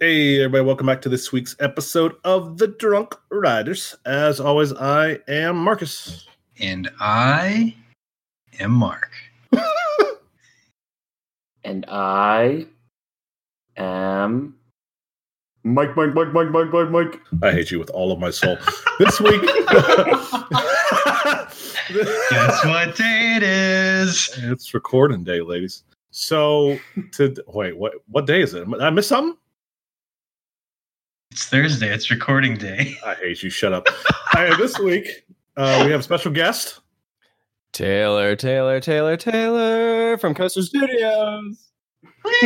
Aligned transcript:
Hey, 0.00 0.40
everybody, 0.42 0.64
welcome 0.64 0.88
back 0.88 1.02
to 1.02 1.08
this 1.08 1.30
week's 1.30 1.54
episode 1.60 2.16
of 2.24 2.58
The 2.58 2.66
Drunk 2.66 3.14
Riders. 3.30 3.94
As 4.04 4.40
always, 4.40 4.72
I 4.72 5.20
am 5.28 5.54
Marcus. 5.56 6.26
And 6.58 6.90
I 6.98 7.76
am 8.58 8.72
Mark. 8.72 9.12
And 11.62 11.86
I 11.88 12.66
am 13.76 14.56
Mike, 15.62 15.96
Mike, 15.96 16.12
Mike, 16.12 16.32
Mike, 16.32 16.50
Mike, 16.50 16.72
Mike, 16.72 16.90
Mike. 16.90 17.20
I 17.42 17.52
hate 17.52 17.70
you 17.70 17.78
with 17.78 17.90
all 17.90 18.10
of 18.10 18.18
my 18.18 18.30
soul. 18.30 18.58
This 18.98 19.20
week. 19.20 19.40
Guess 22.30 22.64
what 22.64 22.96
day 22.96 23.36
it 23.36 23.42
is? 23.44 24.28
it's 24.38 24.74
recording 24.74 25.22
day, 25.22 25.40
ladies. 25.40 25.84
So, 26.10 26.78
to 27.12 27.34
wait, 27.46 27.76
what 27.76 27.94
what 28.08 28.26
day 28.26 28.42
is 28.42 28.54
it? 28.54 28.66
I 28.80 28.90
miss 28.90 29.06
something? 29.06 29.38
It's 31.34 31.46
Thursday. 31.46 31.92
It's 31.92 32.12
recording 32.12 32.54
day. 32.56 32.96
I 33.04 33.14
hate 33.16 33.42
you. 33.42 33.50
Shut 33.50 33.72
up. 33.72 33.88
Hey, 34.30 34.54
this 34.56 34.78
week, 34.78 35.26
uh, 35.56 35.82
we 35.84 35.90
have 35.90 35.98
a 35.98 36.02
special 36.04 36.30
guest. 36.30 36.78
Taylor, 37.72 38.36
Taylor, 38.36 38.78
Taylor, 38.78 39.16
Taylor 39.16 40.16
from 40.18 40.32
Coaster 40.32 40.62
Studios. 40.62 41.70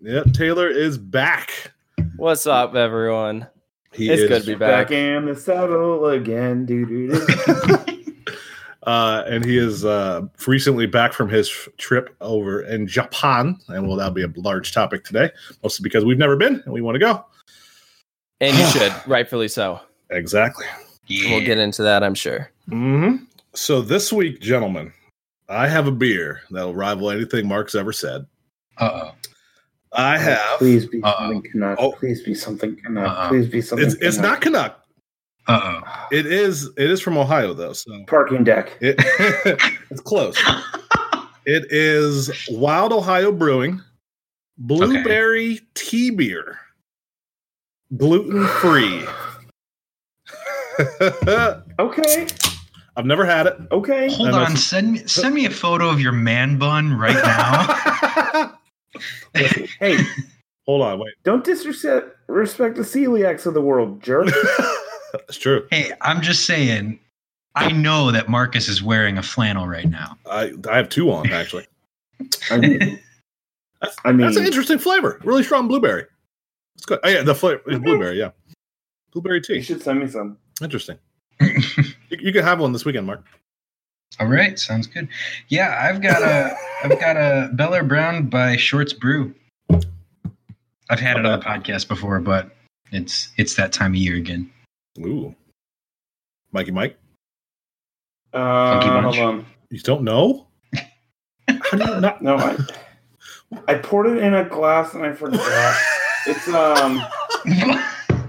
yep, 0.00 0.32
Taylor 0.32 0.68
is 0.68 0.98
back. 0.98 1.70
What's 2.16 2.44
up, 2.44 2.74
everyone? 2.74 3.46
He 3.92 4.10
It's 4.10 4.22
is 4.22 4.28
good 4.28 4.42
to 4.42 4.46
be 4.48 4.54
back. 4.56 4.88
Back 4.88 4.90
in 4.90 5.26
the 5.26 5.36
saddle 5.36 6.06
again. 6.06 6.66
Doo, 6.66 6.84
doo, 6.84 7.12
doo. 7.12 7.86
uh, 8.82 9.22
and 9.28 9.44
he 9.44 9.56
is 9.56 9.84
uh, 9.84 10.22
recently 10.44 10.86
back 10.86 11.12
from 11.12 11.28
his 11.28 11.48
f- 11.48 11.68
trip 11.76 12.16
over 12.20 12.62
in 12.62 12.88
Japan, 12.88 13.60
and 13.68 13.86
well, 13.86 13.96
that'll 13.96 14.12
be 14.12 14.24
a 14.24 14.32
large 14.34 14.72
topic 14.72 15.04
today, 15.04 15.30
mostly 15.62 15.84
because 15.84 16.04
we've 16.04 16.18
never 16.18 16.34
been 16.34 16.60
and 16.64 16.74
we 16.74 16.80
want 16.80 16.96
to 16.96 16.98
go. 16.98 17.24
And 18.40 18.56
you 18.56 18.64
should, 18.66 18.92
rightfully 19.06 19.48
so. 19.48 19.80
Exactly. 20.10 20.66
Yeah. 21.06 21.30
We'll 21.30 21.44
get 21.44 21.58
into 21.58 21.82
that, 21.82 22.02
I'm 22.02 22.14
sure. 22.14 22.50
hmm 22.68 23.16
So 23.54 23.82
this 23.82 24.12
week, 24.12 24.40
gentlemen, 24.40 24.92
I 25.48 25.66
have 25.68 25.86
a 25.86 25.92
beer 25.92 26.40
that'll 26.50 26.74
rival 26.74 27.10
anything 27.10 27.46
Mark's 27.48 27.74
ever 27.74 27.92
said. 27.92 28.26
Uh 28.78 28.90
oh. 29.04 29.10
I 29.92 30.16
have. 30.18 30.58
Please 30.58 30.86
be 30.86 31.02
Uh-oh. 31.02 31.18
something 31.32 31.50
Canuck. 31.50 31.78
Oh. 31.80 31.92
Please 31.92 32.22
be 32.22 32.34
something 32.34 32.76
Canuck. 32.76 33.08
Uh-oh. 33.08 33.28
Please 33.28 33.48
be 33.48 33.60
something 33.60 33.86
It's 33.86 33.96
it's 33.96 34.18
not 34.18 34.40
Canuck. 34.40 34.80
Canuck. 35.46 35.46
oh. 35.48 35.52
Uh 35.54 35.80
oh. 35.84 36.06
It 36.12 36.26
is 36.26 36.70
it 36.78 36.90
is 36.90 37.00
from 37.00 37.18
Ohio 37.18 37.52
though, 37.54 37.72
so 37.72 37.90
Parking 38.06 38.44
deck. 38.44 38.72
it, 38.80 38.94
it's 39.90 40.00
close. 40.00 40.40
It 41.46 41.72
is 41.72 42.30
Wild 42.50 42.92
Ohio 42.92 43.32
Brewing 43.32 43.80
Blueberry 44.58 45.58
Tea 45.74 46.10
Beer, 46.10 46.58
gluten 47.96 48.46
free. 48.46 49.04
Okay. 51.78 52.26
I've 52.96 53.04
never 53.06 53.24
had 53.26 53.46
it. 53.46 53.56
Okay. 53.70 54.08
Hold 54.14 54.28
on. 54.28 54.32
that's- 54.40 54.64
Send 54.64 54.92
me 54.92 54.98
send 55.06 55.34
me 55.34 55.44
a 55.46 55.50
photo 55.50 55.88
of 55.90 56.00
your 56.00 56.12
man 56.12 56.58
bun 56.58 56.94
right 56.98 57.14
now. 58.44 58.58
Hey, 59.78 59.98
Hold 60.66 60.82
on, 60.82 60.98
wait. 60.98 61.14
don't 61.24 61.44
disrespect 61.44 62.08
respect 62.28 62.76
the 62.76 62.82
celiacs 62.82 63.44
of 63.46 63.54
the 63.54 63.60
world, 63.60 64.02
jerk. 64.02 64.28
That's 65.12 65.36
true. 65.38 65.66
hey, 65.70 65.92
I'm 66.00 66.20
just 66.22 66.44
saying. 66.46 66.98
I 67.56 67.72
know 67.72 68.12
that 68.12 68.28
Marcus 68.28 68.68
is 68.68 68.82
wearing 68.82 69.18
a 69.18 69.22
flannel 69.22 69.66
right 69.66 69.88
now. 69.90 70.16
I 70.30 70.52
I 70.70 70.76
have 70.76 70.88
two 70.88 71.10
on 71.10 71.30
actually. 71.32 71.66
I 72.50 72.58
mean, 72.58 72.98
That's, 73.82 73.96
I 74.04 74.12
mean 74.12 74.26
that's 74.26 74.36
an 74.36 74.46
interesting 74.46 74.78
flavor. 74.78 75.20
Really 75.24 75.42
strong 75.42 75.66
blueberry. 75.68 76.04
It's 76.80 76.86
good. 76.86 76.98
Oh 77.04 77.08
yeah, 77.10 77.20
the 77.22 77.34
flavor 77.34 77.60
is 77.66 77.78
blueberry. 77.78 78.18
Yeah, 78.18 78.30
blueberry 79.12 79.42
tea. 79.42 79.56
you 79.56 79.62
should 79.62 79.82
send 79.82 80.00
me 80.00 80.06
some. 80.08 80.38
Interesting. 80.62 80.98
You, 82.10 82.18
you 82.18 82.32
can 82.32 82.42
have 82.42 82.58
one 82.58 82.72
this 82.72 82.84
weekend, 82.84 83.06
Mark. 83.06 83.24
All 84.18 84.26
right, 84.26 84.58
sounds 84.58 84.88
good. 84.88 85.06
Yeah, 85.48 85.78
I've 85.80 86.02
got 86.02 86.22
a 86.22 86.56
I've 86.82 86.98
got 86.98 87.16
a 87.16 87.50
Bellaire 87.54 87.86
Brown 87.86 88.28
by 88.28 88.56
Shorts 88.56 88.92
Brew. 88.92 89.32
I've 89.70 90.98
had 90.98 91.18
it 91.18 91.26
on 91.26 91.38
the 91.38 91.44
podcast 91.44 91.86
before, 91.86 92.18
but 92.18 92.50
it's 92.90 93.28
it's 93.36 93.54
that 93.56 93.72
time 93.72 93.92
of 93.92 93.96
year 93.96 94.16
again. 94.16 94.50
Ooh, 95.00 95.34
Mikey, 96.50 96.72
Mike. 96.72 96.98
Uh, 98.32 98.80
Bunch. 98.80 99.16
hold 99.16 99.18
on. 99.18 99.46
You 99.70 99.78
don't 99.80 100.02
know? 100.02 100.46
How 101.46 101.76
do 101.76 101.92
you 101.92 102.00
not? 102.00 102.22
No, 102.22 102.36
I 102.38 102.56
I 103.68 103.74
poured 103.74 104.06
it 104.06 104.22
in 104.22 104.34
a 104.34 104.48
glass 104.48 104.94
and 104.94 105.04
I 105.04 105.12
forgot. 105.12 105.76
it's 106.26 106.48
um 106.48 107.02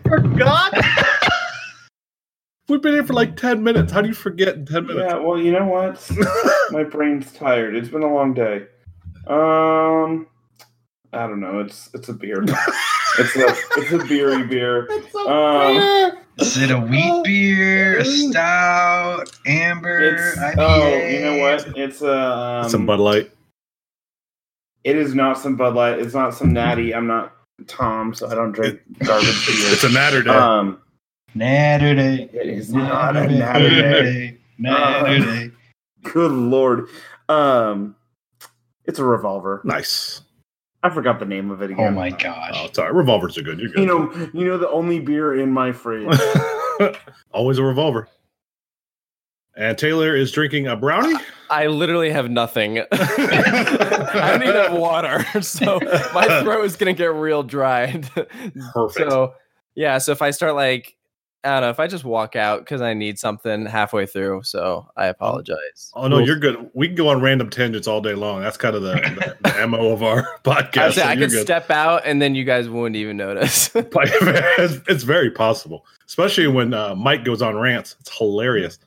Forgot. 0.08 0.74
We've 2.68 2.82
been 2.82 2.94
here 2.94 3.06
for 3.06 3.14
like 3.14 3.36
ten 3.38 3.64
minutes. 3.64 3.92
How 3.92 4.02
do 4.02 4.08
you 4.08 4.14
forget 4.14 4.56
in 4.56 4.66
ten 4.66 4.86
minutes? 4.86 5.08
yeah, 5.10 5.18
well 5.20 5.38
you 5.38 5.52
know 5.52 5.66
what? 5.66 6.10
My 6.72 6.84
brain's 6.84 7.32
tired. 7.32 7.76
It's 7.76 7.90
been 7.90 8.04
a 8.04 8.14
long 8.14 8.34
day. 8.34 8.66
Um 9.28 10.28
I 11.14 11.28
don't 11.28 11.40
know. 11.40 11.60
It's 11.60 11.90
it's 11.94 12.10
a 12.10 12.14
beer. 12.14 12.44
it's 13.20 13.36
a 13.36 13.56
it's 13.78 13.92
a 13.92 14.06
beery 14.06 14.46
beer. 14.48 14.88
Um 15.28 16.18
Is 16.38 16.58
it 16.58 16.72
a 16.72 16.80
wheat 16.80 17.24
beer, 17.24 18.00
a 18.00 18.06
stout, 18.06 19.30
amber, 19.46 20.00
it's 20.00 20.40
IPA? 20.40 20.56
oh, 20.58 20.98
you 21.08 21.22
know 21.22 21.38
what? 21.38 21.78
It's 21.78 22.02
a 22.02 22.64
um, 22.64 22.70
Some 22.70 22.86
Bud 22.86 23.00
Light. 23.00 23.32
It 24.84 24.96
is 24.96 25.14
not 25.14 25.38
some 25.38 25.56
Bud 25.58 25.76
Light. 25.76 26.00
It's 26.00 26.16
not 26.16 26.34
some 26.34 26.54
Natty. 26.54 26.96
I'm 26.96 27.06
not 27.06 27.34
Tom, 27.68 28.14
so 28.14 28.28
I 28.30 28.36
don't 28.36 28.52
drink 28.52 28.80
garbage 29.00 29.46
beer. 29.48 29.72
It's 29.74 29.84
a 29.84 29.90
natter 29.90 30.22
day. 30.24 30.30
Um, 30.32 30.80
Natterday. 31.36 32.34
it 32.34 32.48
is 32.48 32.74
not 32.74 33.16
a 33.16 33.28
Natty. 33.28 33.36
Natterday. 33.66 34.38
Natterday. 34.60 35.52
Good 36.04 36.32
lord. 36.32 36.88
Um, 37.30 37.96
it's 38.86 39.00
a 39.00 39.04
revolver. 39.06 39.62
nice. 39.64 40.22
I 40.84 40.90
forgot 40.90 41.20
the 41.20 41.26
name 41.26 41.52
of 41.52 41.62
it 41.62 41.70
again. 41.72 41.86
Oh 41.88 41.92
my 41.92 42.10
Oh, 42.10 42.16
gosh. 42.18 42.66
it's 42.66 42.80
all 42.80 42.86
right. 42.86 42.94
Revolvers 42.94 43.38
are 43.38 43.44
good. 43.44 43.60
You're 43.60 43.70
good. 43.70 43.82
You 43.82 43.86
know, 43.86 44.12
you 44.34 44.46
know 44.46 44.58
the 44.58 44.68
only 44.70 45.00
beer 45.00 45.40
in 45.40 45.52
my 45.52 45.72
fridge. 45.72 46.20
Always 47.34 47.60
a 47.60 47.64
revolver. 47.64 48.08
And 49.56 49.78
Taylor 49.78 50.16
is 50.16 50.32
drinking 50.32 50.68
a 50.68 50.76
brownie. 50.76 51.16
I 51.50 51.68
literally 51.68 52.10
have 52.12 52.32
nothing. 52.32 52.80
I 52.92 54.32
don't 54.32 54.44
even 54.44 54.56
have 54.56 54.74
water. 54.74 55.26
So 55.42 55.80
my 56.14 56.42
throat 56.42 56.64
is 56.64 56.76
going 56.78 56.94
to 56.94 56.98
get 56.98 57.14
real 57.14 57.44
dry. 57.44 58.02
Perfect. 58.74 59.12
So, 59.12 59.34
yeah. 59.76 59.98
So 59.98 60.14
if 60.14 60.22
I 60.22 60.32
start 60.32 60.56
like, 60.56 60.96
I 61.44 61.50
don't 61.50 61.62
know, 61.62 61.70
if 61.70 61.80
I 61.80 61.88
just 61.88 62.06
walk 62.06 62.36
out 62.36 62.60
because 62.60 62.82
I 62.82 62.94
need 62.94 63.18
something 63.18 63.66
halfway 63.66 64.06
through. 64.06 64.44
So 64.44 64.88
I 64.96 65.08
apologize. 65.08 65.92
Oh 65.96 66.08
no, 66.08 66.20
you're 66.20 66.38
good. 66.38 66.70
We 66.74 66.88
can 66.88 66.96
go 66.96 67.10
on 67.10 67.20
random 67.20 67.50
tangents 67.50 67.88
all 67.88 68.00
day 68.00 68.14
long. 68.14 68.42
That's 68.42 68.58
kind 68.58 68.76
of 68.76 68.84
the, 68.84 68.94
the, 68.94 69.50
the 69.50 69.68
mo 69.68 69.92
of 69.92 70.04
our 70.04 70.24
podcast. 70.44 70.86
was 70.88 70.96
saying, 70.96 71.06
so 71.06 71.10
I 71.10 71.14
you're 71.14 71.28
could 71.28 71.34
good. 71.34 71.42
step 71.42 71.72
out 71.72 72.04
and 72.06 72.22
then 72.22 72.36
you 72.36 72.44
guys 72.44 72.70
wouldn't 72.70 72.96
even 72.96 73.18
notice. 73.18 73.72
it's, 73.76 74.80
it's 74.88 75.04
very 75.04 75.32
possible, 75.32 75.86
especially 76.08 76.48
when 76.48 76.74
uh, 76.74 76.96
Mike 76.96 77.26
goes 77.26 77.42
on 77.42 77.56
rants. 77.56 77.96
It's 78.00 78.16
hilarious. 78.16 78.78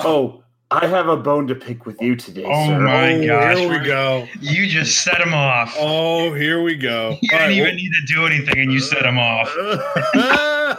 Oh, 0.00 0.42
I 0.70 0.86
have 0.86 1.08
a 1.08 1.16
bone 1.16 1.46
to 1.48 1.54
pick 1.54 1.84
with 1.84 2.00
you 2.00 2.16
today, 2.16 2.44
Oh 2.46 2.66
sir. 2.66 2.80
my 2.80 3.12
oh, 3.14 3.26
gosh. 3.26 3.58
Here 3.58 3.68
we 3.68 3.78
go. 3.84 4.26
You 4.40 4.66
just 4.66 5.02
set 5.02 5.20
him 5.20 5.34
off. 5.34 5.74
Oh, 5.78 6.32
here 6.32 6.62
we 6.62 6.76
go. 6.76 7.18
You 7.20 7.28
All 7.32 7.38
didn't 7.38 7.40
right, 7.40 7.52
even 7.52 7.76
need 7.76 7.90
to 7.92 8.14
do 8.14 8.26
anything 8.26 8.58
and 8.58 8.72
you 8.72 8.80
set 8.80 9.04
him 9.04 9.18
off. 9.18 9.54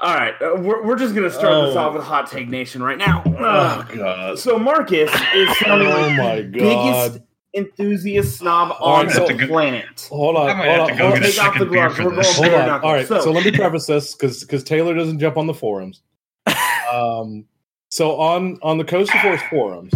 All 0.00 0.12
right, 0.16 0.34
uh, 0.42 0.56
we're, 0.60 0.84
we're 0.84 0.96
just 0.98 1.14
gonna 1.14 1.30
start 1.30 1.66
this 1.68 1.76
Oh. 1.76 1.78
off 1.78 1.94
with 1.94 2.02
Hot 2.02 2.28
Take 2.28 2.48
Nation 2.48 2.82
right 2.82 2.98
now. 2.98 3.22
oh 3.24 3.32
Uh, 3.34 3.82
god. 3.84 4.38
so 4.40 4.58
Marcus 4.58 5.08
is 5.36 5.58
sounding 5.58 5.86
Oh 5.86 6.00
like 6.00 6.16
my 6.16 6.36
the 6.40 6.48
biggest 6.48 7.20
enthusiast 7.54 8.38
snob 8.38 8.74
All 8.80 8.94
on 8.94 9.06
right, 9.06 9.14
so- 9.14 9.28
the 9.28 9.46
planet. 9.46 10.08
Hold 10.10 10.34
on. 10.36 10.48
Hold 10.56 10.66
have 10.68 10.80
on. 10.90 10.98
hold 10.98 11.14
get 11.14 11.22
a 11.22 11.30
Take 11.30 11.44
off 11.44 11.54
the 11.54 11.58
second 11.60 11.68
gloves. 11.72 11.98
We're 12.00 12.10
going 12.10 12.24
Hold 12.24 12.68
on. 12.68 12.80
All 12.82 12.92
right. 12.92 13.06
So, 13.06 13.20
So- 13.20 13.30
let 13.30 13.44
me 13.44 13.52
preface 13.52 13.86
this 13.86 14.16
because 14.16 14.40
because 14.40 14.64
Taylor 14.64 14.92
doesn't 14.96 15.20
jump 15.20 15.36
on 15.36 15.46
the 15.46 15.54
forums. 15.54 16.02
Um, 16.92 17.46
so 17.92 18.18
on 18.18 18.58
on 18.62 18.78
the 18.78 18.84
Coaster 18.84 19.18
Force 19.20 19.40
forums, 19.50 19.92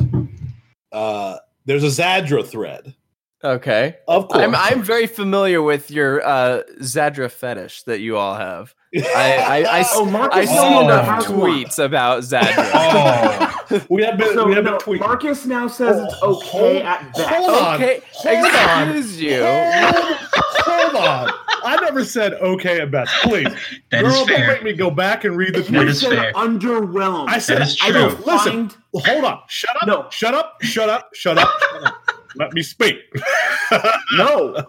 uh, 0.93 1.38
there's 1.64 1.82
a 1.82 1.87
Zadra 2.02 2.46
thread. 2.46 2.94
okay. 3.43 3.96
Of 4.06 4.28
course, 4.28 4.44
I'm, 4.44 4.54
I'm 4.54 4.82
very 4.82 5.06
familiar 5.06 5.62
with 5.62 5.90
your 5.90 6.22
uh, 6.26 6.62
Zadra 6.81 7.31
fetish 7.31 7.84
that 7.84 8.00
you 8.00 8.16
all 8.19 8.34
have. 8.34 8.75
I, 8.94 9.64
I, 9.64 9.78
I, 9.81 9.84
Oh, 9.94 10.04
Marcus 10.04 10.38
I 10.38 10.44
see 10.44 10.84
enough 10.84 11.06
has 11.06 11.28
one. 11.28 11.50
tweets 11.50 11.78
about 11.82 12.22
Zadra. 12.31 12.70
Oh, 12.75 13.87
we 13.90 14.02
have 14.04 14.19
been 14.19 14.34
So 14.34 14.46
we 14.46 14.54
have 14.54 14.64
no, 14.64 14.72
been 14.72 14.81
tweeting. 14.81 15.00
Marcus 15.00 15.46
now 15.46 15.66
says 15.66 15.96
it's 16.02 16.14
Oh, 16.22 16.37
okay 16.37 16.48
hold- 16.48 16.82
at 16.82 17.14
best. 17.14 17.28
hold 17.28 17.50
on. 17.50 17.75
Okay, 17.76 18.00
Hold 18.12 18.44
on. 18.54 18.88
excuse 18.88 19.20
you. 19.22 19.43
Hold, 19.43 20.16
hold 20.66 20.96
on. 20.96 21.31
I 21.66 21.76
never 21.80 22.04
said 22.04 22.34
okay 22.34 22.80
at 22.80 22.90
best. 22.90 23.12
Please, 23.22 23.44
that 23.90 24.02
girl, 24.02 24.10
is 24.12 24.16
don't 24.18 24.28
fair. 24.28 24.46
make 24.48 24.62
me 24.62 24.72
go 24.72 24.90
back 24.90 25.24
and 25.24 25.36
read 25.36 25.54
the 25.54 25.60
That 25.62 25.70
You 25.70 25.76
tweet. 25.78 25.88
is 25.88 26.00
said 26.00 26.10
fair. 26.12 26.32
underwhelmed. 26.34 27.28
I 27.28 27.38
said, 27.38 27.58
That 27.58 27.66
is 27.68 27.78
I 27.82 27.90
don't 27.90 28.24
Listen. 28.26 28.68
find 28.70 28.76
hold 29.04 29.24
on. 29.24 29.40
Shut 29.48 29.76
up. 29.82 29.86
No. 29.86 30.06
Shut 30.10 30.34
up. 30.34 30.56
Shut 30.62 30.88
up. 30.88 31.10
Shut 31.14 31.36
up. 31.38 31.50
Shut 31.60 31.84
up. 31.84 31.94
Let 32.36 32.52
me 32.52 32.62
speak. 32.62 32.98
no. 34.16 34.66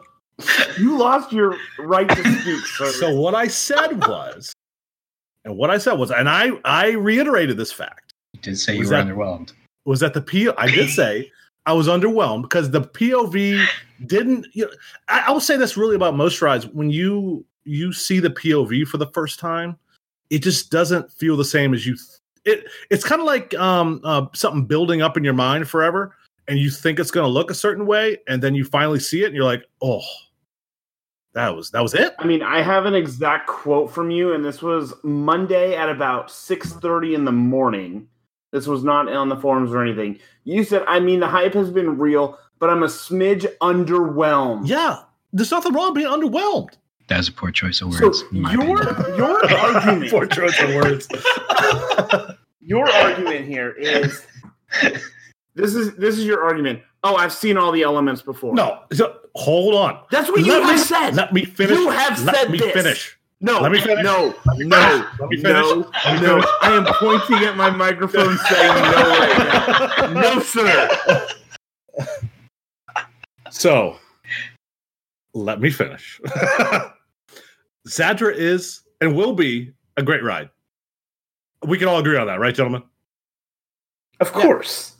You 0.77 0.97
lost 0.97 1.31
your 1.33 1.57
right 1.79 2.07
to 2.07 2.15
speak, 2.41 2.65
sir. 2.77 2.91
So 2.91 3.13
what 3.19 3.33
I 3.35 3.47
said 3.47 4.05
was, 4.07 4.53
and 5.45 5.57
what 5.57 5.69
I 5.69 5.77
said 5.77 5.93
was, 5.93 6.11
and 6.11 6.29
I 6.29 6.51
I 6.65 6.91
reiterated 6.91 7.57
this 7.57 7.71
fact 7.71 8.13
You 8.33 8.41
did 8.41 8.57
say 8.59 8.73
you 8.73 8.79
Was 8.79 8.89
were 8.91 8.97
that- 8.97 9.07
underwhelmed. 9.07 9.53
was 9.85 10.00
that 10.01 10.13
the 10.13 10.21
P. 10.21 10.50
I 10.57 10.67
did 10.69 10.89
say 10.89 11.31
I 11.67 11.73
was 11.73 11.87
underwhelmed 11.87 12.43
because 12.43 12.71
the 12.71 12.81
POV 12.81 13.63
didn't. 14.07 14.47
You 14.53 14.65
know, 14.65 14.71
I, 15.09 15.25
I 15.27 15.31
will 15.31 15.41
say 15.41 15.57
this 15.57 15.77
really 15.77 15.95
about 15.95 16.15
most 16.15 16.41
rides 16.41 16.65
when 16.65 16.89
you 16.89 17.45
you 17.65 17.91
see 17.93 18.19
the 18.19 18.29
POV 18.29 18.87
for 18.87 18.97
the 18.97 19.07
first 19.07 19.39
time, 19.39 19.77
it 20.29 20.39
just 20.39 20.71
doesn't 20.71 21.11
feel 21.11 21.37
the 21.37 21.45
same 21.45 21.73
as 21.73 21.85
you. 21.85 21.95
Th- 21.95 22.07
it 22.45 22.65
it's 22.89 23.03
kind 23.03 23.19
of 23.19 23.27
like 23.27 23.53
um 23.55 23.99
uh, 24.03 24.25
something 24.33 24.65
building 24.65 25.01
up 25.01 25.17
in 25.17 25.23
your 25.23 25.33
mind 25.33 25.67
forever, 25.67 26.15
and 26.47 26.57
you 26.57 26.71
think 26.71 26.99
it's 26.99 27.11
going 27.11 27.25
to 27.25 27.31
look 27.31 27.51
a 27.51 27.55
certain 27.55 27.85
way, 27.85 28.17
and 28.27 28.41
then 28.41 28.55
you 28.55 28.63
finally 28.63 28.99
see 28.99 29.23
it, 29.23 29.27
and 29.27 29.35
you're 29.35 29.43
like, 29.43 29.65
oh, 29.81 30.01
that 31.33 31.53
was 31.53 31.69
that 31.71 31.83
was 31.83 31.93
it. 31.93 32.15
I 32.17 32.25
mean, 32.25 32.41
I 32.41 32.61
have 32.61 32.85
an 32.85 32.95
exact 32.95 33.47
quote 33.47 33.91
from 33.91 34.09
you, 34.09 34.33
and 34.33 34.45
this 34.45 34.61
was 34.61 34.93
Monday 35.03 35.75
at 35.75 35.89
about 35.89 36.31
six 36.31 36.71
thirty 36.71 37.13
in 37.13 37.25
the 37.25 37.33
morning. 37.33 38.07
This 38.51 38.65
was 38.67 38.83
not 38.83 39.11
on 39.11 39.29
the 39.29 39.35
forums 39.35 39.71
or 39.71 39.81
anything. 39.83 40.19
You 40.45 40.63
said, 40.63 40.83
"I 40.88 40.99
mean, 40.99 41.19
the 41.19 41.27
hype 41.27 41.53
has 41.53 41.69
been 41.69 41.97
real, 41.97 42.38
but 42.59 42.69
I'm 42.69 42.83
a 42.83 42.88
smidge 42.88 43.45
underwhelmed." 43.61 44.67
Yeah, 44.67 44.99
there's 45.33 45.51
nothing 45.51 45.73
wrong 45.73 45.94
being 45.94 46.07
underwhelmed. 46.07 46.69
That 47.09 47.17
was 47.17 47.27
a 47.29 47.31
poor 47.33 47.51
choice 47.51 47.81
of 47.81 47.89
words. 47.89 48.23
in 48.31 48.41
my 48.41 48.53
your 48.53 48.83
your 49.17 49.51
argument, 49.57 50.11
Poor 50.11 50.25
choice 50.27 50.59
of 50.61 50.73
words. 50.75 51.07
your 52.61 52.89
argument 52.89 53.45
here 53.47 53.71
is 53.71 54.25
this 55.55 55.73
is 55.75 55.95
this 55.95 56.17
is 56.17 56.25
your 56.25 56.43
argument. 56.43 56.81
Oh, 57.03 57.15
I've 57.15 57.33
seen 57.33 57.57
all 57.57 57.71
the 57.71 57.83
elements 57.83 58.21
before. 58.21 58.53
no, 58.53 58.81
so, 58.91 59.15
hold 59.35 59.75
on. 59.75 60.01
that's 60.11 60.29
what 60.29 60.41
you 60.41 60.51
Let 60.51 60.63
have 60.63 60.79
said. 60.79 61.15
Let 61.15 61.31
me 61.31 61.45
finish. 61.45 61.77
You 61.77 61.89
have 61.89 62.21
Let 62.25 62.35
said 62.35 62.51
me 62.51 62.57
this. 62.57 62.71
finish. 62.73 63.16
No, 63.39 63.60
Let 63.62 63.72
me 63.72 63.80
finish. 63.80 64.04
no, 64.04 64.34
me 64.56 64.66
no, 64.66 64.81
finish. 64.81 65.19
Let 65.19 65.30
me 65.30 65.38
finish. 65.38 65.45
no, 65.45 65.75
me 65.75 66.22
no. 66.22 66.44
I 66.62 66.75
am 66.75 66.86
pointing 66.86 67.48
at 67.48 67.56
my 67.56 67.69
microphone 67.69 68.38
saying 68.50 68.75
no 68.75 69.19
right 69.19 70.12
now. 70.13 70.22
No, 70.22 70.39
sir. 70.39 71.28
So, 73.51 73.98
let 75.34 75.62
me 75.62 75.69
finish. 75.69 76.19
Zadra 77.88 78.34
is 78.34 78.81
and 79.01 79.16
will 79.16 79.34
be 79.34 79.72
a 79.98 80.04
great 80.04 80.24
ride. 80.24 80.50
We 81.66 81.78
can 81.78 81.88
all 81.88 82.00
agree 82.00 82.18
on 82.18 82.28
that, 82.28 82.39
right, 82.39 82.54
gentlemen? 82.54 82.84
Of 84.19 84.34
course. 84.34 84.94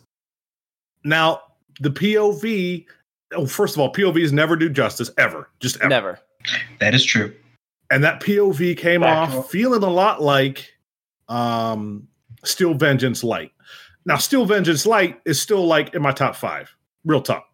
Now, 1.04 1.42
the 1.80 1.90
POV. 1.90 2.86
Oh, 3.34 3.46
first 3.46 3.76
of 3.76 3.82
all, 3.82 3.92
POVs 3.92 4.32
never 4.32 4.56
do 4.56 4.70
justice 4.70 5.12
ever, 5.18 5.50
just 5.60 5.78
ever. 5.78 5.90
Never. 5.90 6.20
That 6.80 6.96
is 6.96 7.04
true. 7.04 7.34
And 7.90 8.04
that 8.04 8.22
POV 8.22 8.78
came 8.78 9.02
Factual. 9.02 9.40
off 9.40 9.52
feeling 9.52 9.84
a 9.84 9.90
lot 9.90 10.22
like 10.22 10.74
um 11.28 12.08
Steel 12.44 12.74
Vengeance 12.74 13.24
Light. 13.24 13.52
Now, 14.06 14.18
Steel 14.18 14.46
Vengeance 14.46 14.86
Light 14.86 15.20
is 15.26 15.42
still 15.42 15.66
like 15.66 15.94
in 15.94 16.02
my 16.02 16.12
top 16.12 16.36
five, 16.36 16.74
real 17.04 17.22
top. 17.22 17.46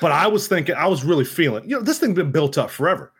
But 0.00 0.12
I 0.12 0.28
was 0.28 0.46
thinking, 0.46 0.76
I 0.76 0.86
was 0.86 1.04
really 1.04 1.24
feeling, 1.24 1.68
you 1.68 1.76
know, 1.76 1.82
this 1.82 1.98
thing 1.98 2.14
been 2.14 2.30
built 2.30 2.56
up 2.56 2.70
forever. 2.70 3.12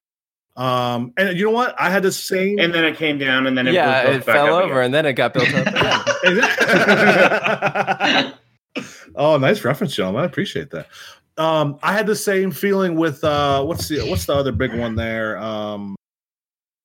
Um, 0.56 1.12
and 1.16 1.36
you 1.38 1.46
know 1.46 1.50
what? 1.52 1.74
I 1.80 1.90
had 1.90 2.02
the 2.02 2.12
same. 2.12 2.58
And 2.58 2.74
then 2.74 2.84
it 2.84 2.96
came 2.96 3.18
down, 3.18 3.46
and 3.46 3.56
then 3.56 3.68
it 3.68 3.74
yeah, 3.74 4.02
it 4.02 4.26
back 4.26 4.36
fell 4.36 4.56
up 4.56 4.64
over 4.64 4.72
again. 4.74 4.84
and 4.86 4.94
then 4.94 5.06
it 5.06 5.12
got 5.14 5.32
built 5.32 5.52
up 5.54 5.66
again. 6.24 8.34
oh, 9.14 9.36
nice 9.38 9.64
reference, 9.64 9.94
gentlemen. 9.94 10.22
I 10.22 10.26
appreciate 10.26 10.70
that. 10.70 10.88
Um, 11.38 11.78
I 11.82 11.92
had 11.92 12.06
the 12.06 12.16
same 12.16 12.50
feeling 12.50 12.96
with 12.96 13.22
uh, 13.22 13.64
what's 13.64 13.88
the 13.88 14.08
what's 14.08 14.26
the 14.26 14.34
other 14.34 14.52
big 14.52 14.74
one 14.74 14.96
there? 14.96 15.38
Um, 15.38 15.96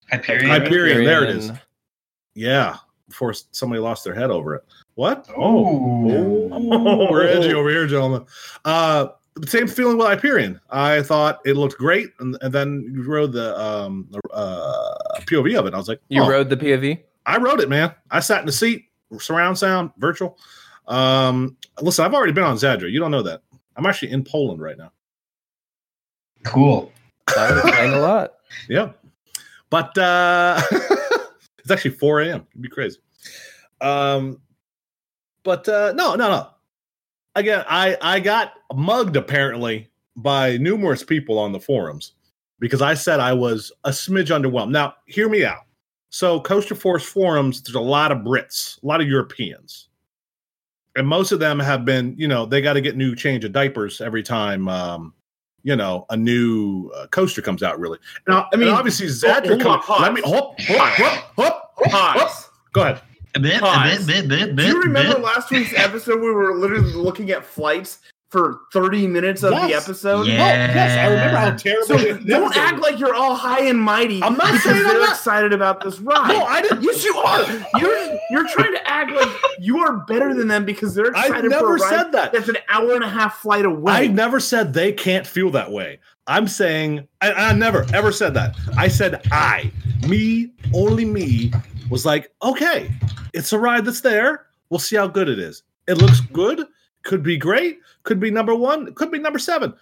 Hyperion. 0.10 0.48
Hyperion. 0.48 1.04
there 1.06 1.24
it 1.24 1.30
is. 1.32 1.52
Yeah, 2.36 2.78
before 3.10 3.34
somebody 3.34 3.80
lost 3.82 4.04
their 4.04 4.14
head 4.14 4.30
over 4.30 4.56
it. 4.56 4.64
What? 4.96 5.28
Oh. 5.36 6.50
Oh, 6.52 7.08
we're 7.12 7.28
edgy 7.28 7.54
over 7.54 7.70
here, 7.70 7.88
gentlemen. 7.88 8.26
Uh, 8.64 9.08
the 9.36 9.48
same 9.48 9.68
feeling 9.68 9.98
with 9.98 10.06
Hyperion. 10.06 10.60
I 10.70 11.02
thought 11.02 11.40
it 11.46 11.58
looked 11.58 11.78
great, 11.78 12.12
and, 12.20 12.38
and 12.42 12.54
then 12.54 12.92
you 12.94 13.04
rode 13.04 13.32
the 13.32 13.60
um 13.60 14.10
uh, 14.32 14.96
POV 15.22 15.58
of 15.58 15.66
it. 15.66 15.74
I 15.74 15.78
was 15.78 15.88
like, 15.88 16.00
You 16.10 16.24
oh, 16.24 16.30
rode 16.30 16.50
the 16.50 16.58
POV? 16.58 17.02
I 17.26 17.38
wrote 17.38 17.60
it, 17.60 17.70
man. 17.70 17.94
I 18.12 18.20
sat 18.20 18.42
in 18.42 18.46
the 18.46 18.52
seat, 18.52 18.86
surround 19.18 19.58
sound, 19.58 19.92
virtual. 19.98 20.38
Um, 20.88 21.58
listen, 21.82 22.06
I've 22.06 22.14
already 22.14 22.34
been 22.34 22.44
on 22.44 22.58
Zadra. 22.58 22.92
You 22.92 23.00
don't 23.00 23.12
know 23.12 23.24
that. 23.24 23.42
I'm 23.76 23.86
actually 23.86 24.12
in 24.12 24.24
Poland 24.24 24.62
right 24.62 24.78
now. 24.78 24.92
Cool. 26.44 26.92
That 27.36 27.50
would 27.52 27.66
explain 27.66 27.94
a 27.94 28.00
lot. 28.00 28.34
Yeah. 28.70 28.92
But 29.72 29.98
uh 29.98 30.62
it's 31.58 31.72
actually 31.72 31.92
4 31.92 32.22
a.m. 32.22 32.46
It'd 32.52 32.62
be 32.62 32.70
crazy. 32.70 33.00
Um 33.82 34.40
but 35.44 35.68
uh 35.68 35.94
no, 35.94 36.14
no, 36.14 36.30
no. 36.30 36.50
Again, 37.36 37.66
I 37.68 37.98
I 38.00 38.20
got 38.20 38.54
mugged 38.74 39.16
apparently 39.16 39.90
by 40.16 40.58
numerous 40.58 41.04
people 41.04 41.40
on 41.40 41.52
the 41.52 41.60
forums 41.60 42.14
because 42.60 42.82
I 42.82 42.94
said 42.94 43.20
I 43.20 43.34
was 43.34 43.72
a 43.84 43.90
smidge 43.90 44.28
underwhelmed. 44.28 44.72
Now, 44.72 44.96
hear 45.06 45.28
me 45.30 45.44
out. 45.44 45.64
So, 46.10 46.40
Coaster 46.40 46.76
Force 46.76 47.04
forums, 47.04 47.62
there's 47.62 47.76
a 47.76 47.80
lot 47.80 48.12
of 48.12 48.20
Brits, 48.20 48.82
a 48.84 48.86
lot 48.86 49.02
of 49.02 49.08
Europeans. 49.08 49.90
And 50.96 51.08
most 51.08 51.32
of 51.32 51.40
them 51.40 51.60
have 51.60 51.86
been, 51.86 52.14
you 52.18 52.28
know, 52.28 52.46
they 52.46 52.62
got 52.62 52.74
to 52.74 52.82
get 52.82 52.96
new 52.96 53.16
change 53.16 53.44
of 53.46 53.52
diapers 53.52 54.00
every 54.02 54.24
time 54.24 54.68
um 54.68 55.14
you 55.66 55.78
know, 55.78 56.06
a 56.10 56.18
new 56.18 56.90
uh, 56.90 57.08
coaster 57.08 57.42
comes 57.42 57.64
out 57.64 57.80
really. 57.80 57.98
Now, 58.28 58.50
I 58.54 58.58
mean, 58.58 58.68
mean, 58.68 58.76
obviously 58.76 59.08
Zadra 59.08 59.62
hold 59.62 59.82
on, 59.90 60.02
Let 60.02 60.14
me 60.14 60.22
hop, 60.22 60.60
hop, 60.60 60.94
hop, 60.94 61.34
hop, 61.38 61.74
hop. 61.90 62.54
Go 62.74 62.82
ahead. 62.82 63.02
A 63.36 63.40
bit, 63.40 63.62
bit, 63.62 64.06
bit, 64.06 64.30
bit, 64.30 64.56
Do 64.58 64.68
you 64.68 64.82
remember 64.82 65.16
bit. 65.16 65.24
last 65.24 65.50
week's 65.50 65.74
episode? 65.76 66.22
We 66.22 66.30
were 66.30 66.54
literally 66.56 66.94
looking 66.94 67.32
at 67.32 67.44
flights 67.44 68.00
for 68.34 68.62
30 68.74 69.06
minutes 69.08 69.44
of 69.44 69.52
the 69.52 69.74
episode. 69.76 70.26
Yeah. 70.26 70.34
Oh, 70.34 70.74
yes, 70.76 70.98
I 70.98 71.08
remember 71.08 71.38
how 71.38 71.52
terrible. 71.56 71.86
So 71.88 71.98
the- 71.98 72.14
the 72.16 72.26
don't 72.28 72.58
act 72.58 72.80
like 72.82 73.00
you're 73.00 73.14
all 73.14 73.36
high 73.36 73.62
and 73.66 73.80
mighty 73.80 74.22
I'm 74.24 74.34
not 74.36 74.48
because 74.48 74.64
saying 74.64 74.78
I'm 74.78 74.84
they're 74.86 75.00
not. 75.02 75.10
excited 75.12 75.54
about 75.54 75.84
this 75.84 76.00
ride. 76.00 76.28
No, 76.30 76.44
I 76.44 76.62
didn't. 76.64 76.82
yes, 76.84 77.06
you 77.06 77.16
are. 77.16 77.46
You're 77.80 78.18
you're 78.32 78.48
trying 78.50 78.74
to 78.74 78.86
act 78.90 79.12
like 79.12 79.30
you 79.60 79.78
are 79.78 79.98
better 80.08 80.34
than 80.34 80.48
them 80.48 80.66
because 80.66 80.96
they're 80.96 81.16
I 81.16 81.28
excited 81.28 81.44
for 81.44 81.50
never 81.50 81.76
a 81.76 81.80
ride 81.80 81.90
said 81.90 82.12
that. 82.14 82.34
that's 82.34 82.50
an 82.50 82.58
hour 82.70 82.96
and 82.96 83.04
a 83.04 83.10
half 83.10 83.38
flight 83.38 83.66
away. 83.66 83.94
I 83.94 84.08
never 84.08 84.40
said 84.40 84.74
they 84.74 84.92
can't 84.92 85.28
feel 85.28 85.52
that 85.52 85.72
way. 85.72 86.00
I'm 86.26 86.48
saying 86.48 87.08
I, 87.22 87.32
I 87.34 87.54
never 87.54 87.86
ever 87.94 88.12
said 88.12 88.34
that. 88.34 88.56
I 88.78 88.88
said 88.88 89.22
I, 89.32 89.72
me, 90.08 90.52
only 90.74 91.06
me, 91.06 91.52
was 91.92 92.04
like, 92.06 92.32
okay, 92.42 92.90
it's 93.34 93.54
a 93.54 93.60
ride 93.60 93.86
that's 93.86 94.02
there. 94.02 94.48
We'll 94.72 94.80
see 94.80 94.96
how 94.96 95.06
good 95.08 95.30
it 95.30 95.38
is. 95.38 95.62
It 95.88 96.00
looks 96.00 96.20
good. 96.20 96.66
Could 97.04 97.24
be 97.24 97.38
great. 97.38 97.80
Could 98.04 98.20
be 98.20 98.32
number 98.32 98.56
one. 98.56 98.94
Could 98.94 99.12
be 99.12 99.20
number 99.20 99.40
seven. 99.40 99.74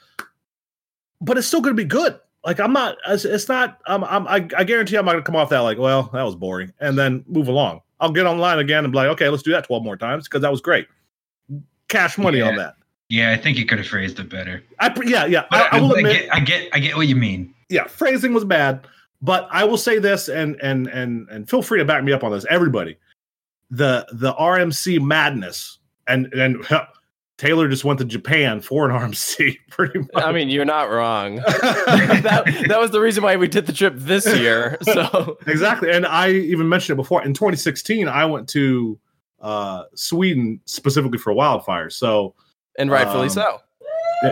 But 1.22 1.38
it's 1.38 1.48
still 1.48 1.62
going 1.62 1.76
to 1.76 1.82
be 1.82 1.88
good. 1.88 2.20
Like 2.46 2.60
I'm 2.60 2.74
not. 2.74 2.98
It's, 3.08 3.26
it's 3.26 3.48
not. 3.48 3.80
I'm, 3.86 4.04
I'm. 4.04 4.28
I, 4.28 4.48
I 4.58 4.64
guarantee 4.64 4.98
I'm 4.98 5.06
not 5.06 5.14
going 5.14 5.24
to 5.24 5.28
come 5.28 5.36
off 5.36 5.50
that 5.50 5.60
like, 5.60 5.78
well, 5.78 6.10
that 6.14 6.24
was 6.24 6.36
boring, 6.36 6.74
and 6.80 6.98
then 6.98 7.24
move 7.28 7.48
along. 7.48 7.82
I'll 8.00 8.12
get 8.12 8.26
online 8.26 8.58
again 8.58 8.84
and 8.84 8.92
be 8.92 8.98
like, 8.98 9.10
okay, 9.10 9.30
let's 9.30 9.44
do 9.44 9.52
that 9.52 9.66
12 9.66 9.84
more 9.84 9.96
times 9.96 10.28
because 10.28 10.42
that 10.42 10.50
was 10.50 10.60
great. 10.60 10.88
Cash 11.88 12.18
money 12.18 12.42
on 12.42 12.56
that. 12.56 12.76
Yeah, 13.10 13.32
I 13.32 13.38
think 13.38 13.58
you 13.58 13.66
could 13.66 13.78
have 13.78 13.88
phrased 13.88 14.20
it 14.20 14.30
better. 14.30 14.64
I 14.80 14.92
yeah 15.04 15.26
yeah. 15.26 15.46
I, 15.52 15.68
I 15.74 15.82
will 15.82 15.96
I, 15.96 16.00
admit 16.00 16.14
get, 16.14 16.34
I 16.34 16.40
get, 16.40 16.70
I 16.74 16.80
get 16.80 16.96
what 16.96 17.08
you 17.08 17.16
mean. 17.16 17.54
yeah, 17.70 17.86
phrasing 17.86 18.34
was 18.34 18.46
bad, 18.46 18.88
but 19.22 19.48
I 19.52 19.66
will 19.66 19.78
say 19.78 20.00
this, 20.00 20.30
and 20.30 20.56
and 20.64 20.88
and 20.88 21.28
and 21.30 21.50
feel 21.50 21.62
free 21.62 21.78
to 21.80 21.86
back 21.86 22.04
me 22.04 22.14
up 22.14 22.24
on 22.24 22.32
this, 22.32 22.46
everybody. 22.50 22.98
The 23.70 24.08
the 24.14 24.34
RMC 24.34 25.02
madness, 25.02 25.78
and 26.08 26.34
and 26.34 26.66
Taylor 27.42 27.68
just 27.68 27.84
went 27.84 27.98
to 27.98 28.06
Japan 28.06 28.62
for 28.62 28.88
an 28.88 28.96
RMC, 28.96 29.58
pretty 29.72 29.98
much. 29.98 30.10
I 30.14 30.32
mean, 30.32 30.50
you're 30.50 30.64
not 30.64 30.92
wrong. 30.92 31.38
that, 31.38 32.66
that 32.68 32.80
was 32.80 32.92
the 32.92 33.02
reason 33.02 33.24
why 33.24 33.36
we 33.36 33.48
did 33.48 33.66
the 33.66 33.74
trip 33.74 33.96
this 33.98 34.28
year. 34.38 34.78
So 34.84 35.40
exactly, 35.48 35.90
and 35.90 36.06
I 36.06 36.30
even 36.30 36.70
mentioned 36.70 37.00
it 37.00 37.02
before. 37.02 37.24
In 37.24 37.34
2016, 37.34 38.08
I 38.08 38.26
went 38.26 38.48
to 38.50 39.00
uh 39.40 39.86
Sweden 39.96 40.62
specifically 40.66 41.18
for 41.18 41.34
wildfires. 41.34 41.94
So 41.94 42.36
and 42.78 42.92
rightfully 42.92 43.24
Um, 43.24 43.30
so. 43.30 43.58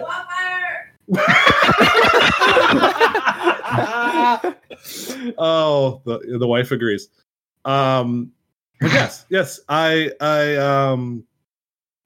oh, 5.39 5.99
the 6.05 6.37
the 6.37 6.47
wife 6.47 6.71
agrees. 6.71 7.09
Um, 7.65 8.33
but 8.79 8.91
yes, 8.91 9.25
yes, 9.29 9.59
I 9.67 10.11
I 10.21 10.57
um 10.57 11.23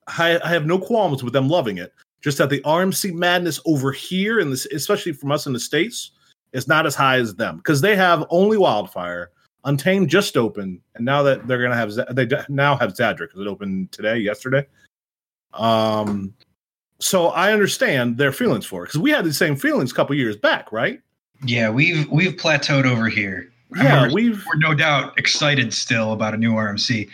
I, 0.08 0.40
I 0.44 0.50
have 0.50 0.66
no 0.66 0.78
qualms 0.80 1.24
with 1.24 1.34
them 1.34 1.48
loving 1.50 1.78
it. 1.78 1.94
Just 2.22 2.38
that 2.38 2.50
the 2.50 2.62
RMC 2.62 3.14
madness 3.14 3.60
over 3.66 3.92
here, 3.92 4.40
and 4.40 4.52
this, 4.52 4.66
especially 4.68 5.12
from 5.12 5.32
us 5.32 5.46
in 5.46 5.54
the 5.54 5.60
states, 5.60 6.12
is 6.54 6.68
not 6.68 6.86
as 6.86 6.96
high 6.96 7.18
as 7.18 7.36
them 7.36 7.58
because 7.58 7.82
they 7.82 7.96
have 7.96 8.26
only 8.30 8.58
Wildfire. 8.58 9.32
Untamed 9.66 10.10
just 10.10 10.36
opened, 10.36 10.80
and 10.96 11.06
now 11.06 11.24
that 11.24 11.48
they're 11.48 11.62
gonna 11.62 11.76
have 11.76 11.92
Z- 11.92 12.04
they 12.12 12.26
d- 12.26 12.36
now 12.50 12.76
have 12.76 12.94
Zadra 12.94 13.20
because 13.20 13.40
it 13.40 13.48
opened 13.48 13.92
today, 13.94 14.18
yesterday. 14.18 14.66
Um, 15.54 16.34
So 17.00 17.28
I 17.30 17.52
understand 17.52 18.18
their 18.18 18.32
feelings 18.32 18.66
for 18.66 18.84
it 18.84 18.88
because 18.88 19.02
we 19.02 19.12
had 19.12 19.26
the 19.26 19.34
same 19.34 19.56
feelings 19.58 19.92
a 19.92 19.96
couple 19.96 20.16
years 20.16 20.38
back, 20.38 20.72
right? 20.72 21.02
Yeah, 21.46 21.70
we've 21.70 22.10
we've 22.10 22.34
plateaued 22.34 22.86
over 22.86 23.08
here. 23.10 23.52
Yeah, 23.76 24.04
we're, 24.08 24.14
we've 24.14 24.46
we're 24.46 24.60
no 24.60 24.74
doubt 24.74 25.18
excited 25.18 25.74
still 25.74 26.14
about 26.14 26.34
a 26.34 26.38
new 26.38 26.54
RMC, 26.54 27.10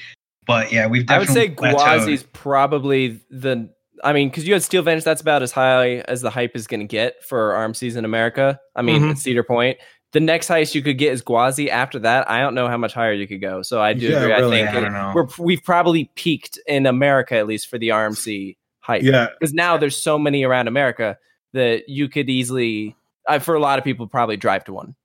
but 0.49 0.71
yeah, 0.73 0.87
we've 0.87 1.09
I 1.09 1.17
would 1.19 1.27
say 1.29 1.47
definitely 1.47 1.79
plateaued. 1.79 1.99
Gwazi's 2.07 2.23
probably 2.33 3.19
the. 3.29 3.69
I 4.03 4.13
mean, 4.13 4.29
because 4.29 4.47
you 4.47 4.53
had 4.53 4.63
Steel 4.63 4.81
Venge, 4.81 5.03
that's 5.03 5.21
about 5.21 5.41
as 5.43 5.51
high 5.51 5.97
as 6.07 6.21
the 6.21 6.29
hype 6.29 6.55
is 6.55 6.67
going 6.67 6.79
to 6.79 6.85
get 6.85 7.23
for 7.23 7.51
RMCs 7.53 7.95
in 7.97 8.05
America. 8.05 8.59
I 8.75 8.81
mean, 8.81 9.01
Mhm. 9.01 9.11
at 9.11 9.17
Cedar 9.17 9.43
Point. 9.43 9.77
The 10.11 10.19
next 10.19 10.47
highest 10.47 10.73
you 10.73 10.81
could 10.81 10.97
get 10.97 11.11
is 11.13 11.21
Gwazi. 11.21 11.69
After 11.69 11.99
that, 11.99 12.27
I 12.31 12.39
don't 12.41 12.55
know 12.55 12.67
how 12.67 12.77
much 12.77 12.93
higher 12.93 13.13
you 13.13 13.27
could 13.27 13.41
go. 13.41 13.61
So 13.61 13.79
I 13.81 13.93
do 13.93 14.07
Yeah, 14.07 14.19
agree. 14.21 14.33
really, 14.33 14.61
I 14.63 14.65
think 14.65 14.77
I 14.77 14.81
don't 14.81 14.93
know. 14.93 15.11
we're 15.13 15.27
we've 15.37 15.63
probably 15.63 16.09
peaked 16.15 16.57
in 16.65 16.85
America 16.87 17.35
at 17.35 17.45
least 17.45 17.67
for 17.69 17.77
the 17.77 17.89
RMC 17.89 18.57
hype. 18.79 19.03
yeah, 19.03 19.27
because 19.39 19.53
now 19.53 19.77
there's 19.77 20.01
so 20.01 20.17
many 20.17 20.43
around 20.43 20.67
America 20.67 21.17
that 21.53 21.87
you 21.89 22.07
could 22.09 22.27
easily, 22.29 22.95
uh, 23.27 23.37
for 23.39 23.53
a 23.53 23.59
lot 23.59 23.77
of 23.77 23.83
people, 23.85 24.07
probably 24.07 24.37
drive 24.37 24.63
to 24.63 24.73
one. 24.73 24.95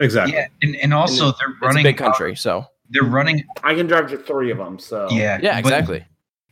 exactly. 0.00 0.34
yeah, 0.36 0.46
and, 0.62 0.76
and 0.76 0.94
also 0.94 1.32
they're 1.38 1.50
It's 1.50 1.60
running 1.60 1.80
a 1.84 1.88
big 1.90 1.96
country, 1.98 2.34
so 2.36 2.64
They're 2.90 3.04
running, 3.04 3.44
I 3.62 3.74
can 3.74 3.86
drive 3.86 4.10
to 4.10 4.18
three 4.18 4.50
of 4.50 4.58
them. 4.58 4.78
So 4.78 5.08
yeah, 5.10 5.38
yeah, 5.42 5.58
exactly. 5.58 6.04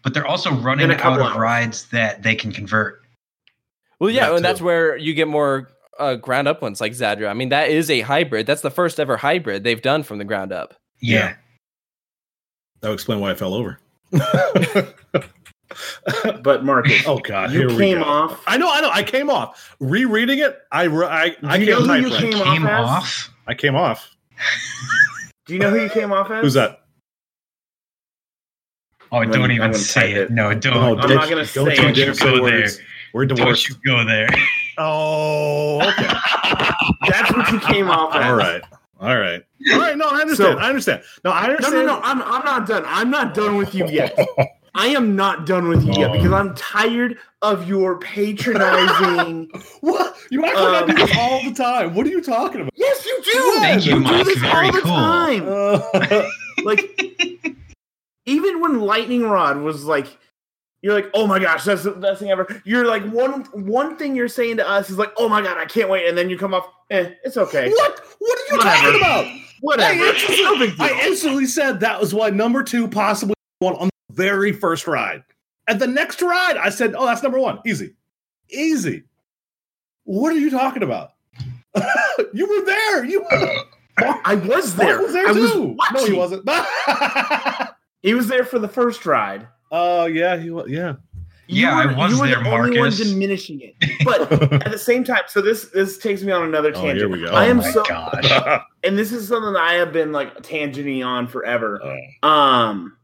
But, 0.03 0.15
they're 0.15 0.27
also 0.27 0.53
running 0.53 0.91
a 0.91 0.95
out 0.95 1.01
couple 1.01 1.27
of 1.27 1.37
rides 1.37 1.87
that 1.87 2.23
they 2.23 2.37
can 2.37 2.53
convert. 2.53 3.03
Well, 3.99 4.11
yeah, 4.11 4.29
That 4.29 4.37
and 4.37 4.45
that's 4.45 4.61
where 4.61 4.97
you 4.97 5.15
get 5.15 5.27
more 5.27 5.69
uh, 5.99 6.15
ground 6.15 6.47
up 6.47 6.63
ones 6.63 6.81
like 6.81 6.93
Zadra. 6.93 7.29
I 7.29 7.35
mean, 7.35 7.49
that 7.49 7.71
is 7.71 7.91
a 7.91 8.03
hybrid. 8.03 8.47
That's 8.47 8.61
the 8.61 8.71
first 8.71 9.01
ever 9.01 9.17
hybrid 9.17 9.65
they've 9.65 9.83
done 9.83 10.03
from 10.05 10.19
the 10.19 10.25
ground 10.25 10.53
up. 10.53 10.75
Yeah, 11.01 11.35
That 12.81 12.89
would 12.89 12.95
explain 12.95 13.21
why 13.21 13.33
I 13.33 13.35
fell 13.35 13.55
over. 13.55 13.81
But 16.43 16.65
Marcus, 16.65 17.03
oh 17.07 17.19
God, 17.19 17.53
you 17.53 17.61
here 17.61 17.69
we 17.69 17.77
came 17.77 17.99
go. 17.99 18.05
off. 18.05 18.43
I 18.47 18.57
know, 18.57 18.73
I 18.73 18.81
know. 18.81 18.91
I 18.91 19.03
came 19.03 19.31
off. 19.31 19.75
Rereading 19.81 20.39
it, 20.39 20.59
I 20.73 20.87
I 20.87 21.37
I 21.43 21.57
you 21.57 21.67
can't 21.67 21.87
know 21.87 22.01
who 22.01 22.09
you 22.09 22.17
came 22.17 22.41
off 22.41 22.55
came 22.55 22.67
off. 22.67 23.35
I 23.47 23.55
came 23.55 23.75
off. 23.75 24.17
Do 25.47 25.55
you 25.55 25.61
know 25.61 25.71
who 25.71 25.81
you 25.81 25.89
came 25.89 26.13
off 26.13 26.31
as? 26.31 26.43
Who's 26.43 26.55
that? 26.55 26.81
Oh, 29.13 29.19
I'm 29.19 29.31
don't 29.31 29.43
gonna- 29.43 29.53
even 29.55 29.73
say 29.75 30.13
it. 30.13 30.19
it. 30.19 30.31
No, 30.33 30.53
don't. 30.53 30.75
No, 30.75 30.81
I'm 30.81 30.97
don't- 31.09 31.15
not 31.15 31.29
gonna 31.29 31.37
don't 31.37 31.47
say 31.47 31.61
you 31.63 31.71
it. 31.71 31.77
Don't 31.77 31.97
you 31.97 32.15
go 32.15 32.43
words. 32.43 32.81
We're 33.13 33.25
Don't 33.27 33.37
divorced. 33.39 33.69
you 33.69 33.77
go 33.87 34.05
there. 34.05 34.29
Oh, 34.79 35.79
okay. 35.89 36.07
That's 37.09 37.33
what 37.33 37.51
you 37.51 37.59
came 37.61 37.89
off 37.91 38.15
as. 38.15 38.27
All 38.27 38.35
right. 38.35 38.61
All 39.01 39.17
right. 39.17 39.43
All 39.73 39.79
right. 39.81 39.97
No, 39.97 40.07
I 40.07 40.21
understand. 40.21 40.59
So- 40.59 40.59
I 40.59 40.69
understand. 40.69 41.03
No, 41.25 41.31
I 41.31 41.45
understand. 41.45 41.77
No, 41.77 41.95
no, 41.95 41.95
no. 41.95 42.01
I'm, 42.03 42.21
I'm 42.21 42.45
not 42.45 42.67
done. 42.69 42.83
I'm 42.87 43.09
not 43.11 43.33
done 43.33 43.57
with 43.57 43.75
you 43.75 43.87
yet. 43.87 44.15
I 44.77 44.89
am 44.89 45.17
not 45.17 45.47
done 45.47 45.69
with 45.69 45.83
you 45.85 45.93
yet 45.97 46.11
Oh. 46.11 46.13
because 46.13 46.33
I'm 46.33 46.55
tired 46.55 47.19
of 47.43 47.69
your 47.69 47.99
patronizing. 47.99 49.51
What? 49.81 50.17
You 50.31 50.45
act 50.45 50.57
like 50.57 50.83
I 50.83 50.87
do 50.87 50.93
Um, 50.93 50.97
this 51.09 51.17
all 51.17 51.43
the 51.45 51.55
time. 51.55 51.95
What 51.95 52.07
are 52.07 52.11
you 52.11 52.21
talking 52.23 52.61
about? 52.63 52.73
yes, 52.77 53.05
you 53.07 53.23
do. 53.25 53.55
Thank 53.61 53.87
you, 53.87 53.93
do 53.95 54.01
Mike. 54.01 54.25
this 54.27 54.39
Very 54.39 54.67
all 54.67 54.73
the 54.73 54.81
cool. 54.81 54.91
time. 54.93 55.49
Uh, 55.49 56.29
Like, 56.65 56.81
even 58.25 58.61
when 58.61 58.81
Lightning 58.81 59.23
Rod 59.23 59.59
was 59.59 59.85
like, 59.85 60.07
you're 60.83 60.95
like, 60.95 61.11
oh 61.15 61.27
my 61.27 61.39
gosh, 61.39 61.65
that's 61.65 61.85
the 61.85 61.93
best 61.93 62.21
thing 62.21 62.31
ever. 62.31 62.47
You're 62.65 62.87
like 62.87 63.05
one 63.11 63.43
one 63.53 63.97
thing 63.97 64.17
you're 64.17 64.29
saying 64.29 64.57
to 64.59 64.69
us 64.69 64.91
is 64.91 64.99
like, 64.99 65.13
oh 65.17 65.29
my 65.29 65.43
god, 65.43 65.59
I 65.59 65.65
can't 65.67 65.89
wait, 65.89 66.09
and 66.09 66.17
then 66.19 66.29
you 66.31 66.39
come 66.39 66.55
off, 66.55 66.67
eh, 66.91 67.11
it's 67.25 67.37
okay, 67.37 67.71
what? 67.71 68.01
What 68.19 68.39
are 68.39 68.53
you 68.53 68.59
Whatever. 68.59 68.77
talking 68.83 68.97
about? 69.01 69.27
whatever. 69.61 70.03
I 70.05 70.13
It's 70.15 70.29
no 70.43 70.59
big 70.59 70.71
instantly, 70.71 70.89
deal. 70.89 70.97
I 70.97 71.07
instantly 71.07 71.47
said 71.47 71.81
that 71.81 72.01
was 72.01 72.13
why 72.15 72.31
number 72.31 72.63
two 72.63 72.89
possibly 72.89 73.35
one 73.61 73.75
on 73.77 73.87
the 73.89 73.93
very 74.11 74.53
first 74.53 74.87
ride. 74.87 75.23
At 75.69 75.79
the 75.79 75.87
next 75.87 76.23
ride, 76.23 76.57
I 76.57 76.69
said, 76.71 76.95
"Oh, 76.97 77.07
that's 77.07 77.23
number 77.23 77.39
one, 77.41 77.59
easy, 77.67 77.95
easy." 78.51 79.05
What 80.05 80.33
are 80.33 80.39
you 80.39 80.51
talking 80.51 80.83
about? 80.85 81.11
you 82.33 82.47
were 82.47 82.65
there. 82.65 83.05
You 83.05 83.25
I 83.99 84.35
was 84.37 84.77
there. 84.77 84.99
Mark 84.99 85.03
was 85.03 85.13
there 85.13 85.29
I 85.29 85.33
too. 85.33 85.77
was 85.77 85.93
no, 85.95 86.07
he 86.07 86.13
wasn't. 86.13 86.49
He 88.03 88.15
was 88.15 88.29
there 88.29 88.45
for 88.45 88.61
the 88.61 88.69
first 88.69 89.05
ride. 89.05 89.49
Oh 89.73 90.07
yeah, 90.07 90.37
he 90.37 90.51
was. 90.51 90.71
Yeah. 90.71 90.95
Yeah, 91.49 91.77
I 91.77 91.87
was 91.93 92.13
you 92.13 92.21
were 92.21 92.27
there, 92.29 92.43
the 92.43 92.51
only 92.51 92.79
one 92.79 92.93
diminishing 92.93 93.61
it. 93.61 93.75
But 94.05 94.31
at 94.65 94.71
the 94.71 94.79
same 94.79 95.03
time, 95.03 95.23
so 95.27 95.41
this 95.41 95.67
this 95.71 95.99
takes 95.99 96.23
me 96.23 96.31
on 96.31 96.43
another 96.45 96.69
Oh, 96.71 96.83
tangent. 96.83 96.99
here 96.99 97.09
we 97.09 97.25
go. 97.25 97.33
I 97.33 97.47
am 97.47 97.59
oh 97.61 97.63
my 97.63 97.71
so, 97.71 97.83
gosh. 97.85 98.61
and 98.85 98.97
this 98.97 99.11
is 99.13 99.27
something 99.27 99.53
that 99.55 99.63
I 99.63 99.75
have 99.75 99.93
been 99.93 100.13
like 100.13 100.37
tangenting 100.43 101.05
on 101.05 101.27
forever. 101.27 101.81
Oh. 102.23 102.29
Um, 102.29 102.96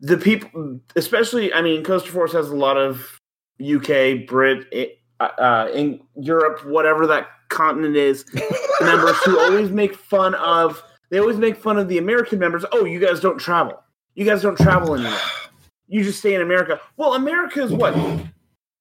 the 0.00 0.16
people, 0.18 0.80
especially, 0.96 1.52
I 1.52 1.62
mean, 1.62 1.82
Coaster 1.84 2.10
Force 2.10 2.32
has 2.32 2.50
a 2.50 2.56
lot 2.56 2.76
of 2.76 3.20
UK, 3.60 4.26
Brit, 4.26 4.66
uh, 5.20 5.68
in 5.72 6.00
Europe, 6.16 6.64
whatever 6.66 7.06
that 7.06 7.28
continent 7.48 7.96
is, 7.96 8.24
members 8.80 9.16
who 9.24 9.38
always 9.38 9.70
make 9.70 9.94
fun 9.96 10.34
of. 10.34 10.82
They 11.10 11.18
always 11.20 11.36
make 11.38 11.56
fun 11.56 11.78
of 11.78 11.88
the 11.88 11.98
American 11.98 12.38
members. 12.38 12.64
Oh, 12.72 12.84
you 12.84 12.98
guys 12.98 13.20
don't 13.20 13.38
travel. 13.38 13.82
You 14.14 14.24
guys 14.24 14.42
don't 14.42 14.56
travel 14.58 14.94
anywhere. 14.96 15.18
You 15.88 16.02
just 16.02 16.18
stay 16.18 16.34
in 16.34 16.42
America. 16.42 16.80
Well, 16.96 17.14
America 17.14 17.62
is 17.62 17.72
what 17.72 17.94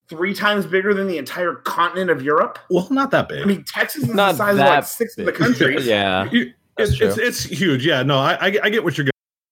three 0.09 0.33
times 0.33 0.65
bigger 0.65 0.93
than 0.93 1.07
the 1.07 1.17
entire 1.17 1.55
continent 1.55 2.09
of 2.09 2.21
Europe. 2.23 2.57
well, 2.69 2.87
not 2.91 3.11
that 3.11 3.29
big. 3.29 3.41
I 3.43 3.45
mean, 3.45 3.63
Texas 3.63 4.03
is 4.03 4.13
Not 4.13 4.31
the 4.33 4.37
size 4.37 4.53
of 4.55 4.59
like 4.59 4.83
six 4.85 5.17
of 5.17 5.25
the 5.25 5.31
countries. 5.31 5.85
yeah, 5.87 6.29
You- 6.31 6.51
it's, 6.77 6.99
it's 6.99 7.17
it's 7.17 7.43
huge. 7.43 7.85
Yeah. 7.85 8.03
No, 8.03 8.17
I 8.17 8.37
I, 8.47 8.49
get- 8.49 8.65
I 8.65 8.69
get 8.69 8.83
what 8.83 8.97
you're. 8.97 9.07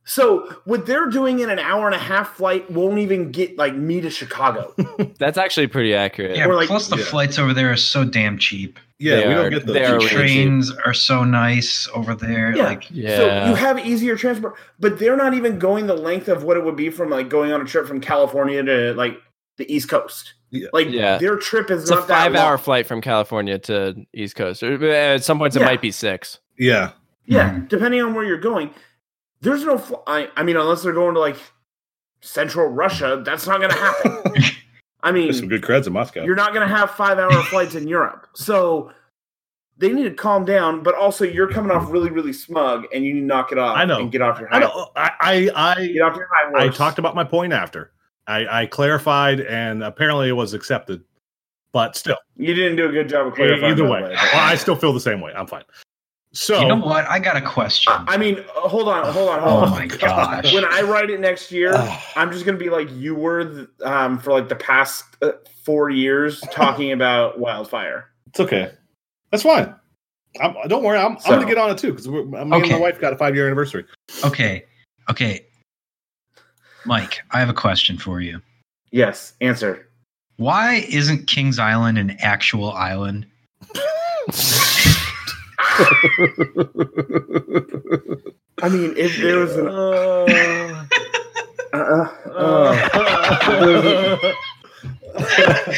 So 0.06 0.54
what 0.66 0.86
they're 0.86 1.08
doing 1.10 1.40
in 1.40 1.50
an 1.50 1.60
hour 1.60 1.86
and 1.86 1.96
a 1.96 2.00
half 2.00 2.36
flight 2.36 2.70
won't 2.70 2.98
even 3.00 3.32
get 3.32 3.58
like 3.58 3.74
me 3.76 4.02
to 4.02 4.10
Chicago. 4.10 4.74
that's 5.20 5.38
actually 5.38 5.68
pretty 5.68 5.96
accurate. 5.96 6.36
Yeah, 6.36 6.48
like- 6.48 6.68
plus 6.68 6.88
the 6.90 6.98
Yeah. 6.98 7.06
flights 7.06 7.40
over 7.40 7.54
there 7.54 7.72
are 7.72 7.78
so 7.78 8.04
damn 8.04 8.38
cheap. 8.38 8.80
Yeah, 9.00 9.16
They 9.18 9.28
we 9.28 9.34
are- 9.34 9.42
don't 9.44 9.52
get 9.52 9.66
the. 9.66 9.74
they 9.74 9.86
are 9.86 9.92
The 9.94 9.98
really 9.98 10.10
trains 10.10 10.72
are 10.86 10.94
so 10.94 11.24
nice 11.24 11.88
over 11.94 12.16
there. 12.16 12.56
Yeah. 12.56 12.64
Like, 12.64 12.88
Yeah. 12.92 13.16
So 13.18 13.46
you 13.50 13.56
have 13.56 13.80
easier 13.86 14.16
transport, 14.16 14.56
but 14.80 15.00
they're 15.00 15.18
not 15.18 15.34
even 15.34 15.58
going 15.60 15.88
the 15.88 15.96
length 15.96 16.28
of 16.28 16.44
what 16.44 16.58
it 16.58 16.64
would 16.66 16.76
be 16.76 16.90
from 16.90 17.10
like 17.10 17.30
going 17.30 17.52
on 17.54 17.62
a 17.62 17.66
trip 17.66 17.88
from 17.88 18.02
California 18.02 18.62
to 18.64 18.94
like 18.96 19.18
the 19.58 19.74
East 19.74 19.88
Coast. 19.90 20.34
Yeah. 20.52 20.68
Like 20.74 20.90
Yeah. 20.90 21.18
their 21.18 21.38
trip 21.38 21.72
is 21.72 21.84
it's 21.84 21.92
a 21.92 21.96
not 21.96 22.08
that 22.10 22.24
five-hour 22.26 22.50
long. 22.52 22.58
flight 22.58 22.88
from 22.88 23.02
California 23.02 23.58
to 23.60 23.96
East 24.14 24.36
Coast. 24.36 24.62
Uh, 24.64 24.68
At 24.86 25.24
some 25.24 25.38
points, 25.40 25.56
it 25.56 25.62
might 25.64 25.82
be 25.82 25.92
six. 25.92 26.40
yeah. 26.60 26.92
Yeah, 27.26 27.52
Mhm. 27.52 27.70
depending 27.70 28.02
on 28.02 28.14
where 28.14 28.26
you're 28.26 28.38
going. 28.38 28.70
There's 29.44 29.64
no. 29.66 30.04
I, 30.08 30.30
I 30.38 30.44
mean, 30.44 30.56
unless 30.56 30.84
they're 30.84 30.94
going 30.94 31.14
to 31.16 31.20
like 31.20 31.38
Central 32.22 32.68
Russia, 32.68 33.22
that's 33.26 33.46
not 33.46 33.60
going 33.60 33.72
to 33.72 33.78
happen. 33.78 34.34
I 35.04 35.12
mean, 35.12 35.26
There's 35.26 35.40
some 35.40 35.50
good 35.50 35.62
creds 35.62 35.86
in 35.86 35.92
Moscow. 35.92 36.24
You're 36.24 36.36
not 36.36 36.54
going 36.54 36.68
to 36.68 36.74
have 36.74 36.92
five 36.92 37.20
hour 37.20 37.44
flights 37.44 37.76
in 37.76 37.90
Europe. 37.90 38.26
So 38.36 38.94
they 39.78 39.92
need 39.92 40.04
to 40.04 40.12
calm 40.14 40.46
down, 40.46 40.82
but 40.82 40.96
also 40.96 41.26
you're 41.26 41.50
coming 41.52 41.72
off 41.72 41.92
really, 41.92 42.10
really 42.10 42.32
smug 42.32 42.86
and 42.94 43.04
you 43.04 43.14
need 43.14 43.20
to 43.20 43.26
knock 43.26 43.52
it 43.52 43.58
off 43.58 43.76
I 43.76 43.84
know. 43.84 44.00
and 44.00 44.10
get 44.10 44.22
off 44.22 44.40
your 44.40 44.48
high 44.48 44.58
I 44.58 44.60
know. 44.62 44.90
I 44.96 45.50
I 45.54 45.88
Get 45.88 46.02
off 46.02 46.16
your 46.16 46.30
high 46.32 46.58
I, 46.58 46.66
I 46.66 46.70
talked 46.70 47.00
about 47.00 47.16
my 47.16 47.26
point 47.26 47.52
after. 47.52 47.92
I, 48.28 48.62
I 48.62 48.66
clarified, 48.68 49.42
and 49.42 49.84
apparently 49.84 50.30
it 50.30 50.34
was 50.34 50.54
accepted. 50.54 51.04
But 51.74 51.98
still, 51.98 52.16
You 52.38 52.54
didn't 52.54 52.78
do 52.78 52.88
a 52.88 52.92
good 52.92 53.10
job 53.10 53.28
of 53.28 53.34
clarifying. 53.34 53.74
either 53.74 53.84
way, 53.84 54.02
well, 54.04 54.18
I 54.34 54.56
still 54.56 54.78
feel 54.78 54.94
the 54.94 55.02
same 55.02 55.20
way. 55.20 55.34
I'm 55.36 55.48
fine. 55.48 55.64
So 56.36 56.60
you 56.60 56.68
know 56.68 56.78
what? 56.78 57.08
I 57.08 57.20
got 57.20 57.38
a 57.38 57.42
question. 57.42 57.94
I 57.96 58.18
mean, 58.18 58.40
uh, 58.40 58.68
hold 58.68 58.88
on, 58.88 59.06
hold 59.14 59.30
on, 59.30 59.40
hold 59.42 59.64
oh 59.64 59.66
on. 59.66 59.70
my 59.72 59.86
gosh. 59.86 60.52
When 60.52 60.66
I 60.66 60.82
write 60.82 61.12
it 61.12 61.20
next 61.20 61.52
year. 61.52 61.76
I'm 62.16 62.32
just 62.32 62.44
going 62.44 62.58
to 62.58 62.64
be 62.64 62.72
like 62.72 62.90
you 62.92 63.14
were 63.14 63.46
th- 63.46 63.68
um, 63.84 64.18
for 64.18 64.32
like 64.34 64.50
the 64.50 64.56
past 64.56 65.06
uh, 65.22 65.34
four 65.64 65.92
years 65.92 66.42
talking 66.52 66.92
about 67.00 67.40
wildfire. 67.40 68.10
it's 68.28 68.40
okay. 68.40 68.72
That's 69.30 69.44
fine. 69.44 69.76
I'm, 70.42 70.56
don't 70.68 70.84
worry. 70.84 70.98
I'm, 70.98 71.20
So- 71.20 71.26
I'm 71.28 71.36
going 71.36 71.48
to 71.48 71.54
get 71.54 71.62
on 71.62 71.70
it 71.70 71.78
too 71.78 71.92
because 71.92 72.08
me 72.08 72.20
and 72.20 72.50
my 72.50 72.80
wife 72.80 73.00
got 73.00 73.14
a 73.14 73.18
five 73.18 73.36
year 73.36 73.46
anniversary. 73.46 73.86
Okay. 74.26 74.66
Okay. 75.12 75.46
Mike, 76.86 77.22
I 77.32 77.40
have 77.40 77.50
a 77.50 77.54
question 77.54 77.98
for 77.98 78.22
you. 78.22 78.42
Yes, 78.92 79.34
answer. 79.40 79.88
Why 80.38 80.86
isn't 80.90 81.28
Kings 81.28 81.60
Island 81.60 81.98
an 82.00 82.18
actual 82.20 82.72
island? 82.72 83.28
I 88.62 88.70
mean, 88.70 88.94
if 88.96 89.18
there 89.18 89.40
was 89.40 89.58
an. 89.58 89.68
Uh, 91.74 91.74
uh, 91.74 92.14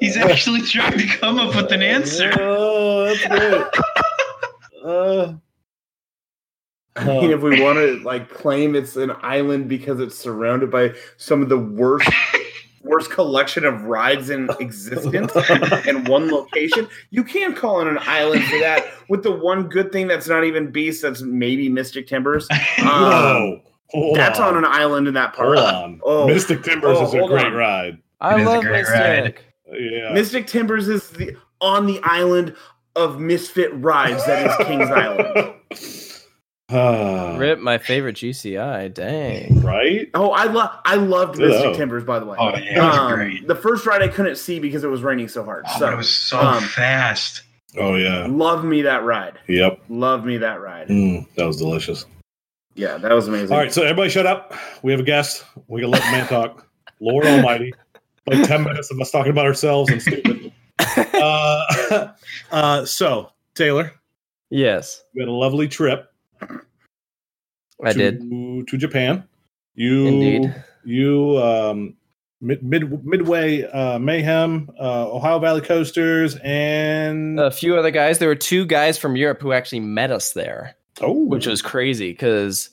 He's 0.00 0.16
actually 0.16 0.62
trying 0.62 0.98
to 0.98 1.06
come 1.18 1.38
up 1.38 1.54
with 1.54 1.70
an 1.72 1.82
answer. 1.82 2.32
Oh, 2.38 3.04
that's 3.06 3.26
great. 3.26 3.64
Uh, 4.82 5.34
I 6.96 7.04
mean, 7.04 7.32
if 7.32 7.42
we 7.42 7.62
want 7.62 7.76
to 7.76 8.00
like 8.02 8.30
claim 8.30 8.74
it's 8.74 8.96
an 8.96 9.12
island 9.20 9.68
because 9.68 10.00
it's 10.00 10.16
surrounded 10.16 10.70
by 10.70 10.94
some 11.18 11.42
of 11.42 11.50
the 11.50 11.58
worst, 11.58 12.08
worst 12.90 13.10
collection 13.10 13.64
of 13.64 13.82
rides 13.84 14.28
in 14.30 14.50
existence 14.60 15.32
in 15.86 16.04
one 16.04 16.30
location, 16.30 16.88
you 17.10 17.24
can't 17.24 17.56
call 17.56 17.80
it 17.80 17.86
an 17.86 17.98
island 18.02 18.44
for 18.44 18.58
that. 18.58 18.84
With 19.08 19.22
the 19.22 19.30
one 19.32 19.68
good 19.68 19.92
thing 19.92 20.08
that's 20.08 20.28
not 20.28 20.44
even 20.44 20.70
Beast, 20.70 21.02
that's 21.02 21.22
maybe 21.22 21.68
Mystic 21.68 22.06
Timbers. 22.06 22.48
Um, 22.80 22.86
Whoa. 22.86 23.62
Hold 23.92 24.16
that's 24.16 24.38
on 24.38 24.56
an 24.56 24.64
island 24.64 25.08
in 25.08 25.14
that 25.14 25.34
Hold 25.34 25.56
part. 25.56 25.74
on. 25.74 26.00
Oh. 26.04 26.26
Mystic 26.26 26.62
Timbers 26.62 26.96
Oh, 26.98 27.06
is 27.06 27.14
a 27.14 27.26
great 27.26 27.46
on. 27.46 27.52
ride. 27.54 27.98
I 28.20 28.36
It 28.36 28.40
is 28.42 28.46
love 28.46 28.62
great 28.64 28.86
ride. 28.86 29.24
Mystic. 29.24 29.44
Yeah. 29.72 30.12
Mystic 30.12 30.46
Timbers 30.46 30.88
is 30.88 31.08
the 31.10 31.36
on 31.60 31.86
the 31.86 31.98
island 32.04 32.54
of 32.96 33.18
misfit 33.20 33.70
rides 33.74 34.24
that 34.26 34.46
is 34.46 34.66
Kings 34.66 34.88
Island. 34.90 35.54
Ah, 36.72 37.36
Rip, 37.36 37.58
my 37.58 37.78
favorite 37.78 38.16
GCI. 38.16 38.92
Dang. 38.94 39.60
right? 39.62 40.08
Oh, 40.14 40.30
I 40.30 40.44
love 40.44 40.70
I 40.84 40.96
loved 40.96 41.38
Ditto. 41.38 41.48
Mystic 41.48 41.74
Timbers 41.74 42.04
by 42.04 42.18
the 42.18 42.26
way. 42.26 42.36
Oh 42.38 42.56
yeah, 42.56 42.90
Um, 42.90 43.14
great. 43.14 43.46
The 43.46 43.54
first 43.56 43.86
ride 43.86 44.02
I 44.02 44.08
couldn't 44.08 44.36
see 44.36 44.60
because 44.60 44.84
it 44.84 44.88
was 44.88 45.02
raining 45.02 45.28
so 45.28 45.44
hard. 45.44 45.64
Oh, 45.68 45.78
so 45.78 45.90
it 45.90 45.96
was 45.96 46.14
so 46.14 46.38
um, 46.38 46.62
fast. 46.62 47.42
Oh 47.76 47.96
yeah. 47.96 48.26
love 48.28 48.64
me 48.64 48.82
that 48.82 49.04
ride. 49.04 49.38
Yep. 49.48 49.80
Love 49.88 50.24
me 50.24 50.36
that 50.38 50.60
ride. 50.60 50.88
Mm, 50.88 51.26
that 51.36 51.46
was 51.46 51.56
delicious. 51.56 52.06
Yeah, 52.74 52.98
that 52.98 53.12
was 53.12 53.28
amazing. 53.28 53.52
All 53.52 53.58
right, 53.58 53.72
so 53.72 53.82
everybody 53.82 54.10
shut 54.10 54.26
up. 54.26 54.54
We 54.82 54.92
have 54.92 55.00
a 55.00 55.04
guest. 55.04 55.44
We 55.68 55.80
can 55.80 55.90
let 55.90 56.02
the 56.02 56.10
man 56.12 56.26
talk. 56.28 56.66
Lord 57.00 57.26
Almighty. 57.26 57.74
Like 58.26 58.46
10 58.46 58.62
minutes 58.62 58.90
of 58.90 59.00
us 59.00 59.10
talking 59.10 59.32
about 59.32 59.46
ourselves 59.46 59.90
and 59.90 60.00
stupid. 60.00 60.52
Uh, 60.96 62.08
uh, 62.50 62.84
so, 62.86 63.30
Taylor, 63.54 63.92
Yes, 64.48 65.04
we 65.14 65.20
had 65.20 65.28
a 65.28 65.32
lovely 65.32 65.68
trip. 65.68 66.09
I 67.84 67.92
to, 67.92 67.98
did. 67.98 68.20
to 68.68 68.76
Japan. 68.76 69.24
You 69.74 70.06
Indeed. 70.06 70.54
you 70.84 71.38
um 71.38 71.94
mid, 72.40 72.62
mid 72.62 73.04
midway 73.04 73.62
uh 73.64 73.98
mayhem, 73.98 74.70
uh 74.80 75.10
Ohio 75.10 75.38
Valley 75.38 75.60
Coasters 75.60 76.36
and 76.42 77.38
A 77.40 77.50
few 77.50 77.76
other 77.76 77.90
guys. 77.90 78.18
There 78.18 78.28
were 78.28 78.34
two 78.34 78.66
guys 78.66 78.98
from 78.98 79.16
Europe 79.16 79.40
who 79.40 79.52
actually 79.52 79.80
met 79.80 80.10
us 80.10 80.32
there, 80.32 80.74
oh 81.00 81.12
which 81.12 81.46
was 81.46 81.62
crazy 81.62 82.10
because 82.12 82.70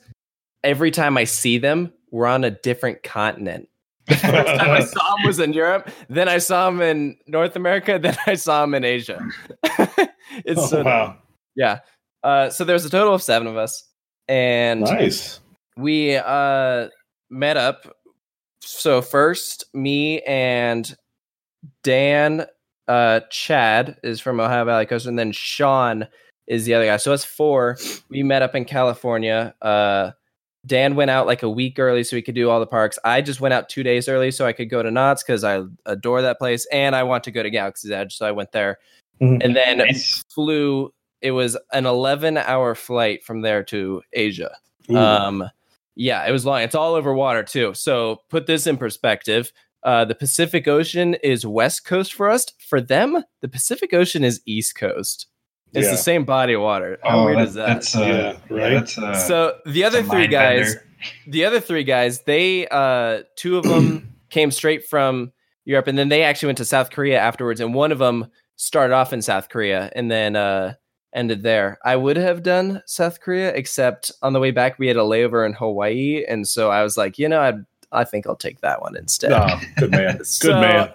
every 0.64 0.92
time 0.92 1.18
I 1.18 1.24
see 1.24 1.58
them, 1.58 1.94
we're 2.12 2.26
on 2.28 2.44
a 2.44 2.52
different 2.52 3.04
continent. 3.04 3.70
First 4.08 4.24
time 4.24 4.72
I 4.72 4.80
saw 4.86 5.16
him 5.18 5.28
was 5.28 5.40
in 5.40 5.54
Europe. 5.54 5.90
Then 6.10 6.30
I 6.30 6.38
saw 6.38 6.70
him 6.70 6.82
in 6.82 7.18
North 7.28 7.56
America. 7.56 8.00
Then 8.02 8.18
I 8.26 8.36
saw 8.36 8.64
him 8.64 8.74
in 8.74 8.84
Asia. 8.84 9.22
it's 10.46 10.60
Oh, 10.62 10.66
so 10.68 10.84
wow. 10.84 11.18
yeah. 11.56 11.80
Uh, 12.24 12.50
so 12.50 12.64
there's 12.64 12.84
a 12.86 12.90
total 12.90 13.14
of 13.14 13.22
seven 13.22 13.48
of 13.48 13.58
us, 13.58 13.84
and 14.28 14.82
Nice. 14.82 15.40
we 15.78 16.16
uh, 16.16 16.88
met 17.30 17.58
up. 17.58 17.96
So 18.62 19.02
first, 19.02 19.66
me 19.74 20.22
and 20.22 20.96
Dan, 21.84 22.46
uh, 22.88 23.22
Chad 23.30 23.98
is 24.04 24.20
from 24.20 24.40
Ohio 24.40 24.66
Valley 24.66 24.86
Coast, 24.86 25.06
and 25.06 25.18
then 25.18 25.32
Sean 25.32 26.08
is 26.48 26.66
the 26.66 26.74
other 26.74 26.86
guy. 26.86 26.98
So 26.98 27.14
us 27.14 27.26
four. 27.26 27.78
We 28.10 28.24
met 28.24 28.42
up 28.42 28.56
in 28.56 28.66
California. 28.66 29.54
Uh, 29.62 30.12
Dan 30.66 30.96
went 30.96 31.12
out 31.12 31.28
like 31.28 31.44
a 31.44 31.50
week 31.50 31.80
early 31.80 32.04
so 32.04 32.16
he 32.16 32.22
could 32.22 32.36
do 32.36 32.50
all 32.50 32.60
the 32.60 32.68
parks. 32.68 33.00
I 33.06 33.22
just 33.22 33.40
went 33.40 33.54
out 33.54 33.70
two 33.70 33.84
days 33.84 34.10
early 34.10 34.32
so 34.32 34.46
I 34.46 34.52
could 34.54 34.70
go 34.70 34.84
to 34.84 34.92
Knott's 34.92 35.24
because 35.24 35.44
I 35.44 35.64
adore 35.86 36.22
that 36.22 36.40
place, 36.40 36.66
and 36.72 36.96
I 36.96 37.04
want 37.04 37.24
to 37.26 37.32
go 37.32 37.42
to 37.44 37.50
Galaxy's 37.50 37.92
Edge, 37.92 38.16
so 38.18 38.26
I 38.26 38.32
went 38.32 38.52
there. 38.52 38.78
Mhm. 39.22 39.44
And 39.44 39.56
then 39.56 39.78
Nice. 39.80 40.24
flew. 40.34 40.94
It 41.22 41.32
was 41.32 41.58
an 41.74 41.86
11 41.86 42.38
hour 42.38 42.76
flight 42.76 43.24
from 43.24 43.42
there 43.42 43.64
to 43.66 44.02
Asia. 44.14 44.56
Ooh. 44.92 44.98
Um, 44.98 45.50
yeah, 45.96 46.26
it 46.28 46.32
was 46.32 46.46
long. 46.46 46.62
It's 46.62 46.76
all 46.76 46.94
over 46.94 47.14
water 47.14 47.44
too. 47.44 47.74
So 47.74 48.22
put 48.30 48.46
this 48.48 48.68
in 48.68 48.78
perspective. 48.78 49.52
Uh, 49.84 50.06
the 50.06 50.16
Pacific 50.16 50.68
Ocean 50.68 51.16
is 51.16 51.46
west 51.46 51.86
coast 51.86 52.14
for 52.14 52.30
us. 52.30 52.46
For 52.68 52.82
them, 52.82 53.24
the 53.42 53.48
Pacific 53.48 53.94
Ocean 53.94 54.24
is 54.24 54.42
east 54.46 54.76
coast. 54.76 55.28
It's 55.74 55.86
Yeah. 55.86 55.92
the 55.92 55.98
same 55.98 56.24
body 56.24 56.54
of 56.54 56.62
water. 56.62 56.98
How 57.04 57.20
Oh, 57.22 57.26
weird 57.26 57.40
that- 57.40 57.48
is 57.48 57.54
that? 57.56 57.68
That's 57.68 57.96
uh, 57.96 58.00
Yeah, 58.02 58.38
yeah, 58.56 58.64
right? 58.64 58.74
That's 58.74 58.98
uh, 58.98 59.14
so 59.16 59.58
the 59.66 59.84
other 59.84 60.04
three 60.04 60.28
guys, 60.28 60.76
bender. 60.76 60.88
the 61.28 61.46
other 61.46 61.60
three 61.60 61.84
guys, 61.84 62.22
they 62.22 62.68
uh, 62.70 63.24
two 63.36 63.58
of 63.58 63.64
them 63.64 64.14
came 64.30 64.52
straight 64.52 64.86
from 64.86 65.32
Europe, 65.66 65.88
and 65.88 65.98
then 65.98 66.10
they 66.10 66.24
actually 66.24 66.48
went 66.48 66.58
to 66.60 66.66
South 66.66 66.90
Korea 66.92 67.20
afterwards. 67.20 67.60
And 67.60 67.74
one 67.74 67.92
of 67.92 67.98
them 68.00 68.28
started 68.56 68.94
off 68.94 69.14
in 69.14 69.22
South 69.22 69.50
Korea 69.50 69.92
and 69.96 70.10
then 70.10 70.36
uh, 70.36 70.74
ended 71.14 71.44
there. 71.44 71.78
I 71.86 71.96
would 71.96 72.18
have 72.18 72.44
done 72.44 72.82
South 72.86 73.20
Korea, 73.22 73.54
except 73.54 74.12
on 74.22 74.34
the 74.34 74.40
way 74.40 74.52
back 74.52 74.78
we 74.80 74.88
had 74.88 74.98
a 74.98 75.02
layover 75.02 75.46
in 75.46 75.54
Hawaii, 75.54 76.24
and 76.28 76.48
so 76.48 76.70
I 76.70 76.84
was 76.84 76.98
like, 76.98 77.18
you 77.18 77.28
know, 77.30 77.40
I 77.42 77.54
I 77.92 78.04
think 78.04 78.28
I'll 78.28 78.36
take 78.36 78.60
that 78.62 78.82
one 78.82 78.98
instead. 78.98 79.32
Ah, 79.32 79.62
good 79.78 79.92
man. 79.92 80.18
Good 80.18 80.26
So, 80.28 80.60
man. 80.60 80.92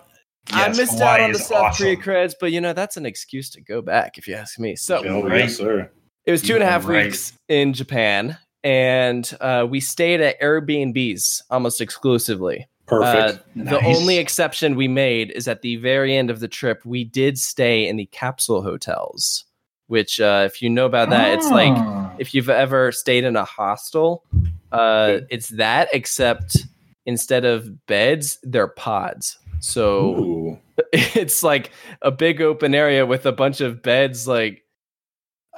I 0.50 0.68
missed 0.68 0.92
Hawaii 0.98 1.08
out 1.08 1.20
on 1.20 1.32
the 1.32 1.38
South 1.38 1.62
awesome. 1.64 1.84
Korea 1.86 1.96
creds, 1.96 2.34
but 2.38 2.52
you 2.52 2.60
know 2.60 2.72
that's 2.72 2.96
an 2.96 3.06
excuse 3.06 3.48
to 3.50 3.60
go 3.60 3.80
back 3.80 4.18
if 4.18 4.26
you 4.28 4.34
ask 4.34 4.58
me. 4.58 4.76
So 4.76 5.02
Oh, 5.06 5.22
right. 5.22 5.40
yes, 5.40 5.56
sir. 5.56 5.90
it 6.26 6.30
was 6.32 6.42
two 6.42 6.48
You 6.48 6.54
and 6.56 6.64
a 6.64 6.66
are 6.66 6.70
half 6.70 6.86
right. 6.86 7.06
weeks 7.06 7.32
in 7.48 7.72
Japan, 7.72 8.36
and 8.64 9.30
uh, 9.40 9.66
we 9.70 9.80
stayed 9.80 10.20
at 10.20 10.40
Airbnbs 10.40 11.42
almost 11.50 11.80
exclusively. 11.80 12.66
Perfect. 12.86 13.38
Uh, 13.58 13.64
The 13.64 13.80
only 13.84 14.18
exception 14.18 14.74
we 14.74 14.88
made 14.88 15.30
is 15.30 15.48
at 15.48 15.62
the 15.62 15.76
very 15.76 16.14
end 16.16 16.30
of 16.30 16.40
the 16.40 16.48
trip, 16.48 16.84
we 16.84 17.04
did 17.04 17.38
stay 17.38 17.86
in 17.88 17.96
the 17.96 18.06
capsule 18.06 18.62
hotels, 18.62 19.44
which, 19.92 20.20
uh, 20.20 20.44
if 20.46 20.62
you 20.62 20.70
know 20.70 20.86
about 20.86 21.10
that, 21.10 21.34
it's 21.34 21.50
like 21.50 21.74
Oh. 21.76 22.10
if 22.18 22.32
you've 22.32 22.48
ever 22.48 22.90
stayed 22.92 23.24
in 23.24 23.36
a 23.36 23.44
hostel, 23.44 24.24
uh, 24.72 25.18
it's 25.28 25.48
that, 25.50 25.90
except 25.92 26.56
instead 27.04 27.44
of 27.44 27.86
beds, 27.86 28.38
they're 28.42 28.68
pods. 28.68 29.36
So 29.60 30.16
Ooh. 30.18 30.58
it's 30.94 31.42
like 31.42 31.72
a 32.00 32.10
big 32.10 32.40
open 32.40 32.74
area 32.74 33.04
with 33.04 33.26
a 33.26 33.32
bunch 33.32 33.60
of 33.60 33.82
beds 33.82 34.26
like 34.26 34.62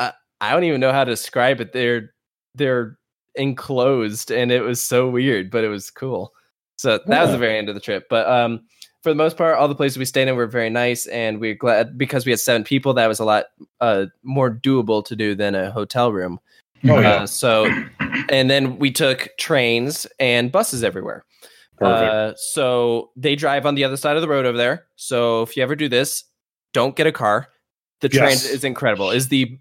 I 0.01 0.13
I 0.41 0.53
don't 0.53 0.65
even 0.65 0.81
know 0.81 0.93
how 0.93 1.05
to 1.05 1.13
describe 1.13 1.61
it 1.61 1.73
they're 1.73 2.13
they're 2.57 2.99
enclosed 3.37 4.33
and 4.33 4.51
it 4.51 4.63
was 4.63 4.83
so 4.83 5.09
weird 5.09 5.51
but 5.51 5.63
it 5.65 5.69
was 5.69 5.91
cool 5.91 6.33
so 6.77 6.99
that 7.07 7.23
was 7.23 7.31
the 7.31 7.39
very 7.39 7.57
end 7.57 7.69
of 7.69 7.75
the 7.77 7.81
trip 7.81 8.07
but 8.11 8.29
um 8.29 8.61
for 9.05 9.11
the 9.11 9.15
most 9.15 9.37
part 9.37 9.57
all 9.57 9.69
the 9.69 9.75
places 9.75 9.99
we 9.99 10.05
stayed 10.05 10.27
in 10.27 10.35
were 10.35 10.47
very 10.47 10.71
nice 10.71 11.07
and 11.07 11.39
we're 11.39 11.55
glad 11.55 11.97
because 11.97 12.25
we 12.27 12.33
had 12.33 12.41
seven 12.41 12.65
people 12.65 12.93
that 12.95 13.07
was 13.07 13.21
a 13.21 13.25
lot 13.25 13.45
uh 13.81 14.07
more 14.25 14.51
doable 14.51 15.05
to 15.05 15.15
do 15.15 15.35
than 15.37 15.55
a 15.55 15.71
hotel 15.71 16.11
room 16.13 16.41
Oh, 16.87 17.01
yeah. 17.01 17.23
uh, 17.23 17.27
so 17.27 17.71
and 18.31 18.51
then 18.51 18.79
we 18.79 18.91
took 18.91 19.29
trains 19.39 20.07
and 20.19 20.51
buses 20.51 20.83
everywhere 20.83 21.25
Perfect. 21.77 22.13
uh, 22.13 22.33
so 22.37 23.11
they 23.17 23.37
drive 23.37 23.67
on 23.67 23.75
the 23.75 23.85
other 23.85 23.97
side 23.97 24.17
of 24.17 24.23
the 24.23 24.29
road 24.29 24.47
over 24.47 24.57
there. 24.57 24.87
So 24.97 25.43
if 25.43 25.57
you 25.57 25.63
ever 25.65 25.75
do 25.75 25.89
this, 25.89 26.23
don't 26.73 26.95
get 26.95 27.07
a 27.09 27.13
car. 27.13 27.49
The 28.01 28.09
Yes. 28.09 28.19
transit 28.19 28.51
is 28.53 28.65
incredible. 28.65 29.11
Is 29.11 29.27
the 29.29 29.59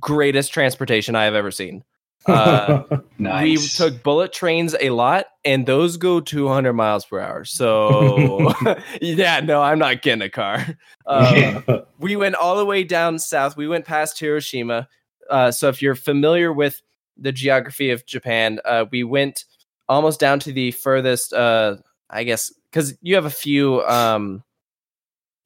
greatest 0.00 0.52
transportation 0.52 1.14
I 1.16 1.24
have 1.24 1.34
ever 1.34 1.50
seen. 1.50 1.82
Uh, 2.26 2.98
nice. 3.18 3.42
We 3.80 3.90
took 3.90 4.02
bullet 4.02 4.32
trains 4.32 4.74
a 4.80 4.90
lot, 4.90 5.26
and 5.44 5.66
those 5.66 5.96
go 5.96 6.20
200 6.20 6.72
miles 6.72 7.04
per 7.04 7.20
hour. 7.20 7.44
So 7.44 8.52
yeah, 9.00 9.40
no, 9.40 9.62
I'm 9.62 9.78
not 9.78 10.02
getting 10.02 10.22
a 10.22 10.30
car. 10.30 10.66
Um, 11.06 11.64
we 11.98 12.16
went 12.16 12.34
all 12.34 12.56
the 12.56 12.66
way 12.66 12.84
down 12.84 13.18
south. 13.18 13.56
We 13.56 13.68
went 13.68 13.84
past 13.84 14.18
Hiroshima. 14.18 14.88
Uh, 15.30 15.50
so 15.50 15.68
if 15.68 15.82
you're 15.82 15.94
familiar 15.94 16.52
with 16.52 16.82
the 17.16 17.32
geography 17.32 17.90
of 17.90 18.06
Japan, 18.06 18.60
uh, 18.64 18.84
we 18.90 19.02
went 19.04 19.44
almost 19.88 20.20
down 20.20 20.40
to 20.40 20.52
the 20.52 20.72
furthest. 20.72 21.32
Uh, 21.32 21.76
I 22.08 22.24
guess 22.24 22.52
because 22.70 22.96
you 23.02 23.14
have 23.14 23.24
a 23.24 23.30
few. 23.30 23.82
Um, 23.84 24.42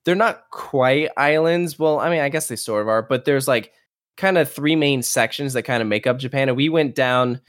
they're 0.05 0.15
not 0.15 0.51
quite 0.51 1.11
islands. 1.17 1.79
Well, 1.79 2.01
I 2.01 2.11
mean, 2.11 2.21
I 2.21 2.31
guess 2.31 2.49
they 2.49 2.57
sort 2.57 2.83
of 2.83 2.89
are, 2.89 3.03
but 3.03 3.25
there's 3.25 3.47
like 3.47 3.73
kind 4.17 4.39
of 4.39 4.51
three 4.51 4.77
main 4.77 5.03
sections 5.03 5.53
that 5.55 5.63
kind 5.63 5.83
of 5.83 5.89
make 5.89 6.07
up 6.07 6.19
Japan, 6.19 6.49
and 6.49 6.57
we 6.57 6.69
went 6.69 6.95
down 6.95 7.41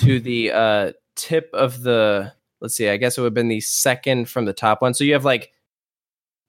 to 0.00 0.20
the 0.20 0.52
uh, 0.52 0.92
tip 1.16 1.50
of 1.52 1.82
the. 1.82 2.32
Let's 2.60 2.74
see. 2.74 2.88
I 2.88 2.96
guess 2.98 3.16
it 3.16 3.22
would 3.22 3.28
have 3.28 3.34
been 3.34 3.48
the 3.48 3.60
second 3.60 4.28
from 4.28 4.44
the 4.44 4.52
top 4.52 4.82
one. 4.82 4.94
So 4.94 5.04
you 5.04 5.12
have 5.14 5.24
like. 5.24 5.52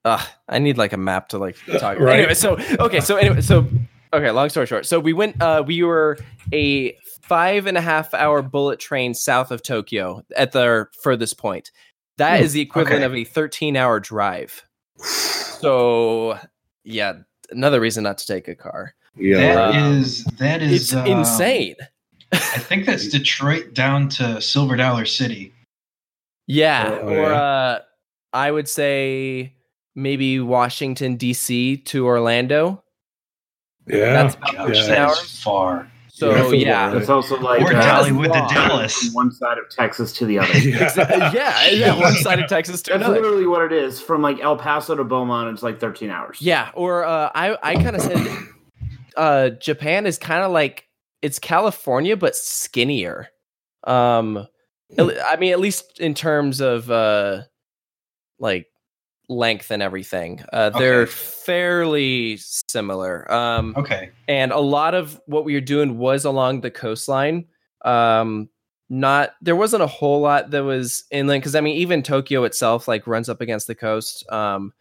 Uh, 0.03 0.23
I 0.49 0.57
need 0.59 0.77
like 0.77 0.93
a 0.93 0.97
map 0.97 1.29
to 1.29 1.37
like 1.37 1.55
talk. 1.79 1.99
Right. 1.99 2.19
Anyway, 2.19 2.33
so 2.33 2.57
okay, 2.79 2.99
so 2.99 3.17
anyway, 3.17 3.41
so 3.41 3.67
okay. 4.13 4.31
Long 4.31 4.49
story 4.49 4.65
short, 4.65 4.85
so 4.87 4.99
we 4.99 5.13
went. 5.13 5.41
Uh, 5.41 5.63
we 5.65 5.83
were 5.83 6.17
a 6.51 6.97
five 7.21 7.67
and 7.67 7.77
a 7.77 7.81
half 7.81 8.13
hour 8.13 8.41
bullet 8.41 8.79
train 8.79 9.13
south 9.13 9.51
of 9.51 9.61
Tokyo 9.63 10.23
at 10.35 10.51
the 10.51 10.87
furthest 11.01 11.37
point. 11.37 11.71
That 12.17 12.39
Hmm, 12.39 12.43
is 12.45 12.53
the 12.53 12.61
equivalent 12.61 13.03
okay. 13.03 13.05
of 13.05 13.15
a 13.15 13.23
13 13.23 13.77
hour 13.77 13.99
drive. 13.99 14.65
So, 14.97 16.37
yeah, 16.83 17.13
another 17.49 17.79
reason 17.79 18.03
not 18.03 18.17
to 18.19 18.27
take 18.27 18.47
a 18.47 18.55
car. 18.55 18.93
Yeah. 19.15 19.37
That 19.37 19.55
right. 19.75 19.75
is 19.93 20.23
that 20.37 20.61
is 20.61 20.81
It's 20.83 20.93
um, 20.93 21.05
insane. 21.07 21.75
I 22.31 22.37
think 22.37 22.85
that's 22.85 23.07
Detroit 23.09 23.73
down 23.73 24.09
to 24.09 24.39
Silver 24.41 24.75
Dollar 24.75 25.05
City. 25.05 25.53
Yeah. 26.47 26.99
Oh, 27.01 27.07
or 27.07 27.13
yeah. 27.29 27.41
uh, 27.41 27.79
I 28.33 28.51
would 28.51 28.67
say 28.69 29.53
maybe 29.95 30.39
Washington, 30.39 31.15
D.C. 31.17 31.77
to 31.77 32.05
Orlando. 32.05 32.83
yeah. 33.87 34.13
That's 34.23 34.35
about 34.35 34.53
Gosh, 34.55 34.85
that 34.87 34.97
hours. 34.97 35.21
is 35.23 35.41
far. 35.43 35.91
So, 36.07 36.29
Yeah, 36.35 36.43
I 36.43 36.53
yeah. 36.91 36.97
It's 36.97 37.09
also 37.09 37.37
like 37.39 37.61
Or 37.61 37.73
uh, 37.75 37.81
Dollywood 37.81 38.31
to 38.31 38.39
long. 38.39 38.53
Dallas. 38.53 39.09
one 39.13 39.31
side 39.31 39.57
of 39.57 39.69
Texas 39.69 40.13
to 40.13 40.25
the 40.25 40.39
other. 40.39 40.47
Exa- 40.53 41.33
yeah, 41.33 41.67
yeah, 41.69 41.99
one 41.99 42.13
side 42.15 42.39
of 42.39 42.47
Texas 42.49 42.81
to 42.83 42.91
That's 42.91 43.03
another. 43.03 43.21
literally 43.21 43.47
what 43.47 43.63
it 43.63 43.71
is. 43.73 43.99
From 43.99 44.21
like 44.21 44.39
El 44.39 44.55
Paso 44.57 44.95
to 44.95 45.03
Beaumont, 45.03 45.51
it's 45.53 45.63
like 45.63 45.79
13 45.79 46.09
hours. 46.09 46.37
Yeah, 46.41 46.69
or 46.75 47.03
uh, 47.05 47.31
I 47.33 47.57
I 47.63 47.75
kind 47.75 47.95
of 47.95 48.01
said 48.03 48.17
uh, 49.17 49.49
Japan 49.51 50.05
is 50.05 50.17
kind 50.17 50.43
of 50.43 50.51
like 50.51 50.87
it's 51.21 51.39
California 51.39 52.17
but 52.17 52.35
skinnier. 52.35 53.27
Um, 53.83 54.47
I 54.99 55.37
mean, 55.39 55.51
at 55.53 55.59
least 55.59 55.99
in 55.99 56.13
terms 56.13 56.59
of 56.61 56.89
uh, 56.91 57.43
like 58.39 58.67
length 59.29 59.71
and 59.71 59.81
everything. 59.81 60.43
Uh, 60.51 60.69
they're 60.71 61.03
Okay. 61.03 61.11
fairly 61.11 62.37
similar. 62.69 63.31
Um, 63.31 63.73
Okay. 63.77 64.11
and 64.27 64.51
a 64.51 64.59
lot 64.59 64.93
of 64.93 65.19
what 65.25 65.45
we 65.45 65.53
were 65.53 65.61
doing 65.61 65.97
was 65.97 66.25
along 66.25 66.61
the 66.61 66.71
coastline. 66.71 67.45
Um, 67.85 68.49
not 68.89 69.31
there 69.41 69.55
wasn't 69.55 69.83
a 69.83 69.87
whole 69.87 70.19
lot 70.19 70.51
that 70.51 70.65
was 70.65 71.05
inland 71.11 71.41
because 71.41 71.55
I 71.55 71.61
mean 71.61 71.77
even 71.77 72.03
Tokyo 72.03 72.43
itself 72.43 72.89
like 72.89 73.07
runs 73.07 73.29
up 73.29 73.39
against 73.39 73.67
the 73.67 73.75
coast. 73.75 74.29
Um, 74.29 74.73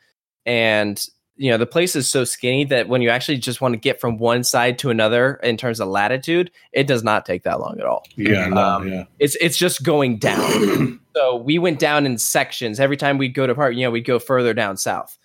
and 0.44 1.00
you 1.40 1.50
know 1.50 1.56
the 1.56 1.64
place 1.66 1.96
is 1.96 2.06
so 2.06 2.22
skinny 2.24 2.64
that 2.66 2.86
when 2.86 3.00
you 3.00 3.08
actually 3.08 3.38
just 3.38 3.62
want 3.62 3.72
to 3.72 3.78
get 3.78 3.98
from 3.98 4.18
one 4.18 4.44
side 4.44 4.78
to 4.80 4.90
another 4.90 5.36
in 5.42 5.56
terms 5.56 5.80
of 5.80 5.88
latitude, 5.88 6.50
it 6.72 6.86
does 6.86 7.02
not 7.02 7.24
take 7.24 7.44
that 7.44 7.60
long 7.60 7.80
at 7.80 7.86
all. 7.86 8.04
Yeah, 8.16 8.48
no, 8.48 8.60
Um, 8.60 8.88
yeah. 8.88 9.04
It's 9.18 9.36
it's 9.36 9.56
just 9.56 9.82
going 9.82 10.18
down. 10.18 11.00
so 11.16 11.36
we 11.36 11.58
went 11.58 11.78
down 11.78 12.04
in 12.04 12.18
sections. 12.18 12.78
Every 12.78 12.98
time 12.98 13.16
we'd 13.16 13.32
go 13.32 13.46
to 13.46 13.54
part, 13.54 13.74
you 13.74 13.84
know, 13.86 13.90
we'd 13.90 14.04
go 14.04 14.18
further 14.18 14.52
down 14.52 14.76
south. 14.76 15.16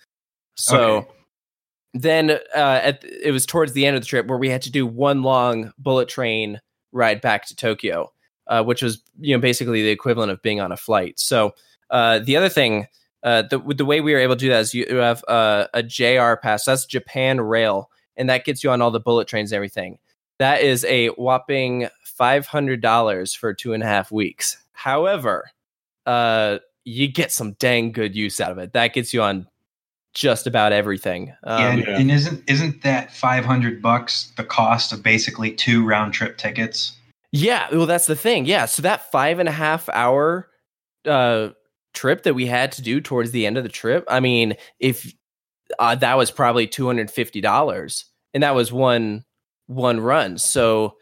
So 0.54 0.78
Okay. 0.80 1.08
then 1.92 2.30
uh, 2.30 2.80
at, 2.82 3.04
it 3.04 3.32
was 3.32 3.44
towards 3.44 3.74
the 3.74 3.84
end 3.84 3.96
of 3.96 4.02
the 4.02 4.08
trip 4.08 4.26
where 4.26 4.38
we 4.38 4.48
had 4.48 4.62
to 4.62 4.70
do 4.72 4.86
one 4.86 5.22
long 5.22 5.72
bullet 5.78 6.08
train 6.08 6.62
ride 6.92 7.20
back 7.20 7.44
to 7.48 7.54
Tokyo, 7.56 8.10
uh, 8.46 8.64
which 8.64 8.80
was 8.80 9.02
you 9.20 9.36
know 9.36 9.40
basically 9.40 9.82
the 9.82 9.90
equivalent 9.90 10.32
of 10.32 10.40
being 10.40 10.60
on 10.62 10.72
a 10.72 10.78
flight. 10.78 11.20
So 11.20 11.54
uh, 11.90 12.20
the 12.20 12.38
other 12.38 12.48
thing, 12.48 12.86
uh, 13.26 13.42
the 13.42 13.58
the 13.58 13.84
way 13.84 14.00
we 14.00 14.12
were 14.12 14.20
able 14.20 14.36
to 14.36 14.40
do 14.40 14.48
that 14.48 14.60
is 14.60 14.72
you 14.72 14.86
have 14.98 15.24
uh, 15.26 15.66
a 15.74 15.82
JR 15.82 16.34
pass. 16.36 16.64
That's 16.64 16.86
Japan 16.86 17.40
Rail, 17.40 17.90
and 18.16 18.30
that 18.30 18.44
gets 18.44 18.62
you 18.62 18.70
on 18.70 18.80
all 18.80 18.92
the 18.92 19.00
bullet 19.00 19.26
trains 19.26 19.50
and 19.50 19.56
everything. 19.56 19.98
That 20.38 20.60
is 20.62 20.84
a 20.84 21.08
whopping 21.08 21.88
five 22.04 22.46
hundred 22.46 22.80
dollars 22.80 23.34
for 23.34 23.52
two 23.52 23.72
and 23.72 23.82
a 23.82 23.86
half 23.86 24.12
weeks. 24.12 24.56
However, 24.72 25.50
uh, 26.06 26.58
you 26.84 27.08
get 27.08 27.32
some 27.32 27.54
dang 27.54 27.90
good 27.90 28.14
use 28.14 28.40
out 28.40 28.52
of 28.52 28.58
it. 28.58 28.74
That 28.74 28.94
gets 28.94 29.12
you 29.12 29.22
on 29.22 29.48
just 30.14 30.46
about 30.46 30.72
everything. 30.72 31.34
Um, 31.42 31.60
yeah, 31.60 31.72
and, 31.72 31.80
yeah. 31.80 31.98
and 31.98 32.10
isn't 32.12 32.44
isn't 32.48 32.82
that 32.82 33.12
five 33.12 33.44
hundred 33.44 33.82
bucks 33.82 34.32
the 34.36 34.44
cost 34.44 34.92
of 34.92 35.02
basically 35.02 35.50
two 35.50 35.84
round 35.84 36.14
trip 36.14 36.38
tickets? 36.38 36.96
Yeah, 37.32 37.66
well, 37.72 37.86
that's 37.86 38.06
the 38.06 38.14
thing. 38.14 38.46
Yeah, 38.46 38.66
so 38.66 38.82
that 38.82 39.10
five 39.10 39.40
and 39.40 39.48
a 39.48 39.52
half 39.52 39.88
hour 39.88 40.48
uh, 41.04 41.48
trip 41.96 42.22
that 42.22 42.34
we 42.34 42.46
had 42.46 42.70
to 42.72 42.82
do 42.82 43.00
towards 43.00 43.32
the 43.32 43.46
end 43.46 43.56
of 43.56 43.64
the 43.64 43.70
trip, 43.70 44.04
I 44.08 44.20
mean, 44.20 44.54
if 44.78 45.12
uh, 45.78 45.96
that 45.96 46.16
was 46.16 46.30
probably 46.30 46.66
two 46.66 46.86
hundred 46.86 47.10
fifty 47.10 47.40
dollars, 47.40 48.04
and 48.34 48.42
that 48.42 48.54
was 48.54 48.72
one 48.72 49.24
one 49.66 49.98
run. 49.98 50.38
So, 50.38 50.96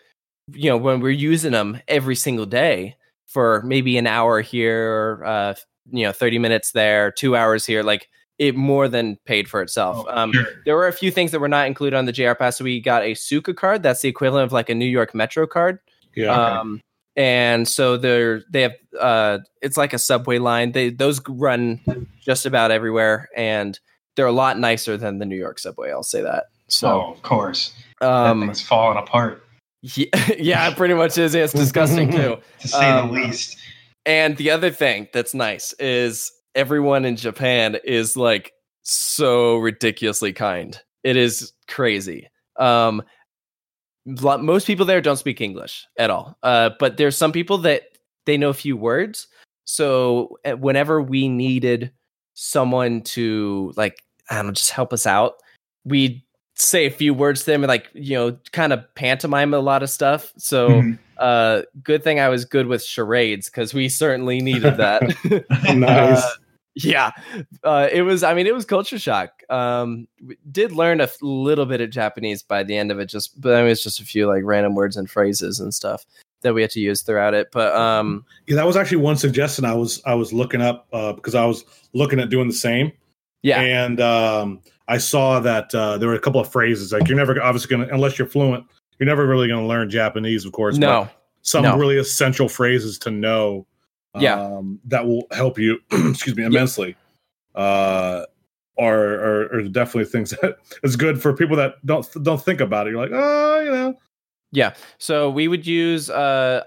you 0.53 0.71
know, 0.71 0.77
when 0.77 1.01
we're 1.01 1.11
using 1.11 1.53
them 1.53 1.81
every 1.89 2.17
single 2.17 2.47
day 2.47 2.97
for 3.27 3.61
maybe 3.63 3.99
an 3.99 4.07
hour 4.07 4.41
here, 4.41 5.23
uh, 5.27 5.55
you 5.91 6.05
know, 6.05 6.13
thirty 6.13 6.39
minutes 6.39 6.73
there, 6.73 7.11
two 7.11 7.37
hours 7.37 7.67
here, 7.67 7.83
like 7.83 8.09
it 8.39 8.57
more 8.57 8.89
than 8.89 9.17
paid 9.27 9.49
for 9.49 9.63
itself. 9.63 10.07
Oh, 10.09 10.17
um, 10.17 10.33
sure. 10.33 10.47
there 10.65 10.77
were 10.77 10.89
a 10.89 10.93
few 10.93 11.11
things 11.11 11.31
that 11.33 11.41
were 11.41 11.49
not 11.49 11.67
included 11.67 11.97
on 11.97 12.07
the 12.07 12.13
JR 12.13 12.33
Pass. 12.33 12.57
So 12.57 12.65
we 12.65 12.81
got 12.81 13.03
a 13.03 13.13
Suica 13.13 13.55
card. 13.55 13.83
That's 13.83 14.01
the 14.01 14.09
equivalent 14.09 14.47
of 14.47 14.53
like 14.53 14.71
a 14.71 14.75
New 14.75 14.87
York 14.87 15.15
Metro 15.15 15.47
card. 15.47 15.79
Yeah. 16.17 16.33
Um, 16.33 16.81
and 17.17 17.69
so 17.69 17.97
they're 17.97 18.43
they 18.51 18.63
have 18.63 18.75
uh, 18.99 19.39
it's 19.63 19.77
like 19.77 19.93
a 19.93 19.99
subway 19.99 20.39
line. 20.39 20.73
They 20.73 20.91
those 20.91 21.21
run 21.29 21.81
just 22.21 22.47
about 22.47 22.71
everywhere, 22.71 23.29
and 23.37 23.79
they're 24.17 24.27
a 24.27 24.33
lot 24.33 24.59
nicer 24.59 24.97
than 24.97 25.19
the 25.19 25.27
New 25.27 25.37
York 25.37 25.59
subway. 25.59 25.91
I'll 25.91 26.03
say 26.03 26.23
that. 26.23 26.45
oh, 26.47 26.69
So 26.69 27.01
of 27.13 27.23
course, 27.23 27.73
um, 28.01 28.49
it's 28.51 28.61
falling 28.61 28.99
apart 28.99 29.45
yeah, 29.97 30.07
yeah, 30.39 30.69
it 30.71 30.77
pretty 30.77 30.95
much 30.95 31.19
is. 31.19 31.35
It's 31.35 31.53
disgusting 31.53 32.11
too. 32.11 32.39
to 32.61 32.69
say 32.69 32.91
Um, 32.91 33.09
the 33.09 33.13
least. 33.21 33.59
And 34.07 34.37
the 34.39 34.51
other 34.51 34.71
thing 34.71 35.09
that's 35.13 35.35
nice 35.35 35.75
is 35.75 36.33
everyone 36.55 37.05
in 37.05 37.17
Japan 37.17 37.77
is 37.85 38.17
like 38.17 38.53
so 38.83 39.57
ridiculously 39.57 40.33
kind. 40.33 40.81
It 41.03 41.17
is 41.19 41.53
crazy. 41.69 42.29
Um, 42.59 43.03
most 44.07 44.67
people 44.67 44.85
there 44.87 45.01
don't 45.01 45.17
speak 45.17 45.41
English 45.41 45.87
at 45.99 46.11
all. 46.11 46.37
Uh, 46.43 46.71
but 46.79 46.97
there's 46.97 47.17
some 47.17 47.33
people 47.33 47.59
that 47.59 47.83
they 48.27 48.37
know 48.37 48.51
a 48.51 48.55
few 48.55 48.77
words. 48.77 49.27
So 49.65 50.39
uh, 50.45 50.53
whenever 50.53 51.01
we 51.01 51.29
needed 51.29 51.91
someone 52.35 53.01
to 53.03 53.73
like, 53.77 54.03
I 54.31 54.37
don't 54.37 54.47
know, 54.47 54.53
just 54.53 54.71
help 54.71 54.93
us 54.93 55.07
out, 55.07 55.35
we'd 55.85 56.23
say 56.57 56.87
a 56.87 56.91
few 56.91 57.13
words 57.15 57.41
to 57.41 57.47
them 57.47 57.63
and 57.65 57.69
like, 57.69 57.89
you 57.95 58.15
know, 58.15 58.37
kind 58.53 58.73
of 58.73 58.81
pantomime 58.95 59.55
a 59.55 59.59
lot 59.59 59.83
of 59.83 59.91
stuff. 59.91 60.33
So 60.37 60.69
Mhm. 60.83 60.99
uh 61.19 61.63
good 61.85 62.03
thing 62.03 62.19
i 62.19 62.29
was 62.29 62.45
good 62.45 62.67
with 62.67 62.83
charades 62.83 63.49
because 63.49 63.73
we 63.73 63.89
certainly 63.89 64.41
needed 64.41 64.77
that 64.79 65.01
nice. 65.73 66.19
uh, 66.25 66.31
yeah 66.75 67.13
uh 67.63 67.89
it 67.93 68.03
was 68.03 68.25
i 68.25 68.35
mean 68.35 68.49
it 68.49 68.53
was 68.55 68.65
culture 68.65 68.99
shock 68.99 69.44
um 69.51 70.07
we 70.25 70.37
did 70.51 70.73
learn 70.73 71.01
a 71.01 71.09
little 71.21 71.67
bit 71.67 71.81
of 71.81 71.91
japanese 71.91 72.43
by 72.43 72.63
the 72.63 72.77
end 72.77 72.91
of 72.91 72.99
it 72.99 73.07
just 73.07 73.41
but 73.41 73.55
I 73.55 73.63
mean, 73.63 73.71
it's 73.71 73.83
just 73.83 74.01
a 74.01 74.05
few 74.05 74.27
like 74.27 74.43
random 74.45 74.75
words 74.75 74.97
and 74.97 75.11
phrases 75.11 75.61
and 75.61 75.73
stuff 75.73 76.05
that 76.43 76.55
we 76.55 76.61
had 76.61 76.71
to 76.73 76.81
use 76.81 77.03
throughout 77.03 77.35
it 77.35 77.49
but 77.53 77.75
um 77.75 78.25
yeah, 78.47 78.57
that 78.57 78.67
was 78.67 78.77
actually 78.77 78.99
one 78.99 79.17
suggestion 79.17 79.65
I 79.65 79.75
was 79.75 80.03
I 80.05 80.15
was 80.15 80.33
looking 80.33 80.61
up 80.61 80.87
uh, 80.93 81.13
because 81.13 81.35
I 81.35 81.47
was 81.47 81.65
looking 81.93 82.21
at 82.21 82.31
doing 82.31 82.49
the 82.49 82.55
same. 82.55 82.93
yeah 83.43 83.61
And 83.61 84.01
um, 84.01 84.61
I 84.89 84.99
saw 84.99 85.41
that 85.41 85.75
uh, 85.75 85.97
there 85.97 86.09
were 86.09 86.15
a 86.15 86.21
couple 86.21 86.41
of 86.41 86.53
phrases 86.53 86.93
like 86.93 87.09
you're 87.09 87.17
never 87.17 87.41
obviously 87.43 87.75
going 87.75 87.89
to 87.89 87.95
unless 87.95 88.19
you're 88.19 88.29
fluent, 88.29 88.67
you're 88.99 89.07
never 89.07 89.27
really 89.27 89.49
going 89.49 89.61
to 89.61 89.67
learn 89.67 89.89
Japanese, 89.89 90.45
of 90.45 90.53
course. 90.53 90.77
but 90.77 90.87
no 90.87 91.09
some 91.45 91.63
no. 91.63 91.77
really 91.77 91.99
essential 91.99 92.49
phrases 92.49 92.99
to 92.99 93.11
know. 93.11 93.67
Yeah. 94.19 94.41
um, 94.41 94.81
that 94.87 95.07
will 95.07 95.27
help 95.33 95.59
you. 95.59 95.79
excuse 95.93 96.37
me, 96.37 96.45
immensely. 96.45 96.97
Uh, 97.55 98.25
are, 98.79 99.15
are 99.15 99.55
are 99.55 99.63
definitely 99.63 100.05
things 100.11 100.31
that 100.43 100.57
is 100.83 100.97
good 100.97 101.21
for 101.23 101.33
people 101.33 101.57
that 101.57 101.75
don't 101.87 102.07
don't 102.23 102.43
think 102.43 102.61
about 102.61 102.87
it. 102.87 102.91
You're 102.91 103.01
like, 103.03 103.11
oh, 103.13 103.61
you 103.61 103.71
know, 103.71 103.95
Yeah. 104.53 104.75
So 104.99 105.31
we 105.31 105.49
would 105.49 105.67
use 105.67 106.11
uh 106.11 106.65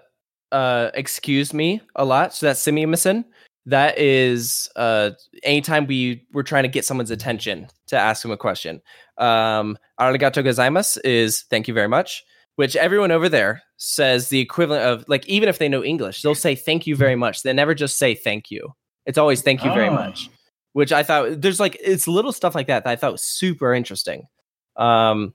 uh 0.51 0.91
excuse 0.93 1.53
me 1.53 1.81
a 1.95 2.05
lot. 2.05 2.33
So 2.33 2.45
that's 2.45 2.61
sumimasen. 2.63 3.25
That 3.65 3.97
is 3.99 4.69
uh 4.77 5.11
anytime 5.43 5.87
we 5.87 6.25
were 6.33 6.43
trying 6.43 6.63
to 6.63 6.69
get 6.69 6.85
someone's 6.85 7.11
attention 7.11 7.67
to 7.87 7.97
ask 7.97 8.21
them 8.21 8.31
a 8.31 8.37
question. 8.37 8.81
Um 9.17 9.77
arigato 9.99 10.43
gozaimasu 10.43 10.99
is 11.03 11.41
thank 11.49 11.67
you 11.67 11.73
very 11.73 11.89
much, 11.89 12.23
which 12.55 12.75
everyone 12.77 13.11
over 13.11 13.27
there 13.27 13.61
says 13.75 14.29
the 14.29 14.39
equivalent 14.39 14.83
of 14.85 15.03
like 15.09 15.27
even 15.27 15.49
if 15.49 15.59
they 15.59 15.67
know 15.67 15.83
English, 15.83 16.21
they'll 16.21 16.35
say 16.35 16.55
thank 16.55 16.87
you 16.87 16.95
very 16.95 17.15
much. 17.15 17.43
They 17.43 17.51
never 17.51 17.75
just 17.75 17.97
say 17.97 18.15
thank 18.15 18.49
you. 18.49 18.73
It's 19.05 19.17
always 19.17 19.41
thank 19.41 19.63
you 19.65 19.73
very 19.73 19.89
Oh. 19.89 19.93
much. 19.93 20.29
Which 20.77 20.91
I 20.91 21.01
thought 21.01 21.41
there's 21.41 21.59
like 21.59 21.75
it's 21.81 22.07
little 22.07 22.31
stuff 22.31 22.53
like 22.53 22.67
that 22.67 22.83
that 22.83 22.89
I 22.91 22.95
thought 22.95 23.11
was 23.13 23.23
super 23.23 23.73
interesting. 23.73 24.27
Um 24.75 25.33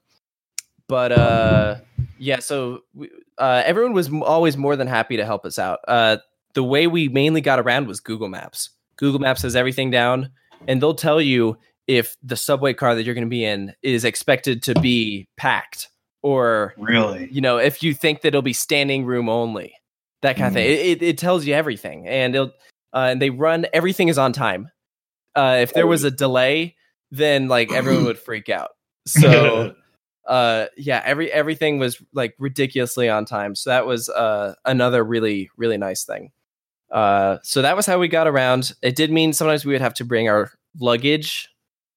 but 0.86 1.10
uh 1.10 1.76
yeah 2.18 2.38
so 2.38 2.82
we- 2.94 3.10
uh, 3.38 3.60
everyone 3.66 3.92
was 3.92 4.08
always 4.12 4.56
more 4.56 4.76
than 4.76 4.86
happy 4.86 5.16
to 5.16 5.24
help 5.24 5.44
us 5.44 5.58
out. 5.58 5.80
Uh, 5.88 6.18
the 6.54 6.62
way 6.62 6.86
we 6.86 7.08
mainly 7.08 7.40
got 7.40 7.58
around 7.58 7.88
was 7.88 7.98
google 7.98 8.28
maps. 8.28 8.70
Google 8.96 9.18
maps 9.18 9.42
has 9.42 9.56
everything 9.56 9.90
down 9.90 10.30
and 10.68 10.80
they'll 10.80 10.94
tell 10.94 11.20
you 11.20 11.56
if 11.88 12.16
the 12.22 12.36
subway 12.36 12.72
car 12.72 12.94
that 12.94 13.02
you're 13.02 13.14
going 13.16 13.26
to 13.26 13.30
be 13.30 13.44
in 13.44 13.74
is 13.82 14.04
expected 14.04 14.62
to 14.62 14.78
be 14.80 15.26
packed 15.36 15.88
or 16.22 16.72
Really? 16.78 17.28
you 17.32 17.40
know 17.40 17.56
if 17.56 17.82
you 17.82 17.94
think 17.94 18.20
that 18.20 18.28
it'll 18.28 18.42
be 18.42 18.52
standing 18.52 19.04
room 19.04 19.28
only 19.28 19.74
that 20.20 20.36
kind 20.36 20.46
of 20.48 20.52
thing 20.52 20.66
it, 20.66 20.78
it, 20.78 21.02
it 21.02 21.18
tells 21.18 21.44
you 21.46 21.54
everything 21.54 22.06
and 22.06 22.36
it'll 22.36 22.52
uh, 22.94 23.08
and 23.10 23.20
they 23.20 23.30
run 23.30 23.66
everything 23.72 24.06
is 24.06 24.18
on 24.18 24.32
time 24.32 24.70
uh, 25.34 25.58
if 25.60 25.72
there 25.72 25.86
was 25.86 26.04
a 26.04 26.10
delay 26.10 26.76
then 27.12 27.46
like 27.46 27.70
everyone 27.70 28.04
would 28.06 28.18
freak 28.18 28.48
out. 28.48 28.70
So 29.06 29.74
uh 30.26 30.66
yeah 30.76 31.02
every 31.04 31.30
everything 31.32 31.78
was 31.78 32.00
like 32.12 32.34
ridiculously 32.38 33.08
on 33.08 33.24
time. 33.24 33.54
So 33.54 33.70
that 33.70 33.86
was 33.86 34.08
uh 34.08 34.54
another 34.64 35.04
really 35.04 35.50
really 35.56 35.76
nice 35.76 36.04
thing. 36.04 36.32
Uh 36.90 37.38
so 37.42 37.62
that 37.62 37.76
was 37.76 37.86
how 37.86 37.98
we 37.98 38.08
got 38.08 38.26
around. 38.26 38.72
It 38.82 38.96
did 38.96 39.12
mean 39.12 39.32
sometimes 39.32 39.64
we 39.64 39.72
would 39.72 39.82
have 39.82 39.94
to 39.94 40.04
bring 40.04 40.28
our 40.28 40.50
luggage 40.80 41.48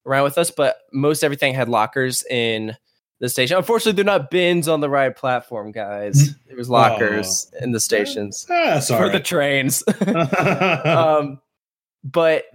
around 0.05 0.25
with 0.25 0.37
us 0.37 0.51
but 0.51 0.77
most 0.93 1.23
everything 1.23 1.53
had 1.53 1.69
lockers 1.69 2.23
in 2.29 2.75
the 3.19 3.29
station. 3.29 3.57
Unfortunately 3.57 3.93
they're 3.93 4.05
not 4.05 4.29
bins 4.29 4.67
on 4.67 4.81
the 4.81 4.89
ride 4.89 5.15
platform 5.15 5.71
guys. 5.71 6.35
There 6.47 6.57
was 6.57 6.69
lockers 6.69 7.49
in 7.61 7.71
the 7.71 7.79
stations. 7.79 8.45
For 8.97 9.09
the 9.09 9.21
trains. 9.21 9.83
Um 10.85 11.39
but 12.05 12.45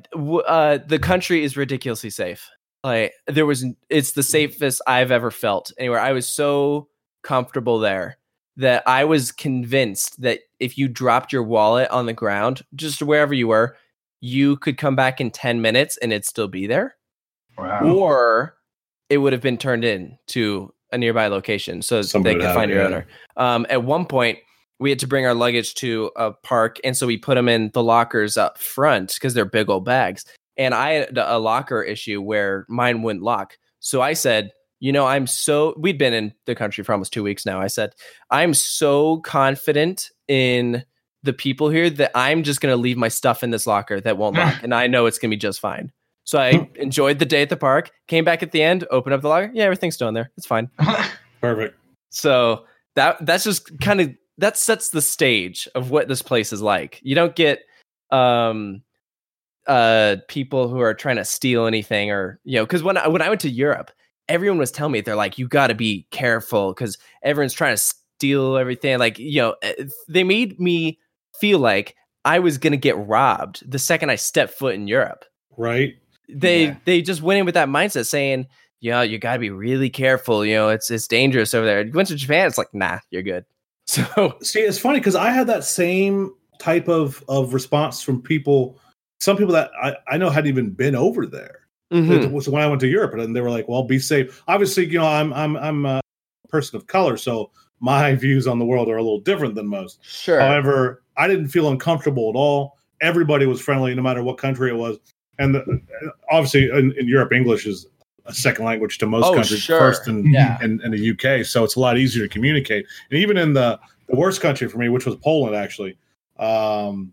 uh 0.46 0.78
the 0.86 0.98
country 0.98 1.42
is 1.42 1.56
ridiculously 1.56 2.08
safe 2.10 2.48
like 2.84 3.12
there 3.26 3.44
was 3.44 3.64
it's 3.88 4.12
the 4.12 4.22
safest 4.22 4.80
i've 4.86 5.10
ever 5.10 5.30
felt 5.30 5.72
anywhere 5.76 5.98
i 6.00 6.12
was 6.12 6.26
so 6.26 6.88
comfortable 7.22 7.78
there 7.80 8.16
that 8.56 8.82
i 8.86 9.04
was 9.04 9.32
convinced 9.32 10.22
that 10.22 10.38
if 10.60 10.78
you 10.78 10.86
dropped 10.88 11.32
your 11.32 11.42
wallet 11.42 11.90
on 11.90 12.06
the 12.06 12.12
ground 12.12 12.62
just 12.76 13.02
wherever 13.02 13.34
you 13.34 13.48
were 13.48 13.76
you 14.20 14.56
could 14.58 14.78
come 14.78 14.94
back 14.94 15.20
in 15.20 15.30
10 15.30 15.60
minutes 15.60 15.96
and 15.98 16.12
it'd 16.12 16.24
still 16.24 16.48
be 16.48 16.66
there 16.66 16.94
Wow. 17.58 17.80
or 17.92 18.54
it 19.08 19.18
would 19.18 19.32
have 19.32 19.42
been 19.42 19.58
turned 19.58 19.84
in 19.84 20.16
to 20.28 20.72
a 20.92 20.98
nearby 20.98 21.26
location 21.26 21.82
so 21.82 22.00
Somebody 22.02 22.38
they 22.38 22.44
could 22.44 22.54
find 22.54 22.70
your 22.70 22.80
yeah. 22.80 22.86
owner. 22.86 23.06
Um, 23.36 23.66
at 23.68 23.82
one 23.84 24.06
point, 24.06 24.38
we 24.80 24.90
had 24.90 24.98
to 25.00 25.06
bring 25.06 25.26
our 25.26 25.34
luggage 25.34 25.74
to 25.76 26.10
a 26.16 26.32
park, 26.32 26.78
and 26.82 26.96
so 26.96 27.06
we 27.06 27.18
put 27.18 27.36
them 27.36 27.48
in 27.48 27.70
the 27.74 27.82
lockers 27.82 28.36
up 28.36 28.58
front 28.58 29.14
because 29.14 29.34
they're 29.34 29.44
big 29.44 29.68
old 29.68 29.84
bags. 29.84 30.24
and 30.56 30.74
I 30.74 30.92
had 30.92 31.16
a 31.16 31.38
locker 31.38 31.82
issue 31.82 32.20
where 32.20 32.66
mine 32.68 33.02
wouldn't 33.02 33.24
lock. 33.24 33.56
So 33.78 34.02
I 34.02 34.14
said, 34.14 34.50
you 34.80 34.92
know, 34.92 35.06
I'm 35.06 35.26
so 35.26 35.74
we'd 35.78 35.98
been 35.98 36.14
in 36.14 36.32
the 36.46 36.54
country 36.54 36.82
for 36.82 36.92
almost 36.92 37.12
two 37.12 37.22
weeks 37.22 37.46
now. 37.46 37.60
I 37.60 37.66
said, 37.66 37.94
I'm 38.30 38.54
so 38.54 39.18
confident 39.18 40.10
in 40.26 40.84
the 41.22 41.32
people 41.34 41.68
here 41.68 41.90
that 41.90 42.10
I'm 42.14 42.42
just 42.42 42.62
going 42.62 42.72
to 42.72 42.80
leave 42.80 42.96
my 42.96 43.08
stuff 43.08 43.42
in 43.42 43.50
this 43.50 43.66
locker 43.66 44.00
that 44.00 44.16
won't 44.16 44.36
lock, 44.36 44.54
and 44.62 44.74
I 44.74 44.86
know 44.86 45.06
it's 45.06 45.18
going 45.18 45.30
to 45.30 45.36
be 45.36 45.40
just 45.40 45.60
fine. 45.60 45.92
So 46.24 46.38
I 46.38 46.54
hmm. 46.54 46.76
enjoyed 46.76 47.18
the 47.18 47.26
day 47.26 47.42
at 47.42 47.50
the 47.50 47.56
park. 47.56 47.90
Came 48.08 48.24
back 48.24 48.42
at 48.42 48.52
the 48.52 48.62
end, 48.62 48.86
opened 48.90 49.14
up 49.14 49.20
the 49.20 49.28
locker. 49.28 49.50
Yeah, 49.52 49.64
everything's 49.64 49.94
still 49.94 50.08
in 50.08 50.14
there. 50.14 50.30
It's 50.36 50.46
fine. 50.46 50.70
Perfect. 51.40 51.76
So 52.12 52.64
that 52.96 53.24
that's 53.24 53.44
just 53.44 53.78
kind 53.78 54.00
of 54.00 54.10
that 54.40 54.56
sets 54.56 54.90
the 54.90 55.02
stage 55.02 55.68
of 55.74 55.90
what 55.90 56.08
this 56.08 56.22
place 56.22 56.52
is 56.52 56.62
like. 56.62 56.98
You 57.02 57.14
don't 57.14 57.36
get 57.36 57.60
um 58.10 58.82
uh 59.66 60.16
people 60.28 60.68
who 60.68 60.80
are 60.80 60.94
trying 60.94 61.16
to 61.16 61.24
steal 61.24 61.66
anything 61.66 62.10
or 62.10 62.40
you 62.44 62.56
know 62.56 62.64
because 62.64 62.82
when 62.82 62.96
I, 62.96 63.06
when 63.08 63.22
I 63.22 63.28
went 63.28 63.40
to 63.42 63.50
Europe, 63.50 63.90
everyone 64.28 64.58
was 64.58 64.72
telling 64.72 64.92
me 64.92 65.00
they're 65.00 65.14
like 65.14 65.38
you 65.38 65.46
got 65.46 65.68
to 65.68 65.74
be 65.74 66.06
careful 66.10 66.72
because 66.72 66.98
everyone's 67.22 67.52
trying 67.52 67.76
to 67.76 67.82
steal 67.82 68.56
everything. 68.56 68.98
Like 68.98 69.18
you 69.18 69.40
know 69.40 69.54
eh, 69.62 69.84
they 70.08 70.24
made 70.24 70.58
me 70.58 70.98
feel 71.38 71.58
like 71.58 71.94
I 72.24 72.38
was 72.38 72.58
gonna 72.58 72.76
get 72.76 72.96
robbed 73.06 73.70
the 73.70 73.78
second 73.78 74.10
I 74.10 74.16
stepped 74.16 74.54
foot 74.54 74.74
in 74.74 74.88
Europe. 74.88 75.24
Right. 75.56 75.94
They 76.28 76.64
Yeah. 76.64 76.76
they 76.86 77.02
just 77.02 77.22
went 77.22 77.38
in 77.40 77.46
with 77.46 77.54
that 77.54 77.68
mindset 77.68 78.06
saying. 78.06 78.46
Yeah, 78.82 79.02
you 79.02 79.18
got 79.18 79.34
to 79.34 79.38
be 79.38 79.50
really 79.50 79.90
careful. 79.90 80.42
You 80.42 80.54
know, 80.54 80.70
it's 80.70 80.90
it's 80.90 81.06
dangerous 81.06 81.52
over 81.52 81.66
there. 81.66 81.84
You 81.84 81.92
went 81.92 82.08
to 82.08 82.16
Japan, 82.16 82.46
it's 82.46 82.56
like, 82.56 82.72
nah, 82.72 83.00
you're 83.10 83.20
good. 83.20 83.44
So 83.90 84.36
See, 84.42 84.60
it's 84.60 84.78
funny 84.78 85.00
because 85.00 85.16
I 85.16 85.30
had 85.30 85.46
that 85.48 85.64
same 85.64 86.34
type 86.58 86.88
of 86.88 87.24
of 87.28 87.52
response 87.54 88.02
from 88.02 88.22
people. 88.22 88.78
Some 89.20 89.36
people 89.36 89.52
that 89.54 89.70
I, 89.82 89.96
I 90.08 90.16
know 90.16 90.30
hadn't 90.30 90.48
even 90.48 90.70
been 90.70 90.94
over 90.94 91.26
there. 91.26 91.66
mhm. 91.92 92.22
It 92.24 92.30
was 92.30 92.48
when 92.48 92.62
I 92.62 92.66
went 92.66 92.80
to 92.82 92.88
Europe, 92.88 93.14
and 93.14 93.34
they 93.34 93.40
were 93.40 93.50
like, 93.50 93.68
"Well, 93.68 93.82
be 93.82 93.98
safe." 93.98 94.42
Obviously, 94.48 94.86
you 94.86 94.98
know, 94.98 95.06
I'm 95.06 95.32
I'm 95.32 95.56
I'm 95.56 95.86
a 95.86 96.00
person 96.48 96.76
of 96.76 96.86
color, 96.86 97.16
so 97.16 97.50
my 97.80 98.14
views 98.24 98.46
on 98.46 98.58
the 98.58 98.64
world 98.64 98.88
are 98.88 98.96
a 98.96 99.02
little 99.02 99.20
different 99.20 99.54
than 99.54 99.66
most. 99.66 99.98
sure. 100.04 100.40
However, 100.40 101.02
I 101.16 101.26
didn't 101.28 101.48
feel 101.48 101.68
uncomfortable 101.68 102.30
at 102.30 102.36
all. 102.36 102.78
Everybody 103.02 103.46
was 103.46 103.60
friendly, 103.60 103.94
no 103.94 104.02
matter 104.02 104.22
what 104.22 104.38
country 104.38 104.70
it 104.70 104.76
was. 104.76 104.98
And 105.38 105.54
the, 105.54 105.80
obviously, 106.30 106.68
in, 106.70 106.92
in 106.98 107.08
Europe, 107.08 107.32
English 107.32 107.66
is 107.66 107.86
a 108.26 108.34
second 108.34 108.64
language 108.64 108.98
to 108.98 109.06
most 109.06 109.24
Oh, 109.26 109.34
countries, 109.34 109.60
sure. 109.60 109.78
first 109.78 110.08
in, 110.08 110.24
Yeah. 110.32 110.58
in, 110.62 110.80
in 110.82 110.90
the 110.92 111.10
UK. 111.10 111.44
So 111.44 111.64
it's 111.64 111.76
a 111.76 111.80
lot 111.80 111.98
easier 111.98 112.26
to 112.26 112.28
communicate. 112.32 112.86
And 113.10 113.18
even 113.20 113.36
in 113.36 113.52
the, 113.52 113.78
the 114.08 114.16
worst 114.16 114.40
country 114.40 114.68
for 114.68 114.78
me, 114.78 114.88
which 114.88 115.06
was 115.06 115.16
Poland, 115.16 115.54
actually, 115.56 115.96
um, 116.38 117.12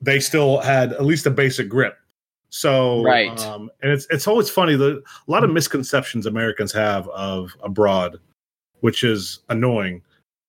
they 0.00 0.20
still 0.20 0.58
had 0.58 0.92
at 0.92 1.04
least 1.04 1.26
a 1.26 1.30
basic 1.30 1.68
grip. 1.68 1.96
So, 2.50 3.02
Right. 3.02 3.38
um, 3.44 3.70
and 3.82 3.90
it's 3.92 4.06
it's 4.10 4.26
always 4.28 4.48
funny. 4.48 4.76
The 4.76 5.02
a 5.26 5.30
lot 5.30 5.42
of 5.44 5.50
misconceptions 5.50 6.26
Americans 6.26 6.72
have 6.72 7.08
of 7.08 7.50
abroad, 7.62 8.18
which 8.80 9.02
is 9.02 9.40
annoying 9.48 10.00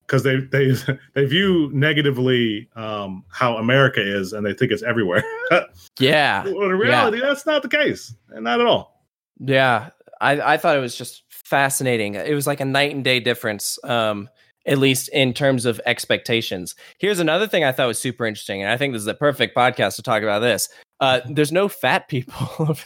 because 0.05 0.21
they 0.23 0.37
they 0.37 0.73
they 1.15 1.25
view 1.25 1.71
negatively 1.73 2.69
um, 2.75 3.25
how 3.29 3.57
America 3.57 3.99
is, 4.01 4.31
and 4.33 4.45
they 4.45 4.53
think 4.53 4.71
it's 4.71 4.83
everywhere. 4.83 5.23
yeah. 5.99 6.43
well, 6.43 6.69
in 6.69 6.77
reality, 6.77 7.19
that's 7.19 7.45
not 7.45 7.63
the 7.63 7.69
case, 7.69 8.13
and 8.29 8.43
not 8.43 8.61
at 8.61 8.67
all. 8.67 9.03
Yeah. 9.39 9.89
I, 10.21 10.53
I 10.53 10.57
thought 10.57 10.77
it 10.77 10.81
was 10.81 10.97
just 10.97 11.23
fascinating. 11.29 12.15
It 12.15 12.33
was 12.33 12.47
like 12.47 12.59
a 12.59 12.65
night 12.65 12.93
and 12.93 13.03
day 13.03 13.19
difference, 13.19 13.79
um, 13.83 14.29
at 14.65 14.77
least 14.77 15.09
in 15.09 15.33
terms 15.33 15.65
of 15.65 15.79
expectations. 15.85 16.75
Here's 16.99 17.19
another 17.19 17.47
thing 17.47 17.63
I 17.63 17.71
thought 17.71 17.87
was 17.87 17.99
super 17.99 18.25
interesting, 18.25 18.61
and 18.61 18.71
I 18.71 18.77
think 18.77 18.93
this 18.93 19.01
is 19.01 19.05
the 19.05 19.13
perfect 19.13 19.55
podcast 19.55 19.95
to 19.95 20.01
talk 20.01 20.23
about 20.23 20.39
this. 20.39 20.69
Uh, 20.99 21.21
there's 21.29 21.51
no 21.51 21.67
fat 21.67 22.07
people. 22.07 22.75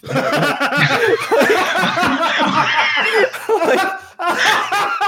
Like, 3.47 3.79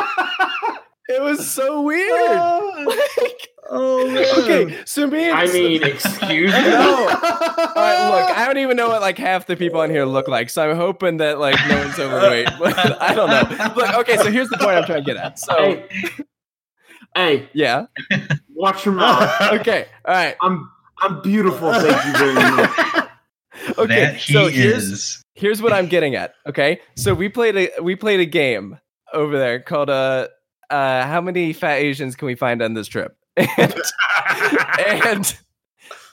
it 1.09 1.21
was 1.21 1.49
so 1.49 1.81
weird. 1.81 2.41
Like, 3.15 3.47
oh 3.69 4.11
man. 4.11 4.25
okay, 4.39 4.83
so 4.85 5.07
me 5.07 5.23
and 5.23 5.37
I 5.37 5.45
mean, 5.45 5.81
excuse 5.83 6.51
me. 6.51 6.59
no. 6.69 7.07
All 7.07 7.07
right, 7.07 8.09
look, 8.09 8.37
I 8.37 8.45
don't 8.45 8.57
even 8.57 8.75
know 8.75 8.89
what 8.89 8.99
like 8.99 9.17
half 9.17 9.47
the 9.47 9.55
people 9.55 9.79
on 9.79 9.89
here 9.89 10.03
look 10.03 10.27
like, 10.27 10.49
so 10.49 10.69
I'm 10.69 10.75
hoping 10.75 11.17
that 11.17 11.39
like 11.39 11.55
no 11.69 11.77
one's 11.77 11.97
overweight. 11.97 12.49
But 12.59 13.01
I 13.01 13.13
don't 13.13 13.29
know. 13.29 13.73
Look, 13.75 13.93
okay, 13.99 14.17
so 14.17 14.29
here's 14.29 14.49
the 14.49 14.57
point 14.57 14.75
I'm 14.75 14.83
trying 14.83 15.03
to 15.03 15.05
get 15.05 15.15
at. 15.15 15.39
So 15.39 15.55
Hey, 15.55 15.87
hey, 17.15 17.49
yeah, 17.53 17.85
watch 18.53 18.85
your 18.85 18.95
mouth. 18.95 19.53
okay, 19.53 19.85
all 20.05 20.13
right, 20.13 20.35
I'm 20.41 20.69
I'm 20.99 21.21
beautiful. 21.21 21.71
Thank 21.71 22.05
you 22.05 22.17
very 22.17 22.33
much. 22.33 23.09
okay. 23.77 24.13
he 24.15 24.33
so 24.33 24.49
here's 24.49 24.91
is. 24.91 25.23
here's 25.35 25.61
what 25.61 25.71
I'm 25.71 25.87
getting 25.87 26.15
at. 26.15 26.33
Okay, 26.47 26.81
so 26.97 27.13
we 27.13 27.29
played 27.29 27.55
a 27.55 27.81
we 27.81 27.95
played 27.95 28.19
a 28.19 28.25
game 28.25 28.77
over 29.13 29.37
there 29.39 29.61
called 29.61 29.89
uh 29.89 30.27
uh 30.73 31.05
how 31.05 31.21
many 31.21 31.53
fat 31.53 31.75
Asians 31.75 32.15
can 32.15 32.25
we 32.25 32.35
find 32.35 32.61
on 32.61 32.73
this 32.73 32.87
trip? 32.87 33.15
And, 33.55 33.73
and 35.05 35.37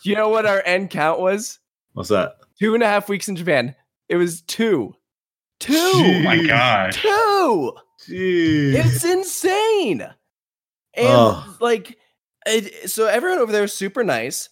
you 0.02 0.14
know 0.14 0.28
what 0.28 0.46
our 0.46 0.62
end 0.64 0.90
count 0.90 1.20
was? 1.20 1.58
What's 1.94 2.10
that? 2.10 2.36
Two 2.58 2.74
and 2.74 2.82
a 2.82 2.86
half 2.86 3.08
weeks 3.08 3.28
in 3.28 3.36
Japan. 3.36 3.74
It 4.08 4.16
was 4.16 4.42
two. 4.42 4.94
Two. 5.60 5.74
Oh 5.76 6.20
my 6.22 6.44
god. 6.46 6.92
Two. 6.92 7.72
Jeez. 8.06 8.74
It's 8.74 9.04
insane. 9.04 10.02
And 10.94 11.06
Ugh. 11.08 11.56
like, 11.60 11.98
it, 12.46 12.90
so 12.90 13.06
everyone 13.06 13.38
over 13.38 13.52
there 13.52 13.64
is 13.64 13.74
super 13.74 14.04
nice. 14.04 14.48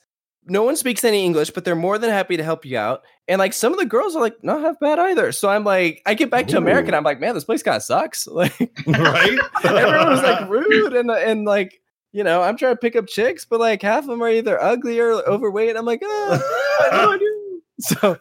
No 0.48 0.62
one 0.62 0.76
speaks 0.76 1.04
any 1.04 1.24
English, 1.24 1.50
but 1.50 1.64
they're 1.64 1.76
more 1.76 1.98
than 1.98 2.10
happy 2.10 2.36
to 2.38 2.42
help 2.42 2.64
you 2.64 2.78
out. 2.78 3.02
And 3.28 3.38
like, 3.38 3.52
some 3.52 3.72
of 3.72 3.78
the 3.78 3.84
girls 3.84 4.16
are 4.16 4.20
like, 4.22 4.42
not 4.42 4.60
half 4.62 4.80
bad 4.80 4.98
either. 4.98 5.30
So 5.32 5.48
I'm 5.48 5.62
like, 5.64 6.00
I 6.06 6.14
get 6.14 6.30
back 6.30 6.48
to 6.48 6.56
America 6.56 6.86
and 6.88 6.96
I'm 6.96 7.04
like, 7.04 7.20
man, 7.20 7.34
this 7.34 7.44
place 7.44 7.62
kind 7.62 7.76
of 7.76 7.82
sucks. 7.82 8.26
Like, 8.32 8.58
right? 8.86 9.38
everyone 9.64 10.08
was 10.08 10.22
like 10.22 10.48
rude 10.48 10.94
and 10.94 11.10
and 11.10 11.44
like, 11.44 11.80
you 12.12 12.24
know, 12.24 12.42
I'm 12.42 12.56
trying 12.56 12.72
to 12.72 12.78
pick 12.78 12.96
up 12.96 13.06
chicks, 13.06 13.44
but 13.44 13.60
like 13.60 13.82
half 13.82 14.04
of 14.04 14.08
them 14.08 14.22
are 14.22 14.30
either 14.30 14.60
ugly 14.62 14.98
or 14.98 15.12
overweight. 15.12 15.76
I'm 15.76 15.84
like, 15.84 16.00
ah, 16.04 16.40
what 16.80 16.90
do 16.90 16.96
I 17.12 17.18
do? 17.18 17.34
So 17.80 18.18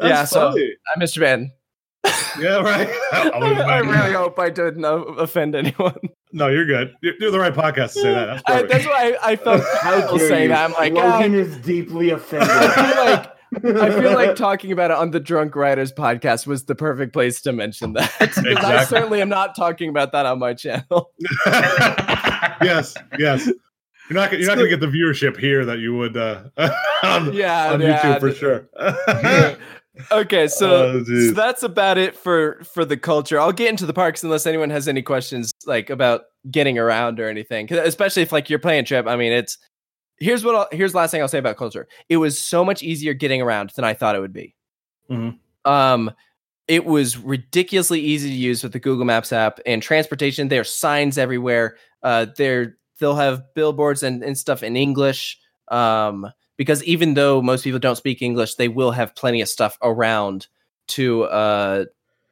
Yeah, 0.00 0.24
so- 0.24 0.50
funny. 0.50 0.70
I 0.94 0.98
miss 0.98 1.12
Japan. 1.12 1.52
Yeah, 2.38 2.56
right. 2.60 2.88
I 3.12 3.30
I, 3.34 3.38
would've 3.38 3.58
I 3.58 3.80
been- 3.80 3.90
really 3.90 4.12
hope 4.12 4.38
I 4.38 4.50
didn't 4.50 4.84
uh, 4.84 4.96
offend 5.18 5.54
anyone. 5.54 5.96
no, 6.32 6.48
you're 6.48 6.66
good. 6.66 6.94
You're, 7.02 7.14
you're 7.20 7.30
the 7.30 7.38
right 7.38 7.54
podcast 7.54 7.94
to 7.94 8.00
say 8.00 8.12
that. 8.14 8.42
That's 8.46 8.62
I, 8.64 8.66
that's 8.66 8.86
why 8.86 9.16
I, 9.22 9.32
I 9.32 9.36
felt 9.36 9.62
How 9.80 9.92
comfortable 9.92 10.18
dare 10.18 10.28
saying 10.28 10.42
you? 10.44 10.48
that. 10.50 10.64
I'm 10.64 10.72
like, 10.72 10.92
Logan 10.92 11.34
ah, 11.34 11.38
is 11.38 11.56
deeply 11.58 12.10
offended. 12.16 12.48
I 12.50 12.74
feel 12.92 13.04
like 13.04 13.32
I 13.64 13.90
feel 14.00 14.12
like 14.14 14.36
talking 14.36 14.72
about 14.72 14.90
it 14.90 14.96
on 14.98 15.12
the 15.12 15.20
Drunk 15.20 15.54
Riders 15.56 15.92
podcast 15.92 16.46
was 16.46 16.64
the 16.64 16.74
perfect 16.74 17.12
place 17.12 17.40
to 17.42 17.52
mention 17.52 17.92
that. 17.94 18.10
'Cause 18.18 18.38
I 18.44 18.50
Exactly. 18.50 18.84
certainly 18.98 19.20
am 19.22 19.28
not 19.30 19.54
talking 19.56 19.88
about 19.88 20.12
that 20.12 20.26
on 20.26 20.38
my 20.40 20.52
channel. 20.52 21.10
yes, 22.62 22.94
yes. 23.18 23.46
You're 24.08 24.14
not. 24.20 24.32
You're 24.32 24.46
not 24.46 24.56
going 24.58 24.70
to 24.70 24.76
get 24.76 24.80
the 24.80 24.86
viewership 24.86 25.36
here 25.36 25.64
that 25.64 25.78
you 25.78 25.96
would 25.96 26.16
uh, 26.16 26.42
on, 27.02 27.32
Yeah, 27.32 27.72
on 27.72 27.80
yeah. 27.80 28.00
YouTube 28.16 28.20
for 28.20 28.32
sure. 28.32 28.68
Okay, 30.12 30.48
so, 30.48 30.92
Oh, 30.92 31.04
so 31.04 31.30
that's 31.32 31.62
about 31.62 31.98
it 31.98 32.16
for 32.16 32.62
for 32.74 32.84
the 32.84 32.96
culture. 32.96 33.38
I'll 33.40 33.52
get 33.52 33.68
into 33.70 33.86
the 33.86 33.92
parks 33.92 34.22
unless 34.22 34.46
anyone 34.46 34.70
has 34.70 34.88
any 34.88 35.02
questions 35.02 35.52
like 35.66 35.90
about 35.90 36.22
getting 36.50 36.78
around 36.78 37.18
or 37.20 37.28
anything. 37.28 37.72
especially 37.72 38.22
if 38.22 38.32
like 38.32 38.48
you're 38.50 38.58
playing 38.58 38.84
trip. 38.84 39.06
I 39.06 39.16
mean, 39.16 39.32
it's 39.32 39.58
here's 40.18 40.44
what 40.44 40.54
I'll, 40.54 40.68
here's 40.72 40.92
the 40.92 40.98
last 40.98 41.10
thing 41.10 41.20
I'll 41.22 41.28
say 41.28 41.38
about 41.38 41.56
culture. 41.56 41.88
It 42.08 42.16
was 42.18 42.38
so 42.38 42.64
much 42.64 42.82
easier 42.82 43.14
getting 43.14 43.42
around 43.42 43.70
than 43.76 43.84
I 43.84 43.94
thought 43.94 44.16
it 44.16 44.20
would 44.20 44.32
be. 44.32 44.54
Mhm. 45.10 45.38
Um, 45.64 46.10
it 46.68 46.84
was 46.84 47.16
ridiculously 47.18 48.00
easy 48.00 48.28
to 48.28 48.34
use 48.34 48.62
with 48.62 48.72
the 48.72 48.80
Google 48.80 49.04
Maps 49.04 49.32
app 49.32 49.60
and 49.66 49.82
transportation. 49.82 50.48
There 50.48 50.60
are 50.62 50.64
signs 50.64 51.16
everywhere. 51.18 51.76
Uh, 52.02 52.26
there 52.36 52.76
they'll 52.98 53.14
have 53.16 53.42
billboards 53.54 54.02
and, 54.02 54.22
and 54.24 54.36
stuff 54.38 54.62
in 54.62 54.74
English. 54.76 55.38
Um, 55.68 56.26
because 56.56 56.82
even 56.84 57.14
though 57.14 57.42
most 57.42 57.64
people 57.64 57.78
don't 57.78 57.96
speak 57.96 58.22
English, 58.22 58.54
they 58.54 58.68
will 58.68 58.92
have 58.92 59.14
plenty 59.14 59.40
of 59.40 59.48
stuff 59.48 59.78
around 59.82 60.46
to 60.88 61.24
uh, 61.24 61.84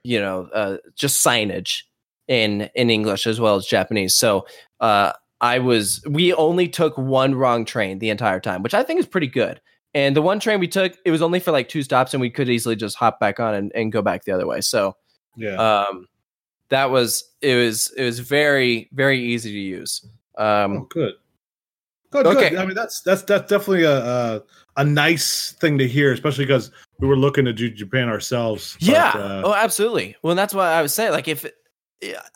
you 0.04 0.20
know, 0.20 0.48
uh, 0.52 0.76
just 0.94 1.24
signage 1.24 1.82
in 2.28 2.70
in 2.74 2.90
English 2.90 3.26
as 3.26 3.40
well 3.40 3.56
as 3.56 3.66
Japanese. 3.66 4.14
So 4.14 4.46
uh, 4.80 5.12
I 5.40 5.58
was 5.58 6.02
we 6.06 6.32
only 6.34 6.68
took 6.68 6.96
one 6.96 7.34
wrong 7.34 7.64
train 7.64 7.98
the 7.98 8.10
entire 8.10 8.40
time, 8.40 8.62
which 8.62 8.74
I 8.74 8.82
think 8.82 9.00
is 9.00 9.06
pretty 9.06 9.26
good. 9.26 9.60
And 9.94 10.16
the 10.16 10.22
one 10.22 10.40
train 10.40 10.58
we 10.58 10.68
took, 10.68 10.92
it 11.04 11.12
was 11.12 11.22
only 11.22 11.38
for 11.38 11.52
like 11.52 11.68
two 11.68 11.82
stops, 11.82 12.14
and 12.14 12.20
we 12.20 12.30
could 12.30 12.48
easily 12.48 12.76
just 12.76 12.96
hop 12.96 13.20
back 13.20 13.40
on 13.40 13.54
and, 13.54 13.72
and 13.74 13.92
go 13.92 14.02
back 14.02 14.24
the 14.24 14.32
other 14.32 14.46
way. 14.46 14.60
So 14.60 14.96
yeah. 15.36 15.54
um, 15.54 16.06
that 16.68 16.90
was 16.90 17.24
it 17.40 17.56
was 17.56 17.92
it 17.96 18.04
was 18.04 18.18
very 18.18 18.88
very 18.92 19.20
easy 19.20 19.52
to 19.52 19.58
use. 19.58 20.06
oh, 20.36 20.64
Um, 20.64 20.86
good. 20.90 21.14
Good. 22.14 22.26
okay. 22.28 22.50
Good. 22.50 22.58
I 22.58 22.64
mean, 22.64 22.76
that's 22.76 23.00
that's 23.00 23.22
that's 23.22 23.50
definitely 23.50 23.82
a 23.82 23.98
a, 23.98 24.42
a 24.76 24.84
nice 24.84 25.52
thing 25.52 25.78
to 25.78 25.88
hear, 25.88 26.12
especially 26.12 26.44
because 26.44 26.70
we 27.00 27.08
were 27.08 27.16
looking 27.16 27.44
to 27.44 27.52
do 27.52 27.68
Japan 27.68 28.08
ourselves. 28.08 28.76
but, 28.78 28.88
yeah. 28.88 29.08
uh, 29.10 29.42
oh, 29.44 29.54
absolutely. 29.54 30.16
Well, 30.22 30.36
that's 30.36 30.54
why 30.54 30.72
I 30.72 30.80
was 30.80 30.94
saying. 30.94 31.10
Like, 31.10 31.26
if 31.26 31.44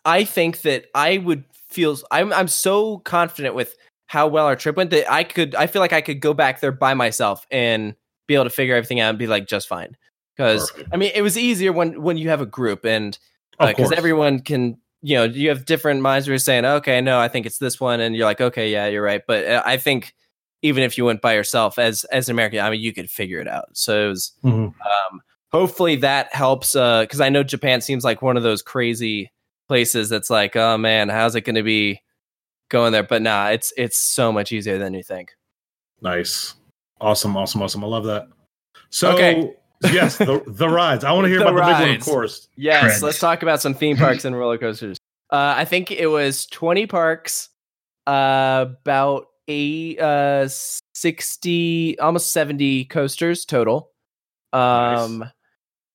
I 0.05 0.25
think 0.25 0.63
that 0.63 0.87
I 0.97 1.19
would 1.19 1.45
feel, 1.69 1.97
I'm 2.11 2.33
I'm 2.33 2.49
so 2.49 2.99
confident 2.99 3.55
with 3.55 3.77
how 4.07 4.27
well 4.27 4.47
our 4.47 4.57
trip 4.57 4.77
went 4.77 4.91
that 4.91 5.11
I 5.11 5.23
could. 5.23 5.55
I 5.55 5.69
feel 5.69 5.81
like 5.81 5.93
I 5.93 6.01
could 6.01 6.21
go 6.21 6.35
back 6.35 6.61
there 6.61 6.73
by 6.73 6.95
myself 6.95 7.47
and 7.51 7.95
be 8.27 8.35
able 8.35 8.45
to 8.45 8.51
figure 8.51 8.75
everything 8.75 8.99
out 8.99 9.11
and 9.11 9.19
be 9.19 9.29
like 9.29 9.47
just 9.47 9.69
fine. 9.69 9.97
Because 10.37 10.73
I 10.93 10.97
mean, 10.97 11.13
it 11.15 11.23
was 11.23 11.39
easier 11.39 11.73
when 11.73 12.03
when 12.03 12.17
you 12.17 12.31
have 12.31 12.41
a 12.41 12.47
group 12.47 12.85
and 12.85 13.17
because 13.61 13.77
course. 13.77 13.93
everyone 13.99 14.41
can 14.41 14.79
you 15.03 15.15
know 15.17 15.25
you 15.25 15.49
have 15.49 15.65
different 15.65 16.01
minds 16.01 16.27
who 16.27 16.33
are 16.33 16.39
saying 16.39 16.65
okay 16.65 17.01
no 17.01 17.19
i 17.21 17.29
think 17.29 17.47
it's 17.47 17.59
this 17.59 17.79
one 17.81 18.01
and 18.01 18.17
you're 18.17 18.25
like 18.25 18.41
okay 18.41 18.71
yeah 18.71 18.87
you're 18.87 19.03
right 19.03 19.23
but 19.27 19.45
uh, 19.47 19.63
i 19.65 19.77
think 19.77 20.15
even 20.63 20.83
if 20.83 20.99
you 20.99 21.05
went 21.05 21.21
by 21.23 21.35
yourself 21.35 21.79
as 21.79 22.05
as 22.05 22.29
an 22.29 22.35
american 22.35 22.59
i 22.61 22.69
mean 22.71 22.81
you 22.81 22.93
could 22.93 23.09
figure 23.11 23.41
it 23.41 23.47
out 23.49 23.69
so 23.75 24.07
it 24.07 24.09
was 24.09 24.33
Mhm. 24.45 24.67
um 24.67 25.21
hopefully 25.53 25.97
that 25.97 26.35
helps 26.35 26.75
uh 26.75 27.03
because 27.03 27.21
i 27.21 27.29
know 27.29 27.43
japan 27.45 27.81
seems 27.81 28.03
like 28.05 28.23
one 28.23 28.37
of 28.37 28.43
those 28.43 28.61
crazy 28.63 29.31
places 29.69 30.09
that's 30.09 30.31
like 30.31 30.57
oh 30.57 30.77
man 30.77 31.09
how's 31.09 31.35
it 31.37 31.43
going 31.43 31.55
to 31.57 31.63
be 31.63 32.01
going 32.69 32.93
there 32.93 33.03
but 33.05 33.23
nah 33.23 33.49
it's 33.49 33.73
it's 33.77 33.99
so 33.99 34.33
much 34.33 34.51
easier 34.53 34.79
than 34.79 34.95
you 34.95 35.03
think 35.03 35.35
Nice. 36.01 36.55
Awesome, 37.01 37.37
awesome, 37.37 37.63
awesome. 37.63 37.83
I 37.83 37.87
love 37.89 38.05
that. 38.05 38.29
So 38.91 39.13
Okay. 39.13 39.53
Yes, 39.83 40.17
the 40.19 40.43
the 40.47 40.69
rides. 40.69 41.05
I 41.05 41.13
want 41.13 41.27
to 41.27 41.29
hear 41.29 41.39
The 41.41 41.49
about 41.49 41.79
the 41.79 41.85
big 41.85 41.89
one, 41.89 41.97
of 41.97 42.03
course. 42.03 42.49
Yes, 42.57 42.99
Creds. 42.99 43.03
let's 43.03 43.19
talk 43.19 43.43
about 43.43 43.61
some 43.61 43.75
theme 43.75 43.97
parks 43.97 44.25
and 44.25 44.37
roller 44.37 44.59
coasters. 44.59 44.99
Uh, 45.31 45.55
I 45.57 45.65
think 45.65 45.91
it 45.91 46.07
was 46.07 46.47
20 46.47 46.87
parks, 46.87 47.51
uh, 48.07 48.67
about 48.83 49.27
eight, 49.47 50.01
uh, 50.01 50.49
60, 50.49 51.99
almost 52.01 52.33
70 52.33 52.87
coasters 52.87 53.45
total. 53.45 53.91
Um, 54.53 55.25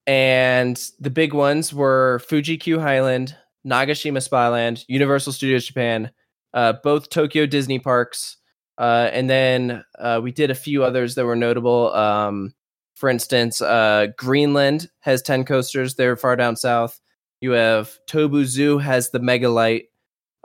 and 0.05 0.79
the 0.99 1.09
big 1.09 1.33
ones 1.33 1.73
were 1.73 2.19
Fuji 2.27 2.57
Q 2.57 2.79
Highland, 2.79 3.35
Nagashima 3.65 4.21
Spa 4.21 4.49
Land, 4.49 4.85
Universal 4.87 5.33
Studios 5.33 5.65
Japan, 5.65 6.11
uh, 6.53 6.73
both 6.83 7.09
Tokyo 7.09 7.45
Disney 7.45 7.79
parks. 7.79 8.37
Uh, 8.77 9.09
and 9.11 9.29
then 9.29 9.83
uh, 9.97 10.19
we 10.21 10.31
did 10.31 10.51
a 10.51 10.55
few 10.55 10.83
others 10.83 11.15
that 11.15 11.25
were 11.25 11.35
notable. 11.35 11.93
Um, 11.93 12.53
for 13.03 13.09
instance, 13.09 13.59
uh, 13.59 14.07
Greenland 14.15 14.89
has 15.01 15.21
10 15.21 15.43
coasters. 15.43 15.95
They're 15.95 16.15
far 16.15 16.37
down 16.37 16.55
south. 16.55 17.01
You 17.41 17.51
have 17.51 17.99
Tobu 18.07 18.45
Zoo 18.45 18.77
has 18.77 19.09
the 19.09 19.19
Megalite. 19.19 19.87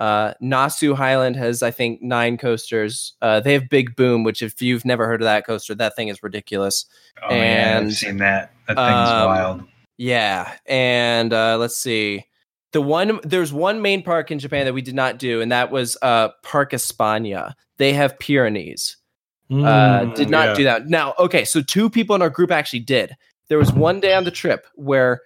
Uh, 0.01 0.35
Nasu 0.43 0.97
Highland 0.97 1.37
has, 1.37 1.63
I 1.63 1.71
think, 1.71 2.03
nine 2.03 2.37
coasters. 2.37 3.13
Uh, 3.23 3.39
they 3.39 3.53
have 3.53 3.69
Big 3.69 3.95
Boom, 3.95 4.25
which, 4.25 4.43
if 4.43 4.61
you've 4.61 4.85
never 4.85 5.07
heard 5.07 5.21
of 5.21 5.27
that 5.27 5.47
coaster, 5.47 5.73
that 5.77 5.95
thing 5.95 6.09
is 6.09 6.21
ridiculous. 6.21 6.87
Oh 7.23 7.29
And, 7.29 7.87
I've 7.87 7.95
seen 7.95 8.17
that. 8.17 8.51
That 8.67 8.75
thing's 8.75 9.09
um, 9.09 9.27
wild. 9.27 9.63
Yeah, 9.97 10.53
and 10.67 11.33
uh, 11.33 11.59
let's 11.59 11.77
see. 11.77 12.25
The 12.73 12.83
one 12.83 13.21
there's 13.23 13.53
one 13.53 13.83
main 13.83 14.03
park 14.03 14.33
in 14.33 14.41
Japan 14.41 14.65
that 14.65 14.75
we 14.75 14.83
did 14.83 14.97
not 14.97 15.21
do, 15.21 15.41
and 15.41 15.53
that 15.53 15.71
was 15.71 15.97
uh, 16.03 16.31
Park 16.43 16.73
España. 16.73 17.55
They 17.77 17.93
have 17.93 18.19
Pyrenees. 18.19 18.97
Uh, 19.51 19.55
Mm, 20.05 20.15
did 20.15 20.29
not 20.31 20.49
yeah. 20.51 20.55
do 20.55 20.65
that. 20.65 20.87
Now, 20.89 21.15
okay, 21.19 21.45
so 21.45 21.63
two 21.63 21.89
people 21.89 22.15
in 22.15 22.21
our 22.23 22.29
group 22.31 22.51
actually 22.51 22.81
did. 22.81 23.17
There 23.49 23.57
was 23.57 23.73
one 23.73 23.99
day 23.99 24.13
on 24.13 24.25
the 24.25 24.31
trip 24.31 24.67
where 24.75 25.23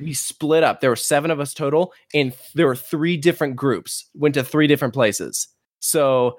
we 0.00 0.14
split 0.14 0.62
up. 0.62 0.80
There 0.80 0.90
were 0.90 0.94
seven 0.96 1.32
of 1.32 1.40
us 1.40 1.52
total, 1.52 1.92
and 2.14 2.32
there 2.54 2.66
were 2.68 2.76
three 2.76 3.16
different 3.16 3.56
groups. 3.56 4.08
Went 4.14 4.34
to 4.36 4.44
three 4.44 4.68
different 4.68 4.94
places. 4.94 5.48
So, 5.80 6.38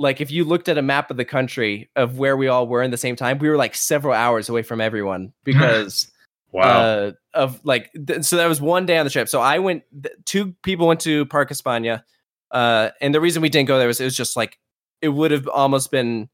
like, 0.00 0.20
if 0.20 0.32
you 0.32 0.42
looked 0.42 0.68
at 0.68 0.76
a 0.76 0.82
map 0.82 1.12
of 1.12 1.16
the 1.16 1.24
country 1.24 1.90
of 1.94 2.18
where 2.18 2.36
we 2.36 2.48
all 2.48 2.66
were 2.66 2.82
in 2.82 2.90
the 2.90 2.96
same 2.96 3.14
time, 3.14 3.38
we 3.38 3.48
were 3.48 3.56
like 3.56 3.76
several 3.76 4.14
hours 4.14 4.48
away 4.48 4.62
from 4.62 4.80
everyone 4.80 5.32
because 5.44 6.08
Wow. 6.50 6.62
uh, 6.82 7.12
of 7.34 7.60
like 7.64 7.90
th- 8.06 8.24
so 8.24 8.36
that 8.36 8.46
was 8.48 8.60
one 8.60 8.84
day 8.84 8.98
on 8.98 9.04
the 9.06 9.10
trip. 9.10 9.28
So 9.28 9.40
I 9.40 9.60
went. 9.60 9.84
Th- 10.02 10.14
two 10.24 10.54
people 10.64 10.88
went 10.88 11.00
to 11.00 11.24
Park 11.26 11.50
España, 11.50 12.02
uh, 12.50 12.90
and 13.00 13.14
the 13.14 13.20
reason 13.20 13.42
we 13.42 13.48
didn't 13.48 13.68
go 13.68 13.78
there 13.78 13.86
was 13.86 14.00
it 14.00 14.04
was 14.04 14.16
just 14.16 14.36
like 14.36 14.58
it 15.00 15.08
would 15.10 15.30
have 15.30 15.46
almost 15.48 15.90
been 15.92 16.28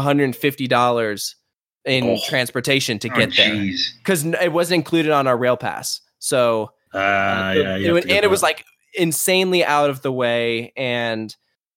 hundred 0.00 0.24
and 0.24 0.36
fifty 0.36 0.66
dollars 0.66 1.36
in 1.84 2.04
Oh. 2.04 2.18
transportation 2.28 2.98
to 3.00 3.10
Oh, 3.10 3.16
get 3.16 3.36
there. 3.36 3.70
because 3.98 4.24
it 4.24 4.52
wasn't 4.52 4.76
included 4.76 5.10
on 5.12 5.26
our 5.26 5.36
rail 5.36 5.56
pass. 5.56 6.00
So 6.18 6.70
Ah, 6.94 7.48
uh, 7.48 7.52
yeah, 7.52 7.76
it, 7.76 7.80
you 7.80 7.86
have 7.86 7.94
was- 7.94 8.02
to 8.04 8.08
get 8.08 8.16
and 8.18 8.24
it 8.24 8.30
was 8.30 8.42
like 8.42 8.64
insanely 8.94 9.64
out 9.64 9.88
of 9.90 10.02
the 10.02 10.12
way 10.12 10.72
and 10.76 11.34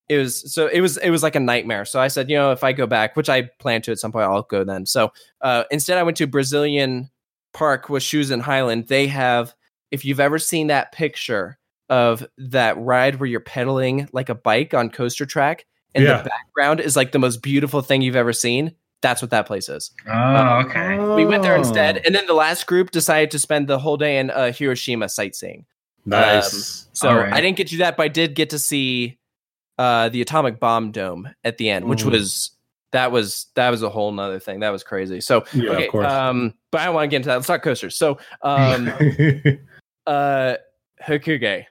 it 0.10 0.18
was 0.18 0.54
so 0.54 0.68
it 0.68 0.82
was 0.82 0.98
it 0.98 1.10
was 1.10 1.24
like 1.24 1.36
a 1.36 1.40
nightmare. 1.40 1.86
So 1.86 2.00
i 2.00 2.08
said 2.10 2.30
you 2.30 2.36
know 2.36 2.52
if 2.52 2.64
i 2.64 2.72
go 2.74 2.86
back 2.86 3.16
which 3.16 3.30
i 3.30 3.44
plan 3.60 3.82
to 3.84 3.92
at 3.92 3.98
some 4.00 4.12
point 4.12 4.26
i'll 4.26 4.42
go 4.44 4.64
then. 4.64 4.86
So 4.86 5.12
uh, 5.42 5.64
instead 5.72 5.98
i 5.98 6.04
went 6.04 6.18
to 6.18 6.28
brazilian 6.28 7.10
park 7.54 7.88
Washuzan 7.88 8.42
Highland. 8.42 8.88
They 8.88 9.08
have 9.08 9.56
if 9.92 10.04
you've 10.06 10.20
ever 10.20 10.38
seen 10.38 10.68
that 10.68 10.92
picture 10.92 11.58
of 11.90 12.28
that 12.38 12.78
ride 12.78 13.16
where 13.20 13.28
you're 13.30 13.40
pedaling 13.40 14.10
like 14.12 14.28
a 14.30 14.36
bike 14.36 14.74
on 14.74 14.90
coaster 14.90 15.26
track 15.26 15.66
and 15.96 16.04
Yeah. 16.04 16.22
the 16.22 16.30
background 16.30 16.80
is 16.82 16.96
like 16.96 17.12
the 17.14 17.20
most 17.20 17.42
beautiful 17.42 17.82
thing 17.82 18.02
you've 18.04 18.16
ever 18.16 18.34
seen 18.34 18.74
that's 19.02 19.22
what 19.22 19.32
that 19.32 19.46
place 19.48 19.70
is 19.70 19.92
Oh, 20.08 20.64
okay. 20.66 20.98
we 21.16 21.26
went 21.26 21.44
there 21.44 21.56
instead 21.56 21.98
Oh, 21.98 22.02
and 22.06 22.14
then 22.16 22.26
the 22.28 22.34
last 22.34 22.66
group 22.68 22.92
decided 22.92 23.32
to 23.32 23.40
spend 23.40 23.68
the 23.68 23.80
whole 23.80 23.98
day 23.98 24.18
in 24.18 24.30
uh, 24.32 24.52
hiroshima 24.52 25.10
sightseeing 25.10 25.66
nice. 26.06 26.88
so 26.94 27.10
All 27.10 27.18
right. 27.18 27.34
I 27.34 27.42
didn't 27.42 27.58
get 27.58 27.72
you 27.72 27.80
that, 27.80 27.98
but 27.98 28.04
I 28.04 28.08
did 28.10 28.36
get 28.36 28.50
to 28.52 28.60
see 28.60 29.18
uh, 29.78 30.10
the 30.10 30.22
atomic 30.22 30.60
bomb 30.60 30.92
dome 30.92 31.28
at 31.44 31.58
the 31.58 31.70
end, 31.70 31.86
which 31.86 32.04
Mm. 32.04 32.12
was 32.12 32.52
that 32.92 33.12
was 33.12 33.48
that 33.56 33.70
was 33.72 33.84
a 33.84 33.90
whole 33.90 34.12
nother 34.14 34.40
thing. 34.40 34.62
That 34.62 34.70
was 34.70 34.84
crazy. 34.84 35.20
So 35.20 35.44
yeah, 35.54 35.72
okay, 35.72 35.86
of 35.88 35.92
course. 35.92 36.08
um, 36.08 36.54
but 36.72 36.80
I 36.82 36.86
don't 36.86 36.96
want 36.96 37.04
to 37.06 37.08
get 37.10 37.18
into 37.18 37.28
that. 37.28 37.36
Let's 37.36 37.48
talk 37.48 37.62
coasters. 37.62 37.98
So 37.98 38.18
um, 38.42 38.88
uh, 40.08 40.56
Hakugei, 41.06 41.66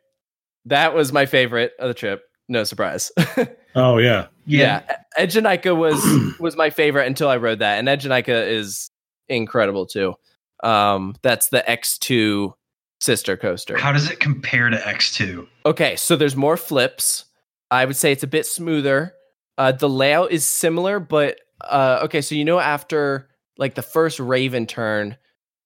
that 0.66 0.94
was 0.94 1.12
my 1.12 1.26
favorite 1.26 1.72
of 1.78 1.88
the 1.88 1.94
trip. 1.94 2.22
No 2.48 2.64
surprise. 2.64 3.10
oh 3.74 3.98
yeah. 3.98 4.26
yeah, 4.46 4.82
Eejanaika 5.18 5.76
was 5.76 6.02
was 6.40 6.56
my 6.56 6.70
favorite 6.70 7.06
until 7.06 7.28
I 7.28 7.36
rode 7.36 7.60
that, 7.60 7.78
and 7.78 7.88
Eejanaika 7.88 8.48
is 8.48 8.90
incredible 9.28 9.86
too. 9.86 10.14
Um, 10.62 11.14
that's 11.22 11.48
the 11.48 11.68
X 11.68 11.98
two 11.98 12.54
sister 13.00 13.36
coaster. 13.36 13.76
How 13.76 13.92
does 13.92 14.10
it 14.10 14.18
compare 14.18 14.70
to 14.70 14.76
X2? 14.76 15.46
Okay, 15.66 15.94
so 15.96 16.16
there's 16.16 16.36
more 16.36 16.56
flips. 16.56 17.26
I 17.70 17.84
would 17.84 17.96
say 17.96 18.12
it's 18.12 18.22
a 18.22 18.28
bit 18.28 18.46
smoother. 18.46 19.14
Uh, 19.58 19.72
the 19.72 19.88
layout 19.88 20.32
is 20.32 20.46
similar, 20.46 20.98
but 20.98 21.38
uh, 21.60 22.00
okay, 22.04 22.20
so 22.20 22.34
you 22.34 22.44
know 22.44 22.58
after 22.58 23.28
like 23.58 23.74
the 23.74 23.82
first 23.82 24.18
Raven 24.18 24.66
turn, 24.66 25.16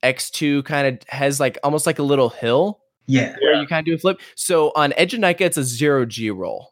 X2 0.04 0.64
kind 0.64 0.88
of 0.88 1.08
has 1.08 1.40
like 1.40 1.58
almost 1.62 1.86
like 1.86 1.98
a 1.98 2.02
little 2.02 2.28
hill 2.28 2.80
Yeah. 3.08 3.34
where 3.40 3.54
you 3.60 3.66
kind 3.66 3.80
of 3.80 3.86
do 3.86 3.94
a 3.94 3.98
flip. 3.98 4.20
So 4.36 4.70
on 4.76 4.92
Eejanaika, 4.92 5.40
it's 5.40 5.56
a 5.56 5.64
zero 5.64 6.04
G 6.06 6.30
roll 6.30 6.70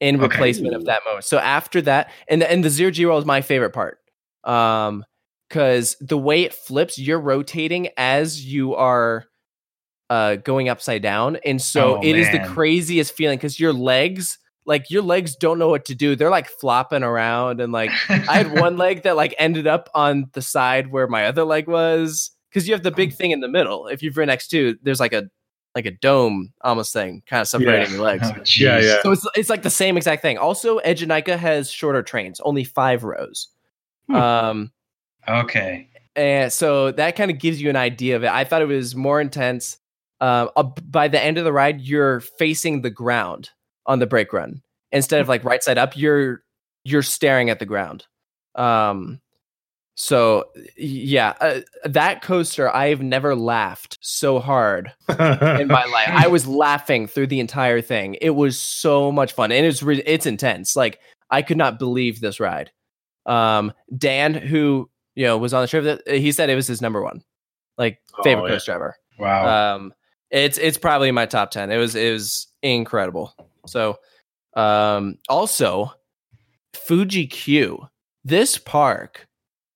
in 0.00 0.16
Okay. 0.16 0.24
replacement 0.24 0.74
of 0.74 0.84
that 0.84 1.02
moment. 1.06 1.24
So 1.24 1.38
after 1.38 1.80
that, 1.82 2.10
and 2.28 2.42
the, 2.42 2.50
and 2.50 2.62
the 2.64 2.70
zero 2.70 2.90
G 2.90 3.04
roll 3.06 3.18
is 3.18 3.24
my 3.24 3.40
favorite 3.40 3.70
part. 3.72 3.98
Um, 4.44 5.04
because 5.48 5.96
the 6.00 6.18
way 6.18 6.42
it 6.42 6.52
flips, 6.52 6.98
you're 6.98 7.20
rotating 7.20 7.88
as 7.96 8.44
you 8.44 8.74
are 8.74 9.24
uh 10.10 10.36
going 10.36 10.68
upside 10.68 11.02
down. 11.02 11.36
And 11.44 11.62
so 11.62 11.96
Oh, 11.96 12.00
it 12.02 12.16
is 12.16 12.30
the 12.30 12.40
craziest 12.40 13.12
feeling 13.14 13.38
because 13.38 13.58
your 13.60 13.72
legs, 13.72 14.38
like 14.64 14.90
your 14.90 15.02
legs 15.02 15.36
don't 15.36 15.58
know 15.60 15.68
what 15.68 15.84
to 15.86 15.94
do. 15.94 16.16
They're 16.16 16.30
like 16.30 16.48
flopping 16.48 17.04
around 17.04 17.60
and 17.60 17.72
like 17.72 17.90
I 18.28 18.36
had 18.38 18.48
one 18.48 18.76
leg 18.78 19.02
that 19.04 19.14
like 19.16 19.34
ended 19.38 19.66
up 19.68 19.88
on 19.94 20.30
the 20.32 20.42
side 20.42 20.90
where 20.90 21.06
my 21.06 21.26
other 21.26 21.44
leg 21.44 21.68
was 21.68 22.32
because 22.50 22.66
you 22.66 22.74
have 22.74 22.82
the 22.82 22.90
big 22.90 23.14
thing 23.14 23.30
in 23.30 23.40
the 23.40 23.48
middle. 23.48 23.86
If 23.86 24.02
you've 24.02 24.16
ridden 24.16 24.30
X 24.32 24.48
two, 24.48 24.76
there's 24.82 25.00
like 25.00 25.12
a 25.12 25.28
like 25.76 25.86
a 25.86 25.92
dome 25.92 26.52
almost 26.62 26.92
thing 26.92 27.22
kind 27.26 27.42
of 27.42 27.46
separating 27.48 27.92
your 27.94 28.02
legs. 28.02 28.26
Oh. 28.28 28.34
Yeah, 28.56 28.80
yeah. 28.80 29.02
So 29.02 29.12
it's 29.12 29.26
it's 29.36 29.50
like 29.50 29.62
the 29.62 29.70
same 29.70 29.96
exact 29.96 30.22
thing. 30.22 30.38
Also, 30.38 30.80
Eejanaika 30.80 31.36
has 31.38 31.70
shorter 31.70 32.02
trains, 32.02 32.40
only 32.40 32.64
five 32.64 33.04
rows. 33.04 33.48
Hmm. 34.08 34.14
Um, 34.16 34.72
Okay. 35.28 35.88
and 36.16 36.52
so 36.52 36.92
that 36.92 37.14
kind 37.16 37.30
of 37.30 37.38
gives 37.38 37.60
you 37.60 37.68
an 37.68 37.76
idea 37.76 38.16
of 38.16 38.24
it. 38.24 38.30
I 38.30 38.44
thought 38.44 38.62
it 38.62 38.66
was 38.66 38.96
more 38.96 39.20
intense. 39.20 39.76
Um, 40.20 40.48
uh, 40.56 40.62
by 40.62 41.08
the 41.08 41.22
end 41.22 41.36
of 41.36 41.44
the 41.44 41.52
ride, 41.52 41.80
you're 41.82 42.20
facing 42.20 42.80
the 42.82 42.90
ground 42.90 43.50
on 43.84 43.98
the 43.98 44.06
brake 44.06 44.32
run 44.32 44.62
instead 44.92 45.20
of 45.20 45.28
like 45.28 45.44
right 45.44 45.62
side 45.62 45.76
up. 45.78 45.94
You're 45.96 46.42
you're 46.84 47.02
staring 47.02 47.50
at 47.50 47.58
the 47.58 47.66
ground. 47.66 48.06
Um, 48.54 49.20
so 49.98 50.44
yeah, 50.76 51.34
uh, 51.40 51.60
that 51.86 52.20
coaster 52.22 52.68
I've 52.72 53.00
never 53.00 53.34
laughed 53.34 53.96
so 54.02 54.38
hard 54.38 54.92
in 55.08 55.68
my 55.68 55.84
life. 55.86 56.08
I 56.10 56.28
was 56.28 56.46
laughing 56.64 57.06
through 57.06 57.28
the 57.28 57.40
entire 57.40 57.80
thing. 57.80 58.16
It 58.20 58.30
was 58.30 58.60
so 58.60 59.10
much 59.10 59.32
fun, 59.32 59.50
and 59.52 59.64
it's 59.64 59.82
re- 59.82 60.02
it's 60.04 60.26
intense. 60.26 60.76
Like 60.76 61.00
I 61.30 61.40
could 61.42 61.56
not 61.56 61.78
believe 61.78 62.20
this 62.20 62.38
ride. 62.38 62.70
Um, 63.24 63.72
Dan, 63.96 64.34
who 64.34 64.90
you 65.14 65.24
know 65.24 65.38
was 65.38 65.54
on 65.54 65.62
the 65.62 65.66
trip, 65.68 65.84
that 66.04 66.14
he 66.14 66.30
said 66.30 66.50
it 66.50 66.54
was 66.56 66.66
his 66.66 66.82
number 66.82 67.02
one, 67.02 67.22
like 67.78 67.98
favorite 68.22 68.42
Oh, 68.42 68.46
yeah. 68.48 68.52
coaster 68.52 68.72
ever. 68.72 68.96
Wow. 69.18 69.76
Um, 69.76 69.94
it's 70.30 70.58
it's 70.58 70.76
probably 70.76 71.08
in 71.08 71.14
my 71.14 71.24
top 71.26 71.50
ten. 71.50 71.70
It 71.70 71.78
was 71.78 71.96
it 71.96 72.12
was 72.12 72.48
incredible. 72.62 73.34
So, 73.66 73.96
um, 74.54 75.16
also 75.30 75.90
Fuji 76.74 77.26
Q, 77.28 77.88
this 78.24 78.58
park. 78.58 79.26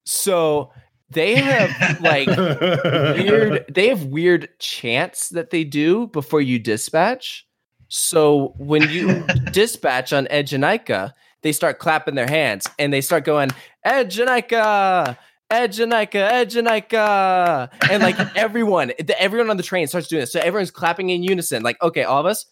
So 0.03 0.71
they 1.09 1.35
have 1.35 2.01
like 2.01 2.27
weird 2.27 3.65
they 3.73 3.89
have 3.89 4.05
weird 4.05 4.49
chants 4.59 5.29
that 5.29 5.49
they 5.49 5.63
do 5.63 6.07
before 6.07 6.41
you 6.41 6.57
dispatch. 6.59 7.47
So 7.89 8.53
when 8.57 8.89
you 8.89 9.23
dispatch 9.51 10.13
on 10.13 10.25
Eejanaika, 10.27 11.11
they 11.41 11.51
start 11.51 11.79
clapping 11.79 12.15
their 12.15 12.27
hands 12.27 12.67
and 12.79 12.93
they 12.93 13.01
start 13.01 13.25
going 13.25 13.49
Eejanaika, 13.85 15.17
Eejanaika, 15.51 16.31
Eejanaika, 16.31 17.69
and 17.89 18.01
like 18.01 18.17
everyone, 18.37 18.93
everyone 19.19 19.49
on 19.49 19.57
the 19.57 19.63
train 19.63 19.87
starts 19.87 20.07
doing 20.07 20.21
this. 20.21 20.31
So 20.31 20.39
everyone's 20.39 20.71
clapping 20.71 21.09
in 21.09 21.23
unison. 21.23 21.63
Like, 21.63 21.81
okay, 21.81 22.03
all 22.03 22.21
of 22.21 22.25
us, 22.25 22.45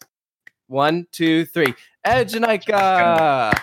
one, 0.68 1.08
two, 1.12 1.46
three, 1.46 1.74
Eejanaika, 2.06 3.58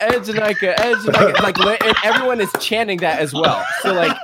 Eejanaika, 0.00 0.76
Eejanaika. 0.76 1.42
Like, 1.42 1.58
li- 1.58 1.78
and 1.84 1.96
everyone 2.04 2.40
is 2.40 2.50
chanting 2.60 2.98
that 2.98 3.20
as 3.20 3.32
well. 3.32 3.64
So 3.82 3.92
like, 3.92 4.16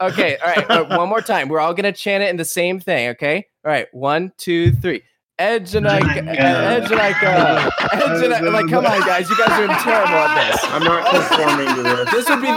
okay, 0.00 0.36
all 0.38 0.48
right, 0.48 0.70
uh, 0.70 0.96
one 0.98 1.08
more 1.08 1.20
time. 1.20 1.48
We're 1.48 1.60
all 1.60 1.74
gonna 1.74 1.92
chant 1.92 2.22
it 2.22 2.30
in 2.30 2.36
the 2.36 2.44
same 2.44 2.80
thing. 2.80 3.10
Okay, 3.10 3.46
all 3.64 3.70
right, 3.70 3.86
one, 3.92 4.32
two, 4.38 4.72
three. 4.72 5.02
Eejanaika, 5.40 6.36
Eejanaika, 6.36 7.70
Eejanaika. 7.70 8.52
Like, 8.52 8.68
come 8.68 8.86
on, 8.86 9.00
guys, 9.00 9.28
you 9.28 9.36
guys 9.36 9.50
are 9.50 9.66
terrible 9.82 10.14
at 10.14 10.52
this. 10.52 10.60
I'm 10.64 10.84
not 10.84 11.10
conforming 11.10 11.74
to 11.74 11.82
this. 11.82 12.10
This 12.12 12.28
would 12.28 12.40
be 12.40 12.46
the 12.46 12.52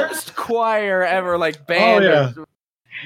worst 0.00 0.34
choir 0.34 1.02
ever, 1.04 1.36
like 1.36 1.66
band. 1.66 2.04
yeah. 2.04 2.32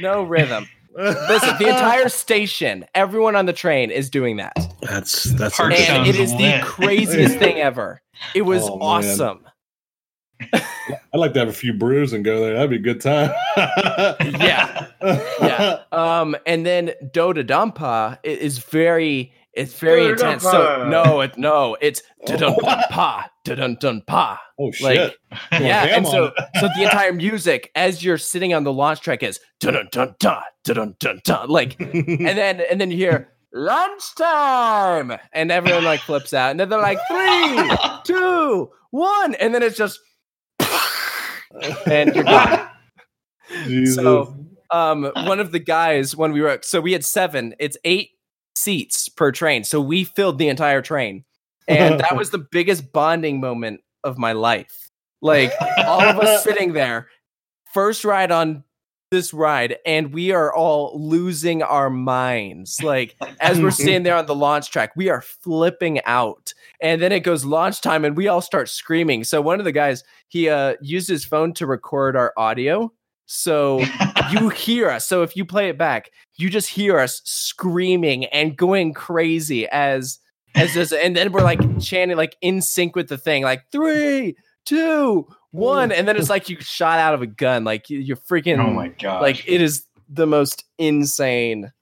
no 0.00 0.22
rhythm. 0.22 0.68
Listen, 0.96 1.54
the 1.58 1.68
entire 1.68 2.08
station, 2.08 2.84
everyone 2.94 3.36
on 3.36 3.46
the 3.46 3.52
train 3.52 3.90
is 3.90 4.08
doing 4.10 4.36
that. 4.38 4.54
That's 4.82 5.24
that's 5.24 5.56
Park 5.56 5.72
And 5.74 5.84
sounds 5.84 6.08
it 6.08 6.16
is 6.16 6.32
the 6.32 6.60
craziest 6.64 7.38
thing 7.38 7.58
ever. 7.58 8.00
It 8.34 8.42
was 8.42 8.62
Oh, 8.62 8.78
awesome. 8.80 9.46
I'd 10.52 10.62
like 11.14 11.32
to 11.34 11.38
have 11.38 11.48
a 11.48 11.52
few 11.52 11.72
brews 11.72 12.12
and 12.12 12.24
go 12.24 12.40
there. 12.40 12.54
That'd 12.54 12.70
be 12.70 12.76
a 12.76 12.78
good 12.78 13.00
time. 13.00 13.30
Yeah. 13.56 14.86
Yeah. 15.40 15.80
Um, 15.92 16.36
and 16.46 16.66
then 16.66 16.92
Dodonpa 17.04 18.18
is 18.22 18.58
very 18.58 19.32
it's 19.56 19.78
very 19.78 20.06
intense. 20.06 20.42
So 20.42 20.86
no, 20.88 21.20
it 21.22 21.38
no, 21.38 21.76
it's 21.80 22.02
dun 22.26 22.38
dun 22.38 22.54
pa, 22.90 23.28
dun 23.44 23.76
dun 23.80 24.02
pa. 24.06 24.40
Oh 24.58 24.70
shit! 24.70 24.84
Like 24.84 24.98
Going 25.50 25.64
yeah, 25.64 25.96
and 25.96 26.06
so 26.06 26.32
so 26.60 26.68
the 26.76 26.82
entire 26.82 27.12
music 27.12 27.72
as 27.74 28.04
you're 28.04 28.18
sitting 28.18 28.52
on 28.52 28.64
the 28.64 28.72
launch 28.72 29.00
track 29.00 29.22
is 29.22 29.40
dun 29.58 29.74
dun 29.74 29.88
dun 29.90 30.14
dun 30.20 30.42
dun 30.64 30.94
dun 31.00 31.20
dun 31.24 31.48
like 31.48 31.80
and 31.80 32.20
then 32.20 32.60
and 32.70 32.80
then 32.80 32.90
you 32.90 32.98
hear 32.98 33.32
lunchtime 33.52 35.18
and 35.32 35.50
everyone 35.50 35.84
like 35.84 36.00
flips 36.00 36.34
out 36.34 36.50
and 36.50 36.60
then 36.60 36.68
they're 36.68 36.78
like 36.78 36.98
three 37.08 37.70
two 38.04 38.70
one 38.90 39.34
and 39.36 39.54
then 39.54 39.62
it's 39.62 39.78
just 39.78 39.98
and 41.86 42.14
you're 42.14 42.24
gone 42.24 42.68
Jesus. 43.64 43.94
so 43.94 44.36
um 44.70 45.10
one 45.14 45.40
of 45.40 45.52
the 45.52 45.58
guys 45.58 46.14
when 46.14 46.32
we 46.32 46.42
were 46.42 46.58
so 46.62 46.80
we 46.82 46.92
had 46.92 47.04
seven 47.04 47.54
it's 47.58 47.78
eight 47.84 48.10
seats 48.56 49.08
per 49.08 49.30
train. 49.30 49.64
So 49.64 49.80
we 49.80 50.04
filled 50.04 50.38
the 50.38 50.48
entire 50.48 50.82
train. 50.82 51.24
And 51.68 52.00
that 52.00 52.16
was 52.16 52.30
the 52.30 52.38
biggest 52.38 52.92
bonding 52.92 53.40
moment 53.40 53.80
of 54.02 54.18
my 54.18 54.32
life. 54.32 54.90
Like 55.20 55.52
all 55.84 56.00
of 56.00 56.18
us 56.18 56.44
sitting 56.44 56.72
there 56.72 57.08
first 57.72 58.04
ride 58.04 58.30
on 58.30 58.64
this 59.10 59.32
ride 59.32 59.76
and 59.86 60.12
we 60.12 60.32
are 60.32 60.52
all 60.52 60.98
losing 61.00 61.62
our 61.62 61.90
minds. 61.90 62.82
Like 62.82 63.16
as 63.40 63.60
we're 63.60 63.70
sitting 63.72 64.02
there 64.02 64.16
on 64.16 64.26
the 64.26 64.34
launch 64.34 64.70
track 64.70 64.94
we 64.96 65.08
are 65.08 65.20
flipping 65.20 66.02
out. 66.04 66.54
And 66.80 67.00
then 67.00 67.12
it 67.12 67.20
goes 67.20 67.44
launch 67.44 67.80
time 67.80 68.04
and 68.04 68.16
we 68.16 68.28
all 68.28 68.40
start 68.40 68.68
screaming. 68.68 69.24
So 69.24 69.40
one 69.40 69.58
of 69.58 69.64
the 69.64 69.72
guys 69.72 70.04
he 70.28 70.48
uh 70.48 70.74
used 70.80 71.08
his 71.08 71.24
phone 71.24 71.52
to 71.54 71.66
record 71.66 72.16
our 72.16 72.32
audio. 72.36 72.92
So 73.26 73.84
you 74.30 74.48
hear 74.50 74.88
us 74.90 75.06
so 75.06 75.22
if 75.22 75.36
you 75.36 75.44
play 75.44 75.68
it 75.68 75.78
back 75.78 76.10
you 76.36 76.50
just 76.50 76.68
hear 76.70 76.98
us 76.98 77.22
screaming 77.24 78.24
and 78.26 78.56
going 78.56 78.92
crazy 78.92 79.66
as 79.68 80.18
as 80.54 80.74
this 80.74 80.92
and 80.92 81.16
then 81.16 81.32
we're 81.32 81.42
like 81.42 81.60
chanting 81.80 82.16
like 82.16 82.36
in 82.40 82.60
sync 82.62 82.96
with 82.96 83.08
the 83.08 83.18
thing 83.18 83.42
like 83.42 83.62
three 83.72 84.34
two 84.64 85.26
one 85.50 85.92
and 85.92 86.06
then 86.08 86.16
it's 86.16 86.30
like 86.30 86.48
you 86.48 86.56
shot 86.60 86.98
out 86.98 87.14
of 87.14 87.22
a 87.22 87.26
gun 87.26 87.64
like 87.64 87.88
you- 87.90 87.98
you're 88.00 88.16
freaking 88.16 88.58
oh 88.58 88.70
my 88.72 88.88
god! 88.88 89.22
like 89.22 89.46
it 89.48 89.60
is 89.60 89.84
the 90.08 90.26
most 90.26 90.64
insane 90.78 91.72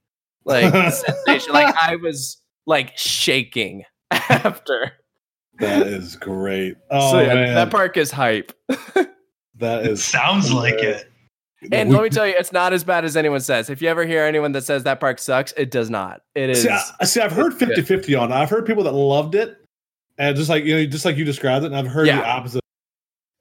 like 0.45 0.73
sensation 0.93 1.53
like 1.53 1.75
i 1.81 1.97
was 1.97 2.39
like 2.67 2.97
shaking 2.97 3.85
after 4.11 4.93
that 5.61 5.87
is 5.87 6.17
great. 6.17 6.75
Oh 6.91 7.13
so 7.13 7.21
yeah, 7.21 7.31
oh, 7.31 7.35
man, 7.37 7.55
that 7.55 7.71
park 7.71 7.97
is 7.97 8.11
hype 8.11 8.53
that 8.69 9.85
it 9.85 9.91
is 9.91 10.03
sounds 10.05 10.53
like 10.53 10.75
it. 10.75 11.09
And 11.73 11.89
We- 11.91 11.95
let 11.97 12.03
me 12.05 12.11
tell 12.11 12.27
you 12.27 12.35
it's 12.37 12.53
not 12.53 12.73
as 12.73 12.85
bad 12.85 13.05
as 13.05 13.17
anyone 13.17 13.41
says 13.41 13.71
if 13.71 13.81
you 13.83 13.89
ever 13.89 14.05
hear 14.05 14.25
anyone 14.25 14.53
that 14.53 14.65
says 14.65 14.83
that 14.85 15.01
park 15.01 15.19
sucks 15.19 15.53
it 15.57 15.71
does 15.71 15.91
not 15.91 16.23
it 16.35 16.51
is 16.51 16.63
See, 16.63 16.69
I, 17.01 17.05
see, 17.05 17.21
I've 17.21 17.33
heard 17.33 17.55
50 17.55 17.83
50 17.83 18.15
on 18.15 18.31
it. 18.33 18.35
I've 18.35 18.51
heard 18.51 18.67
people 18.67 18.85
that 18.85 18.93
loved 18.93 19.35
it, 19.35 19.57
and 20.19 20.37
just 20.37 20.49
like 20.51 20.65
you 20.65 20.75
know, 20.77 20.87
just 20.87 21.05
like 21.05 21.17
you 21.17 21.25
described 21.25 21.65
it, 21.65 21.69
and 21.69 21.77
I've 21.77 21.87
heard 21.87 22.07
Yeah. 22.07 22.21
the 22.21 22.27
opposite. 22.27 22.61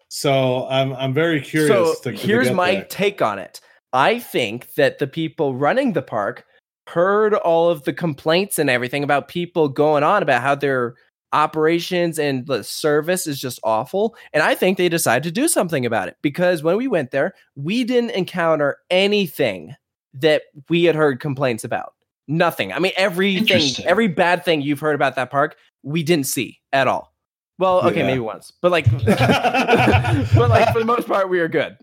So 0.10 0.68
I'm 0.68 0.94
I'm 0.94 1.14
very 1.14 1.42
curious. 1.42 2.00
So 2.02 2.12
to, 2.12 2.16
here's 2.16 2.52
my 2.52 2.72
there. 2.76 2.86
take 2.86 3.22
on 3.22 3.40
it. 3.40 3.60
I 3.94 4.20
think 4.20 4.74
that 4.76 5.00
the 5.00 5.08
people 5.08 5.56
running 5.56 5.94
the 5.94 6.02
park 6.02 6.46
heard 6.88 7.34
all 7.34 7.70
of 7.70 7.84
the 7.84 7.94
complaints 7.94 8.60
and 8.60 8.70
everything 8.70 9.04
about 9.04 9.28
people 9.28 9.70
going 9.70 10.04
on 10.04 10.22
about 10.22 10.42
how 10.42 10.54
their 10.56 10.96
operations 11.34 12.18
and 12.20 12.46
the 12.48 12.64
service 12.64 13.28
is 13.28 13.40
just 13.42 13.60
awful. 13.64 14.16
And 14.32 14.42
I 14.44 14.56
think 14.56 14.78
they 14.78 14.88
decided 14.88 15.24
to 15.24 15.32
do 15.32 15.48
something 15.48 15.86
about 15.86 16.08
it 16.08 16.16
because 16.22 16.64
when 16.64 16.78
we 16.78 16.88
went 16.88 17.12
there, 17.12 17.34
we 17.56 17.84
didn't 17.84 18.12
encounter 18.12 18.78
anything 18.90 19.76
that 20.14 20.44
we 20.70 20.84
had 20.86 20.96
heard 20.96 21.20
complaints 21.20 21.64
about. 21.64 21.94
Nothing. 22.28 22.72
I 22.72 22.80
mean, 22.80 22.94
everything, 22.96 23.86
every 23.86 24.08
bad 24.08 24.46
thing 24.46 24.62
you've 24.62 24.80
heard 24.80 24.96
about 24.96 25.16
that 25.16 25.30
park, 25.32 25.58
we 25.82 26.04
didn't 26.04 26.28
see 26.28 26.60
at 26.72 26.88
all. 26.88 27.14
Well, 27.60 27.86
okay, 27.88 28.00
Yeah. 28.00 28.08
maybe 28.08 28.20
once, 28.20 28.52
but 28.62 28.72
like, 28.72 28.86
but 29.06 30.50
like 30.50 30.72
for 30.72 30.80
the 30.80 30.86
most 30.86 31.08
part, 31.08 31.30
we 31.30 31.40
are 31.40 31.48
good. 31.48 31.78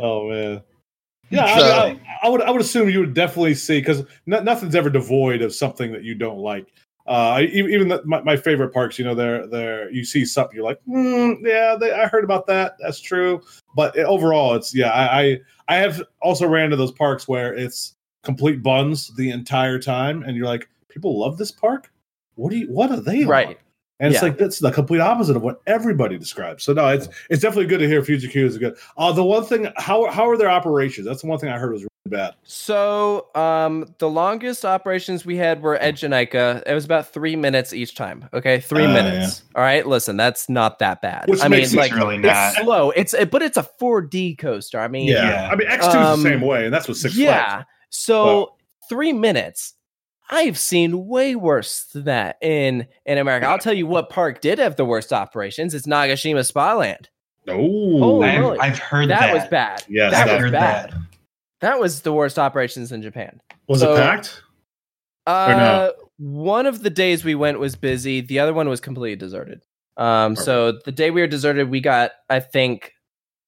Oh 0.00 0.28
man. 0.28 0.62
Yeah, 1.30 1.44
I, 1.44 1.58
So- 1.58 1.64
I, 1.66 2.00
I 2.22 2.28
would. 2.28 2.42
I 2.42 2.50
would 2.50 2.60
assume 2.60 2.88
you 2.88 3.00
would 3.00 3.14
definitely 3.14 3.54
see 3.54 3.80
because 3.80 4.02
no, 4.26 4.40
nothing's 4.40 4.74
ever 4.74 4.90
devoid 4.90 5.42
of 5.42 5.54
something 5.54 5.92
that 5.92 6.02
you 6.02 6.14
don't 6.14 6.38
like. 6.38 6.66
Uh, 7.08 7.40
even 7.50 7.70
even 7.72 7.88
the, 7.88 8.02
my, 8.04 8.20
my 8.20 8.36
favorite 8.36 8.68
parks, 8.68 8.98
you 8.98 9.04
know, 9.04 9.14
they're 9.14 9.46
they're 9.46 9.90
you 9.90 10.04
see 10.04 10.24
something 10.26 10.54
you're 10.54 10.64
like, 10.64 10.80
hmm, 10.84 11.32
yeah, 11.42 11.74
they, 11.80 11.90
I 11.90 12.06
heard 12.06 12.22
about 12.22 12.46
that. 12.48 12.74
That's 12.80 13.00
true. 13.00 13.40
But 13.74 13.96
it- 13.96 14.04
overall, 14.04 14.54
it's 14.54 14.74
yeah. 14.74 14.90
I, 14.90 15.20
I 15.20 15.40
I 15.68 15.76
have 15.76 16.02
also 16.20 16.46
ran 16.46 16.68
to 16.70 16.76
those 16.76 16.92
parks 16.92 17.26
where 17.26 17.54
it's 17.54 17.94
complete 18.22 18.62
buns 18.62 19.14
the 19.16 19.30
entire 19.30 19.78
time, 19.78 20.22
and 20.22 20.36
you're 20.36 20.46
like, 20.46 20.68
people 20.88 21.18
love 21.18 21.38
this 21.38 21.50
park. 21.50 21.90
What 22.34 22.50
do 22.50 22.58
you? 22.58 22.66
What 22.66 22.90
are 22.90 23.00
they 23.00 23.22
on? 23.22 23.28
Right. 23.28 23.58
And 24.00 24.12
it's 24.14 24.22
like 24.22 24.38
that's 24.38 24.60
the 24.60 24.70
complete 24.70 25.00
opposite 25.00 25.34
of 25.34 25.42
what 25.42 25.60
everybody 25.66 26.18
describes. 26.18 26.62
So 26.62 26.72
no, 26.72 26.86
it's 26.88 27.08
it's 27.30 27.42
definitely 27.42 27.66
good 27.66 27.78
to 27.80 27.88
hear 27.88 28.04
Fuji 28.04 28.28
Q 28.28 28.46
is 28.46 28.56
good. 28.56 28.76
Uh 28.96 29.12
the 29.12 29.24
one 29.24 29.44
thing 29.44 29.66
how 29.76 30.08
how 30.10 30.28
are 30.28 30.36
their 30.36 30.50
operations? 30.50 31.04
That's 31.06 31.22
the 31.22 31.26
one 31.26 31.38
thing 31.40 31.48
I 31.48 31.58
heard 31.58 31.72
was 31.72 31.84
really 32.06 32.16
bad. 32.16 32.34
So, 32.44 33.26
um, 33.34 33.94
the 33.98 34.08
longest 34.08 34.64
operations 34.64 35.24
we 35.24 35.36
had 35.36 35.62
were 35.62 35.78
Eejanaika. 35.78 36.62
It 36.66 36.74
was 36.74 36.84
about 36.84 37.12
three 37.12 37.36
minutes 37.36 37.72
each 37.72 37.94
time. 37.94 38.28
Okay, 38.32 38.60
three 38.60 38.84
Oh, 38.84 38.92
minutes. 38.92 39.42
All 39.54 39.62
right, 39.62 39.86
listen, 39.86 40.16
that's 40.16 40.48
not 40.48 40.78
that 40.80 41.02
bad. 41.02 41.28
Which 41.28 41.40
I 41.40 41.44
mean, 41.44 41.60
makes 41.60 41.68
It's 41.68 41.76
like 41.76 41.92
really 41.94 42.18
not. 42.18 42.52
it's 42.54 42.62
slow. 42.62 42.90
It's 42.90 43.14
but 43.30 43.42
it's 43.42 43.56
a 43.56 43.68
4D 43.80 44.38
coaster. 44.38 44.80
I 44.80 44.88
mean, 44.88 45.08
Yeah. 45.08 45.48
I 45.52 45.56
mean 45.56 45.68
X2 45.68 45.88
is 45.88 45.94
Um, 45.94 46.22
the 46.22 46.28
same 46.30 46.40
way, 46.40 46.64
and 46.64 46.74
that's 46.74 46.88
what 46.88 46.96
six 46.96 47.16
yeah. 47.16 47.48
Flags. 47.56 47.66
So 47.90 48.54
three 48.88 49.12
minutes. 49.12 49.74
I've 50.30 50.58
seen 50.58 51.06
way 51.06 51.34
worse 51.36 51.84
than 51.84 52.04
that 52.04 52.36
in 52.42 52.86
in 53.06 53.16
America. 53.16 53.46
I'll 53.46 53.58
tell 53.58 53.72
you 53.72 53.86
what 53.86 54.10
park 54.10 54.42
did 54.42 54.58
have 54.58 54.76
the 54.76 54.84
worst 54.84 55.10
operations. 55.10 55.72
It's 55.72 55.86
Nagashima 55.86 56.44
Spa 56.44 56.74
Land. 56.74 57.08
Oh, 57.50 58.20
I've. 58.20 58.58
I've 58.60 58.78
heard 58.78 59.08
that, 59.08 59.20
that. 59.20 59.32
was 59.34 59.44
bad. 59.48 59.84
Yes, 59.88 60.12
that 60.12 60.26
that- 60.26 60.32
was 60.34 60.42
heard 60.42 60.52
bad. 60.52 60.90
that. 60.92 60.98
That 61.60 61.80
was 61.80 62.02
the 62.02 62.12
worst 62.12 62.38
operations 62.38 62.92
in 62.92 63.02
Japan. 63.02 63.40
was 63.66 63.80
so- 63.80 63.94
it 63.94 63.98
packed? 63.98 64.42
Uh, 65.26 65.90
one 66.16 66.66
of 66.66 66.82
the 66.82 66.90
days 66.90 67.22
we 67.22 67.34
went 67.34 67.60
was 67.60 67.76
busy. 67.76 68.22
The 68.22 68.38
other 68.38 68.54
one 68.54 68.68
was 68.68 68.80
completely 68.80 69.16
deserted. 69.16 69.60
Um, 69.98 70.36
so 70.36 70.72
the 70.84 70.92
day 70.92 71.10
we 71.10 71.20
were 71.20 71.26
deserted, 71.26 71.70
we 71.70 71.80
got 71.80 72.12
I 72.30 72.40
think 72.40 72.92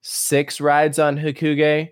six 0.02 0.60
rides 0.60 0.98
on 0.98 1.16
Hakugei, 1.16 1.90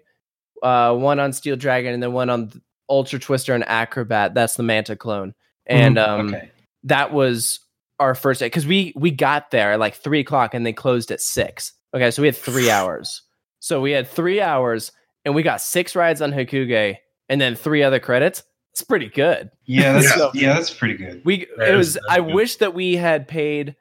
uh, 0.62 0.94
one 0.94 1.20
on 1.20 1.32
Steel 1.32 1.56
Dragon, 1.56 1.94
and 1.94 2.02
then 2.02 2.12
one 2.12 2.28
on 2.28 2.60
Ultra 2.88 3.18
Twister 3.18 3.54
and 3.54 3.66
Acrobat. 3.66 4.34
That's 4.34 4.56
the 4.56 4.62
Manta 4.62 4.96
clone, 4.96 5.34
and 5.64 5.98
um, 5.98 6.34
okay. 6.34 6.50
that 6.84 7.12
was 7.12 7.60
our 8.00 8.14
first 8.14 8.40
day 8.40 8.46
because 8.46 8.66
we 8.66 8.92
we 8.96 9.10
got 9.10 9.50
there 9.50 9.72
at 9.72 9.80
like 9.80 9.94
three 9.94 10.20
o'clock 10.20 10.54
and 10.54 10.66
they 10.66 10.72
closed 10.72 11.10
at 11.10 11.20
six. 11.20 11.72
Okay, 11.94 12.10
so 12.10 12.20
we 12.20 12.28
had 12.28 12.36
three 12.36 12.70
hours. 12.70 13.22
So 13.60 13.80
we 13.80 13.92
had 13.92 14.08
three 14.08 14.40
hours 14.40 14.92
and 15.24 15.34
we 15.34 15.42
got 15.42 15.60
six 15.60 15.94
rides 15.96 16.22
on 16.22 16.32
Hakugei 16.32 16.96
and 17.28 17.40
then 17.40 17.54
three 17.54 17.82
other 17.82 18.00
credits. 18.00 18.42
It's 18.72 18.82
pretty 18.82 19.08
good. 19.08 19.50
Yeah, 19.64 19.94
that's 19.94 20.14
So- 20.14 20.30
yeah, 20.34 20.54
that's 20.54 20.72
pretty 20.72 20.94
good. 20.96 21.22
We 21.24 21.46
That 21.56 21.68
it 21.68 21.74
is- 21.74 21.78
was. 21.78 21.94
that's 21.94 22.06
I 22.08 22.16
good. 22.20 22.34
wish 22.34 22.56
that 22.56 22.74
we 22.74 22.96
had 22.96 23.26
paid 23.28 23.74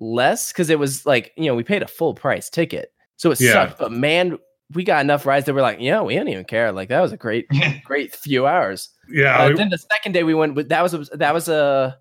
less 0.00 0.52
because 0.52 0.70
it 0.70 0.78
was 0.78 1.04
like 1.04 1.32
you 1.36 1.46
know 1.46 1.54
we 1.54 1.64
paid 1.64 1.82
a 1.82 1.88
full 1.88 2.14
price 2.14 2.48
ticket, 2.50 2.92
so 3.16 3.30
it 3.30 3.40
Yeah. 3.40 3.52
sucked. 3.52 3.78
But 3.78 3.92
man, 3.92 4.38
we 4.74 4.84
got 4.84 5.00
enough 5.04 5.26
rides 5.26 5.46
that 5.46 5.54
we're 5.54 5.62
like, 5.62 5.78
yeah, 5.80 6.00
we 6.02 6.14
don't 6.14 6.28
even 6.28 6.44
care. 6.44 6.72
Like 6.72 6.88
that 6.90 7.00
was 7.00 7.12
a 7.12 7.16
great, 7.16 7.46
great 7.84 8.14
few 8.14 8.46
hours. 8.46 8.90
Yeah, 9.10 9.38
Uh, 9.38 9.48
I- 9.48 9.52
then 9.54 9.70
the 9.70 9.78
second 9.78 10.12
day 10.12 10.22
we 10.24 10.34
went, 10.34 10.54
with 10.54 10.68
that 10.68 10.82
was 10.82 10.94
a, 10.94 10.98
that 11.16 11.32
was 11.34 11.48
a 11.48 11.98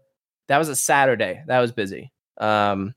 that 0.47 0.57
was 0.57 0.69
a 0.69 0.75
Saturday. 0.75 1.41
That 1.47 1.59
was 1.59 1.71
busy. 1.71 2.11
Um, 2.39 2.93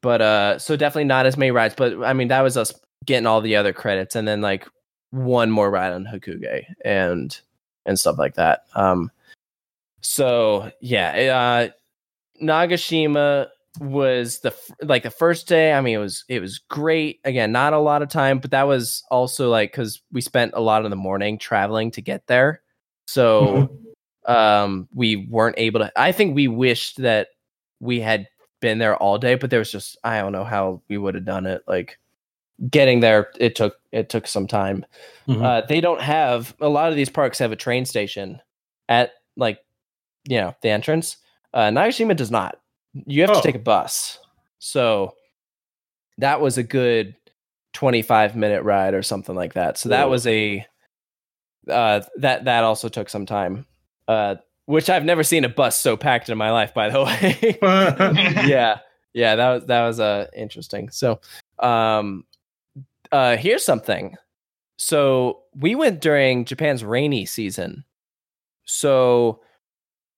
but 0.00 0.22
uh, 0.22 0.58
so 0.58 0.76
definitely 0.76 1.04
not 1.04 1.26
as 1.26 1.36
many 1.36 1.50
rides. 1.50 1.74
But 1.76 2.02
I 2.02 2.12
mean, 2.14 2.28
that 2.28 2.40
was 2.40 2.56
us 2.56 2.72
getting 3.08 3.26
all 3.26 3.40
the 3.40 3.56
other 3.56 3.72
credits, 3.72 4.14
and 4.14 4.28
then 4.28 4.42
like 4.42 4.68
one 5.10 5.50
more 5.50 5.70
ride 5.70 5.92
on 5.92 6.04
Hakugei 6.04 6.66
and 6.84 7.40
and 7.86 7.98
stuff 7.98 8.18
like 8.18 8.34
that. 8.34 8.64
Um, 8.74 9.10
so 10.02 10.70
yeah, 10.80 11.70
uh, 11.70 12.44
Nagashima 12.44 13.48
was 13.80 14.40
the 14.40 14.50
f- 14.50 14.70
like 14.82 15.04
the 15.04 15.10
first 15.10 15.48
day. 15.48 15.72
I 15.72 15.80
mean, 15.80 15.94
it 15.94 15.98
was 15.98 16.24
it 16.28 16.40
was 16.40 16.58
great. 16.58 17.20
Again, 17.24 17.50
not 17.50 17.72
a 17.72 17.78
lot 17.78 18.02
of 18.02 18.10
time, 18.10 18.40
but 18.40 18.50
that 18.50 18.68
was 18.68 19.02
also 19.10 19.48
like 19.48 19.72
because 19.72 20.02
we 20.12 20.20
spent 20.20 20.52
a 20.54 20.60
lot 20.60 20.84
of 20.84 20.90
the 20.90 20.96
morning 20.96 21.38
traveling 21.38 21.90
to 21.92 22.02
get 22.02 22.26
there, 22.26 22.60
so 23.06 23.70
um, 24.26 24.86
we 24.94 25.16
weren't 25.30 25.58
able 25.58 25.80
to. 25.80 25.90
I 25.96 26.12
think 26.12 26.34
we 26.34 26.46
wished 26.46 26.98
that 26.98 27.28
we 27.80 28.00
had 28.00 28.28
been 28.60 28.78
there 28.78 28.96
all 28.96 29.16
day, 29.16 29.34
but 29.36 29.48
there 29.48 29.60
was 29.60 29.72
just 29.72 29.96
I 30.04 30.20
don't 30.20 30.32
know 30.32 30.44
how 30.44 30.82
we 30.88 30.98
would 30.98 31.14
have 31.14 31.24
done 31.24 31.46
it. 31.46 31.62
Like 31.66 31.98
getting 32.70 33.00
there, 33.00 33.28
it 33.38 33.54
took 33.56 33.76
it 33.92 34.08
took 34.08 34.26
some 34.26 34.46
time. 34.46 34.84
Mhm. 35.28 35.42
Uh, 35.44 35.66
they 35.66 35.80
don't 35.80 36.00
have 36.00 36.54
a 36.60 36.68
lot 36.68 36.90
of 36.90 36.96
these 36.96 37.08
parks 37.10 37.38
have 37.38 37.52
a 37.52 37.56
train 37.56 37.84
station 37.84 38.40
at 38.88 39.12
like 39.36 39.58
you 40.28 40.38
know 40.40 40.54
the 40.62 40.70
entrance. 40.70 41.16
Uh, 41.54 41.68
Nagashima 41.68 42.16
does 42.16 42.30
not. 42.30 42.58
You 43.06 43.22
have 43.22 43.30
Oh. 43.30 43.34
to 43.34 43.42
take 43.42 43.54
a 43.54 43.58
bus. 43.60 44.18
So 44.58 45.14
that 46.18 46.40
was 46.40 46.58
a 46.58 46.62
good 46.62 47.14
25 47.74 48.34
minute 48.34 48.62
ride 48.64 48.94
or 48.94 49.02
something 49.02 49.34
like 49.36 49.54
that. 49.54 49.78
So 49.78 49.88
that 49.90 50.10
was 50.10 50.26
a 50.26 50.66
uh, 51.68 52.00
that 52.16 52.44
that 52.44 52.64
also 52.64 52.88
took 52.88 53.08
some 53.08 53.26
time. 53.26 53.66
Uh, 54.08 54.36
which 54.66 54.90
I've 54.90 55.04
never 55.04 55.22
seen 55.22 55.44
a 55.44 55.48
bus 55.48 55.78
so 55.78 55.96
packed 55.96 56.28
in 56.28 56.36
my 56.36 56.50
life, 56.50 56.74
by 56.74 56.88
the 56.90 57.02
way. 57.04 57.58
yeah 58.48 58.78
yeah 59.14 59.36
that 59.36 59.48
was 59.50 59.64
that 59.66 59.86
was 59.86 60.00
uh 60.00 60.26
interesting 60.36 60.90
so 60.90 61.18
um 61.60 62.24
uh 63.12 63.36
here's 63.36 63.64
something 63.64 64.14
so 64.78 65.40
we 65.54 65.74
went 65.74 66.00
during 66.00 66.44
japan's 66.44 66.84
rainy 66.84 67.24
season 67.26 67.84
so 68.64 69.40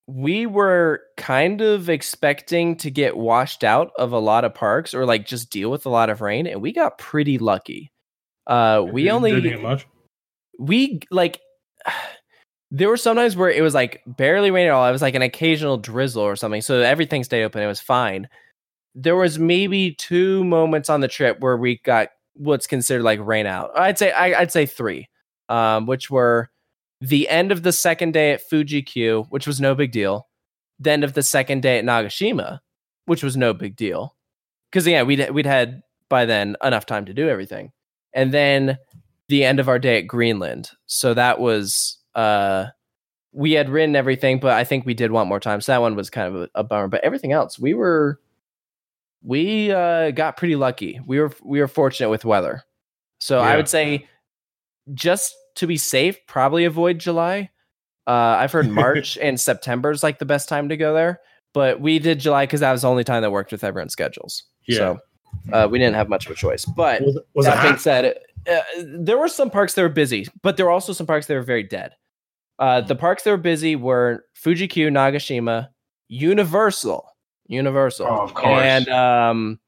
we 0.07 0.45
were 0.45 1.01
kind 1.17 1.61
of 1.61 1.89
expecting 1.89 2.75
to 2.75 2.91
get 2.91 3.15
washed 3.15 3.63
out 3.63 3.91
of 3.97 4.11
a 4.11 4.19
lot 4.19 4.43
of 4.43 4.53
parks 4.53 4.93
or 4.93 5.05
like 5.05 5.25
just 5.25 5.49
deal 5.51 5.71
with 5.71 5.85
a 5.85 5.89
lot 5.89 6.09
of 6.09 6.21
rain 6.21 6.47
and 6.47 6.61
we 6.61 6.73
got 6.73 6.97
pretty 6.97 7.37
lucky 7.37 7.91
uh 8.47 8.83
we 8.91 9.03
Didn't- 9.03 9.15
only 9.15 9.31
didn't 9.31 9.49
get 9.51 9.61
much. 9.61 9.87
we 10.59 10.99
like 11.11 11.39
there 12.73 12.87
were 12.89 12.97
sometimes 12.97 13.35
where 13.35 13.49
it 13.51 13.61
was 13.61 13.73
like 13.73 14.01
barely 14.07 14.49
raining 14.49 14.69
at 14.69 14.73
all. 14.73 14.87
It 14.87 14.93
was 14.93 15.01
like 15.01 15.13
an 15.15 15.21
occasional 15.21 15.75
drizzle 15.77 16.23
or 16.23 16.37
something. 16.37 16.61
So 16.61 16.79
everything 16.79 17.21
stayed 17.25 17.43
open. 17.43 17.61
It 17.61 17.67
was 17.67 17.81
fine. 17.81 18.29
There 18.95 19.17
was 19.17 19.37
maybe 19.37 19.93
two 19.95 20.45
moments 20.45 20.89
on 20.89 21.01
the 21.01 21.09
trip 21.09 21.41
where 21.41 21.57
we 21.57 21.79
got 21.83 22.11
what's 22.33 22.67
considered 22.67 23.03
like 23.03 23.19
rain 23.21 23.45
out. 23.45 23.71
I'd 23.75 23.97
say 23.97 24.11
I, 24.11 24.41
I'd 24.41 24.51
say 24.51 24.65
three, 24.65 25.09
um, 25.49 25.85
which 25.85 26.09
were 26.09 26.49
the 26.99 27.27
end 27.29 27.51
of 27.51 27.63
the 27.63 27.71
second 27.71 28.13
day 28.13 28.31
at 28.31 28.41
Fuji 28.41 28.81
Q, 28.81 29.25
which 29.29 29.47
was 29.47 29.59
no 29.59 29.75
big 29.75 29.91
deal. 29.91 30.27
The 30.79 30.91
end 30.91 31.03
of 31.03 31.13
the 31.13 31.23
second 31.23 31.61
day 31.61 31.77
at 31.77 31.85
Nagashima, 31.85 32.59
which 33.05 33.23
was 33.23 33.37
no 33.37 33.53
big 33.53 33.75
deal, 33.75 34.15
because 34.71 34.87
yeah, 34.87 35.03
we'd 35.03 35.29
we'd 35.31 35.45
had 35.45 35.81
by 36.09 36.25
then 36.25 36.55
enough 36.63 36.85
time 36.85 37.05
to 37.05 37.13
do 37.13 37.29
everything, 37.29 37.71
and 38.13 38.33
then 38.33 38.77
the 39.27 39.43
end 39.45 39.59
of 39.59 39.69
our 39.69 39.79
day 39.79 39.97
at 39.97 40.07
Greenland. 40.07 40.71
So 40.87 41.13
that 41.13 41.39
was 41.39 41.97
uh 42.15 42.67
we 43.33 43.53
had 43.53 43.69
written 43.69 43.95
everything, 43.95 44.39
but 44.39 44.51
I 44.51 44.63
think 44.63 44.85
we 44.85 44.93
did 44.93 45.11
want 45.11 45.29
more 45.29 45.39
time. 45.39 45.61
So 45.61 45.71
that 45.71 45.81
one 45.81 45.95
was 45.95 46.09
kind 46.09 46.35
of 46.35 46.41
a, 46.41 46.49
a 46.55 46.63
bummer. 46.63 46.87
But 46.87 47.03
everything 47.03 47.31
else, 47.31 47.57
we 47.57 47.73
were 47.73 48.19
we 49.23 49.71
uh 49.71 50.11
got 50.11 50.37
pretty 50.37 50.55
lucky. 50.55 50.99
We 51.05 51.19
were 51.19 51.31
we 51.43 51.59
were 51.59 51.67
fortunate 51.67 52.09
with 52.09 52.25
weather. 52.25 52.63
So 53.19 53.39
I 53.39 53.55
would 53.55 53.69
say 53.69 54.07
just 54.93 55.35
to 55.55 55.67
be 55.67 55.77
safe, 55.77 56.17
probably 56.27 56.65
avoid 56.65 56.99
July. 56.99 57.49
Uh 58.07 58.11
I've 58.11 58.51
heard 58.51 58.69
March 58.71 59.17
and 59.17 59.39
September 59.39 59.91
is 59.91 60.03
like 60.03 60.19
the 60.19 60.25
best 60.25 60.49
time 60.49 60.69
to 60.69 60.77
go 60.77 60.93
there. 60.93 61.19
But 61.53 61.81
we 61.81 61.99
did 61.99 62.19
July 62.19 62.45
because 62.45 62.61
that 62.61 62.71
was 62.71 62.83
the 62.83 62.89
only 62.89 63.03
time 63.03 63.21
that 63.21 63.31
worked 63.31 63.51
with 63.51 63.63
everyone's 63.63 63.91
schedules. 63.91 64.43
Yeah. 64.67 64.77
So 64.77 64.99
uh, 65.51 65.67
we 65.69 65.79
didn't 65.79 65.95
have 65.95 66.09
much 66.09 66.25
of 66.25 66.31
a 66.31 66.35
choice. 66.35 66.65
But 66.65 67.01
Was, 67.01 67.19
was 67.33 67.45
that 67.45 67.61
being 67.61 67.77
said, 67.77 68.17
uh, 68.49 68.59
there 68.77 69.17
were 69.17 69.27
some 69.27 69.49
parks 69.49 69.73
that 69.73 69.81
were 69.81 69.89
busy, 69.89 70.27
but 70.41 70.55
there 70.57 70.65
were 70.65 70.71
also 70.71 70.93
some 70.93 71.05
parks 71.05 71.27
that 71.27 71.33
were 71.33 71.41
very 71.41 71.63
dead. 71.63 71.91
Uh, 72.59 72.81
the 72.81 72.95
parks 72.95 73.23
that 73.23 73.31
were 73.31 73.37
busy 73.37 73.75
were 73.75 74.25
Fuji 74.33 74.67
Q, 74.67 74.89
Nagashima, 74.89 75.69
Universal, 76.07 77.05
Universal, 77.51 78.07
Oh, 78.09 78.21
of 78.21 78.33
course. 78.33 78.63
and 78.63 78.87
um, 78.89 79.59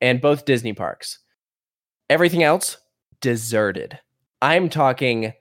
and 0.00 0.20
both 0.20 0.44
Disney 0.44 0.72
parks. 0.72 1.18
Everything 2.10 2.42
else 2.42 2.76
deserted. 3.20 3.98
I'm 4.42 4.68
talking 4.68 5.32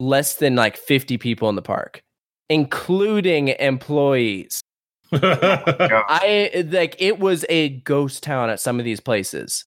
less 0.00 0.34
than 0.36 0.56
like 0.56 0.76
50 0.76 1.18
people 1.18 1.48
in 1.48 1.54
the 1.54 1.62
park, 1.62 2.02
including 2.50 3.48
employees. 3.48 4.60
I 5.12 6.64
like 6.70 6.96
it 6.98 7.18
was 7.20 7.44
a 7.48 7.68
ghost 7.80 8.22
town 8.22 8.50
at 8.50 8.58
some 8.60 8.78
of 8.78 8.84
these 8.84 9.00
places. 9.00 9.64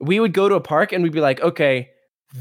We 0.00 0.20
would 0.20 0.34
go 0.34 0.48
to 0.48 0.54
a 0.56 0.60
park 0.60 0.92
and 0.92 1.02
we'd 1.02 1.12
be 1.12 1.20
like, 1.20 1.40
okay, 1.40 1.88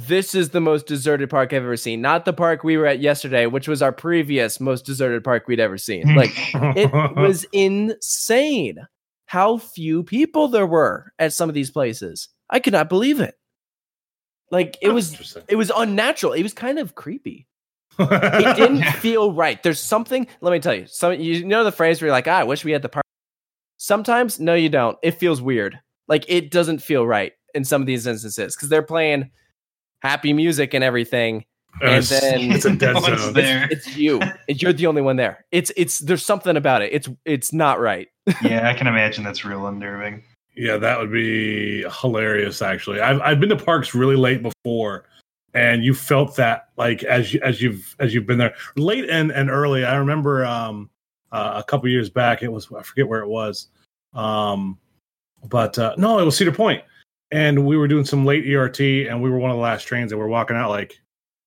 this 0.07 0.35
is 0.35 0.49
the 0.49 0.61
most 0.61 0.87
deserted 0.87 1.29
park 1.29 1.53
I've 1.53 1.63
ever 1.63 1.77
seen. 1.77 2.01
Not 2.01 2.25
the 2.25 2.33
park 2.33 2.63
we 2.63 2.77
were 2.77 2.85
at 2.85 2.99
yesterday, 2.99 3.45
which 3.45 3.67
was 3.67 3.81
our 3.81 3.91
previous 3.91 4.59
most 4.59 4.85
deserted 4.85 5.23
park 5.23 5.47
we'd 5.47 5.59
ever 5.59 5.77
seen. 5.77 6.15
Like 6.15 6.31
it 6.75 6.91
was 7.15 7.45
insane 7.51 8.77
how 9.25 9.57
few 9.57 10.03
people 10.03 10.47
there 10.47 10.67
were 10.67 11.11
at 11.19 11.33
some 11.33 11.49
of 11.49 11.55
these 11.55 11.71
places. 11.71 12.29
I 12.49 12.59
could 12.59 12.73
not 12.73 12.89
believe 12.89 13.19
it. 13.19 13.35
Like 14.51 14.77
it 14.81 14.89
was 14.89 15.37
it 15.47 15.55
was 15.55 15.71
unnatural. 15.75 16.33
It 16.33 16.43
was 16.43 16.53
kind 16.53 16.79
of 16.79 16.95
creepy 16.95 17.47
it 17.99 18.55
didn't 18.57 18.83
feel 18.83 19.33
right. 19.33 19.61
There's 19.61 19.79
something. 19.79 20.27
Let 20.41 20.51
me 20.51 20.59
tell 20.59 20.73
you. 20.73 20.85
Some 20.87 21.13
you 21.19 21.45
know 21.45 21.63
the 21.63 21.71
phrase 21.71 22.01
where 22.01 22.07
you're 22.07 22.15
like, 22.15 22.27
ah, 22.27 22.39
I 22.39 22.43
wish 22.43 22.65
we 22.65 22.71
had 22.71 22.81
the 22.81 22.89
park. 22.89 23.05
Sometimes, 23.77 24.39
no, 24.39 24.53
you 24.53 24.69
don't. 24.69 24.97
It 25.03 25.11
feels 25.11 25.41
weird. 25.41 25.79
Like 26.07 26.25
it 26.27 26.51
doesn't 26.51 26.79
feel 26.79 27.05
right 27.05 27.33
in 27.53 27.65
some 27.65 27.81
of 27.81 27.87
these 27.87 28.07
instances 28.07 28.55
because 28.55 28.69
they're 28.69 28.83
playing 28.83 29.31
happy 30.05 30.33
music 30.33 30.73
and 30.73 30.83
everything. 30.83 31.45
and 31.81 32.03
then- 32.05 32.51
it's 32.51 32.65
a 32.65 32.75
dead 32.75 32.93
No 32.95 33.01
one's 33.01 33.21
zone. 33.21 33.33
there. 33.33 33.67
It's 33.71 33.97
you. 33.97 34.21
You're 34.47 34.73
the 34.73 34.87
only 34.87 35.01
one 35.01 35.15
there. 35.15 35.45
It's 35.51 35.71
it's 35.75 35.99
there's 35.99 36.25
something 36.25 36.55
about 36.57 36.81
it. 36.81 36.93
It's 36.93 37.09
it's 37.25 37.51
not 37.51 37.79
right. 37.79 38.07
yeah, 38.43 38.69
I 38.69 38.73
can 38.73 38.87
imagine 38.87 39.23
that's 39.23 39.43
real 39.43 39.67
unnerving. 39.67 40.23
Yeah, 40.55 40.77
that 40.77 40.97
would 40.99 41.11
be 41.11 41.83
hilarious. 42.01 42.61
Actually, 42.61 43.01
I've 43.01 43.19
I've 43.21 43.39
been 43.39 43.49
to 43.49 43.57
parks 43.57 43.93
really 43.93 44.15
late 44.15 44.41
before, 44.41 45.03
and 45.53 45.83
you 45.83 45.93
felt 45.93 46.35
that 46.37 46.69
like 46.77 47.03
as 47.03 47.33
you, 47.33 47.41
as 47.43 47.61
you've 47.61 47.93
as 47.99 48.13
you've 48.13 48.25
been 48.25 48.37
there 48.37 48.55
late 48.77 49.09
and 49.09 49.31
and 49.31 49.49
early. 49.49 49.83
I 49.83 49.95
remember 49.97 50.45
um 50.45 50.89
uh, 51.33 51.55
a 51.57 51.63
couple 51.63 51.89
years 51.89 52.09
back. 52.09 52.41
It 52.41 52.51
was 52.51 52.69
I 52.71 52.83
forget 52.83 53.05
where 53.07 53.19
it 53.21 53.27
was, 53.27 53.67
um, 54.13 54.77
but 55.49 55.77
uh, 55.77 55.93
no, 55.97 56.19
it 56.19 56.23
was 56.23 56.37
Cedar 56.37 56.53
Point, 56.53 56.81
and 57.35 57.65
we 57.65 57.75
were 57.77 57.87
doing 57.87 58.05
some 58.05 58.25
late 58.25 58.45
ERT, 58.47 58.79
and 59.07 59.21
we 59.21 59.29
were 59.29 59.37
one 59.39 59.51
of 59.51 59.57
the 59.57 59.61
last 59.63 59.83
trains, 59.87 60.11
and 60.11 60.19
we're 60.19 60.27
walking 60.27 60.55
out 60.57 60.69
like. 60.69 60.93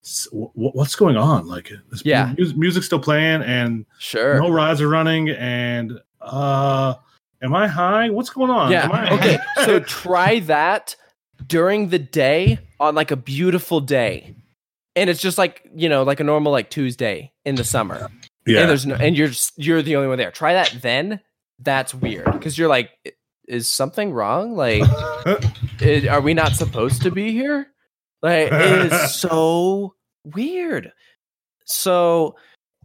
"S- 0.05 0.28
What's 0.32 0.95
going 0.97 1.16
on? 1.16 1.49
Like, 1.49 1.70
this 1.91 2.03
Yeah. 2.05 2.32
mu- 2.39 2.53
music's 2.55 2.86
still 2.86 3.01
playing, 3.01 3.43
and 3.43 3.84
Sure. 3.99 4.41
no 4.41 4.49
rides 4.49 4.80
are 4.80 4.89
running, 4.89 5.28
and 5.30 5.99
uh, 6.20 6.95
am 7.43 7.55
I 7.55 7.66
high? 7.66 8.09
What's 8.11 8.30
going 8.30 8.51
on? 8.51 8.72
Am 8.72 8.93
I- 8.93 9.05
Yeah. 9.05 9.14
Okay. 9.14 9.39
So 9.66 9.80
try 9.80 10.39
that 10.41 10.95
during 11.47 11.89
the 11.89 11.99
day 11.99 12.59
on 12.80 12.95
like 12.95 13.11
a 13.11 13.16
beautiful 13.16 13.80
day. 13.80 14.34
And 14.97 15.11
it's 15.11 15.20
just 15.20 15.36
like, 15.36 15.62
you 15.74 15.89
know, 15.89 16.03
like 16.05 16.20
a 16.20 16.24
normal 16.24 16.53
like 16.53 16.70
Tuesday 16.70 17.32
in 17.45 17.55
the 17.57 17.64
summer. 17.64 18.09
yeah, 18.47 18.61
And 18.61 18.70
there's 18.70 18.86
no 18.86 18.95
and 18.95 19.16
you're 19.16 19.30
you're 19.57 19.82
the 19.82 19.97
only 19.97 20.09
one 20.09 20.18
there. 20.18 20.30
Try 20.30 20.55
that 20.55 20.74
then. 20.80 21.20
That's 21.61 21.93
weird 21.93 22.41
cuz 22.41 22.57
you're 22.57 22.68
like 22.68 22.91
is 23.47 23.68
something 23.68 24.12
wrong? 24.12 24.57
Like 24.57 24.82
i- 25.81 26.09
are 26.09 26.20
we 26.20 26.35
not 26.35 26.53
supposed 26.53 27.03
to 27.03 27.11
be 27.11 27.33
here? 27.33 27.68
Like 28.22 28.51
it 28.53 28.93
is 28.93 29.14
so 29.20 29.95
weird. 30.24 30.93
So 31.64 32.37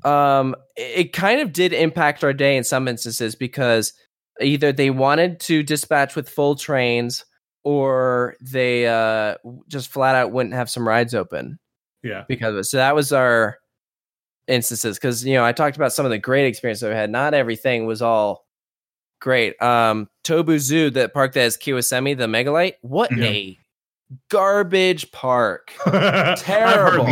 um 0.04 0.56
it, 0.76 1.06
it 1.06 1.14
kind 1.14 1.40
of 1.42 1.54
did 1.54 1.74
impact 1.74 2.24
our 2.24 2.34
day 2.34 2.58
in 2.58 2.64
some 2.64 2.88
instances 2.88 3.36
because 3.36 3.94
either 4.42 4.72
they 4.72 4.90
wanted 4.90 5.40
to 5.40 5.64
dispatch 5.64 6.16
with 6.16 6.30
full 6.30 6.56
trains 6.56 7.26
or 7.64 8.36
they 8.42 8.88
uh 8.88 9.36
just 9.68 9.90
flat 9.90 10.16
out 10.16 10.32
wouldn't 10.32 10.56
have 10.56 10.70
some 10.70 10.88
rides 10.88 11.14
open 11.16 11.60
yeah. 12.04 12.26
because 12.28 12.54
of 12.54 12.60
it. 12.60 12.64
So 12.66 12.78
that 12.78 12.96
was 12.96 13.12
our 13.12 13.58
instances 14.48 14.98
because 14.98 15.26
you 15.26 15.34
know 15.34 15.46
I 15.46 15.54
talked 15.54 15.78
about 15.78 15.94
some 15.94 16.06
of 16.06 16.12
the 16.12 16.18
great 16.18 16.46
experiences 16.46 16.88
we 16.88 16.96
had. 16.96 17.10
Not 17.10 17.34
everything 17.34 17.86
was 17.86 18.02
all 18.02 18.43
great. 19.24 19.60
Um, 19.62 20.10
Tobu 20.26 20.60
Zoo, 20.60 20.90
that 20.92 21.14
park 21.14 21.32
that 21.34 21.40
has 21.42 21.58
Kawasemi, 21.58 22.18
the 22.18 22.28
megalite. 22.28 22.74
What 22.82 23.10
Mhm. 23.10 23.24
a 23.24 23.58
garbage 24.30 25.12
park! 25.14 25.72
Terrible. 26.38 27.08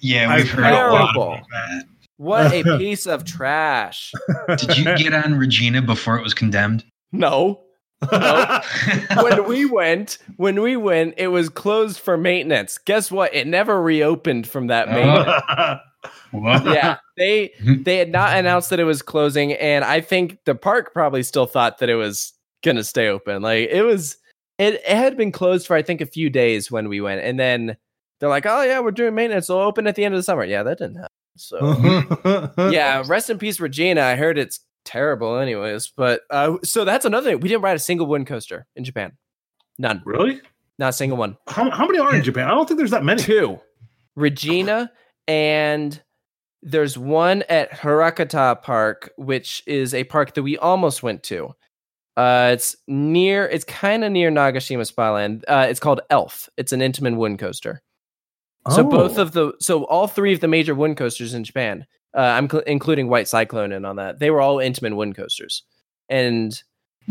Yeah, 0.00 0.36
we've 0.36 0.48
heard 0.50 0.64
a 0.66 0.70
lot 0.70 1.12
terrible. 1.12 1.32
about 1.32 1.46
that. 1.50 1.84
What 2.18 2.52
a 2.52 2.62
piece 2.78 3.06
of 3.06 3.24
trash. 3.24 4.12
Did 4.56 4.78
you 4.78 4.84
get 4.96 5.12
on 5.12 5.34
Regina 5.34 5.82
before 5.82 6.16
it 6.16 6.22
was 6.22 6.34
condemned? 6.34 6.84
No, 7.12 7.62
when 8.10 9.46
we 9.48 9.64
went, 9.66 10.18
when 10.36 10.60
we 10.62 10.76
went, 10.76 11.14
it 11.16 11.28
was 11.28 11.48
closed 11.48 11.98
for 11.98 12.16
maintenance. 12.16 12.78
Guess 12.78 13.10
what? 13.10 13.34
It 13.34 13.46
never 13.46 13.82
reopened 13.82 14.46
from 14.46 14.68
that 14.68 14.88
maintenance. 14.88 15.80
What? 16.30 16.64
yeah, 16.66 16.98
they 17.16 17.52
they 17.60 17.98
had 17.98 18.10
not 18.10 18.36
announced 18.36 18.70
that 18.70 18.80
it 18.80 18.84
was 18.84 19.02
closing, 19.02 19.52
and 19.54 19.84
I 19.84 20.00
think 20.00 20.38
the 20.44 20.54
park 20.54 20.92
probably 20.92 21.22
still 21.22 21.46
thought 21.46 21.78
that 21.78 21.88
it 21.88 21.94
was 21.96 22.32
gonna 22.64 22.84
stay 22.84 23.08
open. 23.08 23.42
Like 23.42 23.68
it 23.70 23.82
was, 23.82 24.16
it, 24.58 24.74
it 24.74 24.84
had 24.86 25.16
been 25.16 25.32
closed 25.32 25.66
for 25.66 25.76
I 25.76 25.82
think 25.82 26.00
a 26.00 26.06
few 26.06 26.30
days 26.30 26.70
when 26.70 26.88
we 26.88 27.00
went, 27.00 27.22
and 27.22 27.38
then 27.38 27.76
they're 28.20 28.28
like, 28.28 28.46
"Oh 28.46 28.62
yeah, 28.62 28.80
we're 28.80 28.90
doing 28.90 29.14
maintenance. 29.14 29.48
It'll 29.50 29.62
open 29.62 29.86
at 29.86 29.94
the 29.94 30.04
end 30.04 30.14
of 30.14 30.18
the 30.18 30.22
summer." 30.24 30.44
Yeah, 30.44 30.62
that 30.62 30.78
didn't 30.78 30.96
happen. 30.96 31.10
So 31.36 32.70
yeah, 32.70 33.02
rest 33.06 33.28
in 33.30 33.38
peace, 33.38 33.60
Regina. 33.60 34.02
I 34.02 34.16
heard 34.16 34.38
it's 34.38 34.60
terrible, 34.84 35.36
anyways. 35.38 35.92
But 35.96 36.22
uh, 36.30 36.56
so 36.64 36.84
that's 36.84 37.04
another 37.04 37.30
thing. 37.30 37.40
We 37.40 37.48
didn't 37.48 37.62
ride 37.62 37.76
a 37.76 37.80
single 37.80 38.06
wind 38.06 38.26
coaster 38.26 38.66
in 38.74 38.84
Japan. 38.84 39.12
None, 39.78 40.02
Really? 40.06 40.40
not 40.78 40.88
a 40.88 40.92
single 40.94 41.18
one. 41.18 41.36
How, 41.48 41.68
how 41.70 41.86
many 41.86 41.98
are 41.98 42.14
in 42.14 42.22
Japan? 42.22 42.46
I 42.46 42.52
don't 42.52 42.66
think 42.66 42.78
there's 42.78 42.90
that 42.92 43.04
many. 43.04 43.22
Two, 43.22 43.60
Regina, 44.14 44.90
and 45.28 46.00
there's 46.62 46.96
one 46.98 47.42
at 47.48 47.70
Hirakata 47.70 48.62
Park, 48.62 49.12
which 49.16 49.62
is 49.66 49.94
a 49.94 50.04
park 50.04 50.34
that 50.34 50.42
we 50.42 50.56
almost 50.58 51.02
went 51.02 51.22
to. 51.24 51.54
Uh, 52.16 52.50
it's 52.54 52.74
near. 52.88 53.46
It's 53.46 53.64
kind 53.64 54.02
of 54.04 54.10
near 54.12 54.30
Nagashima 54.30 54.86
Spa 54.86 55.12
Land. 55.12 55.44
Uh, 55.46 55.66
it's 55.68 55.80
called 55.80 56.00
Elf. 56.10 56.48
It's 56.56 56.72
an 56.72 56.80
Intamin 56.80 57.16
wind 57.16 57.38
coaster. 57.38 57.82
Oh. 58.64 58.74
So 58.74 58.84
both 58.84 59.18
Oh. 59.18 59.22
of 59.22 59.32
the 59.32 59.52
so 59.60 59.84
all 59.84 60.06
three 60.06 60.32
of 60.32 60.40
the 60.40 60.48
major 60.48 60.74
wind 60.74 60.96
coasters 60.96 61.34
in 61.34 61.44
Japan, 61.44 61.86
uh, 62.16 62.20
I'm 62.20 62.48
cl- 62.48 62.62
including 62.66 63.08
White 63.08 63.28
Cyclone 63.28 63.70
in 63.70 63.84
on 63.84 63.96
that. 63.96 64.18
They 64.18 64.30
were 64.30 64.40
all 64.40 64.56
Intamin 64.56 64.96
wind 64.96 65.14
coasters, 65.14 65.62
and 66.08 66.60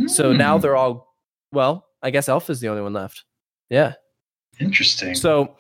so 0.08 0.34
now 0.34 0.58
Hmm, 0.58 0.62
they're 0.64 0.76
all. 0.76 1.14
Well, 1.52 1.86
I 2.02 2.10
guess 2.10 2.28
Elf 2.28 2.50
is 2.50 2.60
the 2.60 2.68
only 2.70 2.82
one 2.82 2.94
left. 2.94 3.24
Yeah. 3.70 3.94
interesting. 4.60 5.16
So 5.16 5.56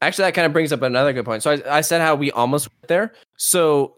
actually, 0.00 0.24
that 0.24 0.34
kind 0.34 0.46
of 0.46 0.52
brings 0.52 0.72
up 0.72 0.82
another 0.82 1.12
good 1.12 1.24
point. 1.24 1.42
So 1.42 1.52
I, 1.52 1.78
I 1.78 1.80
said 1.80 2.00
how 2.00 2.14
we 2.14 2.30
almost 2.30 2.68
went 2.68 2.88
there. 2.88 3.12
So 3.36 3.96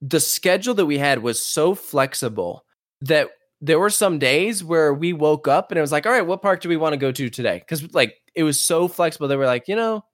the 0.00 0.20
schedule 0.20 0.74
that 0.74 0.86
we 0.86 0.98
had 0.98 1.22
was 1.22 1.44
so 1.44 1.74
flexible 1.74 2.64
that 3.00 3.30
there 3.60 3.78
were 3.78 3.90
some 3.90 4.18
days 4.18 4.62
where 4.62 4.92
we 4.92 5.12
woke 5.12 5.48
up 5.48 5.70
and 5.70 5.78
it 5.78 5.80
was 5.80 5.92
like, 5.92 6.04
all 6.06 6.12
right, 6.12 6.26
what 6.26 6.42
park 6.42 6.60
do 6.60 6.68
we 6.68 6.76
want 6.76 6.92
to 6.92 6.98
go 6.98 7.10
to 7.10 7.30
today? 7.30 7.58
Because 7.58 7.94
like 7.94 8.14
it 8.34 8.42
was 8.42 8.60
so 8.60 8.88
flexible 8.88 9.28
that 9.28 9.38
we're 9.38 9.46
like, 9.46 9.68
you 9.68 9.76
know, 9.76 10.04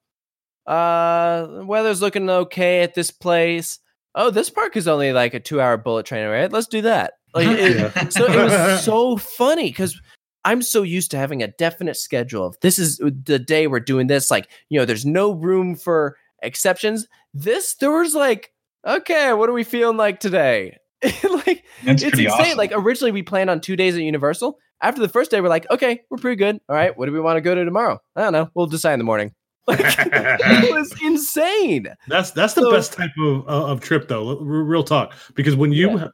uh, 0.67 1.63
weather's 1.65 2.01
looking 2.01 2.31
okay 2.31 2.83
at 2.83 2.95
this 2.95 3.11
place. 3.11 3.81
Oh, 4.15 4.31
this 4.31 4.51
park 4.51 4.77
is 4.77 4.87
only 4.87 5.13
like 5.13 5.35
a 5.35 5.41
two-hour 5.41 5.79
bullet 5.79 6.07
train 6.07 6.29
ride. 6.29 6.53
Let's 6.53 6.69
do 6.69 6.83
that. 6.83 7.15
Like, 7.35 7.49
it, 7.49 8.13
so 8.13 8.25
it 8.27 8.37
was 8.37 8.85
so 8.85 9.17
funny 9.17 9.71
because 9.71 10.01
I'm 10.45 10.63
so 10.63 10.83
used 10.83 11.11
to 11.11 11.17
having 11.19 11.43
a 11.43 11.49
definite 11.49 11.97
schedule 11.97 12.47
of 12.47 12.57
this 12.61 12.79
is 12.79 12.99
the 12.99 13.39
day 13.39 13.67
we're 13.67 13.81
doing 13.81 14.07
this. 14.07 14.31
Like, 14.31 14.49
you 14.69 14.79
know, 14.79 14.85
there's 14.85 15.05
no 15.07 15.33
room 15.33 15.75
for 15.77 16.17
exceptions. 16.43 17.07
This 17.35 17.75
there 17.75 17.91
was 17.91 18.15
like, 18.15 18.53
okay, 18.87 19.33
what 19.35 19.49
are 19.49 19.53
we 19.53 19.65
feeling 19.65 19.97
like 19.97 20.19
today? 20.21 20.79
like 21.05 21.65
That's 21.85 22.03
it's 22.03 22.19
insane. 22.19 22.29
awesome. 22.31 22.59
Like 22.59 22.73
originally 22.75 23.13
we 23.13 23.23
planned 23.23 23.51
on 23.51 23.61
two 23.61 23.77
days 23.77 23.95
at 23.97 24.03
Universal. 24.03 24.59
After 24.83 25.01
the 25.03 25.09
first 25.11 25.31
day, 25.31 25.43
we're 25.43 25.49
like, 25.49 25.71
okay, 25.71 26.01
we're 26.11 26.17
pretty 26.17 26.37
good. 26.37 26.59
All 26.69 26.75
right, 26.77 26.97
what 26.97 27.05
do 27.07 27.13
we 27.13 27.21
want 27.21 27.37
to 27.37 27.43
go 27.43 27.55
to 27.55 27.65
tomorrow? 27.65 27.99
I 28.17 28.23
don't 28.23 28.33
know. 28.33 28.51
We'll 28.55 28.67
decide 28.67 28.95
in 28.95 28.99
the 28.99 29.05
morning. 29.05 29.35
Like, 29.69 29.79
it 29.83 30.73
was 30.75 30.93
insane. 31.03 31.87
That's 32.09 32.31
that's 32.33 32.55
the 32.55 32.63
So- 32.63 32.71
best 32.73 32.95
type 32.95 33.11
of 33.21 33.47
uh, 33.47 33.67
of 33.67 33.81
trip 33.81 34.09
though. 34.09 34.39
Real 34.39 34.83
talk, 34.83 35.13
because 35.35 35.55
when 35.55 35.71
you 35.71 35.99
Yeah. 35.99 36.09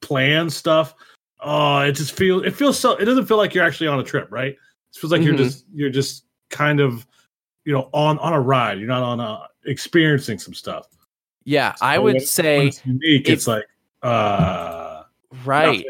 plan 0.00 0.48
stuff, 0.48 0.94
oh, 1.44 1.78
it 1.80 1.92
just 1.92 2.16
feels 2.16 2.44
it 2.44 2.54
feels 2.56 2.78
so. 2.78 2.92
It 2.96 3.04
doesn't 3.04 3.26
feel 3.26 3.36
like 3.36 3.54
you're 3.54 3.64
actually 3.64 3.88
on 3.88 4.00
a 4.00 4.04
trip, 4.04 4.28
right? 4.30 4.52
It 4.52 4.58
feels 4.98 5.12
like 5.12 5.22
you're 5.22 5.34
Mhm. 5.34 5.38
just 5.38 5.64
you're 5.72 5.90
just 5.90 6.24
kind 6.50 6.80
of 6.80 7.06
you 7.64 7.72
know 7.72 7.88
on 7.92 8.18
on 8.18 8.32
a 8.32 8.40
ride. 8.40 8.78
You're 8.78 8.88
not 8.88 9.02
on 9.02 9.20
a 9.20 9.42
experiencing 9.66 10.38
some 10.38 10.54
stuff. 10.54 10.86
Yeah, 11.44 11.74
I 11.80 11.98
would 11.98 12.14
when- 12.14 12.24
say 12.24 12.68
it's 12.68 12.84
unique. 12.86 13.28
if- 13.28 13.34
it's 13.34 13.46
like 13.46 13.64
uh, 14.02 15.02
right. 15.44 15.84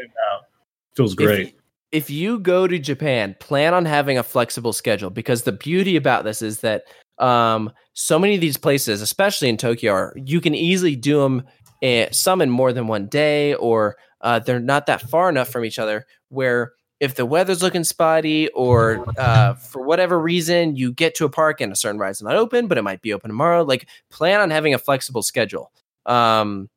feels 0.95 1.15
great. 1.15 1.55
if 1.91 2.09
you 2.09 2.39
go 2.39 2.67
to 2.67 2.77
Japan, 2.79 3.35
plan 3.39 3.73
on 3.73 3.85
having 3.85 4.17
a 4.17 4.23
flexible 4.23 4.73
schedule 4.73 5.09
because 5.09 5.43
the 5.43 5.51
beauty 5.51 5.95
about 5.95 6.23
this 6.23 6.41
is 6.41 6.59
that 6.61 6.83
um, 7.19 7.71
so 7.93 8.19
many 8.19 8.35
of 8.35 8.41
these 8.41 8.57
places, 8.57 9.01
especially 9.01 9.47
in 9.49 9.55
Tokyo, 9.57 9.93
are 9.93 10.13
you 10.17 10.41
can 10.41 10.53
easily 10.55 10.95
do 10.95 11.21
them 11.21 11.43
eh, 11.81 12.07
some 12.11 12.41
in 12.41 12.49
more 12.49 12.73
than 12.73 12.87
one 12.87 13.07
day, 13.07 13.53
or 13.55 13.95
uh, 14.25 14.39
they're 14.39 14.59
not 14.59 14.87
that 14.87 15.01
far 15.01 15.29
enough 15.29 15.47
from 15.47 15.63
each 15.63 15.79
other. 15.79 16.05
Where 16.29 16.73
if 16.99 17.15
the 17.15 17.25
weather's 17.25 17.61
looking 17.61 17.83
spotty, 17.83 18.49
or 18.49 19.05
uh, 19.17 19.53
for 19.53 19.83
whatever 19.83 20.19
reason 20.19 20.75
you 20.75 20.91
get 20.91 21.15
to 21.15 21.25
a 21.25 21.29
park 21.29 21.61
and 21.61 21.71
a 21.71 21.75
certain 21.75 21.99
ride's 21.99 22.21
not 22.21 22.35
open, 22.35 22.67
but 22.67 22.77
it 22.77 22.81
might 22.81 23.01
be 23.01 23.13
open 23.13 23.29
tomorrow, 23.29 23.63
like 23.63 23.87
plan 24.09 24.41
on 24.41 24.49
having 24.49 24.73
a 24.73 24.79
flexible 24.79 25.21
schedule. 25.21 25.71
Um, 26.05 26.69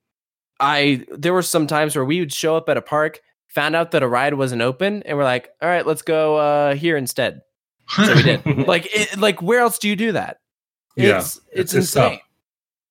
I 0.60 1.04
there 1.10 1.32
were 1.32 1.42
some 1.42 1.66
times 1.66 1.96
where 1.96 2.04
we 2.04 2.20
would 2.20 2.32
show 2.32 2.56
up 2.56 2.68
at 2.68 2.76
a 2.76 2.82
park 2.82 3.20
found 3.48 3.74
out 3.74 3.92
that 3.92 4.02
a 4.02 4.08
ride 4.08 4.34
wasn't 4.34 4.60
open 4.60 5.02
and 5.04 5.16
we're 5.16 5.24
like 5.24 5.48
all 5.62 5.68
right 5.68 5.86
let's 5.86 6.02
go 6.02 6.36
uh 6.36 6.74
here 6.74 6.96
instead. 6.96 7.40
So 7.88 8.14
we 8.14 8.22
did. 8.22 8.44
Like 8.66 8.88
it, 8.94 9.18
like 9.18 9.40
where 9.40 9.60
else 9.60 9.78
do 9.78 9.88
you 9.88 9.96
do 9.96 10.12
that? 10.12 10.40
Yeah, 10.96 11.18
it's 11.18 11.40
it's 11.50 11.74
it's, 11.74 11.74
insane. 11.74 12.20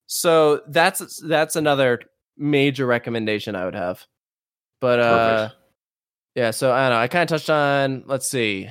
So 0.06 0.62
that's 0.66 1.20
that's 1.20 1.54
another 1.54 2.00
major 2.38 2.86
recommendation 2.86 3.56
i 3.56 3.64
would 3.64 3.74
have 3.74 4.06
but 4.80 5.00
uh 5.00 5.36
Perfect. 5.48 5.60
yeah 6.34 6.50
so 6.50 6.72
i 6.72 6.88
don't 6.88 6.96
know 6.96 7.02
i 7.02 7.08
kind 7.08 7.22
of 7.22 7.28
touched 7.28 7.50
on 7.50 8.04
let's 8.06 8.28
see 8.28 8.68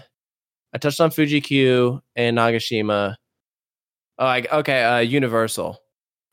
i 0.74 0.78
touched 0.78 1.02
on 1.02 1.12
fuji 1.12 1.42
q 1.42 2.02
and 2.16 2.38
nagashima 2.38 3.16
oh 4.20 4.26
I, 4.26 4.46
okay 4.52 4.84
uh 4.84 5.00
universal 5.00 5.80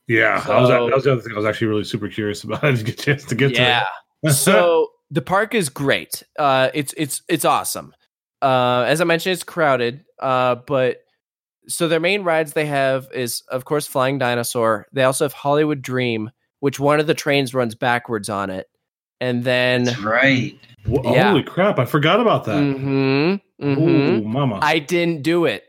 Yeah, 0.07 0.39
that, 0.41 0.59
was, 0.59 0.69
that 0.69 0.81
was 0.81 1.03
the 1.03 1.11
other 1.13 1.21
thing 1.21 1.33
I 1.33 1.37
was 1.37 1.45
actually 1.45 1.67
really 1.67 1.83
super 1.83 2.07
curious 2.07 2.43
about. 2.43 2.63
I 2.63 2.71
didn't 2.71 2.85
get 2.85 2.99
a 2.99 3.03
chance 3.03 3.23
to 3.25 3.35
get 3.35 3.51
yeah 3.51 3.85
to 4.23 4.29
it. 4.29 4.33
so 4.33 4.89
the 5.09 5.21
park 5.21 5.55
is 5.55 5.69
great. 5.69 6.21
Uh, 6.37 6.69
it's 6.75 6.93
it's 6.95 7.23
it's 7.27 7.43
awesome. 7.45 7.93
Uh, 8.41 8.83
as 8.87 9.01
I 9.01 9.03
mentioned, 9.03 9.33
it's 9.33 9.43
crowded. 9.43 10.05
Uh, 10.19 10.55
but 10.67 10.97
so 11.67 11.87
their 11.87 11.99
main 11.99 12.21
rides 12.21 12.53
they 12.53 12.67
have 12.67 13.07
is 13.13 13.41
of 13.49 13.65
course 13.65 13.87
Flying 13.87 14.19
Dinosaur. 14.19 14.85
They 14.93 15.03
also 15.03 15.25
have 15.25 15.33
Hollywood 15.33 15.81
Dream, 15.81 16.29
which 16.59 16.79
one 16.79 16.99
of 16.99 17.07
the 17.07 17.15
trains 17.15 17.55
runs 17.55 17.73
backwards 17.73 18.29
on 18.29 18.51
it, 18.51 18.67
and 19.21 19.43
then 19.43 19.85
That's 19.85 19.99
right. 19.99 20.57
Wha- 20.87 21.13
yeah. 21.13 21.29
Holy 21.31 21.43
crap! 21.43 21.79
I 21.79 21.85
forgot 21.85 22.19
about 22.19 22.45
that. 22.45 22.57
Mhm, 22.57 23.41
mhm. 23.61 23.77
Ooh, 23.77 24.23
mama. 24.23 24.59
I 24.61 24.79
didn't 24.79 25.23
do 25.23 25.45
it 25.45 25.63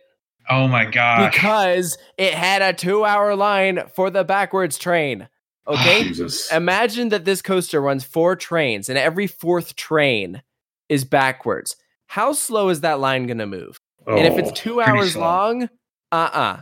Oh 0.51 0.69
my 0.69 0.85
god! 0.85 1.31
because 1.33 1.97
it 2.19 2.35
had 2.35 2.61
a 2.63 2.73
two-hour 2.73 3.35
line 3.37 3.83
for 3.95 4.11
the 4.11 4.25
backwards 4.25 4.77
train. 4.79 5.29
Okay, 5.69 6.05
Jesus. 6.05 6.53
Imagine 6.53 7.09
that 7.09 7.25
this 7.25 7.43
coaster 7.43 7.81
runs 7.81 8.05
four 8.05 8.37
trains 8.37 8.89
and 8.89 8.97
every 8.99 9.27
fourth 9.27 9.75
train 9.75 10.43
is 10.89 11.05
backwards. 11.05 11.75
How 12.07 12.33
slow 12.33 12.69
is 12.69 12.83
that 12.83 13.01
line 13.01 13.27
going 13.27 13.39
to 13.39 13.47
move? 13.47 13.81
and 14.07 14.25
if 14.25 14.39
it's 14.39 14.51
Oh. 14.51 14.55
two 14.55 14.81
hours 14.81 15.15
slow. 15.15 15.23
long, 15.23 15.63
uh 16.13 16.31
uh 16.33 16.57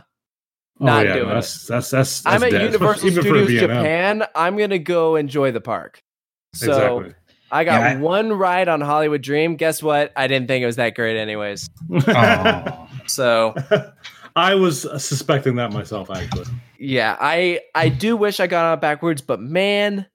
Oh, 0.81 0.85
not 0.85 1.05
yeah, 1.05 1.13
doing 1.13 1.29
that's, 1.29 1.67
That's 1.67 1.89
that's 1.91 2.23
that's. 2.23 2.25
I'm 2.25 2.43
at 2.43 2.51
dead, 2.51 2.61
Universal 2.73 3.07
even 3.09 3.23
for 3.23 3.35
a 3.35 3.43
Studios 3.43 3.59
Japan. 3.61 4.23
I'm 4.33 4.57
going 4.57 4.71
to 4.71 4.79
go 4.79 5.15
enjoy 5.15 5.51
the 5.51 5.61
park. 5.61 6.01
So 6.55 6.99
Exactly. 6.99 7.15
I 7.51 7.63
got 7.63 7.81
Yeah, 7.81 7.87
I- 7.89 7.95
one 7.97 8.33
ride 8.33 8.67
on 8.67 8.81
Hollywood 8.81 9.21
Dream. 9.21 9.55
Guess 9.55 9.83
what? 9.83 10.11
I 10.15 10.27
didn't 10.27 10.47
think 10.47 10.63
it 10.63 10.65
was 10.65 10.77
that 10.77 10.95
great, 10.95 11.17
anyways. 11.17 11.69
Oh. 12.07 12.87
So 13.07 13.53
I 14.35 14.55
was 14.55 14.81
suspecting 15.03 15.55
that 15.57 15.71
myself, 15.71 16.09
actually. 16.11 16.45
yeah, 16.79 17.15
I 17.19 17.61
I 17.75 17.89
do 17.89 18.17
wish 18.17 18.39
I 18.39 18.47
got 18.47 18.65
on 18.73 18.79
backwards, 18.79 19.21
but 19.21 19.39
man, 19.39 20.07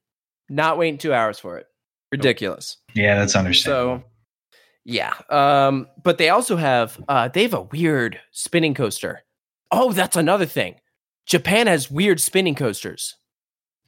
not 0.49 0.77
waiting 0.77 0.97
two 0.97 1.13
hours 1.13 1.39
for 1.39 1.57
it. 1.57 1.67
Ridiculous. 2.11 2.77
Yeah, 2.93 3.15
that's 3.15 3.35
understandable. 3.35 3.99
So 3.99 4.03
yeah. 4.83 5.13
Um, 5.29 5.87
but 6.03 6.17
they 6.17 6.29
also 6.29 6.57
have 6.57 6.99
uh 7.07 7.29
they 7.29 7.43
have 7.43 7.53
a 7.53 7.61
weird 7.61 8.19
spinning 8.31 8.73
coaster. 8.73 9.21
Oh, 9.71 9.93
that's 9.93 10.17
another 10.17 10.45
thing. 10.45 10.75
Japan 11.25 11.67
has 11.67 11.89
weird 11.89 12.19
spinning 12.19 12.55
coasters. 12.55 13.15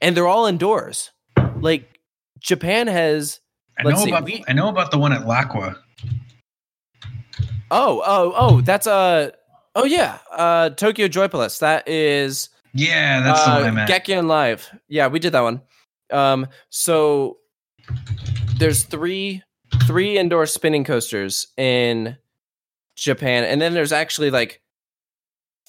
And 0.01 0.15
they're 0.15 0.27
all 0.27 0.45
indoors. 0.45 1.11
Like 1.59 1.92
Japan 2.43 2.87
has 2.87 3.39
I 3.79 3.83
know 3.83 3.95
see, 3.95 4.09
about 4.11 4.25
we- 4.25 4.43
I 4.47 4.53
know 4.53 4.69
about 4.69 4.91
the 4.91 4.97
one 4.99 5.11
at 5.13 5.21
Laqua. 5.23 5.77
oh, 7.71 8.03
oh, 8.05 8.33
oh, 8.35 8.61
that's 8.61 8.85
uh 8.87 9.31
oh 9.75 9.85
yeah, 9.85 10.19
uh 10.31 10.69
Tokyo 10.71 11.07
Joypolis. 11.07 11.59
That 11.59 11.87
is 11.87 12.49
Yeah, 12.73 13.21
that's 13.21 13.43
the 13.45 13.51
uh, 13.51 13.61
one 13.63 13.77
I. 13.79 13.87
Gekion 13.87 14.27
Live. 14.27 14.69
Yeah, 14.87 15.07
we 15.07 15.19
did 15.19 15.31
that 15.31 15.41
one. 15.41 15.61
Um, 16.11 16.47
so 16.69 17.37
there's 18.57 18.83
three 18.83 19.41
three 19.87 20.17
indoor 20.17 20.45
spinning 20.45 20.83
coasters 20.83 21.47
in 21.57 22.17
Japan, 22.95 23.43
and 23.45 23.59
then 23.61 23.73
there's 23.73 23.91
actually 23.91 24.29
like 24.29 24.61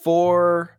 four 0.03 0.79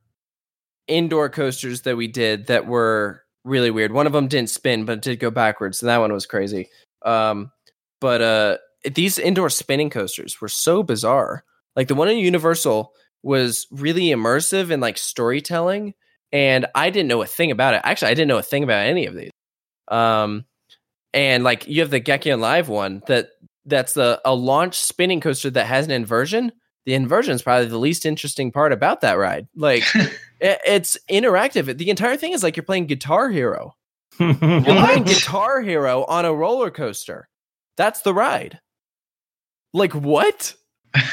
indoor 0.87 1.29
coasters 1.29 1.81
that 1.81 1.97
we 1.97 2.07
did 2.07 2.45
that 2.47 2.67
were 2.67 3.23
really 3.45 3.71
weird. 3.71 3.93
One 3.93 4.07
of 4.07 4.13
them 4.13 4.27
didn't 4.27 4.49
spin, 4.49 4.83
but 4.83 4.97
it 4.97 5.01
did 5.03 5.19
go 5.19 5.31
backwards, 5.31 5.81
and 5.81 5.89
that 5.89 5.99
one 5.99 6.11
was 6.11 6.25
crazy. 6.25 6.69
Um, 7.05 7.51
but 8.01 8.21
uh, 8.21 8.57
these 8.93 9.17
indoor 9.17 9.49
spinning 9.49 9.89
coasters 9.89 10.41
were 10.41 10.49
so 10.49 10.83
bizarre. 10.83 11.43
Like 11.75 11.87
the 11.87 11.95
one 11.95 12.09
in 12.09 12.17
Universal 12.17 12.91
was 13.23 13.67
really 13.71 14.07
immersive 14.07 14.71
and 14.71 14.81
like 14.81 14.97
storytelling, 14.97 15.93
and 16.31 16.65
I 16.75 16.89
didn't 16.89 17.07
know 17.07 17.21
a 17.21 17.27
thing 17.27 17.51
about 17.51 17.75
it. 17.75 17.81
Actually, 17.83 18.11
I 18.11 18.15
didn't 18.15 18.27
know 18.27 18.37
a 18.37 18.43
thing 18.43 18.63
about 18.63 18.85
any 18.85 19.05
of 19.05 19.15
these. 19.15 19.31
Um, 19.87 20.45
and 21.13 21.43
like 21.43 21.67
you 21.67 21.81
have 21.81 21.91
the 21.91 22.01
Gekion 22.01 22.39
Live 22.39 22.67
one 22.67 23.01
that 23.07 23.29
that's 23.65 23.93
the 23.93 24.21
a 24.25 24.35
launch 24.35 24.75
spinning 24.75 25.21
coaster 25.21 25.49
that 25.51 25.65
has 25.65 25.85
an 25.85 25.91
inversion. 25.91 26.51
The 26.85 26.93
inversion 26.93 27.33
is 27.33 27.41
probably 27.41 27.65
the 27.67 27.77
least 27.79 28.05
interesting 28.05 28.51
part 28.51 28.71
about 28.71 29.01
that 29.01 29.13
ride. 29.13 29.47
Like 29.55 29.83
it, 29.95 30.59
it's 30.65 30.97
interactive. 31.09 31.77
The 31.77 31.89
entire 31.89 32.17
thing 32.17 32.33
is 32.33 32.43
like 32.43 32.55
you're 32.55 32.63
playing 32.63 32.85
Guitar 32.87 33.29
Hero. 33.29 33.75
You're 34.19 34.33
playing 34.35 35.03
Guitar 35.05 35.61
Hero 35.61 36.05
on 36.05 36.25
a 36.25 36.33
roller 36.33 36.69
coaster. 36.71 37.27
That's 37.77 38.01
the 38.01 38.13
ride. 38.13 38.59
Like 39.73 39.93
what? 39.93 40.53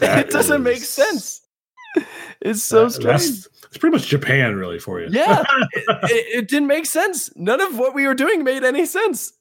It 0.00 0.30
doesn't 0.30 0.62
make 0.62 0.78
sense. 0.82 1.40
It's 2.40 2.62
so 2.62 2.84
That- 2.88 3.20
strange. 3.20 3.46
It's 3.68 3.76
pretty 3.76 3.94
much 3.96 4.06
Japan, 4.06 4.54
really, 4.54 4.78
for 4.78 5.00
you. 5.00 5.08
Yeah, 5.10 5.42
it, 5.72 5.84
it- 6.04 6.38
it 6.38 6.48
didn't 6.48 6.68
make 6.68 6.86
sense. 6.86 7.30
None 7.36 7.60
of 7.60 7.76
what 7.78 7.94
we 7.94 8.06
were 8.06 8.14
doing 8.14 8.44
made 8.44 8.62
any 8.64 8.86
sense. 8.86 9.32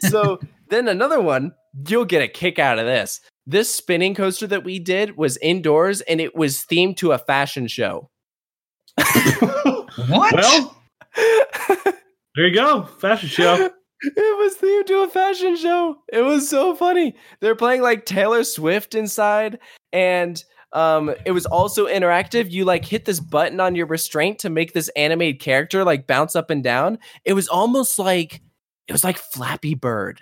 so 0.00 0.38
then 0.68 0.88
another 0.88 1.20
one, 1.20 1.52
you'll 1.88 2.04
get 2.04 2.22
a 2.22 2.28
kick 2.28 2.58
out 2.58 2.78
of 2.78 2.86
this. 2.86 3.20
This 3.46 3.72
spinning 3.72 4.14
coaster 4.14 4.46
that 4.48 4.64
we 4.64 4.78
did 4.78 5.16
was 5.16 5.36
indoors 5.38 6.00
and 6.02 6.20
it 6.20 6.34
was 6.34 6.58
themed 6.58 6.96
to 6.98 7.12
a 7.12 7.18
fashion 7.18 7.68
show. 7.68 8.10
what? 10.08 10.34
well, 10.34 10.76
there 12.34 12.48
you 12.48 12.54
go. 12.54 12.84
Fashion 12.84 13.28
show. 13.28 13.70
It 14.02 14.38
was 14.38 14.56
themed 14.56 14.86
to 14.86 15.02
a 15.02 15.08
fashion 15.08 15.56
show. 15.56 15.98
It 16.12 16.22
was 16.22 16.48
so 16.48 16.74
funny. 16.74 17.14
They're 17.40 17.54
playing 17.54 17.82
like 17.82 18.04
Taylor 18.04 18.44
Swift 18.44 18.94
inside, 18.94 19.58
and 19.92 20.42
um, 20.72 21.14
it 21.24 21.32
was 21.32 21.46
also 21.46 21.86
interactive. 21.86 22.50
You 22.50 22.64
like 22.64 22.84
hit 22.84 23.06
this 23.06 23.20
button 23.20 23.60
on 23.60 23.74
your 23.74 23.86
restraint 23.86 24.38
to 24.40 24.50
make 24.50 24.72
this 24.72 24.90
animated 24.90 25.40
character 25.40 25.84
like 25.84 26.06
bounce 26.06 26.36
up 26.36 26.50
and 26.50 26.62
down. 26.62 26.98
It 27.24 27.32
was 27.32 27.48
almost 27.48 27.98
like 27.98 28.42
it 28.86 28.92
was 28.92 29.04
like 29.04 29.16
Flappy 29.18 29.74
Bird, 29.74 30.20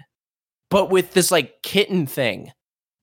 but 0.70 0.90
with 0.90 1.12
this 1.12 1.30
like 1.30 1.62
kitten 1.62 2.06
thing. 2.06 2.52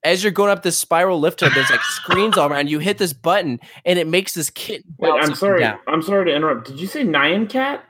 As 0.04 0.22
you're 0.24 0.32
going 0.32 0.50
up 0.50 0.62
this 0.62 0.76
spiral 0.78 1.20
lift 1.20 1.40
hill, 1.40 1.50
there's 1.54 1.70
like 1.70 1.80
screens 1.82 2.36
all 2.36 2.50
around. 2.50 2.68
You 2.70 2.78
hit 2.80 2.98
this 2.98 3.12
button, 3.12 3.60
and 3.84 3.98
it 3.98 4.06
makes 4.08 4.34
this 4.34 4.50
kitten. 4.50 4.94
Wait, 4.98 5.12
I'm 5.12 5.34
sorry. 5.34 5.60
down. 5.60 5.78
I'm 5.86 6.02
sorry 6.02 6.26
to 6.26 6.34
interrupt. 6.34 6.66
Did 6.66 6.80
you 6.80 6.86
say 6.88 7.04
Nyan 7.04 7.48
Cat 7.48 7.84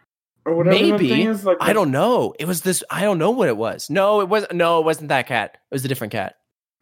or 0.45 0.55
whatever 0.55 0.77
that 0.77 0.83
Maybe. 0.93 1.09
thing 1.09 1.27
is? 1.29 1.45
Like 1.45 1.57
I 1.61 1.73
don't 1.73 1.91
know. 1.91 2.35
It 2.39 2.45
was 2.47 2.61
this. 2.63 2.85
I 2.91 3.03
don't 3.03 3.19
know 3.19 3.31
what 3.31 3.49
it 3.49 3.57
was. 3.57 3.89
No, 3.89 4.21
it 4.21 4.29
was 4.29 4.45
no. 4.53 4.81
It 4.81 4.85
wasn't 4.85 5.09
that 5.09 5.27
cat. 5.27 5.57
It 5.71 5.75
was 5.75 5.85
a 5.85 5.89
different 5.89 6.13
cat. 6.13 6.37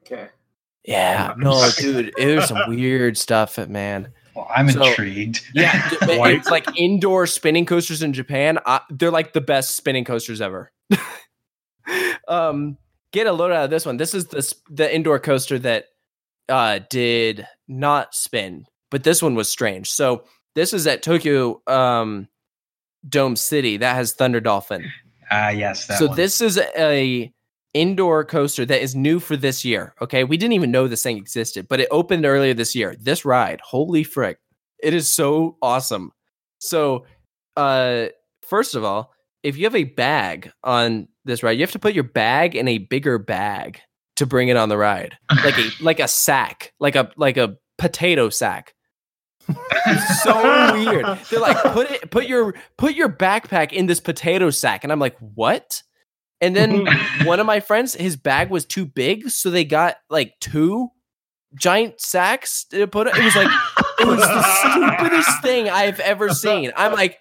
Okay. 0.05 0.29
Yeah, 0.85 1.35
no, 1.39 1.69
dude, 1.79 2.13
it 2.19 2.35
was 2.37 2.47
some 2.49 2.59
weird 2.67 3.17
stuff, 3.19 3.59
man. 3.69 4.13
Well, 4.35 4.49
I'm 4.53 4.69
So- 4.71 4.83
intrigued. 4.85 5.45
Yeah, 5.55 5.71
it's 6.03 6.49
like 6.51 6.67
indoor 6.77 7.27
spinning 7.27 7.67
coasters 7.67 8.03
in 8.03 8.13
Japan. 8.15 8.59
I, 8.65 8.81
they're 8.89 9.11
like 9.11 9.33
the 9.35 9.41
best 9.43 9.77
spinning 9.77 10.05
coasters 10.05 10.41
ever. 10.41 10.73
um, 12.29 12.79
get 13.13 13.27
a 13.27 13.33
load 13.33 13.53
out 13.53 13.65
of 13.65 13.71
this 13.71 13.87
one. 13.87 13.97
This 13.97 14.15
is 14.15 14.27
the 14.27 14.55
the 14.69 14.95
indoor 14.95 15.19
coaster 15.19 15.59
that 15.61 15.87
uh 16.49 16.81
did 16.91 17.47
not 17.69 18.15
spin, 18.15 18.67
but 18.91 19.05
this 19.05 19.23
one 19.23 19.35
was 19.35 19.49
strange. 19.49 19.91
So 19.91 20.25
this 20.55 20.73
is 20.73 20.87
at 20.87 21.03
Tokyo 21.03 21.63
um 21.67 22.29
Dome 23.09 23.37
City 23.37 23.77
that 23.79 23.95
has 23.95 24.13
Thunder 24.13 24.41
Dolphin. 24.41 24.91
Ah, 25.31 25.51
yes. 25.51 25.87
That 25.87 25.99
so 25.99 26.09
one. 26.09 26.17
this 26.17 26.41
is 26.41 26.59
a 26.77 27.33
indoor 27.73 28.25
coaster 28.25 28.67
that 28.67 28.83
is 28.83 28.97
new 28.97 29.21
for 29.21 29.37
this 29.37 29.65
year. 29.65 29.95
Okay, 30.03 30.25
we 30.25 30.37
didn't 30.37 30.55
even 30.55 30.71
know 30.71 30.89
this 30.89 31.03
thing 31.03 31.17
existed, 31.17 31.69
but 31.69 31.81
it 31.81 31.89
opened 31.91 32.27
earlier 32.27 32.55
this 32.55 32.75
year. 32.75 32.97
This 32.99 33.25
ride, 33.25 33.61
holy 33.63 34.03
frick, 34.05 34.39
it 34.83 34.93
is 34.93 35.09
so 35.09 35.57
awesome. 35.63 36.13
So, 36.59 37.07
uh, 37.57 38.07
first 38.43 38.75
of 38.75 38.85
all, 38.85 39.13
if 39.43 39.57
you 39.57 39.65
have 39.65 39.77
a 39.77 39.85
bag 39.85 40.53
on 40.63 41.09
this 41.25 41.43
ride, 41.43 41.53
you 41.53 41.63
have 41.63 41.73
to 41.73 41.79
put 41.79 41.95
your 41.95 42.05
bag 42.05 42.55
in 42.55 42.69
a 42.69 42.79
bigger 42.79 43.19
bag 43.19 43.81
to 44.17 44.27
bring 44.27 44.49
it 44.49 44.57
on 44.57 44.69
the 44.69 44.77
ride, 44.77 45.17
like 45.45 45.59
a 45.59 45.71
like 45.81 46.01
a 46.01 46.09
sack, 46.09 46.73
like 46.79 46.97
a 46.97 47.11
like 47.17 47.37
a 47.37 47.57
potato 47.79 48.29
sack. 48.29 48.75
It's 49.49 50.23
so 50.23 50.73
weird. 50.73 51.05
They're 51.31 51.41
like, 51.41 51.57
put 51.73 51.91
it, 51.91 52.11
put 52.11 52.27
your, 52.27 52.55
put 52.77 52.95
your 52.95 53.09
backpack 53.09 53.73
in 53.73 53.87
this 53.87 54.01
potato 54.01 54.51
sack, 54.51 54.85
and 54.85 54.93
I'm 54.93 55.01
like, 55.01 55.17
what? 55.19 55.83
And 56.41 56.55
then 56.55 56.87
one 57.25 57.41
of 57.41 57.47
my 57.47 57.61
friends, 57.61 57.95
his 57.95 58.17
bag 58.17 58.51
was 58.51 58.65
too 58.65 58.87
big, 58.87 59.31
so 59.31 59.51
they 59.51 59.65
got 59.65 59.97
like 60.09 60.35
two 60.41 60.89
giant 61.55 62.01
sacks 62.01 62.65
to 62.65 62.87
put 62.87 63.07
it. 63.07 63.17
It 63.17 63.25
was 63.25 63.37
like, 63.37 63.51
it 63.99 64.07
was 64.07 64.21
the 64.21 64.43
stupidest 64.43 65.43
thing 65.43 65.69
I've 65.69 66.01
ever 66.01 66.29
seen. 66.31 66.73
I'm 66.77 66.93
like, 66.93 67.19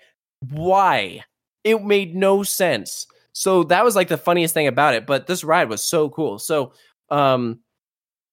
why? 0.52 1.24
It 1.64 1.84
made 1.84 2.16
no 2.16 2.44
sense. 2.44 3.06
So 3.34 3.64
that 3.66 3.84
was 3.84 3.96
like 3.96 4.08
the 4.08 4.18
funniest 4.18 4.54
thing 4.54 4.68
about 4.68 4.96
it. 4.96 5.06
But 5.06 5.28
this 5.28 5.44
ride 5.44 5.70
was 5.70 5.84
so 5.84 6.10
cool. 6.10 6.40
So, 6.40 6.74
um, 7.10 7.60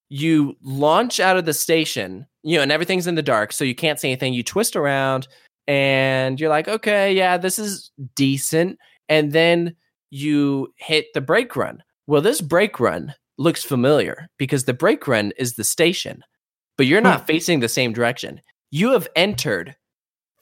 you 0.09 0.57
launch 0.63 1.19
out 1.19 1.37
of 1.37 1.45
the 1.45 1.55
station, 1.55 2.27
you 2.43 2.57
know, 2.57 2.63
and 2.63 2.73
everything's 2.73 3.07
in 3.07 3.17
the 3.17 3.23
dark, 3.23 3.53
so 3.53 3.65
you 3.65 3.75
can't 3.75 3.99
see 3.99 4.09
anything. 4.09 4.35
You 4.35 4.43
twist 4.43 4.77
around 4.77 5.27
and 5.67 6.41
you're 6.41 6.51
like, 6.51 6.69
okay, 6.69 7.13
yeah, 7.13 7.37
this 7.37 7.59
is 7.59 7.91
decent. 8.15 8.79
And 9.09 9.33
then 9.33 9.75
you 10.11 10.73
hit 10.77 11.07
the 11.15 11.21
brake 11.21 11.57
run. 11.57 11.83
Well, 12.07 12.21
this 12.21 12.41
brake 12.41 12.79
run 12.79 13.15
looks 13.39 13.65
familiar 13.65 14.29
because 14.39 14.65
the 14.65 14.75
brake 14.75 15.09
run 15.09 15.33
is 15.39 15.55
the 15.55 15.65
station, 15.65 16.23
but 16.77 16.87
you're 16.87 17.01
not 17.01 17.27
facing 17.27 17.61
the 17.61 17.69
same 17.69 17.93
direction. 17.93 18.41
You 18.71 18.93
have 18.93 19.09
entered 19.17 19.75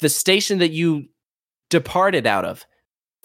the 0.01 0.09
station 0.09 0.59
that 0.59 0.73
you 0.73 1.07
departed 1.71 2.27
out 2.27 2.45
of, 2.45 2.67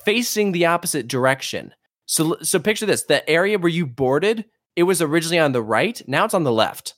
facing 0.05 0.51
the 0.51 0.65
opposite 0.65 1.07
direction. 1.07 1.73
So, 2.05 2.37
so 2.41 2.59
picture 2.59 2.85
this: 2.85 3.03
the 3.03 3.27
area 3.29 3.57
where 3.59 3.69
you 3.71 3.85
boarded, 3.85 4.45
it 4.75 4.83
was 4.83 5.01
originally 5.01 5.39
on 5.39 5.51
the 5.51 5.63
right. 5.63 6.01
Now 6.07 6.25
it's 6.25 6.33
on 6.33 6.43
the 6.43 6.51
left. 6.51 6.95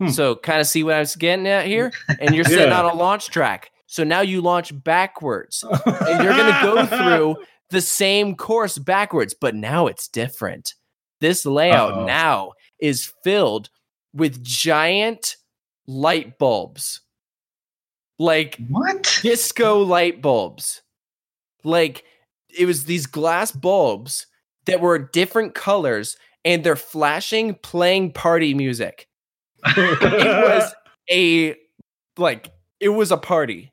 Hmm. 0.00 0.08
So, 0.08 0.34
kind 0.36 0.60
of 0.60 0.66
see 0.66 0.82
what 0.82 0.94
I 0.94 1.00
was 1.00 1.16
getting 1.16 1.46
at 1.46 1.66
here. 1.66 1.92
And 2.20 2.34
you're 2.34 2.44
sitting 2.46 2.68
Yeah. 2.68 2.82
on 2.82 2.90
a 2.90 2.94
launch 2.94 3.28
track. 3.28 3.70
So 3.86 4.04
now 4.04 4.20
you 4.20 4.40
launch 4.40 4.72
backwards, 4.84 5.64
and 5.64 6.22
you're 6.24 6.36
going 6.36 6.52
to 6.54 6.60
go 6.62 6.86
through 7.34 7.44
the 7.70 7.80
same 7.80 8.36
course 8.36 8.78
backwards, 8.78 9.34
but 9.34 9.56
now 9.56 9.88
it's 9.88 10.06
different. 10.06 10.74
This 11.20 11.44
layout 11.44 11.94
Uh-oh. 11.94 12.04
now 12.06 12.52
is 12.80 13.12
filled 13.24 13.68
with 14.14 14.44
giant 14.44 15.34
light 15.88 16.38
bulbs, 16.38 17.00
like 18.18 18.58
what? 18.68 19.18
disco 19.22 19.82
light 19.82 20.22
bulbs. 20.22 20.82
Like 21.64 22.04
it 22.56 22.66
was 22.66 22.84
these 22.84 23.06
glass 23.06 23.52
bulbs 23.52 24.26
that 24.66 24.80
were 24.80 24.98
different 24.98 25.54
colors 25.54 26.16
and 26.44 26.64
they're 26.64 26.76
flashing, 26.76 27.54
playing 27.54 28.12
party 28.12 28.54
music. 28.54 29.08
It 29.76 30.00
was 30.02 30.74
a 31.10 31.56
like 32.16 32.50
it 32.78 32.90
was 32.90 33.10
a 33.10 33.16
party. 33.16 33.72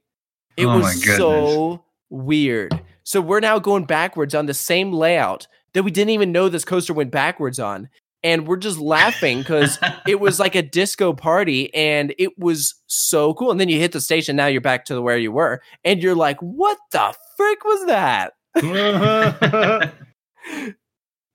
It 0.56 0.66
Oh 0.66 0.80
was 0.80 1.04
so 1.16 1.86
weird. 2.10 2.80
So 3.04 3.22
we're 3.22 3.40
now 3.40 3.60
going 3.60 3.86
backwards 3.86 4.36
on 4.36 4.48
the 4.48 4.54
same 4.54 4.92
layout 4.92 5.48
that 5.74 5.84
we 5.84 5.92
didn't 5.92 6.10
even 6.10 6.32
know 6.32 6.50
this 6.50 6.66
coaster 6.66 6.94
went 6.94 7.12
backwards 7.12 7.60
on. 7.60 7.90
And 8.24 8.48
we're 8.48 8.58
just 8.58 8.80
laughing 8.80 9.40
because 9.40 9.78
it 10.08 10.20
was 10.20 10.40
like 10.40 10.56
a 10.56 10.62
disco 10.62 11.14
party 11.14 11.74
and 11.74 12.14
it 12.18 12.38
was 12.38 12.76
so 12.88 13.34
cool. 13.36 13.52
And 13.52 13.60
then 13.60 13.70
you 13.70 13.80
hit 13.80 13.92
the 13.92 14.02
station, 14.02 14.36
now 14.36 14.48
you're 14.48 14.60
back 14.62 14.86
to 14.86 14.94
the 14.96 15.02
where 15.02 15.18
you 15.18 15.32
were, 15.32 15.62
and 15.84 16.02
you're 16.02 16.16
like, 16.16 16.40
what 16.42 16.78
the 16.92 17.14
frick 17.36 17.64
was 17.64 17.86
that? 17.86 18.34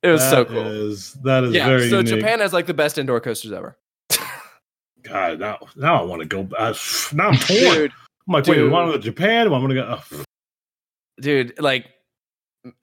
It 0.02 0.08
was 0.08 0.28
so 0.28 0.44
cool. 0.44 0.66
is- 0.66 1.12
that 1.22 1.44
is 1.44 1.54
yeah, 1.54 1.66
very 1.68 1.88
so 1.88 1.98
unique. 1.98 2.16
Japan 2.16 2.40
has 2.40 2.52
like 2.52 2.66
the 2.66 2.74
best 2.74 2.98
indoor 2.98 3.20
coasters 3.20 3.52
ever. 3.52 3.78
God, 5.02 5.38
now 5.38 5.58
now 5.76 6.00
I 6.00 6.04
want 6.04 6.22
to 6.22 6.26
go. 6.26 6.48
Uh, 6.56 6.74
now 7.12 7.28
I'm 7.28 7.36
torn. 7.36 7.58
Dude, 7.58 7.92
I'm 8.26 8.32
like, 8.32 8.46
wait, 8.46 8.56
dude. 8.56 8.72
want 8.72 8.88
to 8.88 8.92
go 8.92 8.96
to 8.98 9.02
Japan? 9.02 9.46
Do 9.46 9.54
I 9.54 9.58
want 9.58 9.70
to 9.70 9.74
go? 9.74 9.98
Oh, 10.12 10.24
dude, 11.20 11.58
like 11.60 11.86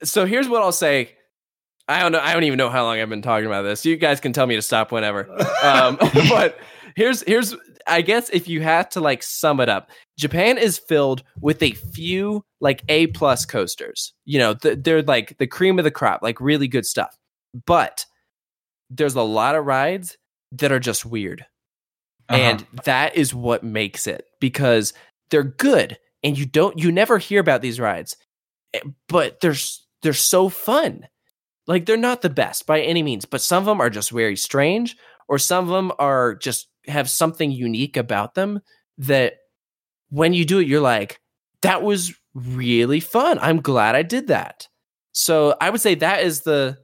so 0.02 0.24
here's 0.24 0.48
what 0.48 0.62
I'll 0.62 0.72
say. 0.72 1.12
I 1.90 2.00
don't 2.00 2.12
know, 2.12 2.20
I 2.20 2.32
don't 2.32 2.44
even 2.44 2.56
know 2.56 2.70
how 2.70 2.84
long 2.84 3.00
I've 3.00 3.08
been 3.08 3.22
talking 3.22 3.46
about 3.46 3.62
this. 3.62 3.84
You 3.84 3.96
guys 3.96 4.20
can 4.20 4.32
tell 4.32 4.46
me 4.46 4.54
to 4.56 4.62
stop 4.62 4.92
whenever. 4.92 5.28
um, 5.62 5.98
but 6.28 6.58
here's 6.96 7.22
here's 7.22 7.54
I 7.86 8.02
guess 8.02 8.30
if 8.30 8.46
you 8.46 8.60
had 8.60 8.90
to 8.92 9.00
like 9.00 9.22
sum 9.22 9.58
it 9.60 9.68
up, 9.68 9.90
Japan 10.18 10.56
is 10.58 10.78
filled 10.78 11.22
with 11.40 11.62
a 11.62 11.72
few 11.72 12.44
like 12.60 12.82
A 12.88 13.08
plus 13.08 13.44
coasters. 13.44 14.12
You 14.24 14.38
know, 14.38 14.54
th- 14.54 14.78
they're 14.82 15.02
like 15.02 15.36
the 15.38 15.46
cream 15.46 15.78
of 15.78 15.84
the 15.84 15.90
crop, 15.90 16.22
like 16.22 16.40
really 16.40 16.68
good 16.68 16.86
stuff. 16.86 17.16
But 17.66 18.06
there's 18.90 19.14
a 19.16 19.22
lot 19.22 19.54
of 19.56 19.64
rides 19.66 20.16
that 20.52 20.70
are 20.72 20.78
just 20.80 21.04
weird, 21.06 21.44
Uh-huh. 22.28 22.40
and 22.40 22.66
that 22.84 23.16
is 23.16 23.34
what 23.34 23.64
makes 23.64 24.06
it 24.06 24.24
because 24.40 24.92
they're 25.30 25.42
good, 25.42 25.98
and 26.22 26.38
you 26.38 26.44
don't 26.46 26.78
you 26.78 26.92
never 26.92 27.18
hear 27.18 27.40
about 27.40 27.62
these 27.62 27.80
rides, 27.80 28.16
eh, 28.74 28.80
but 29.08 29.40
they're 29.40 29.54
they're 30.02 30.12
so 30.12 30.48
fun. 30.48 31.06
Like 31.70 31.86
they're 31.86 31.96
not 31.96 32.20
the 32.20 32.28
best 32.28 32.66
by 32.66 32.80
any 32.80 33.02
means, 33.02 33.24
but 33.24 33.40
some 33.40 33.62
of 33.62 33.66
them 33.66 33.80
are 33.80 33.90
just 33.90 34.10
very 34.10 34.36
strange, 34.36 34.96
or 35.28 35.38
some 35.38 35.64
of 35.64 35.70
them 35.70 35.92
are 35.98 36.34
just 36.34 36.68
have 36.86 37.08
something 37.08 37.52
unique 37.52 37.96
about 37.96 38.34
them 38.34 38.60
that 38.98 39.34
when 40.08 40.34
you 40.34 40.44
do 40.44 40.58
it, 40.58 40.66
you're 40.66 40.80
like, 40.80 41.20
that 41.62 41.82
was 41.82 42.12
really 42.34 42.98
fun. 42.98 43.38
I'm 43.38 43.60
glad 43.60 43.94
I 43.94 44.02
did 44.02 44.26
that. 44.26 44.66
So 45.12 45.54
I 45.60 45.70
would 45.70 45.80
say 45.80 45.94
that 45.94 46.24
is 46.24 46.40
the 46.40 46.78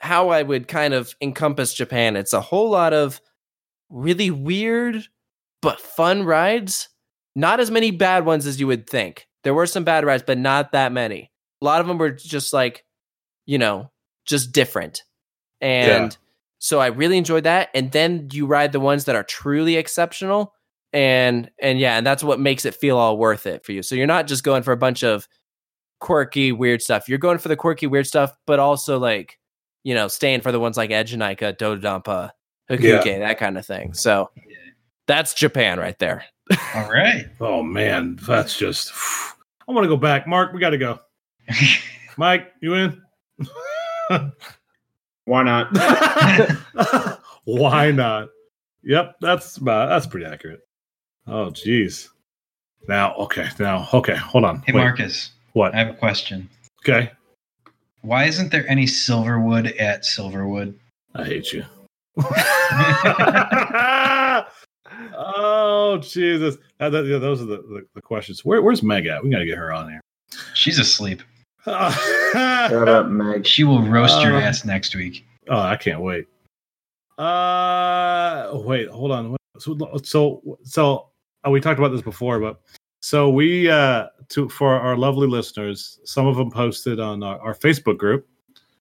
how 0.00 0.30
I 0.30 0.42
would 0.42 0.68
kind 0.68 0.94
of 0.94 1.14
encompass 1.20 1.74
Japan. 1.74 2.16
It's 2.16 2.32
a 2.32 2.40
whole 2.40 2.70
lot 2.70 2.94
of 2.94 3.20
really 3.90 4.30
weird 4.30 5.04
but 5.60 5.80
fun 5.80 6.24
rides. 6.24 6.88
Not 7.36 7.60
as 7.60 7.70
many 7.70 7.90
bad 7.90 8.24
ones 8.24 8.46
as 8.46 8.58
you 8.58 8.66
would 8.66 8.88
think. 8.88 9.26
There 9.44 9.52
were 9.52 9.66
some 9.66 9.84
bad 9.84 10.06
rides, 10.06 10.24
but 10.26 10.38
not 10.38 10.72
that 10.72 10.92
many. 10.92 11.30
A 11.60 11.64
lot 11.66 11.82
of 11.82 11.86
them 11.86 11.98
were 11.98 12.10
just 12.10 12.54
like, 12.54 12.84
you 13.44 13.58
know, 13.58 13.90
just 14.30 14.52
different. 14.52 15.02
And 15.60 16.12
Yeah. 16.12 16.16
so 16.58 16.80
I 16.80 16.86
really 16.86 17.18
enjoyed 17.18 17.44
that. 17.44 17.68
And 17.74 17.92
then 17.92 18.28
you 18.32 18.46
ride 18.46 18.72
the 18.72 18.80
ones 18.80 19.04
that 19.04 19.14
are 19.16 19.22
truly 19.24 19.76
exceptional. 19.76 20.54
And 20.92 21.50
and 21.60 21.78
yeah, 21.78 21.98
and 21.98 22.06
that's 22.06 22.24
what 22.24 22.40
makes 22.40 22.64
it 22.64 22.74
feel 22.74 22.96
all 22.96 23.18
worth 23.18 23.46
it 23.46 23.64
for 23.64 23.72
you. 23.72 23.82
So 23.82 23.94
you're 23.94 24.06
not 24.08 24.26
just 24.26 24.42
going 24.42 24.62
for 24.62 24.72
a 24.72 24.76
bunch 24.76 25.04
of 25.04 25.28
quirky, 26.00 26.50
weird 26.50 26.82
stuff. 26.82 27.08
You're 27.08 27.18
going 27.18 27.38
for 27.38 27.48
the 27.48 27.56
quirky, 27.56 27.86
weird 27.86 28.06
stuff, 28.06 28.32
but 28.46 28.58
also 28.58 28.98
like, 28.98 29.38
you 29.84 29.94
know, 29.94 30.08
staying 30.08 30.40
for 30.40 30.50
the 30.50 30.58
ones 30.58 30.76
like 30.76 30.90
Eejanaika, 30.90 31.56
Dodonpa, 31.58 32.30
Hakugei, 32.70 33.18
that 33.20 33.38
kind 33.38 33.56
of 33.58 33.64
thing. 33.66 33.92
So 33.92 34.30
that's 35.06 35.32
Japan 35.34 35.78
right 35.78 35.98
there. 35.98 36.24
All 36.74 36.90
right. 36.90 37.26
Oh 37.40 37.62
man, 37.62 38.18
that's 38.26 38.56
just. 38.58 38.92
I 39.68 39.72
want 39.72 39.84
to 39.84 39.88
go 39.88 39.96
back. 39.96 40.26
Mark, 40.26 40.52
we 40.52 40.58
got 40.58 40.70
to 40.70 40.78
go. 40.78 40.98
Mike, 42.16 42.50
you 42.60 42.74
in? 42.74 43.00
Why 45.24 45.42
not? 45.42 45.68
Why 47.44 47.90
not? 47.90 48.28
Yep, 48.82 49.16
that's 49.20 49.56
about 49.58 49.88
that's 49.88 50.06
pretty 50.06 50.26
accurate. 50.26 50.60
Oh 51.26 51.50
jeez. 51.50 52.08
Now, 52.88 53.14
okay, 53.16 53.48
now, 53.58 53.86
okay, 53.92 54.16
hold 54.16 54.44
on. 54.44 54.62
Hey, 54.62 54.72
Wait, 54.72 54.80
Marcus, 54.80 55.32
What? 55.52 55.74
I 55.74 55.78
have 55.78 55.88
a 55.88 55.94
question. 55.98 56.48
Okay, 56.82 57.10
Why 58.02 58.24
isn't 58.24 58.50
there 58.50 58.66
any 58.68 58.86
Silverwood 58.86 59.78
at 59.80 60.02
Silverwood? 60.02 60.74
I 61.14 61.24
hate 61.24 61.52
you. 61.52 61.64
oh 65.16 65.98
Jesus! 66.02 66.56
Uh, 66.80 66.90
that- 66.90 67.04
yeah, 67.06 67.18
those 67.18 67.42
are 67.42 67.46
the, 67.46 67.56
the, 67.58 67.86
the 67.94 68.02
questions. 68.02 68.44
Where, 68.44 68.62
where's 68.62 68.82
Meg 68.82 69.06
at? 69.06 69.22
We 69.22 69.30
got 69.30 69.38
to 69.40 69.46
get 69.46 69.58
her 69.58 69.72
on 69.72 69.90
here. 69.90 70.00
She's 70.54 70.78
asleep. 70.78 71.22
Shut 71.64 72.88
up, 72.88 73.08
Meg. 73.08 73.46
She 73.46 73.64
will 73.64 73.82
roast 73.82 74.22
your 74.22 74.36
Uh, 74.36 74.40
ass 74.40 74.64
next 74.64 74.94
week. 74.94 75.26
Oh, 75.48 75.58
I 75.58 75.76
can't 75.76 76.00
wait. 76.00 76.26
Uh, 77.18 78.50
wait, 78.64 78.88
hold 78.88 79.12
on. 79.12 79.36
So, 79.58 79.76
so, 80.02 80.58
so 80.62 81.08
uh, 81.46 81.50
we 81.50 81.60
talked 81.60 81.78
about 81.78 81.92
this 81.92 82.00
before, 82.00 82.40
but 82.40 82.60
so 83.02 83.28
we 83.28 83.68
uh 83.68 84.06
to 84.30 84.48
for 84.48 84.74
our 84.74 84.96
lovely 84.96 85.26
listeners, 85.26 85.98
some 86.04 86.26
of 86.26 86.36
them 86.36 86.50
posted 86.50 86.98
on 87.00 87.22
our, 87.22 87.38
our 87.40 87.54
Facebook 87.54 87.98
group. 87.98 88.26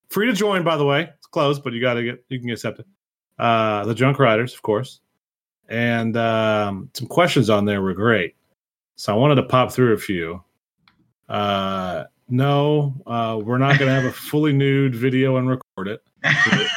Free 0.10 0.28
to 0.28 0.34
join, 0.34 0.64
by 0.64 0.78
the 0.78 0.86
way. 0.86 1.10
It's 1.18 1.28
closed, 1.28 1.64
but 1.64 1.74
you 1.74 1.82
got 1.82 1.96
to 1.96 2.04
get 2.04 2.24
you 2.30 2.40
can 2.40 2.48
get 2.48 2.54
accepted. 2.54 2.86
Uh, 3.38 3.86
the 3.86 3.94
Drunk 3.96 4.20
Riders, 4.20 4.54
of 4.54 4.62
course, 4.62 5.02
and 5.68 6.16
um, 6.18 6.90
some 6.94 7.08
questions 7.08 7.50
on 7.50 7.66
there 7.66 7.82
were 7.82 7.94
great. 7.94 8.36
So 8.96 9.14
I 9.14 9.18
wanted 9.18 9.36
to 9.36 9.44
pop 9.44 9.72
through 9.72 9.94
a 9.94 9.98
few. 9.98 10.44
Uh, 11.28 12.06
no, 12.30 12.94
uh, 13.08 13.40
we're 13.44 13.58
not 13.58 13.80
going 13.80 13.90
to 13.90 13.94
have 13.94 14.06
a 14.06 14.12
fully 14.12 14.54
nude 14.54 14.96
video 14.96 15.38
and 15.38 15.50
record 15.50 15.88
it. 15.88 16.04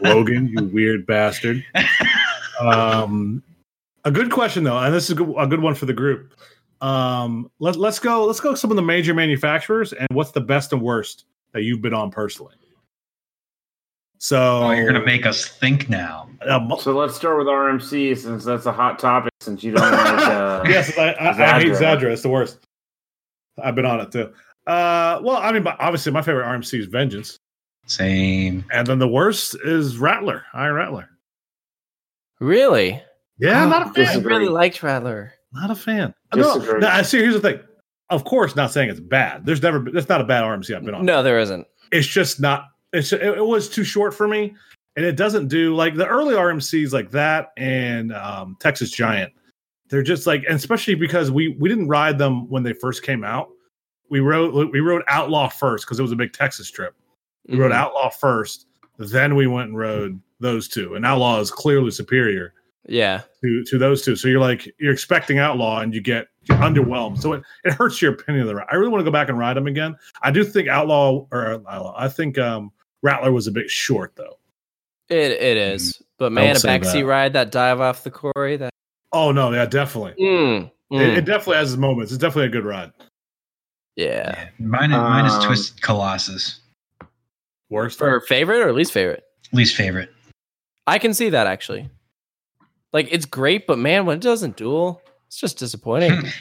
Logan, 0.00 0.48
you 0.48 0.64
weird 0.64 1.06
bastard. 1.06 1.64
Um, 2.60 3.42
a 4.04 4.10
good 4.10 4.30
question 4.30 4.64
though, 4.64 4.78
and 4.78 4.94
this 4.94 5.04
is 5.04 5.10
a 5.10 5.14
good, 5.14 5.60
one 5.60 5.74
for 5.74 5.86
the 5.86 5.92
group. 5.92 6.32
Um, 6.80 7.50
let, 7.58 7.76
let's 7.76 7.98
go. 7.98 8.26
Let's 8.26 8.40
go. 8.40 8.54
Some 8.54 8.70
of 8.70 8.76
the 8.76 8.82
major 8.82 9.14
manufacturers 9.14 9.92
and 9.92 10.06
what's 10.12 10.32
the 10.32 10.40
best 10.40 10.72
and 10.72 10.82
worst 10.82 11.24
that 11.52 11.62
you've 11.62 11.82
been 11.82 11.94
on 11.94 12.10
personally. 12.10 12.54
So 14.18 14.62
oh, 14.64 14.70
you're 14.70 14.86
gonna 14.86 15.04
make 15.04 15.26
us 15.26 15.46
think 15.46 15.88
now. 15.88 16.28
Um, 16.46 16.72
So 16.78 16.96
let's 16.96 17.14
start 17.14 17.38
with 17.38 17.46
RMC 17.46 18.16
since 18.16 18.44
that's 18.44 18.66
a 18.66 18.72
hot 18.72 18.98
topic. 18.98 19.32
Since 19.40 19.62
you 19.62 19.72
don't 19.72 19.90
like, 19.90 20.26
uh, 20.26 20.64
yes, 20.68 20.96
I, 20.96 21.12
I, 21.12 21.28
I 21.30 21.60
hate 21.60 21.72
Zadra. 21.72 21.98
Zadra. 21.98 22.12
It's 22.12 22.22
the 22.22 22.28
worst. 22.28 22.58
I've 23.62 23.74
been 23.74 23.86
on 23.86 24.00
it 24.00 24.12
too. 24.12 24.32
Uh, 24.66 25.20
well, 25.22 25.36
I 25.36 25.52
mean, 25.52 25.62
but 25.62 25.76
obviously, 25.78 26.12
my 26.12 26.22
favorite 26.22 26.44
RMC 26.44 26.78
is 26.80 26.86
Vengeance, 26.86 27.36
Same. 27.86 28.64
and 28.72 28.86
then 28.86 28.98
the 28.98 29.08
worst 29.08 29.56
is 29.64 29.98
Rattler, 29.98 30.44
Iron 30.54 30.74
Rattler. 30.74 31.08
Really? 32.40 33.02
Yeah, 33.38 33.64
Oh, 33.64 33.68
not 33.68 33.82
a 33.82 33.90
I 33.90 33.92
fan. 33.92 34.04
Disagree. 34.06 34.34
really 34.36 34.48
liked 34.48 34.82
Rattler. 34.82 35.32
Not 35.52 35.70
a 35.70 35.74
fan. 35.74 36.14
No, 36.34 36.58
Disagree. 36.58 36.80
no, 36.80 36.88
I 36.88 37.02
see. 37.02 37.18
Here's 37.18 37.34
the 37.34 37.40
thing. 37.40 37.60
Of 38.10 38.24
course, 38.24 38.54
not 38.56 38.70
saying 38.72 38.90
it's 38.90 39.00
bad. 39.00 39.44
There's 39.46 39.62
never. 39.62 39.78
That's 39.92 40.08
not 40.08 40.20
a 40.20 40.24
bad 40.24 40.42
RMC 40.44 40.74
I've 40.76 40.84
been 40.84 40.94
on. 40.94 41.04
No, 41.04 41.22
there 41.22 41.38
isn't. 41.38 41.66
it's 41.92 42.06
just 42.06 42.40
not. 42.40 42.64
It's 42.92 43.12
it, 43.12 43.22
it 43.22 43.44
was 43.46 43.68
too 43.68 43.84
short 43.84 44.14
for 44.14 44.28
me, 44.28 44.54
and 44.96 45.04
it 45.04 45.16
doesn't 45.16 45.48
do 45.48 45.74
like 45.74 45.94
the 45.94 46.06
early 46.06 46.34
RMCs 46.34 46.92
like 46.92 47.10
that 47.12 47.48
and 47.56 48.12
um, 48.12 48.56
Texas 48.60 48.90
Giant. 48.90 49.32
They're 49.88 50.02
just 50.02 50.26
like, 50.26 50.44
and 50.46 50.56
especially 50.56 50.94
because 50.94 51.30
we 51.30 51.56
we 51.58 51.68
didn't 51.68 51.88
ride 51.88 52.18
them 52.18 52.48
when 52.48 52.62
they 52.62 52.72
first 52.72 53.02
came 53.02 53.24
out. 53.24 53.48
We 54.08 54.20
rode 54.20 54.70
we 54.72 54.80
rode 54.80 55.02
Outlaw 55.08 55.48
first 55.48 55.84
because 55.86 55.98
it 55.98 56.02
was 56.02 56.12
a 56.12 56.16
big 56.16 56.32
Texas 56.32 56.70
trip. 56.70 56.94
We 57.48 57.56
rode 57.58 57.72
Mhm. 57.72 57.76
Outlaw 57.76 58.10
first, 58.10 58.66
then 58.98 59.34
we 59.36 59.46
went 59.46 59.68
and 59.68 59.78
rode 59.78 60.20
those 60.40 60.68
two, 60.68 60.94
and 60.94 61.04
Outlaw 61.06 61.40
is 61.40 61.50
clearly 61.50 61.90
superior 61.90 62.52
Yeah. 62.88 63.22
to 63.42 63.64
to 63.64 63.78
those 63.78 64.02
two. 64.02 64.16
So 64.16 64.28
you're 64.28 64.40
like 64.40 64.72
you're 64.78 64.92
expecting 64.92 65.38
Outlaw 65.38 65.80
and 65.80 65.94
you 65.94 66.00
get 66.00 66.28
you're 66.48 66.58
underwhelmed. 66.58 67.18
So 67.18 67.32
it, 67.34 67.42
it 67.64 67.72
hurts 67.72 68.00
your 68.00 68.12
opinion 68.12 68.42
of 68.42 68.48
the 68.48 68.54
ride. 68.56 68.66
I 68.70 68.76
really 68.76 68.90
want 68.90 69.00
to 69.00 69.04
go 69.04 69.10
back 69.10 69.28
and 69.28 69.38
ride 69.38 69.56
them 69.56 69.66
again. 69.66 69.96
I 70.22 70.30
do 70.30 70.44
think 70.44 70.68
Outlaw 70.68 71.26
or 71.32 71.62
Outlaw, 71.68 71.94
I 71.96 72.08
think 72.08 72.38
um 72.38 72.70
Rattler 73.02 73.32
was 73.32 73.46
a 73.46 73.52
bit 73.52 73.68
short 73.70 74.14
though. 74.16 74.38
It 75.08 75.32
it 75.32 75.56
is. 75.56 76.00
But 76.18 76.32
man, 76.32 76.56
a 76.56 76.58
Mm-hmm. 76.58 76.84
backseat 76.84 77.06
ride 77.06 77.32
that 77.34 77.50
dive 77.50 77.80
off 77.80 78.04
the 78.04 78.10
quarry 78.10 78.56
that 78.56 78.70
Oh 79.12 79.32
no, 79.32 79.52
yeah, 79.52 79.66
definitely. 79.66 80.14
Mm, 80.22 80.70
It, 80.90 80.94
mm, 80.94 81.16
it 81.16 81.24
definitely 81.24 81.56
has 81.56 81.72
its 81.72 81.78
moments. 81.80 82.12
It's 82.12 82.20
definitely 82.20 82.46
a 82.46 82.50
good 82.50 82.64
ride. 82.64 82.92
Yeah. 83.96 84.32
Yeah. 84.36 84.48
Mine, 84.58 84.90
is- 84.92 84.96
mine 84.98 85.26
is 85.26 85.32
Um, 85.34 85.42
Twist 85.42 85.82
Colossus. 85.82 86.60
Worst 87.70 87.98
For 87.98 88.20
favorite 88.20 88.60
or 88.60 88.72
least 88.72 88.92
favorite? 88.92 89.24
Least 89.52 89.74
favorite. 89.76 90.10
I 90.86 90.98
can 90.98 91.12
see 91.14 91.30
that 91.30 91.46
actually. 91.48 91.88
Like 92.92 93.08
it's 93.10 93.26
great, 93.26 93.66
but 93.66 93.78
man, 93.78 94.06
when 94.06 94.18
it 94.18 94.22
doesn't 94.22 94.56
duel, 94.56 95.02
it's 95.26 95.38
just 95.40 95.58
disappointing. 95.58 96.22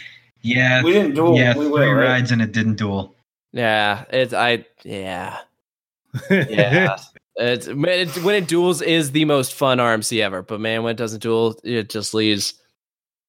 Yeah. 0.42 0.84
we 0.84 0.94
didn't 0.94 1.16
duel. 1.16 1.36
yeah, 1.36 1.58
we 1.58 1.66
three 1.66 1.72
went, 1.72 1.92
right? 1.98 2.04
rides 2.04 2.32
and 2.32 2.40
it 2.40 2.52
didn't 2.52 2.76
duel. 2.76 3.16
yeah, 3.52 4.06
it's 4.12 4.32
I 4.32 4.64
yeah. 4.84 5.40
Yeah. 6.30 6.98
It's, 7.38 7.68
man, 7.68 7.90
it's 8.02 8.22
when 8.22 8.36
it 8.36 8.48
duels 8.48 8.84
is 8.84 9.12
the 9.12 9.26
most 9.26 9.56
fun 9.56 9.80
RMC 9.80 10.22
ever, 10.22 10.44
but 10.44 10.60
man, 10.62 10.84
when 10.84 10.92
it 10.92 10.98
doesn't 10.98 11.24
duel, 11.24 11.60
it 11.64 11.90
just 11.90 12.14
leaves 12.14 12.54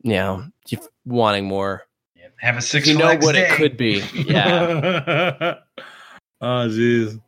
you 0.02 0.12
know, 0.12 0.44
wanting 1.06 1.46
more. 1.46 1.85
Yeah. 2.42 2.46
Have 2.46 2.56
a 2.58 2.62
Six 2.62 2.86
you 2.86 2.96
know 2.98 3.06
what 3.16 3.34
day. 3.34 3.48
it 3.48 3.56
could 3.56 3.76
be. 3.76 4.02
Yeah. 4.14 5.54
oh 6.40 6.68
jeez. 6.68 7.20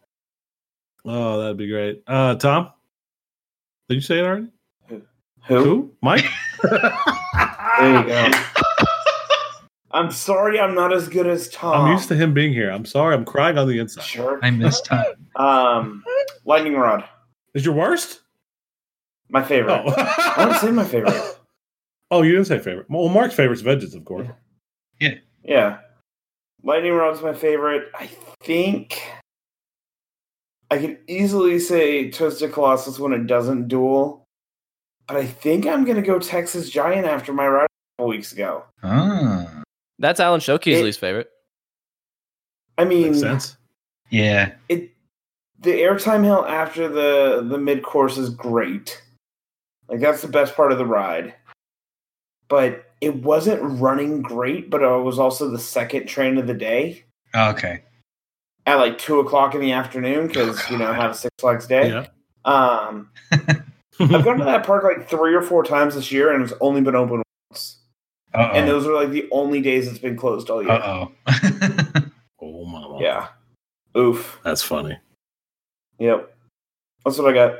Oh, 1.04 1.40
that'd 1.40 1.56
be 1.56 1.68
great. 1.68 2.02
Uh 2.06 2.34
Tom? 2.36 2.70
Did 3.88 3.94
you 3.96 4.00
say 4.00 4.18
it 4.18 4.24
already? 4.24 4.48
Who? 4.88 5.02
Who? 5.64 5.92
Mike? 6.02 6.24
There 7.78 8.00
you 8.00 8.09
go. 8.09 8.30
I'm 9.92 10.11
sorry, 10.11 10.59
I'm 10.59 10.74
not 10.74 10.92
as 10.92 11.09
good 11.09 11.28
as 11.28 11.48
Tom. 11.48 11.86
I'm 11.86 11.92
used 11.92 12.09
to 12.09 12.16
him 12.16 12.34
being 12.34 12.52
here. 12.52 12.70
I'm 12.72 12.84
sorry. 12.84 13.14
I'm 13.14 13.24
crying 13.24 13.56
on 13.56 13.68
the 13.68 13.78
inside. 13.78 14.02
Sure. 14.02 14.40
I 14.42 14.50
missed 14.50 14.84
time. 14.86 15.04
Um, 15.36 16.02
lightning 16.44 16.74
rod, 16.74 17.04
Is 17.54 17.64
your 17.64 17.74
worst? 17.76 18.22
my 19.30 19.44
favorite. 19.44 19.80
Oh. 19.86 19.94
I 19.96 20.46
didn't 20.46 20.59
say 20.61 20.70
my 20.72 20.84
favorite. 20.84 21.14
Oh, 22.11 22.22
you 22.22 22.32
didn't 22.32 22.46
say 22.46 22.59
favorite. 22.59 22.86
Well, 22.88 23.09
Mark's 23.11 23.34
favorite's 23.34 23.61
Vengeance, 23.62 23.94
of 23.94 24.02
course. 24.04 24.26
Yeah, 25.44 25.78
lightning 26.62 26.92
rod's 26.92 27.22
my 27.22 27.32
favorite. 27.32 27.90
I 27.94 28.07
think 28.42 29.01
I 30.70 30.78
could 30.78 30.99
easily 31.07 31.59
say 31.59 32.11
Twisted 32.11 32.53
Colossus 32.53 32.99
when 32.99 33.12
it 33.12 33.26
doesn't 33.26 33.68
duel, 33.68 34.24
but 35.07 35.16
I 35.16 35.24
think 35.26 35.66
I'm 35.66 35.84
gonna 35.84 36.03
go 36.03 36.18
Texas 36.18 36.68
Giant 36.68 37.07
after 37.07 37.32
my 37.32 37.46
ride 37.49 37.64
a 37.64 38.03
couple 38.03 38.11
weeks 38.11 38.32
ago. 38.32 38.64
Ah. 38.82 39.62
That's 39.99 40.20
Alan 40.20 40.40
Shoki's 40.40 40.78
It- 40.78 40.84
least 40.84 41.01
favorite. 41.01 41.30
I 42.76 42.84
mean, 42.84 43.09
Makes 43.12 43.20
sense. 43.20 43.57
Yeah. 44.11 44.53
it 44.68 44.90
the 45.61 45.72
airtime 45.72 46.22
hill 46.24 46.44
after 46.46 46.88
the 46.88 47.42
the 47.49 47.59
mid 47.59 47.82
course 47.82 48.16
is 48.18 48.30
great. 48.30 49.03
Like 49.88 50.01
that's 50.01 50.22
the 50.22 50.28
best 50.28 50.55
part 50.55 50.70
of 50.72 50.78
the 50.78 50.86
ride. 50.86 51.34
But 52.49 52.84
it 53.01 53.16
wasn't 53.22 53.61
running 53.80 54.22
great, 54.22 54.70
but 54.70 54.82
it 54.82 55.03
was 55.03 55.18
also 55.18 55.49
the 55.49 55.59
second 55.59 56.07
train 56.07 56.38
of 56.38 56.46
the 56.46 56.55
day. 56.55 57.05
Okay. 57.36 57.82
at 58.66 58.76
like 58.76 58.99
two 58.99 59.20
o'clock 59.20 59.55
in 59.55 59.61
the 59.61 59.72
afternoon 59.72 60.26
because 60.28 60.59
Oh, 60.59 60.72
you 60.72 60.78
know 60.78 60.86
God. 60.86 60.94
have 61.01 61.11
a 61.12 61.14
Six 61.14 61.34
Flags 61.38 61.66
day. 61.66 61.88
Yeah. 61.90 62.07
Um, 62.44 63.11
I've 64.01 64.24
gone 64.24 64.38
to 64.38 64.44
that 64.44 64.64
park 64.66 64.84
like 64.84 65.09
three 65.09 65.34
or 65.34 65.42
four 65.42 65.62
times 65.64 65.94
this 65.94 66.11
year, 66.12 66.32
and 66.32 66.42
it's 66.42 66.53
only 66.61 66.80
been 66.80 66.94
open 66.96 67.22
once. 67.51 67.78
Uh 68.34 68.51
And 68.55 68.68
oh. 68.68 68.72
those 68.72 68.86
are 68.86 68.94
like 68.94 69.11
the 69.11 69.28
only 69.30 69.61
days 69.61 69.88
it's 69.88 69.99
been 69.99 70.16
closed 70.16 70.49
all 70.51 70.62
year. 70.62 70.72
Uh 70.72 70.86
oh. 70.86 71.12
oh 72.40 72.64
my. 72.64 72.80
God. 72.80 73.01
Yeah. 73.01 73.28
Oof. 73.96 74.38
That's 74.44 74.62
funny. 74.62 74.99
Yep. 75.99 76.34
That's 77.05 77.18
what 77.18 77.28
I 77.30 77.32
got. 77.34 77.59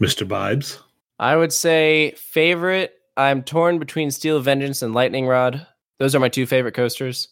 Mr. 0.00 0.26
Vibes. 0.26 0.78
I 1.18 1.34
would 1.36 1.52
say 1.52 2.12
favorite. 2.16 2.94
I'm 3.16 3.42
torn 3.42 3.78
between 3.78 4.10
Steel 4.10 4.40
Vengeance 4.40 4.82
and 4.82 4.94
Lightning 4.94 5.26
Rod. 5.26 5.66
Those 5.98 6.14
are 6.14 6.20
my 6.20 6.28
two 6.28 6.46
favorite 6.46 6.74
coasters. 6.74 7.28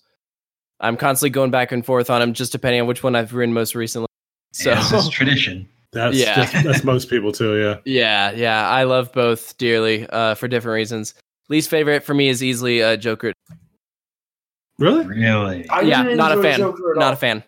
I'm 0.81 0.97
constantly 0.97 1.31
going 1.31 1.51
back 1.51 1.73
and 1.73 1.85
forth 1.85 2.11
on 2.11 2.21
them, 2.21 2.33
just 2.35 2.53
depending 2.53 2.81
on 2.81 2.87
which 2.87 3.03
one 3.03 3.15
I've 3.15 3.33
ridden 3.35 3.55
most 3.55 3.75
recently. 3.75 4.09
So 4.53 4.71
Yeah, 4.71 4.77
this 4.77 4.93
is 5.05 5.09
tradition. 5.09 5.69
That's 5.93 6.17
Yeah. 6.17 6.35
just, 6.45 6.65
that's 6.65 6.83
most 6.85 7.09
people 7.09 7.31
too. 7.31 7.57
Yeah. 7.57 7.77
yeah, 7.85 8.33
yeah, 8.33 8.69
I 8.69 8.83
love 8.83 9.13
both 9.13 9.57
dearly 9.59 10.09
uh, 10.09 10.35
for 10.35 10.49
different 10.49 10.75
reasons. 10.75 11.15
Least 11.49 11.71
favorite 11.71 12.03
for 12.03 12.15
me 12.15 12.29
is 12.29 12.43
easily 12.43 12.83
uh, 12.83 12.97
Joker. 12.97 13.33
Really? 14.81 15.07
Really? 15.07 15.69
I 15.69 15.83
yeah, 15.83 16.03
didn't 16.03 16.19
a 16.19 16.43
fan. 16.43 16.59
Not 16.61 16.75
all. 16.99 17.13
a 17.13 17.17
fan. 17.17 17.45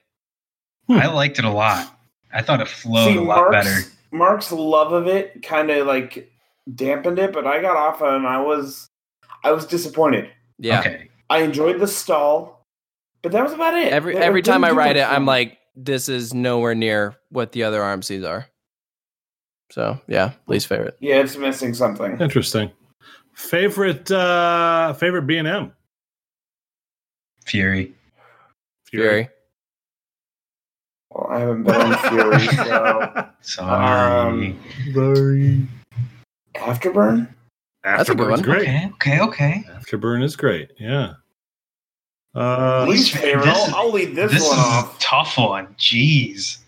I 0.88 1.08
liked 1.08 1.40
it 1.40 1.44
a 1.44 1.50
lot. 1.50 1.98
I 2.32 2.40
thought 2.40 2.60
it 2.60 2.68
flowed 2.68 3.12
See, 3.12 3.16
a 3.16 3.20
lot 3.22 3.50
Mark's, 3.50 3.52
better. 3.66 3.80
Mark's 4.12 4.52
love 4.52 4.92
of 4.92 5.08
it 5.08 5.42
kind 5.42 5.70
of 5.70 5.86
like 5.88 6.30
dampened 6.74 7.18
it, 7.18 7.32
but 7.32 7.46
I 7.46 7.60
got 7.60 7.76
off 7.76 8.00
and 8.02 8.26
I 8.26 8.40
was 8.40 8.88
I 9.44 9.52
was 9.52 9.66
disappointed. 9.66 10.28
Yeah. 10.58 10.80
Okay. 10.80 11.08
I 11.30 11.38
enjoyed 11.40 11.80
the 11.80 11.86
stall, 11.88 12.62
but 13.22 13.32
that 13.32 13.42
was 13.42 13.52
about 13.52 13.74
it. 13.74 13.92
Every 13.92 14.14
It- 14.16 14.22
every 14.22 14.40
it 14.40 14.44
time 14.44 14.64
I 14.64 14.70
ride 14.70 14.96
it, 14.96 15.04
for 15.06 15.12
I'm 15.14 15.26
like, 15.26 15.58
this 15.74 16.08
is 16.08 16.32
nowhere 16.34 16.74
near 16.74 17.16
what 17.30 17.52
the 17.52 17.64
other 17.64 17.80
RMCs 17.80 18.26
are. 18.28 18.46
So 19.72 20.00
yeah, 20.06 20.32
least 20.46 20.68
favorite. 20.68 20.96
yeah, 21.00 21.16
it's 21.16 21.36
missing 21.36 21.74
something. 21.74 22.20
Interesting. 22.20 22.70
Favorite 23.34 24.10
uh 24.10 24.92
favorite 24.94 25.22
B 25.26 25.36
and 25.36 25.46
M. 25.48 25.72
Fury. 27.44 27.92
Fury. 28.90 29.28
Well, 31.10 31.26
I 31.30 31.40
haven't 31.40 31.64
been 31.64 31.74
on 31.74 31.98
Fury, 32.08 32.46
so 32.48 33.28
Sorry. 33.40 34.46
Um, 34.56 34.60
Sorry. 34.94 35.66
Afterburn. 36.58 37.28
That's 37.84 38.08
a 38.08 38.14
good 38.14 38.30
one. 38.30 38.42
great. 38.42 38.62
okay. 38.68 38.90
Okay. 38.94 39.20
Okay. 39.20 39.64
Afterburn 39.70 40.22
is 40.24 40.34
great. 40.36 40.70
Yeah. 40.78 41.14
Uh, 42.34 42.84
Least 42.88 43.12
favorite. 43.16 43.46
is- 43.48 43.56
I'll, 43.72 43.74
I'll 43.76 43.92
leave 43.92 44.14
this, 44.14 44.32
This 44.32 44.42
one 44.42 44.58
is 44.58 44.64
off. 44.64 44.96
a 44.96 45.00
tough 45.00 45.38
one. 45.38 45.68
Jeez. 45.78 46.58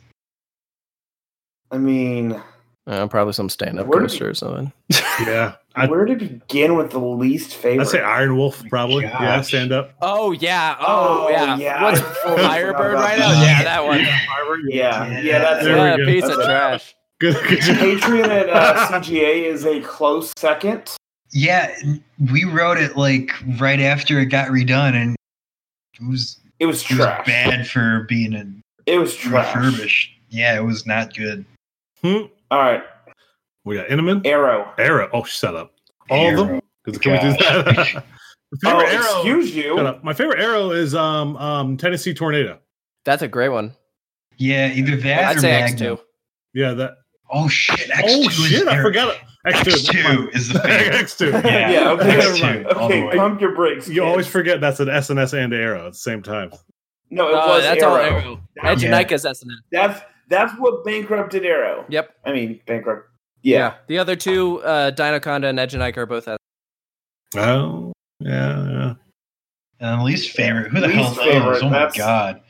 I 1.71 1.77
mean, 1.79 2.41
Uh, 2.87 3.07
probably 3.09 3.35
some 3.35 3.51
stand 3.51 3.79
up 3.79 3.87
Where 3.87 4.01
did 4.01 4.09
coaster 4.09 4.31
or 4.31 4.35
something. 4.35 4.73
yeah. 5.21 5.57
I, 5.75 5.87
where 5.87 6.07
to 6.07 6.17
begin 6.17 6.77
with 6.77 6.91
the 6.91 6.99
least 6.99 7.55
favorite? 7.55 7.83
I'd 7.85 7.89
say 7.91 8.01
Iron 8.01 8.37
Wolf 8.37 8.63
probably. 8.71 9.03
gosh. 9.03 9.21
Yeah, 9.21 9.41
stand 9.43 9.73
up. 9.73 9.93
Oh 10.01 10.33
yeah. 10.33 10.77
Oh, 10.81 11.27
Oh, 11.27 11.29
yeah. 11.31 11.57
yeah. 11.59 11.83
What's 11.83 12.01
I 12.25 12.37
Firebird 12.37 12.95
right 12.95 13.19
now? 13.19 13.29
that. 13.33 13.43
Yeah, 13.59 13.63
that 13.65 13.85
one. 13.85 14.01
Yeah, 14.01 15.07
Yeah. 15.09 15.21
yeah, 15.21 15.39
that's 15.41 15.65
There 15.65 15.77
yeah, 15.77 15.97
we 15.97 16.05
go. 16.05 16.07
piece 16.13 16.25
of 16.25 16.29
That's 16.31 16.41
it. 16.41 16.45
trash. 16.47 16.95
Good. 17.21 17.37
good 17.49 17.61
job. 17.61 17.77
Patriot 17.79 18.27
at 18.27 18.49
uh, 18.49 18.89
CGA 19.03 19.45
is 19.45 19.65
a 19.67 19.81
close 19.81 20.33
second. 20.37 20.91
Yeah, 21.33 21.75
we 22.33 22.45
wrote 22.45 22.79
it 22.79 22.97
like 22.97 23.33
right 23.59 23.81
after 23.81 24.19
it 24.21 24.27
got 24.27 24.49
redone, 24.49 24.95
and 24.95 25.17
it 26.01 26.07
was 26.09 26.39
It 26.59 26.67
was 26.67 26.83
it 26.91 26.97
was 26.97 27.07
bad 27.27 27.69
for 27.69 28.05
being 28.09 28.35
a 28.35 28.47
It 28.87 28.99
was 28.99 29.15
trash. 29.15 29.55
refurbished. 29.55 30.11
Yeah, 30.31 30.57
it 30.57 30.63
was 30.65 30.87
not 30.87 31.15
good. 31.15 31.45
Hmm. 32.03 32.23
All 32.51 32.61
right, 32.61 32.83
We 33.65 33.77
got 33.77 33.89
Intamin. 33.89 34.25
Arrow. 34.27 34.73
Arrow. 34.79 35.11
Oh, 35.13 35.25
shut 35.25 35.55
up. 35.57 35.73
All 36.09 36.31
of 36.31 36.37
them. 36.37 36.49
Arrow. 36.49 36.61
'Cause 36.85 36.99
Can 36.99 37.13
we 37.13 37.19
do 37.19 37.33
that? 37.33 38.05
My 38.63 38.73
Oh, 38.73 38.79
favorite 38.81 38.95
arrow. 38.95 39.17
excuse 39.17 39.55
you. 39.55 39.99
My 40.03 40.15
favorite 40.15 40.41
arrow 40.41 40.71
is 40.71 40.95
um 40.95 41.37
um 41.37 41.77
Tennessee 41.77 42.15
Tornado. 42.15 42.59
That's 43.05 43.21
a 43.23 43.29
great 43.29 43.51
one. 43.51 43.75
Yeah, 44.39 44.73
either 44.73 44.97
that 44.97 45.25
I'd 45.25 45.37
or 45.37 45.41
say 45.41 45.51
X 45.53 45.73
Magnum. 45.73 45.97
two. 45.99 46.03
Yeah, 46.55 46.73
that. 46.75 46.98
Oh 47.31 47.49
shit! 47.49 47.91
X2 47.91 48.03
oh 48.05 48.21
is 48.29 48.35
shit! 48.35 48.69
I 48.69 48.75
there. 48.75 48.83
forgot 48.83 49.15
it. 49.15 49.21
X 49.45 49.63
two. 49.87 49.99
X2 49.99 50.35
is 50.35 50.49
the 50.53 50.61
favorite. 50.61 50.95
X 50.95 51.17
two. 51.17 51.31
Yeah. 51.31 51.71
Yeah, 51.71 51.91
okay. 51.93 52.09
Never 52.17 52.31
mind. 52.39 52.65
X2, 52.67 52.77
all 52.77 52.87
Okay, 52.87 53.17
pump 53.17 53.41
your 53.41 53.55
brakes. 53.55 53.89
You 53.89 54.05
always 54.05 54.27
forget 54.27 54.61
that's 54.61 54.81
an 54.81 54.89
S&S 54.89 55.33
and 55.33 55.53
arrow 55.55 55.87
at 55.87 55.93
the 55.93 55.99
same 55.99 56.23
time. 56.23 56.51
No, 57.11 57.29
it 57.29 57.35
Uh, 57.35 57.47
was 57.49 57.63
that's 57.65 57.83
Arrow. 57.83 57.91
all 57.93 57.97
Arrow. 57.99 58.41
Edge 58.65 58.83
Yeah. 58.83 58.91
Nika's 58.91 59.25
SNN. 59.25 59.49
That's 59.73 60.01
that's 60.29 60.53
what 60.59 60.85
bankrupted 60.85 61.45
Arrow. 61.45 61.85
Yep. 61.89 62.15
I 62.25 62.33
mean, 62.33 62.61
bankrupt. 62.67 63.09
Yeah. 63.43 63.75
The 63.87 63.99
other 63.99 64.17
two, 64.17 64.61
uh, 64.63 64.91
Dinoconda 64.91 65.49
and 65.49 65.59
Edge 65.61 65.75
Nika 65.75 66.01
are 66.01 66.07
both 66.07 66.29
S. 66.29 66.39
Oh, 67.37 67.93
yeah, 68.21 68.69
yeah. 68.71 68.95
And 69.81 70.03
least 70.03 70.33
favorite. 70.33 70.71
Who 70.73 70.81
the 70.81 70.89
Least 70.89 70.99
hell 70.99 71.15
favorite, 71.15 71.53
knows? 71.53 71.63
Oh 71.63 71.69
my 71.71 71.91
god. 71.97 72.41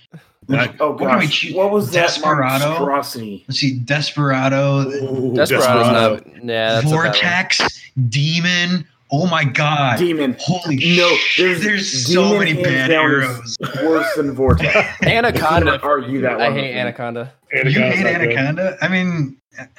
Like, 0.48 0.80
Oh 0.80 0.92
What 0.92 0.98
do 0.98 1.04
we 1.04 1.10
gosh, 1.26 1.40
choose? 1.40 1.54
what 1.54 1.70
was 1.70 1.90
that 1.92 2.06
Desperado? 2.08 2.64
monstrosity? 2.70 3.44
Let's 3.48 3.60
see. 3.60 3.78
Desperado. 3.78 4.80
Ooh, 4.88 5.34
Desperado's 5.34 5.48
Desperado. 5.48 6.14
not. 6.14 6.44
Yeah, 6.44 6.72
that's 6.80 6.86
a 6.86 6.88
bad 6.88 6.94
one. 6.96 7.04
Vortex. 7.12 7.90
Demon. 8.08 8.86
Oh 9.10 9.26
my 9.26 9.44
god. 9.44 9.98
Demon. 9.98 10.36
Holy 10.38 10.76
No, 10.96 11.08
shit. 11.16 11.44
there's, 11.46 11.62
There's 11.64 12.12
so 12.14 12.38
many 12.38 12.54
bad 12.54 12.88
down 12.88 13.04
arrows. 13.10 13.56
Worse 13.82 14.14
than 14.16 14.32
Vortex. 14.32 14.74
Anaconda. 15.02 15.72
Can't 15.72 15.84
argue 15.84 16.20
that 16.22 16.40
I 16.40 16.50
hate 16.52 16.68
with. 16.68 16.76
Anaconda. 16.76 17.32
You 17.52 17.62
hate 17.70 17.78
not 17.78 17.96
good. 17.96 18.06
Anaconda? 18.06 18.76
I 18.82 18.88
mean, 18.88 19.36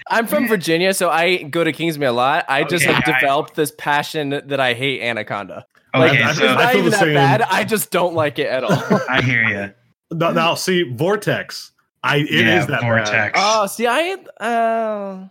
I'm 0.09 0.26
from 0.28 0.47
Virginia, 0.47 0.93
so 0.93 1.09
I 1.09 1.43
go 1.43 1.63
to 1.63 1.72
Kingsmere 1.72 2.07
a 2.07 2.11
lot. 2.11 2.45
I 2.49 2.63
just 2.63 2.86
Okay, 2.86 2.93
have 2.93 3.03
I- 3.07 3.20
developed 3.20 3.55
this 3.55 3.72
passion 3.78 4.30
that 4.45 4.59
I 4.59 4.74
hate 4.74 5.01
Anaconda. 5.01 5.65
okay, 5.95 5.99
Like, 6.09 6.11
I- 6.20 6.30
it's 6.32 6.39
I- 6.39 6.41
so 6.41 6.53
not 6.55 6.72
feel 6.72 6.80
even 6.80 6.86
the 6.86 6.89
that 6.91 6.99
same. 6.99 7.13
bad. 7.13 7.41
I 7.43 7.63
just 7.63 7.91
don't 7.91 8.15
like 8.15 8.39
it 8.39 8.47
at 8.47 8.63
all. 8.63 8.99
I 9.09 9.22
hear 9.22 9.43
you. 9.43 9.74
Now, 10.12 10.32
now, 10.32 10.55
see, 10.55 10.84
Vortex. 10.84 11.72
I 12.03 12.18
it 12.18 12.30
is 12.30 12.41
yeah, 12.41 12.66
that 12.66 12.82
bad. 12.82 12.82
Vortex. 12.82 13.39
oh, 13.41 13.68
see, 13.68 13.86
I 13.86 14.14
uh, 14.39 15.28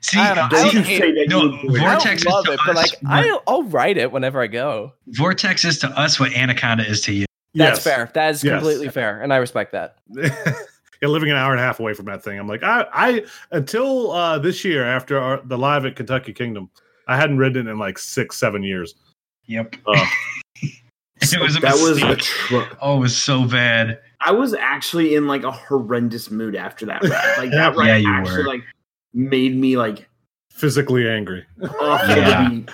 see, 0.00 0.18
I 0.18 0.34
don't 0.34 0.52
know. 0.52 0.58
I 0.58 0.62
Don't 0.62 0.74
don't 0.74 0.84
hate- 0.84 1.00
say 1.00 1.24
no, 1.26 1.42
you 1.42 1.50
enjoy 1.52 1.74
it. 1.74 1.78
Vortex 1.80 2.06
I 2.06 2.12
is 2.12 2.24
love 2.26 2.44
to 2.46 2.52
it, 2.52 2.60
but 2.66 2.76
us 2.76 2.92
like 2.92 3.02
what- 3.02 3.12
I, 3.12 3.38
I'll 3.48 3.64
write 3.64 3.96
it 3.98 4.12
whenever 4.12 4.40
I 4.40 4.46
go. 4.46 4.92
Vortex 5.08 5.64
is 5.64 5.78
to 5.80 5.88
us 5.88 6.20
what 6.20 6.32
Anaconda 6.34 6.88
is 6.88 7.00
to 7.02 7.12
you. 7.12 7.26
That's 7.54 7.78
Yes. 7.78 7.84
fair. 7.84 8.10
That 8.14 8.30
is 8.30 8.44
Yes. 8.44 8.52
completely 8.54 8.88
fair, 8.90 9.20
and 9.20 9.32
I 9.32 9.36
respect 9.38 9.72
that. 9.72 9.96
yeah, 10.14 11.08
living 11.08 11.30
an 11.30 11.36
hour 11.36 11.50
and 11.52 11.60
a 11.60 11.64
half 11.64 11.80
away 11.80 11.94
from 11.94 12.06
that 12.06 12.22
thing. 12.22 12.38
I'm 12.38 12.48
like, 12.48 12.62
I, 12.62 12.86
I 12.92 13.24
until 13.50 14.12
uh, 14.12 14.38
this 14.38 14.64
year 14.64 14.84
after 14.86 15.18
our, 15.18 15.40
the 15.44 15.58
live 15.58 15.84
at 15.84 15.96
Kentucky 15.96 16.32
Kingdom, 16.32 16.70
I 17.08 17.16
hadn't 17.16 17.38
ridden 17.38 17.66
it 17.66 17.70
in 17.72 17.78
like 17.78 17.98
six, 17.98 18.36
seven 18.38 18.62
years. 18.62 18.94
Yep. 19.46 19.76
Oh. 19.86 20.06
it 20.62 21.40
was 21.40 21.56
a 21.56 21.60
that 21.60 21.74
was 21.74 22.00
mistake. 22.00 22.12
a 22.12 22.16
tr- 22.16 22.76
oh, 22.80 22.96
it 22.96 23.00
was 23.00 23.16
so 23.16 23.46
bad. 23.48 24.00
I 24.24 24.32
was 24.32 24.54
actually 24.54 25.14
in 25.14 25.26
like 25.26 25.42
a 25.42 25.50
horrendous 25.50 26.30
mood 26.30 26.56
after 26.56 26.86
that 26.86 27.02
ride. 27.02 27.34
Like 27.38 27.50
that 27.50 27.76
ride 27.76 27.86
Yeah, 27.88 27.96
you 27.96 28.08
actually 28.12 28.38
were. 28.38 28.48
like 28.48 28.62
made 29.12 29.54
me 29.56 29.76
like 29.76 30.08
Physically 30.50 31.08
angry. 31.08 31.44
awful 31.80 32.16
Yeah. 32.16 32.48
to 32.48 32.50
be 32.50 32.66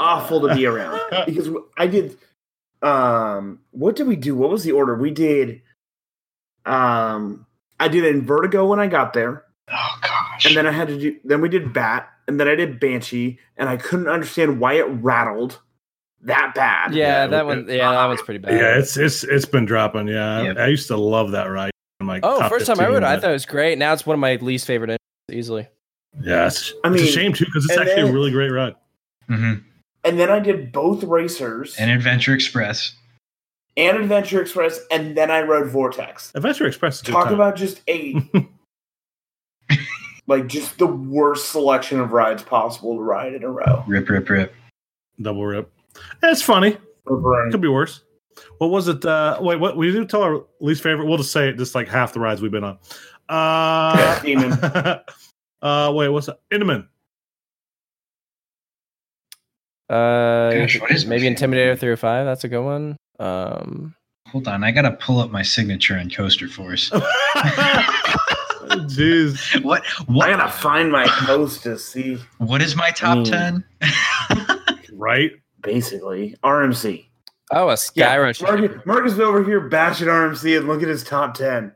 awful 0.00 0.40
to 0.48 0.54
be 0.54 0.66
around 0.66 1.00
because 1.26 1.48
I 1.76 1.86
did. 1.86 2.16
Um, 2.82 3.60
what 3.72 3.96
did 3.96 4.06
we 4.06 4.16
do? 4.16 4.34
What 4.36 4.50
was 4.50 4.64
the 4.64 4.72
order? 4.72 4.94
We 4.96 5.10
did. 5.10 5.62
Um, 6.64 7.46
I 7.80 7.88
did 7.88 8.04
in 8.04 8.24
Vertigo 8.26 8.66
when 8.66 8.80
I 8.80 8.86
got 8.86 9.12
there, 9.12 9.44
Oh 9.70 9.98
gosh. 10.02 10.46
and 10.46 10.56
then 10.56 10.66
I 10.66 10.72
had 10.72 10.88
to 10.88 10.98
do. 10.98 11.16
Then 11.24 11.40
we 11.40 11.48
did 11.48 11.72
Bat, 11.72 12.08
and 12.26 12.38
then 12.38 12.48
I 12.48 12.54
did 12.54 12.78
Banshee, 12.80 13.38
and 13.56 13.68
I 13.68 13.76
couldn't 13.76 14.08
understand 14.08 14.60
why 14.60 14.74
it 14.74 14.82
rattled 14.84 15.60
that 16.22 16.52
bad. 16.54 16.94
Yeah, 16.94 17.06
Yeah, 17.22 17.26
that 17.28 17.44
okay. 17.44 17.46
one. 17.46 17.66
Yeah, 17.68 17.90
that 17.92 18.06
one's 18.06 18.22
pretty 18.22 18.38
bad. 18.38 18.54
Yeah, 18.54 18.78
it's 18.78 18.96
it's 18.96 19.24
it's 19.24 19.44
been 19.44 19.64
dropping. 19.64 20.08
Yeah, 20.08 20.42
Yep. 20.42 20.56
I, 20.56 20.62
I 20.62 20.66
used 20.68 20.86
to 20.88 20.96
love 20.96 21.30
that 21.32 21.44
ride. 21.46 21.70
Like, 22.02 22.20
Oh, 22.24 22.38
top 22.40 22.50
first 22.50 22.66
time 22.66 22.78
I 22.80 22.86
rode 22.86 22.98
it, 22.98 23.02
I 23.04 23.18
thought 23.18 23.30
it 23.30 23.32
was 23.32 23.44
great. 23.46 23.76
Now 23.78 23.92
it's 23.92 24.06
one 24.06 24.14
of 24.14 24.20
my 24.20 24.36
least 24.36 24.66
favorite 24.66 24.90
engines, 24.90 25.38
easily. 25.38 25.68
Yeah, 26.22 26.46
it's, 26.46 26.72
I 26.84 26.88
it's 26.88 26.96
mean, 26.96 27.04
a 27.04 27.06
shame 27.06 27.32
too 27.32 27.44
because 27.44 27.64
it's 27.66 27.76
actually 27.76 28.02
then- 28.02 28.08
a 28.08 28.12
really 28.12 28.30
great 28.30 28.50
ride. 28.50 28.74
Mm-hmm. 29.28 29.64
And 30.04 30.18
then 30.18 30.30
I 30.30 30.38
did 30.38 30.70
both 30.72 31.02
racers 31.04 31.76
And 31.78 31.90
Adventure 31.90 32.32
Express. 32.32 32.94
and 33.76 33.96
Adventure 33.98 34.40
Express, 34.40 34.80
and 34.90 35.16
then 35.16 35.30
I 35.30 35.42
rode 35.42 35.68
Vortex. 35.68 36.32
Adventure 36.34 36.66
Express 36.66 36.96
is 36.96 37.02
a 37.02 37.04
good 37.06 37.12
Talk 37.12 37.24
time. 37.26 37.34
about 37.34 37.56
just 37.56 37.82
a 37.88 38.16
like 40.26 40.46
just 40.46 40.78
the 40.78 40.86
worst 40.86 41.50
selection 41.50 42.00
of 42.00 42.12
rides 42.12 42.42
possible 42.42 42.94
to 42.94 43.02
ride 43.02 43.34
in 43.34 43.42
a 43.42 43.50
row. 43.50 43.84
Rip, 43.86 44.08
rip, 44.08 44.28
rip. 44.30 44.54
double 45.20 45.44
rip. 45.44 45.70
It's 46.22 46.42
funny. 46.42 46.76
Could 47.06 47.60
be 47.60 47.68
worse. 47.68 48.02
What 48.58 48.70
was 48.70 48.88
it? 48.88 49.04
Uh, 49.04 49.38
wait, 49.40 49.58
what 49.60 49.76
we 49.76 49.90
do 49.92 50.04
tell 50.04 50.22
our 50.22 50.44
least 50.60 50.82
favorite? 50.82 51.06
We'll 51.06 51.16
just 51.18 51.32
say 51.32 51.48
it. 51.48 51.56
Just 51.58 51.74
like 51.74 51.88
half 51.88 52.12
the 52.12 52.20
rides 52.20 52.40
we've 52.42 52.50
been 52.52 52.64
on. 52.64 52.78
Uh, 53.28 54.18
Demon. 54.22 54.52
uh, 55.62 55.92
wait, 55.94 56.08
what's 56.08 56.26
that? 56.26 56.38
Intamin. 56.52 56.86
Uh, 59.88 60.50
Gosh, 60.52 60.80
what 60.80 60.90
is 60.90 61.06
maybe? 61.06 61.24
Intimidator 61.24 61.78
three 61.78 61.88
or 61.90 61.96
five. 61.96 62.26
That's 62.26 62.44
a 62.44 62.48
good 62.48 62.62
one. 62.62 62.96
Um, 63.18 63.94
Hold 64.28 64.46
on, 64.46 64.62
I 64.62 64.70
gotta 64.70 64.90
pull 64.92 65.20
up 65.20 65.30
my 65.30 65.40
signature 65.42 65.96
on 65.98 66.10
Coaster 66.10 66.46
Force. 66.48 66.90
Jeez. 68.68 69.62
what? 69.64 69.82
I 70.00 70.02
What? 70.12 70.26
gotta 70.28 70.52
find 70.52 70.92
my 70.92 71.06
post 71.06 71.62
to 71.62 71.78
see. 71.78 72.18
What 72.36 72.60
is 72.60 72.76
my 72.76 72.90
top 72.90 73.18
Mm. 73.18 73.24
ten? 73.30 73.64
Right? 74.92 75.32
Basically, 75.62 76.36
RMC. 76.44 77.06
Oh, 77.50 77.70
a 77.70 77.74
Skyrush. 77.74 78.42
Marcus, 78.42 78.86
Marcus 78.86 79.12
is 79.14 79.20
over 79.20 79.42
here 79.42 79.60
bashing 79.60 80.06
RMC 80.08 80.58
and 80.58 80.68
look 80.68 80.82
at 80.82 80.88
his 80.88 81.02
top 81.02 81.34
ten. 81.34 81.72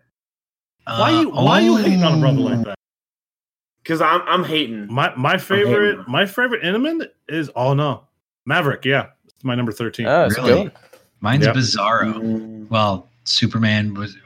Uh, 0.86 0.96
why 0.98 1.20
you 1.20 1.30
why 1.30 1.60
you 1.60 1.72
oh. 1.72 1.76
hating 1.76 2.02
on 2.02 2.18
a 2.18 2.20
brother 2.20 2.38
like 2.40 2.64
that? 2.64 2.74
Because 3.82 4.00
I'm 4.00 4.20
I'm 4.22 4.44
hating. 4.44 4.92
My 4.92 5.14
my 5.16 5.38
favorite 5.38 5.96
hating. 5.98 6.04
my 6.12 6.26
favorite 6.26 6.62
Intamin 6.62 7.06
is 7.28 7.50
oh 7.56 7.74
no. 7.74 8.04
Maverick, 8.46 8.84
yeah. 8.84 9.06
It's 9.24 9.44
my 9.44 9.54
number 9.54 9.70
13. 9.72 10.06
Oh, 10.06 10.28
Really? 10.28 10.64
good. 10.64 10.72
Mine's 11.20 11.46
Yep. 11.46 11.54
Bizarro. 11.54 12.68
Well, 12.68 13.08
Superman 13.24 13.94
was. 13.94 14.16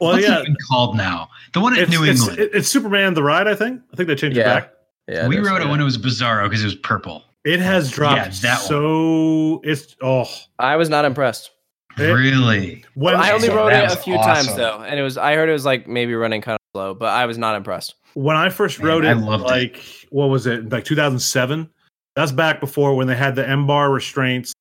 well, 0.00 0.12
what's 0.12 0.26
yeah. 0.28 0.38
it 0.40 0.42
even 0.42 0.56
called 0.68 0.96
now? 0.98 1.28
The 1.54 1.60
one 1.60 1.74
in 1.74 1.80
It's, 1.84 1.90
New 1.90 2.04
it's, 2.04 2.28
England. 2.28 2.50
it's 2.52 2.68
Superman 2.68 3.14
the 3.14 3.22
Ride, 3.22 3.48
I 3.48 3.54
think. 3.54 3.80
I 3.92 3.96
think 3.96 4.08
they 4.08 4.14
changed 4.14 4.36
Yeah. 4.36 4.42
it 4.42 4.60
back. 4.60 4.72
Yeah, 5.08 5.26
we 5.28 5.36
that's 5.36 5.48
wrote 5.48 5.62
it 5.62 5.68
when 5.68 5.80
it 5.80 5.84
was 5.84 5.96
Bizarro 5.96 6.44
because 6.44 6.60
it 6.60 6.66
was 6.66 6.74
purple. 6.74 7.24
It 7.44 7.60
has 7.60 7.90
dropped 7.90 8.16
Yeah, 8.16 8.28
that 8.50 8.58
one. 8.58 8.66
so 8.68 9.60
it's 9.64 9.96
oh 10.02 10.28
I 10.58 10.76
was 10.76 10.88
not 10.88 11.04
impressed. 11.04 11.50
It- 11.96 12.02
really? 12.12 12.84
when 12.94 13.16
I 13.16 13.30
only 13.32 13.48
So 13.48 13.56
wrote 13.56 13.70
that 13.70 13.90
it 13.90 13.92
a 13.92 13.96
few 14.00 14.14
awesome. 14.16 14.46
times 14.46 14.56
though, 14.56 14.82
and 14.82 14.98
it 14.98 15.02
was 15.02 15.16
I 15.16 15.34
heard 15.34 15.48
it 15.48 15.52
was 15.52 15.64
like 15.64 15.86
maybe 15.88 16.14
running 16.14 16.40
kind 16.42 16.56
of 16.56 16.60
slow, 16.74 16.94
but 16.94 17.08
I 17.10 17.26
was 17.26 17.38
not 17.38 17.56
impressed. 17.56 17.94
when 18.14 18.36
I 18.36 18.48
first 18.50 18.78
Man, 18.78 18.88
wrote 18.88 19.04
I 19.06 19.12
it, 19.12 19.16
loved 19.16 19.44
it. 19.44 19.46
like 19.46 19.82
what 20.10 20.26
was 20.26 20.46
it, 20.46 20.68
like 20.70 20.84
2007? 20.84 21.68
That's 22.16 22.32
back 22.32 22.60
before 22.60 22.94
when 22.96 23.06
they 23.06 23.14
had 23.16 23.34
the 23.36 23.48
M 23.48 23.66
bar 23.66 23.90
restraints, 23.92 24.52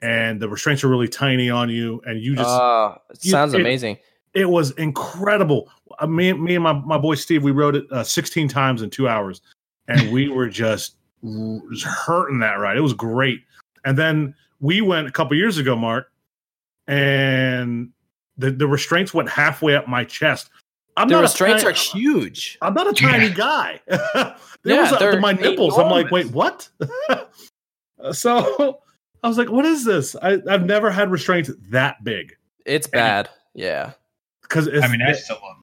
and 0.00 0.40
the 0.40 0.48
restraints 0.48 0.82
were 0.82 0.90
really 0.90 1.08
tiny 1.08 1.50
on 1.50 1.68
you, 1.68 2.00
and 2.06 2.20
you 2.20 2.34
just 2.36 2.48
Oh, 2.48 2.96
it 3.10 3.24
you- 3.24 3.30
sounds 3.32 3.52
it- 3.54 3.60
amazing. 3.60 3.98
it 4.34 4.48
was 4.48 4.70
incredible. 4.72 5.68
Uh, 5.98 6.06
me, 6.06 6.32
me 6.32 6.54
and 6.54 6.62
my, 6.64 6.72
my 6.72 6.96
boy 6.98 7.16
Steve, 7.16 7.42
we 7.42 7.50
wrote 7.50 7.74
it 7.74 7.84
uh, 7.92 8.04
16 8.04 8.46
times 8.48 8.82
in 8.82 8.90
two 8.90 9.08
hours, 9.08 9.42
and 9.88 10.12
we 10.12 10.28
were 10.28 10.48
just, 10.48 10.96
r- 11.24 11.60
just 11.72 11.84
hurting 11.86 12.38
that 12.40 12.54
ride. 12.54 12.76
It 12.76 12.80
was 12.82 12.92
great. 12.94 13.42
And 13.84 13.96
then 13.98 14.34
we 14.60 14.80
went 14.80 15.06
a 15.08 15.10
couple 15.12 15.36
years 15.36 15.58
ago, 15.58 15.74
Mark, 15.76 16.10
and 16.86 17.90
the, 18.36 18.50
the 18.50 18.66
restraints 18.66 19.14
went 19.14 19.28
halfway 19.28 19.74
up 19.74 19.88
my 19.88 20.04
chest. 20.04 20.50
I'm 20.96 21.08
The 21.08 21.12
not 21.14 21.20
a 21.20 21.22
restraints 21.22 21.62
tiny- 21.62 21.72
are 21.74 21.76
huge. 21.78 22.58
I'm 22.62 22.74
not 22.74 22.88
a 22.88 22.92
tiny 22.92 23.26
Yeah. 23.28 23.34
guy. 23.34 23.80
there 23.86 24.34
Yeah, 24.64 24.82
was 24.82 24.92
a, 24.92 24.96
they're 24.96 25.20
my 25.20 25.32
nipples. 25.32 25.78
I'm 25.78 25.90
like, 25.90 26.10
wait, 26.10 26.26
what? 26.30 26.68
Uh, 28.02 28.14
so 28.14 28.78
I 29.22 29.28
was 29.28 29.36
like, 29.36 29.50
what 29.50 29.66
is 29.66 29.84
this? 29.84 30.16
I, 30.22 30.38
I've 30.48 30.64
never 30.64 30.90
had 30.90 31.10
restraints 31.10 31.50
that 31.68 32.02
big 32.02 32.34
It's 32.64 32.86
bad. 32.86 33.28
Yeah. 33.52 33.92
because 34.40 34.68
I 34.68 34.88
mean, 34.88 35.02
I 35.02 35.12
still 35.12 35.36
love. 35.42 35.59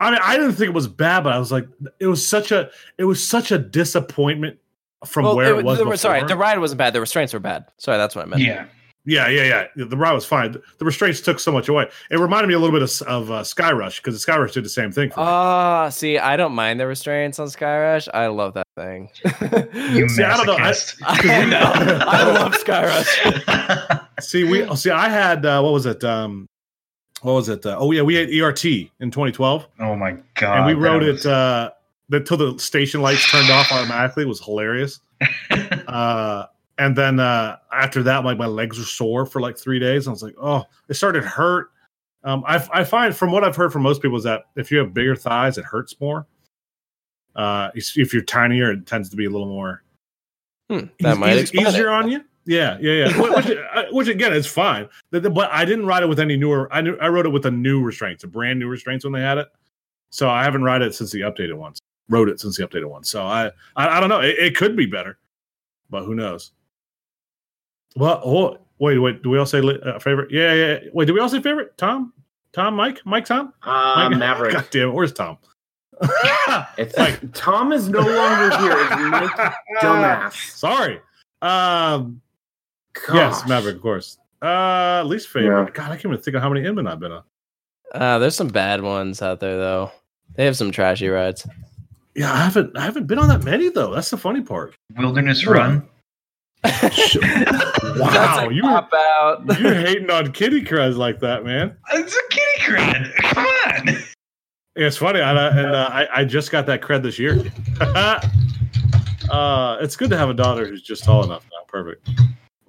I 0.00 0.10
mean, 0.10 0.20
I 0.22 0.36
didn't 0.36 0.52
think 0.52 0.68
it 0.68 0.74
was 0.74 0.88
bad, 0.88 1.24
but 1.24 1.32
I 1.32 1.38
was 1.38 1.50
like, 1.50 1.66
it 2.00 2.06
was 2.06 2.26
such 2.26 2.52
a, 2.52 2.70
it 2.98 3.04
was 3.04 3.26
such 3.26 3.50
a 3.50 3.58
disappointment 3.58 4.58
from 5.06 5.24
Well, 5.24 5.36
where 5.36 5.54
it, 5.54 5.58
it- 5.60 5.64
was. 5.64 5.78
the- 5.78 5.96
sorry, 5.96 6.24
the 6.24 6.36
ride 6.36 6.58
wasn't 6.58 6.78
bad. 6.78 6.92
The 6.92 7.00
restraints 7.00 7.32
were 7.32 7.40
bad. 7.40 7.64
Sorry, 7.78 7.96
that's 7.98 8.14
what 8.14 8.26
I 8.26 8.28
meant. 8.28 8.42
Yeah, 8.42 8.66
yeah, 9.04 9.28
yeah, 9.28 9.66
yeah. 9.76 9.84
The 9.86 9.96
ride 9.96 10.12
was 10.12 10.26
fine. 10.26 10.56
The 10.78 10.84
restraints 10.84 11.20
took 11.20 11.38
so 11.38 11.52
much 11.52 11.68
away. 11.68 11.88
It 12.10 12.18
reminded 12.18 12.48
me 12.48 12.54
a 12.54 12.58
little 12.58 12.78
bit 12.78 12.82
of, 12.82 13.06
of 13.08 13.30
uh, 13.30 13.44
Sky 13.44 13.70
Rush 13.72 14.00
because 14.02 14.20
Sky 14.20 14.36
Rush 14.36 14.52
did 14.52 14.64
the 14.64 14.68
same 14.68 14.90
thing 14.90 15.10
for 15.10 15.20
me. 15.20 15.26
Ah, 15.26 15.88
see, 15.90 16.18
I 16.18 16.36
don't 16.36 16.52
mind 16.52 16.80
the 16.80 16.86
restraints 16.86 17.38
on 17.38 17.48
Sky 17.48 17.78
Rush. 17.78 18.08
I 18.12 18.26
love 18.26 18.54
that 18.54 18.66
thing. 18.76 19.08
you 19.94 20.08
See, 20.08 20.22
I 20.24 20.36
don't 20.36 20.46
know, 20.46 20.56
I- 20.56 20.70
masochist. 20.72 20.98
I 21.06 21.44
know. 21.44 22.00
I 22.06 22.32
love 22.32 22.52
Skyrush. 22.54 24.06
see, 24.20 24.44
we 24.44 24.74
see. 24.76 24.90
I 24.90 25.08
had 25.08 25.46
uh, 25.46 25.60
what 25.62 25.72
was 25.72 25.86
it? 25.86 26.02
Um, 26.04 26.48
what 27.26 27.32
was 27.34 27.48
it? 27.48 27.66
Uh, 27.66 27.76
oh 27.78 27.90
yeah, 27.90 28.02
we 28.02 28.14
had 28.14 28.28
ERT 28.32 28.64
in 28.64 29.10
2012, 29.10 29.66
oh 29.80 29.96
my 29.96 30.16
god! 30.36 30.58
and 30.58 30.66
we 30.66 30.72
that 30.74 30.78
wrote 30.78 31.02
was- 31.02 31.26
it 31.26 31.30
uh, 31.32 31.70
until 32.12 32.36
the 32.36 32.58
station 32.58 33.02
lights 33.02 33.28
turned 33.30 33.50
off 33.50 33.72
automatically. 33.72 34.22
It 34.22 34.28
was 34.28 34.40
hilarious. 34.40 35.00
uh, 35.88 36.46
and 36.78 36.94
then 36.96 37.18
uh, 37.18 37.56
after 37.72 38.02
that, 38.04 38.24
like 38.24 38.38
my 38.38 38.46
legs 38.46 38.78
were 38.78 38.84
sore 38.84 39.26
for 39.26 39.40
like 39.40 39.58
three 39.58 39.78
days. 39.80 40.06
I 40.06 40.10
was 40.12 40.22
like, 40.22 40.34
oh, 40.40 40.64
it 40.88 40.94
started 40.94 41.24
hurt. 41.24 41.70
Um, 42.22 42.44
I, 42.46 42.64
I 42.72 42.84
find 42.84 43.16
from 43.16 43.32
what 43.32 43.42
I've 43.44 43.56
heard 43.56 43.72
from 43.72 43.82
most 43.82 44.02
people 44.02 44.18
is 44.18 44.24
that 44.24 44.42
if 44.56 44.70
you 44.70 44.78
have 44.78 44.92
bigger 44.94 45.16
thighs, 45.16 45.58
it 45.58 45.64
hurts 45.64 45.98
more. 46.00 46.26
Uh, 47.34 47.70
if 47.74 47.96
if 47.98 48.12
you're 48.14 48.22
tinier, 48.22 48.70
it 48.72 48.86
tends 48.86 49.08
to 49.10 49.16
be 49.16 49.24
a 49.26 49.30
little 49.30 49.46
more 49.48 49.82
Hmm, 50.70 50.86
that 51.00 51.12
eas- 51.14 51.18
might 51.18 51.34
eas- 51.36 51.42
explain 51.42 51.66
easier 51.66 51.88
it. 51.88 51.92
on 51.92 52.08
you. 52.10 52.24
Yeah, 52.46 52.78
yeah, 52.80 53.08
yeah. 53.08 53.20
which, 53.20 53.46
which, 53.90 54.08
uh, 54.08 54.10
again 54.12 54.32
is 54.32 54.46
fine. 54.46 54.88
But 55.10 55.50
I 55.52 55.64
didn't 55.64 55.86
write 55.86 56.02
it 56.04 56.08
with 56.08 56.20
any 56.20 56.36
newer. 56.36 56.72
I 56.72 56.80
knew 56.80 56.96
I 56.98 57.08
wrote 57.08 57.26
it 57.26 57.30
with 57.30 57.42
the 57.42 57.50
new 57.50 57.82
restraints, 57.82 58.22
the 58.22 58.28
brand 58.28 58.58
new 58.58 58.68
restraints 58.68 59.04
when 59.04 59.12
they 59.12 59.20
had 59.20 59.38
it. 59.38 59.48
So 60.10 60.30
I 60.30 60.44
haven't 60.44 60.62
write 60.62 60.82
it 60.82 60.94
since 60.94 61.10
the 61.10 61.22
updated 61.22 61.54
ones. 61.54 61.80
Wrote 62.08 62.28
it 62.28 62.38
since 62.38 62.56
the 62.56 62.66
updated 62.66 62.88
one. 62.88 63.02
So 63.02 63.24
I 63.24 63.50
I, 63.74 63.96
I 63.96 64.00
don't 64.00 64.08
know. 64.08 64.20
It, 64.20 64.36
it 64.38 64.56
could 64.56 64.76
be 64.76 64.86
better, 64.86 65.18
but 65.90 66.04
who 66.04 66.14
knows? 66.14 66.52
Well, 67.96 68.22
oh, 68.24 68.58
wait, 68.78 68.98
wait. 68.98 69.22
Do 69.22 69.30
we 69.30 69.38
all 69.38 69.46
say 69.46 69.58
uh, 69.58 69.98
favorite? 69.98 70.30
Yeah, 70.30 70.54
yeah. 70.54 70.66
yeah. 70.82 70.90
Wait, 70.92 71.06
do 71.06 71.14
we 71.14 71.20
all 71.20 71.28
say 71.28 71.40
favorite? 71.40 71.76
Tom, 71.76 72.12
Tom, 72.52 72.74
Mike, 72.74 73.00
Mike, 73.04 73.24
Tom. 73.24 73.52
Uh, 73.62 74.08
Mike? 74.08 74.18
Maverick. 74.18 74.52
God 74.52 74.68
damn 74.70 74.88
it, 74.88 74.92
where's 74.92 75.12
Tom? 75.12 75.38
It's 76.78 76.96
Mike. 76.96 77.32
Tom 77.32 77.72
is 77.72 77.88
no 77.88 78.00
longer 78.00 78.56
here. 78.58 78.76
It's 78.78 79.10
Mike 79.10 79.54
Dumbass. 79.80 80.56
Sorry. 80.56 81.00
Um, 81.42 82.20
yes, 83.12 83.46
Maverick, 83.46 83.76
of 83.76 83.82
course. 83.82 84.18
Uh, 84.42 85.02
least 85.06 85.28
favorite. 85.28 85.64
Yeah. 85.64 85.70
God, 85.72 85.86
I 85.86 85.96
can't 85.96 86.06
even 86.06 86.18
think 86.18 86.36
of 86.36 86.42
how 86.42 86.48
many 86.48 86.66
Intamin 86.66 86.90
I've 86.90 87.00
been 87.00 87.12
on. 87.12 87.22
Uh, 87.92 88.18
there's 88.18 88.36
some 88.36 88.48
bad 88.48 88.82
ones 88.82 89.22
out 89.22 89.40
there 89.40 89.56
though. 89.56 89.90
They 90.34 90.44
have 90.44 90.56
some 90.56 90.70
trashy 90.70 91.08
rides. 91.08 91.46
Yeah, 92.14 92.32
I 92.32 92.38
haven't. 92.44 92.76
I 92.76 92.82
haven't 92.82 93.06
been 93.06 93.18
on 93.18 93.28
that 93.28 93.44
many 93.44 93.68
though. 93.68 93.94
That's 93.94 94.10
the 94.10 94.16
funny 94.16 94.40
part. 94.42 94.74
Wilderness 94.96 95.42
Hold 95.42 95.56
Run. 95.56 95.88
Wow, 97.96 98.10
That's 98.10 98.50
a 98.50 98.52
you 98.52 98.62
cop 98.62 98.92
out. 98.92 99.44
you're 99.60 99.74
hating 99.74 100.10
on 100.10 100.32
kitty 100.32 100.62
cries 100.62 100.96
like 100.96 101.20
that, 101.20 101.44
man. 101.44 101.74
It's 101.94 102.14
a 102.14 102.20
kitty 102.28 102.72
cred. 102.74 103.14
Come 103.14 103.46
on. 103.46 104.02
It's 104.74 104.98
funny, 104.98 105.20
I, 105.20 105.48
and 105.48 105.74
uh, 105.74 105.88
I, 105.90 106.20
I 106.20 106.24
just 106.24 106.50
got 106.50 106.66
that 106.66 106.82
cred 106.82 107.02
this 107.02 107.18
year. 107.18 107.42
uh, 109.30 109.78
it's 109.80 109.96
good 109.96 110.10
to 110.10 110.18
have 110.18 110.28
a 110.28 110.34
daughter 110.34 110.66
who's 110.66 110.82
just 110.82 111.04
tall 111.04 111.24
enough. 111.24 111.44
Now, 111.44 111.64
perfect. 111.68 112.10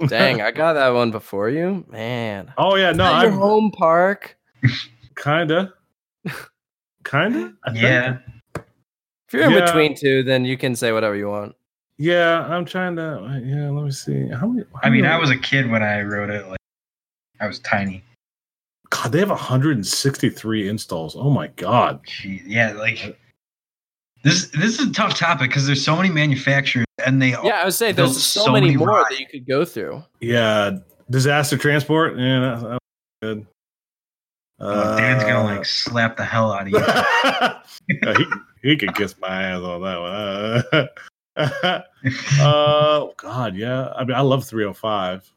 Dang, 0.07 0.41
I 0.41 0.51
got 0.61 0.73
that 0.73 0.89
one 0.89 1.09
before 1.11 1.49
you, 1.49 1.83
man. 1.89 2.53
Oh 2.57 2.75
yeah, 2.75 2.91
no, 2.91 3.05
At 3.05 3.25
I'm 3.25 3.31
home 3.33 3.71
park. 3.71 4.37
kinda, 5.15 5.73
kinda. 7.03 7.53
I 7.63 7.71
think. 7.71 7.81
Yeah. 7.83 8.17
If 8.55 9.33
you're 9.33 9.43
in 9.43 9.51
Yeah. 9.51 9.65
between 9.65 9.95
two, 9.95 10.23
then 10.23 10.45
you 10.45 10.57
can 10.57 10.75
say 10.75 10.91
whatever 10.91 11.15
you 11.15 11.29
want. 11.29 11.55
yeah. 11.97 12.45
I'm 12.49 12.65
trying 12.65 12.95
to. 12.97 13.17
Uh, 13.23 13.37
yeah, 13.43 13.69
let 13.69 13.83
me 13.83 13.91
see. 13.91 14.27
How 14.29 14.47
many? 14.47 14.65
how 14.73 14.79
I 14.83 14.89
mean, 14.89 15.01
many- 15.01 15.13
I 15.13 15.17
was 15.17 15.29
a 15.31 15.37
kid 15.37 15.69
when 15.69 15.83
I 15.83 16.01
wrote 16.01 16.29
it. 16.29 16.47
Like, 16.47 16.59
I 17.39 17.47
was 17.47 17.59
tiny. 17.59 18.03
God, 18.89 19.11
they 19.11 19.19
have 19.19 19.29
163 19.29 20.69
installs. 20.69 21.15
Oh 21.17 21.29
my 21.29 21.47
god. 21.57 21.99
Gee, 22.05 22.41
yeah, 22.45 22.71
like 22.71 23.17
this. 24.27 24.47
This 24.49 24.79
is 24.79 24.89
a 24.89 24.93
tough 24.93 25.15
topic 25.15 25.49
because 25.49 25.65
there's 25.65 25.83
so 25.83 25.95
many 25.95 26.09
manufacturers, 26.09 26.85
and 27.05 27.21
they 27.21 27.29
Yeah, 27.29 27.59
I 27.61 27.65
would 27.65 27.73
say 27.73 27.91
there's 27.91 28.21
so, 28.21 28.51
many, 28.51 28.75
more 28.75 28.87
rides. 28.87 29.09
that 29.09 29.19
you 29.19 29.27
could 29.27 29.47
go 29.47 29.65
through. 29.65 30.03
Yeah, 30.19 30.77
disaster 31.09 31.57
transport. 31.57 32.17
Yeah, 32.17 32.39
that, 32.39 32.61
that 32.61 32.79
good. 33.21 33.47
Oh, 34.59 34.97
Dan's 34.97 35.23
gonna 35.23 35.39
Uh, 35.41 35.55
like 35.55 35.65
slap 35.65 36.17
the 36.17 36.23
hell 36.25 36.51
out 36.51 36.63
of 36.63 36.69
you. 36.69 36.79
Yeah, 37.89 38.13
he, 38.17 38.25
he 38.71 38.75
could 38.77 38.95
kiss 38.95 39.15
my 39.21 39.43
ass 39.43 39.61
on 39.61 39.81
that 39.81 40.63
one. 40.73 40.89
Uh, 41.37 41.81
uh, 42.41 43.07
God, 43.15 43.55
yeah. 43.55 43.89
I 43.95 44.03
mean, 44.03 44.15
I 44.15 44.21
love 44.21 44.43
305. 44.45 45.31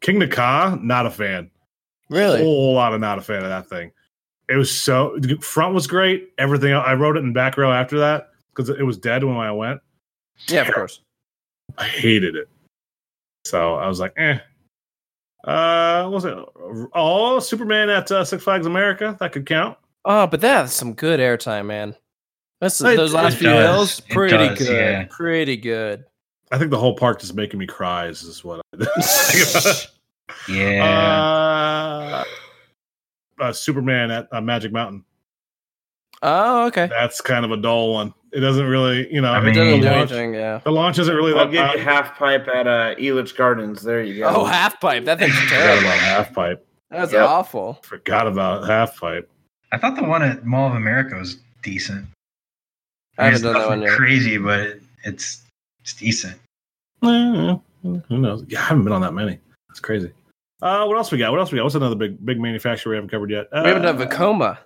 Kingda 0.00 0.30
Ka, 0.32 0.78
not 0.80 1.04
a 1.04 1.10
fan. 1.10 1.50
Really? 2.08 2.40
A 2.40 2.42
whole 2.42 2.72
lot 2.72 2.94
of 2.94 3.00
not 3.00 3.18
a 3.18 3.20
fan 3.20 3.42
of 3.42 3.50
that 3.50 3.68
thing. 3.68 3.92
It 4.48 4.56
was 4.56 4.70
so 4.70 5.16
the 5.18 5.36
front 5.38 5.74
was 5.74 5.86
great. 5.86 6.30
Everything 6.38 6.72
else, 6.72 6.84
I 6.86 6.94
wrote 6.94 7.16
it 7.16 7.20
in 7.24 7.32
back 7.32 7.56
row 7.56 7.72
after 7.72 7.98
that 7.98 8.30
because 8.50 8.68
it 8.68 8.82
was 8.84 8.96
dead 8.96 9.24
when 9.24 9.36
I 9.36 9.50
went. 9.52 9.80
Yeah, 10.48 10.62
of 10.62 10.72
course. 10.74 11.00
I 11.78 11.84
hated 11.84 12.36
it. 12.36 12.48
So 13.44 13.74
I 13.74 13.88
was 13.88 13.98
like, 14.00 14.12
eh. 14.16 14.38
Uh, 15.44 16.02
what 16.04 16.12
was 16.12 16.24
it? 16.24 16.38
Oh, 16.94 17.38
Superman 17.38 17.88
at 17.90 18.10
uh, 18.10 18.24
Six 18.24 18.42
Flags 18.44 18.66
America. 18.66 19.16
That 19.20 19.32
could 19.32 19.46
count. 19.46 19.76
Oh, 20.04 20.26
but 20.26 20.40
that's 20.40 20.72
some 20.72 20.92
good 20.94 21.20
airtime, 21.20 21.66
man. 21.66 21.94
That's 22.60 22.80
It- 22.80 22.96
those 22.96 23.12
last 23.14 23.36
few 23.38 23.48
hills, 23.50 24.00
pretty 24.00 24.36
does, 24.36 24.58
good. 24.58 24.68
yeah. 24.76 25.06
Pretty 25.10 25.56
good. 25.56 26.04
I 26.52 26.58
think 26.58 26.70
the 26.70 26.78
whole 26.78 26.94
park 26.96 27.20
just 27.20 27.34
making 27.34 27.58
me 27.58 27.66
cry 27.66 28.06
is 28.06 28.22
just 28.22 28.44
what 28.44 28.60
I 28.72 28.84
think 28.94 29.64
about. 29.64 29.90
Yeah. 30.48 30.84
Uh, 30.84 32.24
uh, 33.40 33.52
Superman 33.52 34.10
at 34.10 34.28
uh, 34.32 34.40
Magic 34.40 34.72
Mountain. 34.72 35.04
Oh, 36.22 36.66
okay. 36.66 36.86
That's 36.86 37.20
kind 37.20 37.44
of 37.44 37.50
a 37.52 37.56
dull 37.56 37.92
one. 37.92 38.14
It 38.32 38.40
doesn't 38.40 38.66
really, 38.66 39.12
you 39.12 39.20
know, 39.20 39.32
I 39.32 39.40
mean- 39.40 39.54
doesn't 39.54 39.80
Doesn't 39.80 39.80
do 39.82 39.86
launch- 39.98 40.10
anything, 40.12 40.34
yeah. 40.34 40.58
The 40.64 40.72
launch 40.72 40.98
isn't 40.98 41.14
really 41.14 41.32
I'll 41.32 41.46
that 41.46 41.52
give 41.52 41.62
bad. 41.64 41.74
you 41.76 41.80
half 41.82 42.18
pipe 42.18 42.48
at 42.48 42.66
uh, 42.66 42.94
Elitch 42.96 43.36
Gardens. 43.36 43.82
There 43.82 44.02
you 44.02 44.18
go. 44.20 44.28
Oh, 44.28 44.44
half 44.44 44.80
pipe. 44.80 45.04
That 45.04 45.18
thing's 45.18 45.32
I 45.34 45.40
forgot 45.44 45.50
terrible. 45.58 45.86
about 45.88 45.98
half 45.98 46.34
pipe. 46.34 46.66
That's 46.90 47.12
Yep. 47.12 47.28
awful. 47.28 47.74
Forgot 47.82 48.26
about 48.26 48.66
half 48.66 48.98
pipe. 49.00 49.30
I 49.72 49.78
thought 49.78 49.96
the 49.96 50.04
one 50.04 50.22
at 50.22 50.44
Mall 50.46 50.68
of 50.68 50.74
America 50.74 51.16
was 51.16 51.38
decent. 51.62 52.06
I 53.18 53.24
haven't 53.24 53.34
it's 53.36 53.42
done 53.44 53.54
that 53.54 53.68
one 53.68 53.82
yet. 53.82 53.90
crazy, 53.90 54.38
but 54.38 54.60
it, 54.60 54.82
it's 55.04 55.42
it's 55.80 55.94
decent. 55.94 56.34
Eh, 57.02 57.56
who 57.82 58.02
knows? 58.10 58.44
Yeah, 58.48 58.60
I 58.60 58.64
haven't 58.64 58.84
been 58.84 58.92
on 58.92 59.00
that 59.02 59.14
many. 59.14 59.38
That's 59.68 59.80
crazy. 59.80 60.12
Uh, 60.62 60.84
what 60.86 60.96
else 60.96 61.12
we 61.12 61.18
got? 61.18 61.30
What 61.32 61.40
else 61.40 61.52
we 61.52 61.56
got? 61.58 61.64
What's 61.64 61.74
another 61.74 61.96
big 61.96 62.24
big 62.24 62.40
manufacturer 62.40 62.90
we 62.90 62.96
haven't 62.96 63.10
covered 63.10 63.30
yet? 63.30 63.46
Uh, 63.52 63.62
We 63.64 63.68
haven't 63.68 63.82
done 63.82 63.98
Vekoma. 63.98 64.58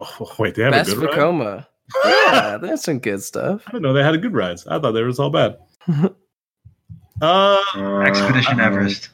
Oh, 0.00 0.32
wait, 0.38 0.54
they 0.54 0.62
have 0.62 0.72
Best 0.72 0.92
a 0.92 0.94
good 0.96 1.04
ride? 1.10 1.18
Vekoma. 1.18 1.66
Yeah, 2.04 2.56
that's 2.62 2.84
some 2.84 2.98
good 2.98 3.22
stuff. 3.22 3.62
I 3.66 3.70
didn't 3.72 3.82
know 3.82 3.92
they 3.92 4.02
had 4.02 4.14
a 4.14 4.18
good 4.18 4.32
rides. 4.34 4.66
I 4.66 4.78
thought 4.78 4.92
they 4.92 5.02
was 5.02 5.18
all 5.18 5.28
bad. 5.30 5.58
uh, 7.20 7.58
Expedition 8.06 8.58
Uh, 8.60 8.64
Everest. 8.64 9.10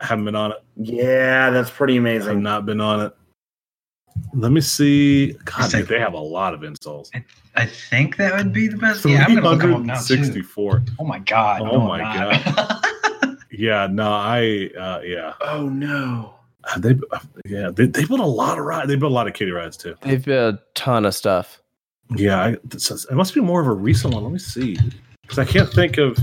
haven't 0.00 0.24
been 0.26 0.34
on 0.36 0.52
it. 0.52 0.58
Yeah, 0.76 1.48
that's 1.50 1.70
pretty 1.70 1.96
amazing. 1.96 2.22
I've 2.22 2.26
amazing. 2.36 2.42
not 2.42 2.66
been 2.66 2.80
on 2.82 3.00
it. 3.00 3.12
Let 4.34 4.52
me 4.52 4.60
see. 4.60 5.32
God, 5.44 5.64
It's 5.64 5.72
like- 5.74 5.82
dude, 5.84 5.88
they 5.88 6.00
have 6.00 6.12
a 6.14 6.18
lot 6.18 6.52
of 6.52 6.62
installs. 6.64 7.10
I 7.56 7.64
think 7.66 8.16
that 8.16 8.36
would 8.36 8.52
be 8.52 8.68
the 8.68 8.76
best. 8.76 9.04
Yeah, 9.06 9.24
I'm 9.26 9.34
gonna 9.36 9.48
look 9.50 9.60
them 9.60 9.74
up 9.74 9.82
now 9.82 9.94
too. 9.94 10.16
364. 10.16 10.82
Oh 10.98 11.04
my 11.04 11.18
god! 11.20 11.62
Oh 11.62 11.66
no, 11.78 11.80
my 11.86 12.02
I'm 12.02 12.54
not. 12.56 12.79
Yeah, 13.60 13.86
no, 13.90 14.10
I 14.10 14.70
uh, 14.78 15.00
yeah, 15.04 15.34
Oh 15.42 15.68
no. 15.68 16.34
Uh, 16.64 16.78
they 16.78 16.98
uh, 17.10 17.18
yeah 17.44 17.70
they, 17.70 17.86
they 17.86 18.04
built 18.04 18.20
a 18.20 18.24
lot 18.26 18.58
of 18.58 18.64
rides. 18.64 18.88
They 18.88 18.96
built 18.96 19.12
a 19.12 19.14
lot 19.14 19.26
of 19.28 19.34
kiddie 19.34 19.50
rides 19.50 19.76
too. 19.76 19.94
They've 20.02 20.24
built 20.24 20.54
a 20.56 20.62
ton 20.74 21.04
of 21.06 21.14
stuff. 21.14 21.60
Yeah, 22.16 22.40
I, 22.42 22.56
this 22.64 22.90
is- 22.90 23.06
it 23.10 23.14
must 23.14 23.34
be 23.34 23.40
more 23.40 23.60
of 23.60 23.66
a 23.66 23.72
recent 23.72 24.14
one. 24.14 24.22
Let 24.24 24.32
me 24.32 24.38
see 24.38 24.76
because 25.22 25.38
I 25.38 25.44
can't 25.44 25.70
think 25.72 25.98
of. 25.98 26.18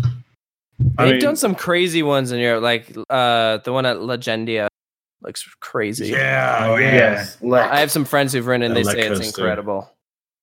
I 0.98 1.06
They've 1.06 1.14
mean, 1.14 1.22
done 1.22 1.36
some 1.36 1.56
crazy 1.56 2.04
ones 2.04 2.32
in 2.32 2.40
Europe, 2.40 2.62
like 2.64 2.96
uh, 3.10 3.58
the 3.58 3.72
one 3.74 3.86
at 3.86 3.98
Legendia 3.98 4.68
looks 5.24 5.44
crazy. 5.60 6.08
yeah, 6.10 6.60
Oh, 6.70 6.76
yeah, 6.76 6.86
yeah. 6.88 6.96
Yes. 6.96 7.38
Lex. 7.42 7.72
I 7.72 7.80
have 7.80 7.90
some 7.92 8.06
friends 8.06 8.34
who've 8.34 8.46
ridden, 8.46 8.64
and 8.66 8.76
they 8.76 8.82
Yeah, 8.82 8.92
say 8.92 9.00
it's 9.08 9.20
Coaster. 9.20 9.42
incredible. 9.42 9.90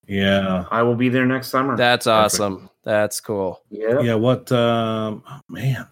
yeah, 0.08 0.64
I 0.72 0.82
will 0.82 0.96
be 0.96 1.08
there 1.08 1.24
next 1.26 1.48
summer. 1.48 1.76
That's 1.76 2.06
Perfect. 2.06 2.34
awesome. 2.34 2.70
That's 2.82 3.20
cool. 3.20 3.62
yeah. 3.70 4.00
yeah. 4.00 4.14
What? 4.14 4.50
Um, 4.50 5.22
oh, 5.30 5.40
man, 5.48 5.86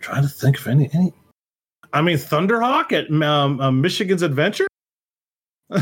trying 0.00 0.22
to 0.22 0.28
think 0.28 0.58
of 0.58 0.66
any 0.66 0.90
any. 0.92 1.12
I 1.92 2.02
mean, 2.02 2.16
Thunderhawk 2.18 2.92
at 2.92 3.10
um, 3.26 3.60
uh, 3.60 3.70
Michigan's 3.70 4.22
Adventure. 4.22 4.66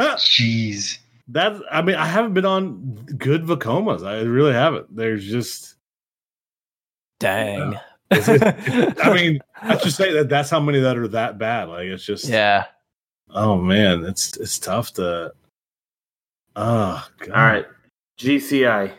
Jeez. 0.00 0.98
that 1.28 1.60
I 1.70 1.82
mean, 1.82 1.96
I 1.96 2.06
haven't 2.06 2.34
been 2.34 2.44
on 2.44 2.94
good 3.18 3.44
Vekomas. 3.44 4.06
I 4.06 4.20
really 4.22 4.52
haven't. 4.52 4.94
There's 4.94 5.26
just. 5.26 5.74
Dang. 7.18 7.78
Is 8.10 8.28
it- 8.28 8.42
I 9.04 9.14
mean, 9.14 9.40
I 9.60 9.76
should 9.78 9.92
say 9.92 10.12
that 10.14 10.28
that's 10.28 10.50
how 10.50 10.60
many 10.60 10.80
that 10.80 10.96
are 10.98 11.08
that 11.08 11.38
bad. 11.38 11.68
Like 11.68 11.84
it's 11.86 12.04
just. 12.04 12.26
yeah. 12.28 12.64
Oh 13.32 13.56
man, 13.56 14.04
it's 14.04 14.36
it's 14.36 14.58
tough 14.58 14.92
to. 14.94 15.32
Oh 16.56 17.06
god. 17.18 17.30
All 17.30 17.44
right. 17.44 17.66
GCI. 18.18 18.92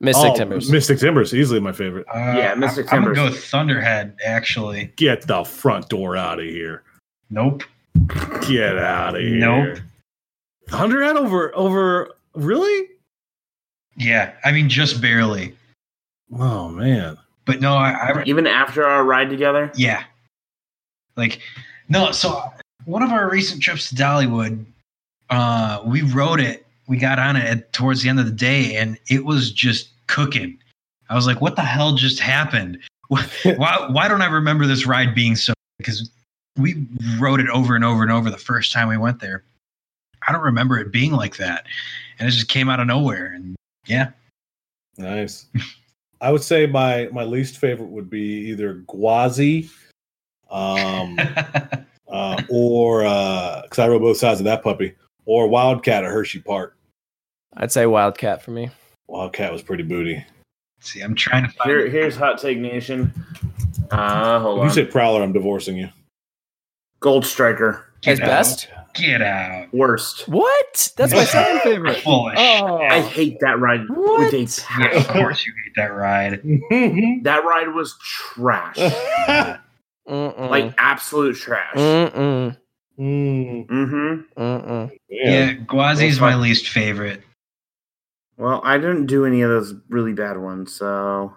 Mystic 0.00 0.30
Oh, 0.32 0.36
Timbers. 0.36 0.70
Mystic 0.70 0.98
Timbers, 0.98 1.32
is 1.32 1.38
easily 1.40 1.60
my 1.60 1.72
favorite. 1.72 2.06
Uh, 2.08 2.34
Yeah, 2.36 2.54
Mystic 2.54 2.90
I'm, 2.92 3.04
I'm 3.04 3.04
gonna 3.14 3.16
Timbers. 3.26 3.34
go 3.40 3.40
Thunderhead. 3.48 4.16
Actually, 4.24 4.92
Get 4.96 5.26
the 5.26 5.44
front 5.44 5.88
door 5.88 6.16
out 6.16 6.38
of 6.38 6.44
here. 6.46 6.82
nope. 7.28 7.62
Get 8.48 8.78
out 8.78 9.14
of 9.16 9.20
here. 9.20 9.38
Nope. 9.38 9.78
Thunderhead 10.68 11.16
over 11.16 11.54
over 11.56 12.10
really? 12.34 12.88
Yeah, 13.96 14.32
I 14.44 14.52
mean 14.52 14.68
just 14.68 15.02
barely. 15.02 15.54
Oh 16.38 16.68
man. 16.68 17.18
But 17.44 17.60
no, 17.60 17.74
I, 17.74 17.90
I 17.90 18.22
Even 18.24 18.46
after 18.46 18.84
our 18.84 19.04
ride 19.04 19.28
together. 19.28 19.70
yeah. 19.74 20.04
Like 21.16 21.40
no, 21.88 22.12
so 22.12 22.42
one 22.84 23.02
of 23.02 23.10
our 23.10 23.28
recent 23.28 23.60
trips 23.62 23.88
to 23.90 23.94
Dollywood, 23.96 24.64
uh, 25.28 25.82
we 25.84 26.02
rode 26.02 26.40
it. 26.40 26.64
We 26.90 26.98
got 26.98 27.18
on 27.18 27.36
it 27.36 27.44
at, 27.44 27.72
towards 27.72 28.02
the 28.02 28.08
end 28.08 28.18
of 28.18 28.26
the 28.26 28.32
day, 28.32 28.76
and 28.76 28.98
it 29.08 29.24
was 29.24 29.50
just 29.52 29.90
cooking. 30.08 30.58
I 31.08 31.14
was 31.14 31.26
like, 31.26 31.40
"What 31.40 31.56
the 31.56 31.62
hell 31.62 31.94
just 31.94 32.20
happened? 32.20 32.78
Why? 33.08 33.24
Why, 33.56 34.08
don't 34.08 34.22
I 34.22 34.26
remember 34.26 34.66
this 34.66 34.84
ride 34.84 35.14
being 35.14 35.36
so?" 35.36 35.54
Because 35.78 36.10
we 36.58 36.86
rode 37.18 37.40
it 37.40 37.48
over 37.48 37.74
and 37.74 37.84
over 37.84 38.02
and 38.02 38.12
over 38.12 38.28
the 38.28 38.36
first 38.36 38.72
time 38.72 38.88
we 38.88 38.98
went 38.98 39.20
there. 39.20 39.44
I 40.28 40.32
don't 40.32 40.42
remember 40.42 40.78
it 40.78 40.92
being 40.92 41.12
like 41.12 41.36
that, 41.36 41.64
and 42.18 42.28
it 42.28 42.32
just 42.32 42.48
came 42.48 42.68
out 42.68 42.80
of 42.80 42.86
nowhere. 42.86 43.32
And 43.34 43.56
yeah, 43.86 44.10
Nice. 45.00 45.46
I 46.20 46.30
would 46.30 46.42
say 46.42 46.66
my 46.66 47.08
my 47.12 47.24
least 47.24 47.56
favorite 47.56 47.88
would 47.88 48.10
be 48.10 48.50
either 48.50 48.82
Gwazi, 48.86 49.70
um, 50.50 51.18
uh, 52.08 52.42
or 52.50 53.00
because 53.62 53.78
I 53.78 53.88
rode 53.88 54.02
both 54.02 54.18
sides 54.18 54.40
of 54.40 54.44
that 54.44 54.62
puppy, 54.62 54.94
or 55.24 55.48
Wildcat 55.48 56.04
at 56.04 56.10
Hershey 56.10 56.40
Park. 56.40 56.76
I'd 57.56 57.72
say 57.72 57.86
Wildcat 57.86 58.42
for 58.42 58.50
me. 58.52 58.70
Wildcat 59.08 59.52
was 59.52 59.62
pretty 59.62 59.82
booty. 59.82 60.24
see, 60.80 61.00
I'm 61.00 61.14
trying 61.14 61.44
to 61.46 61.50
find. 61.52 61.70
Here, 61.70 61.88
here's 61.88 62.16
Hot 62.16 62.38
Take 62.38 62.58
Nation. 62.58 63.12
Uh, 63.90 64.38
hold 64.40 64.58
If 64.58 64.62
you 64.62 64.68
on. 64.68 64.74
say 64.74 64.84
Prowler, 64.86 65.22
I'm 65.22 65.32
divorcing 65.32 65.76
you. 65.76 65.88
Gold 67.00 67.26
Striker. 67.26 67.86
Get 68.02 68.12
As 68.12 68.20
out. 68.20 68.26
best? 68.26 68.68
Get 68.94 69.20
out. 69.22 69.72
Worst. 69.74 70.26
What? 70.28 70.92
That's 70.96 71.12
my 71.12 71.24
second 71.24 71.60
favorite. 71.62 71.98
Full 71.98 72.28
of 72.28 72.36
shit. 72.38 72.62
Oh, 72.62 72.78
I 72.78 73.00
hate 73.00 73.38
that 73.40 73.58
ride 73.60 73.82
What? 73.88 74.32
with 74.32 74.34
a 74.34 74.64
Yeah, 74.80 74.98
of 74.98 75.08
course 75.08 75.46
you 75.46 75.52
hate 75.64 75.72
that 75.76 75.92
ride. 75.94 76.40
That 77.24 77.44
ride 77.44 77.68
was 77.74 77.96
trash. 78.02 78.76
Like 80.06 80.74
absolute 80.78 81.36
trash. 81.36 81.74
Mm-mm. 81.74 82.56
Mm, 82.98 83.66
Mm-hmm. 83.68 84.40
Mm-mm. 84.42 84.90
Yeah, 85.08 85.30
yeah. 85.30 85.54
Gwazi's 85.66 85.98
That's 86.00 86.20
my 86.20 86.34
least 86.34 86.68
favorite. 86.68 87.22
Well, 88.40 88.62
I 88.64 88.78
didn't 88.78 89.04
do 89.04 89.26
any 89.26 89.42
of 89.42 89.50
those 89.50 89.74
really 89.90 90.14
bad 90.14 90.38
ones, 90.38 90.72
so 90.74 91.36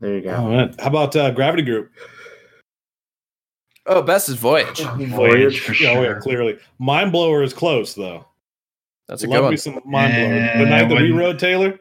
there 0.00 0.14
you 0.16 0.20
go. 0.20 0.34
Oh, 0.34 0.48
man. 0.50 0.74
How 0.78 0.88
about 0.88 1.16
uh, 1.16 1.30
Gravity 1.30 1.62
Group? 1.62 1.90
Oh, 3.86 4.02
best 4.02 4.28
is 4.28 4.34
Voyage. 4.34 4.82
Voyage 4.82 5.60
for 5.60 5.72
Yeah, 5.74 5.90
oh, 5.92 6.02
yeah, 6.02 6.08
sure. 6.08 6.20
clearly. 6.20 6.58
Mind 6.78 7.12
Blower 7.12 7.42
is 7.42 7.54
close 7.54 7.94
though. 7.94 8.26
That's 9.08 9.24
a 9.24 9.26
Love 9.26 9.36
good 9.36 9.42
me 9.42 9.46
one. 9.48 9.56
some 9.56 9.80
Mind 9.86 10.12
Blower. 10.14 10.34
Yeah, 10.34 10.58
The 10.58 10.66
night 10.66 10.88
that 10.88 10.96
we 10.96 11.12
wouldn't- 11.12 11.18
rode 11.18 11.38
Taylor, 11.38 11.78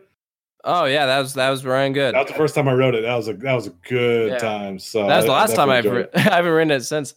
Oh 0.65 0.85
yeah, 0.85 1.05
that 1.05 1.19
was 1.19 1.33
that 1.33 1.49
was 1.49 1.65
running 1.65 1.91
good. 1.91 2.15
that 2.15 2.19
was 2.23 2.27
the 2.31 2.37
first 2.37 2.55
time 2.55 2.69
I 2.69 2.73
wrote 2.73 2.95
it. 2.95 3.01
That 3.01 3.15
was 3.15 3.27
a 3.27 3.33
that 3.33 3.53
was 3.53 3.67
a 3.67 3.71
good 3.87 4.31
Yeah. 4.31 4.37
time. 4.37 4.79
So 4.79 5.05
That 5.07 5.17
was 5.17 5.25
the 5.25 5.31
I- 5.31 5.35
I 5.35 5.39
last 5.41 5.55
time 5.57 5.69
I've 5.69 5.83
definitely 5.83 6.03
ri- 6.21 6.25
I 6.31 6.35
haven't 6.35 6.51
ridden 6.53 6.71
it 6.71 6.81
since. 6.85 7.15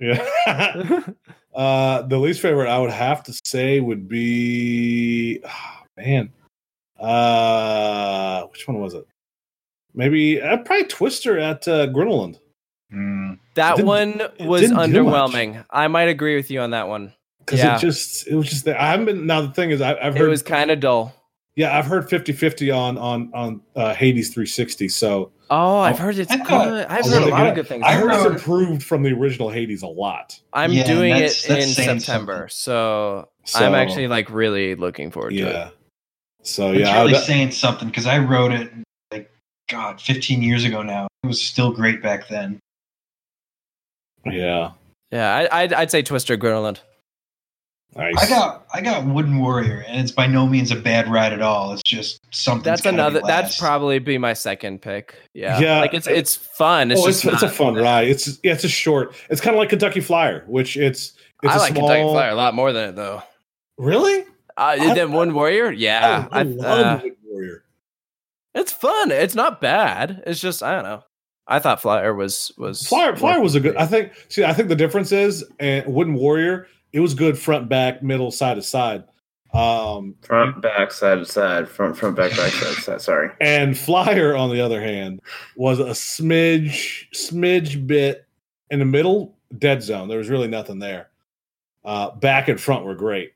Yeah. 0.00 0.24
uh, 1.54 2.02
the 2.02 2.18
least 2.18 2.40
favorite 2.40 2.68
I 2.68 2.78
would 2.80 2.90
have 2.90 3.22
to 3.24 3.32
say 3.44 3.78
would 3.80 4.08
be, 4.08 5.40
oh, 5.44 5.50
man, 5.98 6.30
uh, 6.98 8.42
which 8.44 8.66
one 8.68 8.80
was 8.80 8.94
it? 8.94 9.06
Maybe 9.94 10.40
uh, 10.40 10.58
probably 10.58 10.86
Twister 10.86 11.38
at 11.38 11.66
uh, 11.66 11.86
Gröna 11.88 12.16
Lund. 12.18 12.38
Mm. 12.92 13.38
that 13.54 13.82
one 13.84 14.22
was 14.40 14.62
didn't 14.62 14.92
do 14.92 15.04
much. 15.04 15.30
underwhelming. 15.30 15.64
I 15.68 15.88
might 15.88 16.08
agree 16.08 16.36
with 16.36 16.50
you 16.50 16.60
on 16.60 16.70
that 16.70 16.88
one. 16.88 17.12
because 17.40 17.58
Yeah. 17.60 17.76
it 17.76 17.80
just 17.80 18.26
it 18.26 18.34
was 18.34 18.48
just 18.48 18.64
there. 18.64 18.80
I 18.80 18.86
haven't 18.90 19.04
been 19.06 19.26
now. 19.26 19.42
The 19.42 19.52
thing 19.52 19.70
is, 19.70 19.80
I, 19.82 19.90
I've 19.94 20.14
heard 20.16 20.26
It 20.26 20.30
was 20.30 20.42
kind 20.42 20.70
of 20.70 20.80
dull. 20.80 21.14
yeah, 21.54 21.76
I've 21.76 21.84
heard 21.86 22.08
50-50 22.08 22.74
on 22.74 22.96
on 22.96 23.30
on 23.34 23.60
uh, 23.76 23.92
Hades 23.94 24.32
three 24.32 24.46
sixty. 24.46 24.88
So 24.88 25.32
Oh, 25.50 25.78
I've 25.78 25.98
heard 25.98 26.16
it's 26.18 26.30
I 26.30 26.36
thought- 26.38 26.64
good. 26.64 26.86
I've 26.86 27.04
heard 27.06 27.22
a 27.22 27.26
lot 27.28 27.38
get 27.40 27.48
of 27.48 27.54
good 27.56 27.66
things. 27.68 27.82
I 27.84 27.88
I 27.88 27.94
heard 27.94 28.10
it's 28.12 28.24
improved 28.24 28.82
from 28.82 29.02
the 29.02 29.12
original 29.12 29.48
Hades 29.50 29.82
a 29.82 29.86
lot. 29.86 30.38
I'm 30.52 30.72
Yeah, 30.72 30.84
doing 30.86 31.12
it 31.12 31.20
that's- 31.20 31.46
that's 31.46 31.66
in 31.78 32.00
September, 32.00 32.34
something. 32.34 32.48
so, 32.50 33.28
So, 33.44 33.64
I'm 33.66 33.74
actually 33.74 34.08
like 34.08 34.30
really 34.30 34.74
looking 34.76 35.10
forward 35.10 35.30
to 35.34 35.36
it. 35.42 35.72
Yeah. 36.40 36.44
So 36.44 36.72
It's 36.72 36.80
yeah, 36.80 36.96
I 36.96 37.00
really 37.00 37.12
would- 37.14 37.22
saying 37.22 37.50
something 37.52 37.88
because 37.88 38.06
I 38.06 38.18
wrote 38.18 38.52
it 38.52 38.70
like 39.12 39.30
God, 39.68 40.00
15 40.00 40.42
years 40.42 40.64
ago 40.64 40.82
now. 40.82 41.08
It 41.24 41.26
was 41.26 41.40
still 41.40 41.72
great 41.72 42.02
back 42.02 42.28
then. 42.28 42.58
yeah. 44.26 44.72
Yeah, 45.10 45.34
I, 45.50 45.62
I'd, 45.62 45.72
I'd 45.72 45.90
say 45.90 46.02
Twister 46.02 46.36
Gröna 46.36 46.62
Lund. 46.62 46.80
Nice. 47.96 48.14
I 48.18 48.28
got 48.28 48.66
I 48.74 48.82
got 48.82 49.06
Wooden 49.06 49.38
Warrior, 49.38 49.82
and 49.88 49.98
it's 50.02 50.10
by 50.12 50.26
no 50.26 50.46
means 50.46 50.70
a 50.70 50.76
bad 50.76 51.08
ride 51.10 51.32
at 51.32 51.40
all. 51.40 51.72
It's 51.72 51.80
just 51.82 52.20
something. 52.30 52.62
That's 52.62 52.84
another. 52.84 53.22
That's 53.26 53.58
probably 53.58 53.98
be 53.98 54.18
my 54.18 54.34
second 54.34 54.82
pick. 54.82 55.14
Yeah, 55.32 55.58
Yeah. 55.58 55.80
like 55.80 55.94
it's 55.94 56.06
it's 56.06 56.36
fun. 56.36 56.90
It's 56.90 57.00
oh, 57.00 57.06
just 57.06 57.24
it's, 57.24 57.32
it's 57.32 57.42
a 57.42 57.46
not- 57.46 57.54
fun 57.54 57.74
ride. 57.76 58.08
It's 58.08 58.38
yeah, 58.44 58.52
it's 58.52 58.64
a 58.64 58.68
short. 58.68 59.14
It's 59.30 59.40
kind 59.40 59.56
of 59.56 59.58
like 59.58 59.70
Kentucky 59.70 60.00
Flyer, 60.00 60.44
which 60.46 60.76
it's 60.76 61.14
it's 61.42 61.50
I 61.54 61.56
a 61.56 61.58
like 61.58 61.72
small. 61.72 61.88
Kentucky 61.88 62.12
Flyer 62.12 62.30
a 62.30 62.34
lot 62.34 62.54
more 62.54 62.74
than 62.74 62.90
it 62.90 62.96
though. 62.96 63.22
Really? 63.78 64.24
Uh, 64.58 64.76
I- 64.80 64.94
then 64.94 65.12
Wooden 65.12 65.34
Warrior, 65.34 65.70
yeah, 65.72 66.26
I, 66.30 66.38
I 66.38 66.40
I- 66.40 66.42
love 66.42 66.86
uh, 66.86 67.00
Wood 67.02 67.16
Warrior. 67.24 67.64
it's 68.54 68.72
fun. 68.72 69.10
It's 69.10 69.34
not 69.34 69.60
bad. 69.60 70.22
It's 70.26 70.40
just 70.40 70.62
I 70.62 70.72
don't 70.74 70.84
know. 70.84 71.02
I 71.46 71.60
thought 71.60 71.80
Flyer 71.80 72.14
was 72.14 72.52
was 72.58 72.86
Flyer 72.86 73.16
Flyer 73.16 73.40
was 73.40 73.54
a 73.54 73.60
good. 73.60 73.76
I 73.76 73.86
think. 73.86 74.12
See, 74.28 74.44
I 74.44 74.52
think 74.52 74.68
the 74.68 74.76
difference 74.76 75.12
is, 75.12 75.44
and 75.58 75.86
Wooden 75.86 76.14
Warrior, 76.14 76.66
it 76.92 77.00
was 77.00 77.14
good 77.14 77.38
front, 77.38 77.68
back, 77.68 78.02
middle, 78.02 78.30
side 78.30 78.54
to 78.56 78.62
side. 78.62 79.04
Um, 79.54 80.14
Front, 80.20 80.60
back, 80.60 80.92
side 80.92 81.20
to 81.20 81.24
side. 81.24 81.70
Front, 81.70 81.96
front, 81.96 82.16
back, 82.16 82.32
back, 82.36 82.52
side 82.52 82.74
to 82.74 82.80
side. 82.82 83.00
Sorry. 83.00 83.30
and 83.40 83.78
Flyer, 83.78 84.36
on 84.36 84.50
the 84.50 84.60
other 84.60 84.82
hand, 84.82 85.20
was 85.56 85.78
a 85.78 85.84
smidge, 85.92 87.06
smidge 87.14 87.86
bit 87.86 88.26
in 88.68 88.78
the 88.78 88.84
middle, 88.84 89.38
dead 89.56 89.82
zone. 89.82 90.08
There 90.08 90.18
was 90.18 90.28
really 90.28 90.48
nothing 90.48 90.80
there. 90.80 91.08
Uh, 91.82 92.10
back 92.10 92.48
and 92.48 92.60
front 92.60 92.84
were 92.84 92.94
great. 92.94 93.32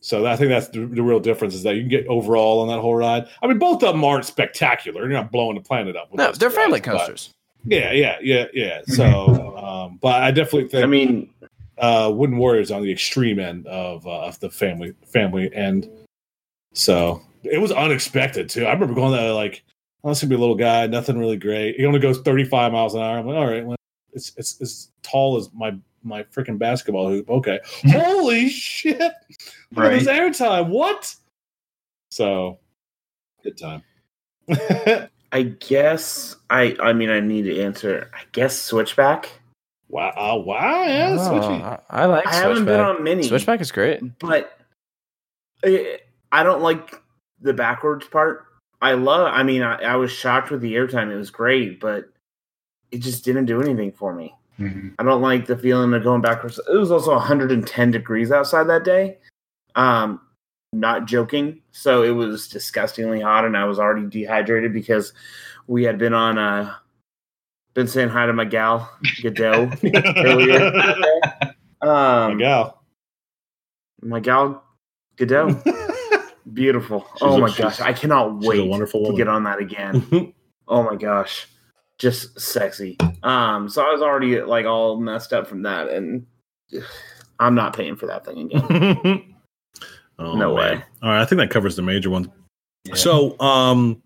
So 0.00 0.26
I 0.26 0.36
think 0.36 0.50
that's 0.50 0.68
the, 0.68 0.86
the 0.86 1.02
real 1.02 1.20
difference 1.20 1.54
is 1.54 1.62
that 1.64 1.74
you 1.74 1.82
can 1.82 1.88
get 1.88 2.06
overall 2.06 2.60
on 2.60 2.68
that 2.68 2.80
whole 2.80 2.94
ride. 2.94 3.26
I 3.42 3.46
mean, 3.46 3.58
both 3.58 3.82
of 3.82 3.92
them 3.92 4.04
aren't 4.04 4.24
spectacular. 4.24 5.02
You're 5.02 5.10
not 5.10 5.32
blowing 5.32 5.56
the 5.56 5.62
planet 5.62 5.96
up. 5.96 6.12
with 6.12 6.18
No, 6.18 6.32
they're 6.32 6.48
two 6.48 6.54
family 6.54 6.80
coasters. 6.80 7.34
Yeah, 7.64 7.92
yeah, 7.92 8.16
yeah, 8.22 8.44
yeah. 8.52 8.82
So, 8.86 9.56
um, 9.56 9.98
but 10.00 10.22
I 10.22 10.30
definitely 10.30 10.68
think 10.68 10.84
I 10.84 10.86
mean, 10.86 11.30
uh, 11.78 12.12
Wooden 12.14 12.36
Warriors 12.36 12.70
on 12.70 12.82
the 12.82 12.92
extreme 12.92 13.38
end 13.38 13.66
of 13.66 14.06
uh, 14.06 14.26
of 14.26 14.38
the 14.40 14.50
family 14.50 14.94
family 15.06 15.52
end. 15.52 15.88
So 16.72 17.22
it 17.42 17.58
was 17.58 17.72
unexpected 17.72 18.48
too. 18.48 18.66
I 18.66 18.72
remember 18.72 18.94
going 18.94 19.12
there 19.12 19.32
like, 19.32 19.64
oh, 20.04 20.10
this 20.10 20.20
gonna 20.20 20.30
be 20.30 20.36
a 20.36 20.38
little 20.38 20.54
guy, 20.54 20.86
nothing 20.86 21.18
really 21.18 21.36
great. 21.36 21.76
He 21.76 21.84
only 21.84 22.00
goes 22.00 22.20
35 22.20 22.72
miles 22.72 22.94
an 22.94 23.02
hour. 23.02 23.18
I'm 23.18 23.26
like, 23.26 23.36
all 23.36 23.46
right, 23.46 23.66
well, 23.66 23.76
it's 24.12 24.32
it's 24.36 24.60
as 24.60 24.92
tall 25.02 25.36
as 25.36 25.50
my 25.52 25.76
my 26.06 26.22
freaking 26.24 26.58
basketball 26.58 27.08
hoop. 27.08 27.28
Okay, 27.28 27.58
holy 27.90 28.48
shit! 28.48 28.98
Look 29.74 29.84
at 29.92 29.98
this 29.98 30.08
airtime. 30.08 30.68
What? 30.68 31.14
So, 32.10 32.58
good 33.42 33.58
time. 33.58 33.82
I 35.32 35.42
guess 35.42 36.36
I. 36.48 36.76
I 36.80 36.92
mean, 36.92 37.10
I 37.10 37.20
need 37.20 37.42
to 37.42 37.60
answer. 37.62 38.10
I 38.14 38.20
guess 38.32 38.58
Switchback. 38.58 39.28
wow! 39.88 40.10
Uh, 40.16 40.38
wow! 40.42 40.84
Yeah, 40.84 41.16
Oh, 41.18 41.30
switchy. 41.30 41.62
I, 41.62 41.80
I 41.90 42.04
like 42.06 42.26
I 42.26 42.34
haven't 42.34 42.64
been 42.64 42.80
on 42.80 43.02
mini. 43.02 43.24
Switchback 43.24 43.60
is 43.60 43.72
great. 43.72 44.00
but 44.20 44.58
eh, 45.64 45.96
I 46.32 46.42
don't 46.42 46.62
like 46.62 46.94
the 47.40 47.52
backwards 47.52 48.06
part. 48.06 48.44
I 48.80 48.92
love. 48.92 49.32
I 49.32 49.42
mean, 49.42 49.62
I, 49.62 49.76
I 49.82 49.96
was 49.96 50.12
shocked 50.12 50.50
with 50.50 50.60
the 50.60 50.74
airtime. 50.74 51.10
It 51.10 51.16
was 51.16 51.30
great, 51.30 51.80
but 51.80 52.08
it 52.92 52.98
just 52.98 53.24
didn't 53.24 53.46
do 53.46 53.60
anything 53.60 53.90
for 53.90 54.14
me. 54.14 54.34
Mhm. 54.58 54.94
I 54.98 55.02
don't 55.02 55.20
like 55.22 55.46
the 55.46 55.56
feeling 55.56 55.92
of 55.94 56.02
going 56.02 56.22
backwards. 56.22 56.58
It 56.72 56.76
was 56.76 56.90
also 56.90 57.12
110 57.12 57.90
degrees 57.90 58.32
outside 58.32 58.64
that 58.64 58.84
day. 58.84 59.18
Um, 59.74 60.20
not 60.72 61.06
joking. 61.06 61.60
So 61.72 62.02
it 62.02 62.10
was 62.10 62.48
disgustingly 62.48 63.20
hot, 63.20 63.44
and 63.44 63.56
I 63.56 63.64
was 63.64 63.78
already 63.78 64.06
dehydrated 64.08 64.72
because 64.72 65.12
we 65.66 65.84
had 65.84 65.98
been 65.98 66.14
on. 66.14 66.38
Uh, 66.38 66.74
been 67.74 67.86
saying 67.86 68.08
hi 68.08 68.24
to 68.24 68.32
my 68.32 68.46
gal 68.46 68.90
Godot 69.22 69.70
earlier. 70.16 70.72
My 71.82 72.24
Um, 72.30 72.38
gal. 72.38 72.82
my 74.00 74.18
gal 74.20 74.64
Godot. 75.16 75.62
Beautiful. 76.54 77.00
She's 77.14 77.22
oh 77.22 77.36
a- 77.36 77.40
my 77.40 77.54
gosh. 77.54 77.80
I 77.82 77.92
cannot 77.92 78.38
wait 78.40 78.60
a 78.60 78.64
wonderful 78.64 79.00
to 79.00 79.04
woman. 79.04 79.16
get 79.18 79.28
on 79.28 79.44
that 79.44 79.58
again. 79.58 80.32
oh 80.68 80.82
my 80.84 80.96
gosh. 80.96 81.48
Just 81.98 82.38
sexy. 82.38 82.96
Um, 83.22 83.68
so 83.68 83.82
I 83.82 83.90
was 83.92 84.02
already 84.02 84.40
like 84.42 84.66
all 84.66 84.96
messed 85.00 85.32
up 85.32 85.46
from 85.46 85.62
that 85.62 85.88
and 85.88 86.26
I'm 87.38 87.54
not 87.54 87.74
paying 87.76 87.96
for 87.96 88.06
that 88.06 88.24
thing 88.24 88.50
again. 88.52 89.34
oh, 90.18 90.34
No 90.36 90.54
man. 90.54 90.78
way. 90.78 90.82
All 91.02 91.10
right, 91.10 91.22
I 91.22 91.24
think 91.24 91.38
that 91.40 91.50
covers 91.50 91.76
the 91.76 91.82
major 91.82 92.10
ones. 92.10 92.28
Yeah. 92.84 92.94
So, 92.94 93.38
um, 93.40 94.02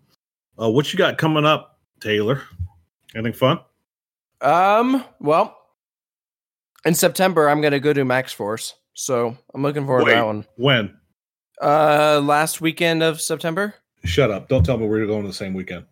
uh, 0.59 0.69
what 0.69 0.91
you 0.93 0.97
got 0.97 1.17
coming 1.17 1.45
up, 1.45 1.79
Taylor? 1.99 2.41
Anything 3.13 3.33
fun? 3.33 3.59
Um, 4.41 5.03
well, 5.19 5.55
in 6.85 6.95
September 6.95 7.49
I'm 7.49 7.61
gonna 7.61 7.79
go 7.79 7.93
to 7.93 8.03
Maxx 8.05 8.31
Force, 8.33 8.73
so 8.93 9.37
I'm 9.53 9.61
looking 9.61 9.85
forward 9.85 10.05
Wait. 10.05 10.11
to 10.11 10.15
that 10.15 10.25
one. 10.25 10.45
When? 10.55 10.97
Uh, 11.61 12.19
last 12.23 12.59
weekend 12.61 13.03
of 13.03 13.21
September. 13.21 13.75
Shut 14.03 14.31
up! 14.31 14.47
Don't 14.49 14.65
tell 14.65 14.77
me 14.77 14.87
we're 14.87 15.05
going 15.05 15.27
the 15.27 15.33
same 15.33 15.53
weekend. 15.53 15.85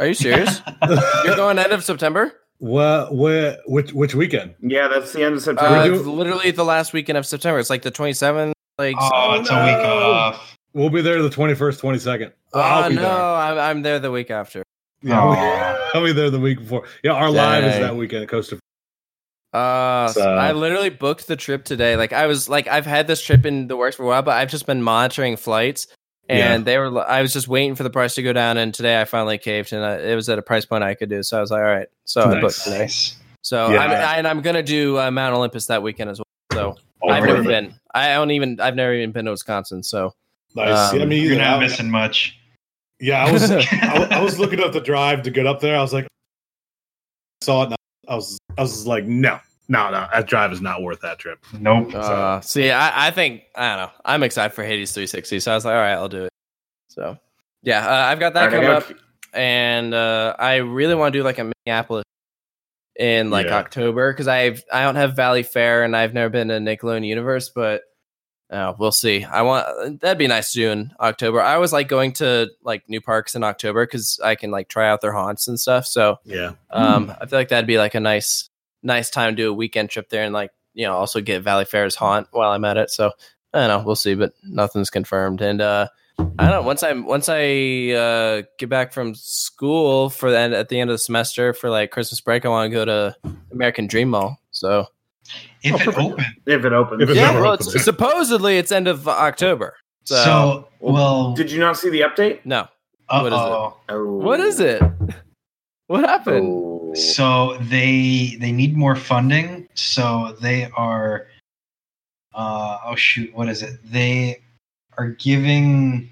Are 0.00 0.06
you 0.06 0.14
serious? 0.14 0.62
You're 1.24 1.36
going 1.36 1.58
end 1.58 1.72
of 1.72 1.84
September? 1.84 2.32
What? 2.58 3.14
Where? 3.14 3.58
Which? 3.66 3.92
Which 3.92 4.14
weekend? 4.14 4.54
yeah, 4.60 4.88
that's 4.88 5.12
the 5.12 5.22
end 5.22 5.34
of 5.36 5.42
September. 5.42 5.76
Uh, 5.76 5.84
doing- 5.84 5.98
it's 6.00 6.06
literally 6.08 6.50
the 6.50 6.64
last 6.64 6.92
weekend 6.94 7.18
of 7.18 7.26
September. 7.26 7.58
It's 7.58 7.70
like 7.70 7.82
the 7.82 7.92
27th. 7.92 8.52
Like, 8.78 8.96
Oh, 8.98 9.34
it's 9.38 9.50
a 9.50 9.54
week 9.64 9.76
off. 9.86 10.56
We'll 10.72 10.88
be 10.88 11.02
there 11.02 11.20
the 11.22 11.28
twenty 11.30 11.54
first, 11.54 11.80
twenty 11.80 11.98
second. 11.98 12.32
oh 12.54 12.88
no, 12.90 13.34
I'm, 13.34 13.58
I'm 13.58 13.82
there 13.82 13.98
the 13.98 14.10
week 14.10 14.30
after. 14.30 14.62
Yeah, 15.02 15.20
Aw. 15.20 15.90
I'll 15.94 16.04
be 16.04 16.12
there 16.12 16.30
the 16.30 16.40
week 16.40 16.58
before. 16.60 16.84
Yeah, 17.04 17.12
our 17.12 17.30
live 17.30 17.64
is 17.64 17.78
that 17.80 17.94
weekend 17.96 18.22
at 18.22 18.28
Costa. 18.30 18.58
Uh, 19.52 20.08
So- 20.08 20.22
I 20.34 20.52
literally 20.52 20.90
booked 20.90 21.26
the 21.26 21.36
trip 21.36 21.64
today. 21.64 21.96
Like, 21.96 22.12
I 22.14 22.26
was 22.26 22.48
like, 22.48 22.68
I've 22.68 22.86
had 22.86 23.06
this 23.06 23.20
trip 23.22 23.44
in 23.44 23.66
the 23.68 23.76
works 23.76 23.96
for 23.96 24.04
a 24.04 24.06
while, 24.06 24.22
but 24.22 24.32
I've 24.36 24.50
just 24.50 24.64
been 24.66 24.82
monitoring 24.82 25.36
flights, 25.36 25.88
and 26.30 26.64
they 26.64 26.78
were. 26.78 27.06
I 27.06 27.22
was 27.22 27.32
just 27.32 27.48
waiting 27.48 27.74
for 27.74 27.82
the 27.82 27.90
price 27.90 28.14
to 28.14 28.22
go 28.22 28.32
down, 28.32 28.56
and 28.56 28.72
today 28.72 29.00
I 29.00 29.04
finally 29.04 29.38
caved, 29.38 29.72
and 29.72 29.84
I, 29.84 29.96
it 29.98 30.14
was 30.14 30.28
at 30.28 30.38
a 30.38 30.42
price 30.42 30.64
point 30.64 30.84
I 30.84 30.94
could 30.94 31.08
do. 31.10 31.22
So 31.22 31.38
I 31.38 31.40
was 31.40 31.50
like, 31.50 31.60
all 31.60 31.66
right. 31.66 31.88
So 32.04 32.22
I 32.22 32.32
Nice. 32.34 32.40
booked 32.42 32.64
today. 32.64 32.78
Nice. 32.80 33.16
So 33.42 33.70
Yeah. 33.70 33.78
I'm, 33.80 33.90
and 34.18 34.28
I'm 34.28 34.40
gonna 34.42 34.62
do 34.62 34.98
uh, 34.98 35.10
Mount 35.10 35.34
Olympus 35.34 35.66
that 35.66 35.82
weekend 35.82 36.10
as 36.10 36.18
well. 36.52 36.76
So 36.76 36.82
Oh, 37.02 37.08
I've 37.08 37.24
never 37.24 37.42
been. 37.42 37.74
I 37.94 38.08
don't 38.14 38.30
even. 38.30 38.60
I've 38.60 38.74
never 38.76 38.92
even 38.94 39.12
been 39.12 39.24
to 39.24 39.30
Wisconsin. 39.30 39.82
So 39.82 40.14
Nice. 40.54 40.92
Um, 40.92 40.98
yeah, 40.98 41.04
me 41.06 41.20
You're 41.20 41.38
not 41.38 41.56
I- 41.56 41.60
missing 41.60 41.90
much. 41.90 42.36
Yeah, 42.98 43.24
I 43.24 43.32
was. 43.32 43.50
I, 43.50 44.08
I 44.10 44.20
was 44.22 44.38
looking 44.38 44.60
up 44.60 44.72
the 44.72 44.80
drive 44.80 45.22
to 45.22 45.30
get 45.30 45.46
up 45.46 45.60
there. 45.60 45.76
I 45.78 45.80
was 45.80 45.92
like, 45.94 46.06
saw 47.42 47.62
it. 47.62 47.66
And 47.66 47.76
I 48.08 48.14
was. 48.16 48.38
I 48.58 48.60
was 48.62 48.86
like, 48.86 49.04
no, 49.04 49.38
no, 49.70 49.90
no. 49.90 50.06
That 50.12 50.26
drive 50.26 50.52
is 50.52 50.60
not 50.60 50.82
worth 50.82 51.00
that 51.00 51.18
trip. 51.18 51.38
Nope. 51.58 51.94
uh, 51.94 52.40
see, 52.42 52.70
I, 52.70 53.06
I 53.06 53.10
think 53.10 53.44
I 53.54 53.76
don't 53.76 53.86
know. 53.86 53.92
I'm 54.04 54.22
excited 54.22 54.52
for 54.54 54.64
Hades 54.64 54.92
360. 54.92 55.40
So 55.40 55.52
I 55.52 55.54
was 55.54 55.64
like, 55.64 55.72
all 55.74 55.78
right, 55.80 55.92
I'll 55.92 56.08
do 56.08 56.24
it. 56.24 56.30
So 56.88 57.16
yeah, 57.62 57.86
uh, 57.86 58.06
I've 58.10 58.18
got 58.20 58.34
that 58.34 58.42
All 58.42 58.48
right, 58.48 58.52
coming 58.54 58.68
got- 58.68 58.90
up, 58.90 58.96
and 59.32 59.94
uh, 59.94 60.34
I 60.38 60.56
really 60.56 60.94
want 60.94 61.12
to 61.12 61.18
do 61.18 61.22
like 61.22 61.38
a 61.38 61.50
Minneapolis 61.66 62.04
in 62.96 63.30
like 63.30 63.46
Yeah. 63.46 63.56
October 63.58 64.12
because 64.12 64.28
I've 64.28 64.62
I 64.72 64.82
don't 64.82 64.96
have 64.96 65.14
Valley 65.16 65.42
Fair 65.44 65.84
and 65.84 65.96
I've 65.96 66.12
never 66.12 66.28
been 66.28 66.48
to 66.48 66.54
Nickelodeon 66.58 67.06
Universe, 67.06 67.48
but 67.48 67.82
uh, 68.50 68.74
we'll 68.78 68.90
see. 68.90 69.22
I 69.22 69.42
want 69.42 70.00
that'd 70.00 70.18
be 70.18 70.26
nice 70.26 70.50
to 70.52 70.58
do 70.58 70.70
in 70.70 70.90
October. 70.98 71.40
I 71.40 71.54
always 71.54 71.72
like 71.72 71.86
going 71.86 72.12
to 72.14 72.50
like 72.64 72.82
new 72.88 73.00
parks 73.00 73.36
in 73.36 73.44
October 73.44 73.86
because 73.86 74.18
I 74.24 74.34
can 74.34 74.50
like 74.50 74.68
try 74.68 74.90
out 74.90 75.00
their 75.00 75.12
haunts 75.12 75.46
and 75.46 75.58
stuff. 75.58 75.86
So 75.86 76.18
Yeah. 76.24 76.54
um, 76.70 77.14
I 77.20 77.26
feel 77.26 77.38
like 77.38 77.48
that'd 77.50 77.68
be 77.68 77.78
like 77.78 77.94
a 77.94 78.00
nice 78.00 78.49
nice 78.82 79.10
time 79.10 79.32
to 79.34 79.42
do 79.42 79.50
a 79.50 79.54
weekend 79.54 79.90
trip 79.90 80.08
there 80.08 80.24
and 80.24 80.32
like 80.32 80.50
you 80.74 80.86
know 80.86 80.94
also 80.94 81.20
get 81.20 81.42
Valley 81.42 81.64
Fair's 81.64 81.94
haunt 81.94 82.28
while 82.32 82.50
I'm 82.50 82.64
at 82.64 82.76
it. 82.76 82.90
So 82.90 83.10
I 83.52 83.60
don't 83.66 83.68
know, 83.68 83.84
we'll 83.86 83.96
see, 83.96 84.14
but 84.14 84.32
nothing's 84.44 84.90
confirmed. 84.90 85.40
And 85.40 85.60
uh, 85.60 85.88
I 86.18 86.22
don't 86.22 86.50
know. 86.50 86.62
Once 86.62 86.82
I'm 86.82 87.04
once 87.06 87.28
I 87.28 87.90
uh, 87.92 88.42
get 88.58 88.68
back 88.68 88.92
from 88.92 89.14
school 89.14 90.10
for 90.10 90.30
the 90.30 90.38
end, 90.38 90.54
at 90.54 90.68
the 90.68 90.78
end 90.80 90.90
of 90.90 90.94
the 90.94 90.98
semester 90.98 91.52
for 91.52 91.68
like 91.70 91.90
Christmas 91.90 92.20
break, 92.20 92.44
I 92.44 92.48
want 92.48 92.70
to 92.70 92.74
go 92.74 92.84
to 92.84 93.16
American 93.52 93.86
Dream 93.86 94.10
Mall. 94.10 94.38
So 94.50 94.86
If 95.62 95.72
Oh, 95.72 95.76
it 95.76 95.84
perfect. 95.84 95.98
opened. 95.98 96.26
if 96.46 96.64
it 96.64 96.72
opens. 96.72 97.02
If 97.02 97.08
it's 97.10 97.16
yeah, 97.18 97.32
well, 97.40 97.52
open 97.54 97.66
it's, 97.74 97.84
supposedly 97.84 98.58
it's 98.58 98.70
end 98.72 98.86
of 98.88 99.08
October. 99.08 99.76
So, 100.04 100.16
So, 100.24 100.68
well, 100.80 101.34
Did 101.34 101.50
you 101.50 101.58
not 101.60 101.76
see 101.76 101.90
the 101.90 102.00
update? 102.00 102.40
no, 102.44 102.68
uh 103.08 103.20
what 103.22 103.32
is 103.32 103.38
it? 103.40 103.44
oh. 103.44 103.76
Oh. 103.88 104.04
what 104.16 104.40
is 104.40 104.60
it? 104.60 104.82
What 105.88 106.04
happened? 106.04 106.46
Oh. 106.52 106.79
So 106.94 107.56
they 107.62 108.36
they 108.40 108.52
need 108.52 108.76
more 108.76 108.96
funding. 108.96 109.68
So 109.74 110.36
they 110.40 110.66
are. 110.76 111.26
Uh, 112.34 112.78
oh 112.84 112.94
shoot! 112.94 113.34
What 113.34 113.48
is 113.48 113.62
it? 113.62 113.78
They 113.84 114.40
are 114.98 115.08
giving. 115.08 116.10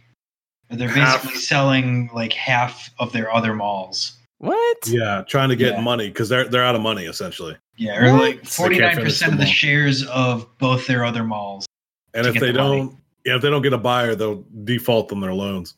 They're 0.70 0.88
Half. 0.88 1.22
basically 1.22 1.40
selling 1.40 2.10
like 2.12 2.32
half 2.32 2.90
of 2.98 3.12
their 3.12 3.32
other 3.32 3.54
malls. 3.54 4.14
What? 4.38 4.76
Yeah, 4.86 5.24
trying 5.26 5.48
to 5.48 5.56
get 5.56 5.74
Yeah. 5.74 5.80
money 5.80 6.08
because 6.08 6.28
they're 6.28 6.44
they're 6.44 6.64
out 6.64 6.74
of 6.74 6.80
money 6.82 7.06
essentially. 7.06 7.56
Yeah, 7.76 8.04
or 8.04 8.12
What? 8.12 8.20
like 8.22 8.42
They 8.42 8.48
forty 8.48 8.74
can't 8.76 8.86
nine 8.88 8.96
finish 8.96 9.12
percent 9.14 9.30
the 9.30 9.34
of 9.34 9.38
the 9.38 9.44
mall. 9.46 9.52
shares 9.52 10.06
of 10.06 10.58
both 10.58 10.86
their 10.86 11.04
other 11.04 11.24
malls. 11.24 11.66
And 12.14 12.26
if 12.26 12.34
they 12.34 12.48
the 12.48 12.52
don't, 12.58 12.96
yeah, 13.24 13.36
if 13.36 13.42
they 13.42 13.50
don't 13.50 13.62
get 13.62 13.72
a 13.72 13.78
buyer, 13.78 14.14
they'll 14.14 14.44
default 14.64 15.12
on 15.12 15.20
their 15.20 15.32
loans. 15.34 15.74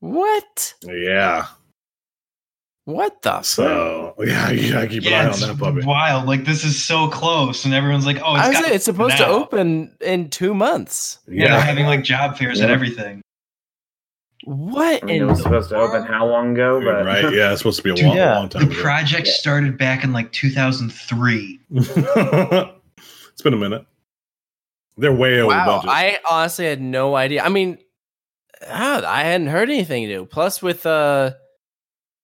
What? 0.00 0.74
Yeah. 0.84 1.46
What 2.88 3.20
the? 3.20 3.32
fuck? 3.32 3.44
So 3.44 4.14
yeah, 4.20 4.48
you 4.50 4.72
gotta 4.72 4.86
keep 4.86 5.02
an 5.02 5.10
yeah, 5.10 5.20
eye 5.20 5.24
on 5.24 5.30
it's 5.32 5.46
that 5.46 5.58
puppy. 5.58 5.84
wild. 5.84 6.24
Like 6.24 6.46
this 6.46 6.64
is 6.64 6.82
so 6.82 7.08
close, 7.08 7.66
and 7.66 7.74
everyone's 7.74 8.06
like, 8.06 8.16
"Oh, 8.24 8.34
it's, 8.34 8.44
I 8.46 8.62
was 8.62 8.70
it's 8.70 8.84
supposed 8.86 9.18
to 9.18 9.26
open 9.26 9.94
in 10.00 10.30
two 10.30 10.54
months. 10.54 11.18
Yeah, 11.28 11.48
they're 11.50 11.60
having 11.60 11.84
like 11.84 12.02
job 12.02 12.38
fairs 12.38 12.60
and 12.60 12.70
everything. 12.70 13.20
What 14.44 15.02
I 15.02 15.06
mean, 15.06 15.20
it 15.20 15.24
was 15.26 15.36
the 15.36 15.42
supposed 15.44 15.68
to 15.68 15.76
open 15.76 16.02
how 16.04 16.26
long 16.26 16.54
ago? 16.54 16.80
But 16.82 17.04
right? 17.04 17.30
Yeah, 17.30 17.52
it's 17.52 17.60
supposed 17.60 17.76
to 17.76 17.82
be 17.82 17.90
a 17.90 17.94
Dude, 17.94 18.06
long, 18.06 18.16
yeah. 18.16 18.34
long 18.38 18.48
The 18.48 18.58
time 18.60 18.70
ago. 18.70 18.80
project 18.80 19.26
started 19.26 19.76
back 19.76 20.02
in 20.02 20.14
like 20.14 20.32
2003. 20.32 21.60
it's 21.70 23.42
been 23.44 23.52
a 23.52 23.56
minute. 23.58 23.84
They're 24.96 25.12
way 25.12 25.40
over 25.40 25.48
Wow, 25.48 25.66
budget. 25.66 25.90
I 25.90 26.18
honestly 26.30 26.64
had 26.64 26.80
no 26.80 27.16
idea. 27.16 27.42
I 27.42 27.50
mean, 27.50 27.76
ah, 28.66 29.02
I 29.06 29.24
hadn't 29.24 29.48
heard 29.48 29.68
anything 29.68 30.06
new. 30.06 30.24
Plus, 30.24 30.62
with 30.62 30.86
uh, 30.86 31.32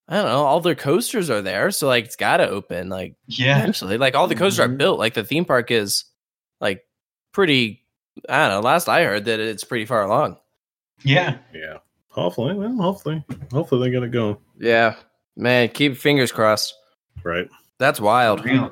I 0.09 0.16
don't 0.16 0.26
know, 0.26 0.44
all 0.44 0.60
their 0.60 0.74
coasters 0.74 1.31
are 1.31 1.40
there, 1.43 1.70
so 1.70 1.86
like 1.86 2.05
it's 2.05 2.16
got 2.16 2.36
to 2.39 2.48
open. 2.48 2.89
Like 2.90 3.14
Yeah, 3.26 3.59
eventually, 3.59 3.97
like 3.98 4.14
all 4.14 4.26
the 4.26 4.35
coasters 4.35 4.60
are 4.60 4.68
Mhm. 4.68 4.76
built. 4.78 4.98
Like 4.98 5.14
the 5.14 5.24
theme 5.24 5.44
park 5.44 5.70
is 5.70 6.05
like 6.60 6.85
pretty. 7.32 7.82
I 8.28 8.48
don't 8.48 8.56
know. 8.62 8.68
Last 8.68 8.89
I 8.89 9.05
heard 9.05 9.24
that 9.24 9.40
it's 9.40 9.64
pretty 9.64 9.86
far 9.86 10.02
along. 10.05 10.36
yeah. 11.02 11.39
yeah. 11.52 11.78
Hopefully, 12.10 12.55
well, 12.55 12.76
hopefully, 12.76 13.24
hopefully 13.51 13.89
they 13.89 13.90
get 13.93 14.05
it 14.05 14.12
going. 14.12 14.36
Yeah, 14.60 14.94
man, 15.36 15.68
keep 15.70 15.97
fingers 15.97 16.31
crossed. 16.31 16.74
Right. 17.24 17.48
That's 17.78 17.98
wild. 17.98 18.44
Real. 18.44 18.70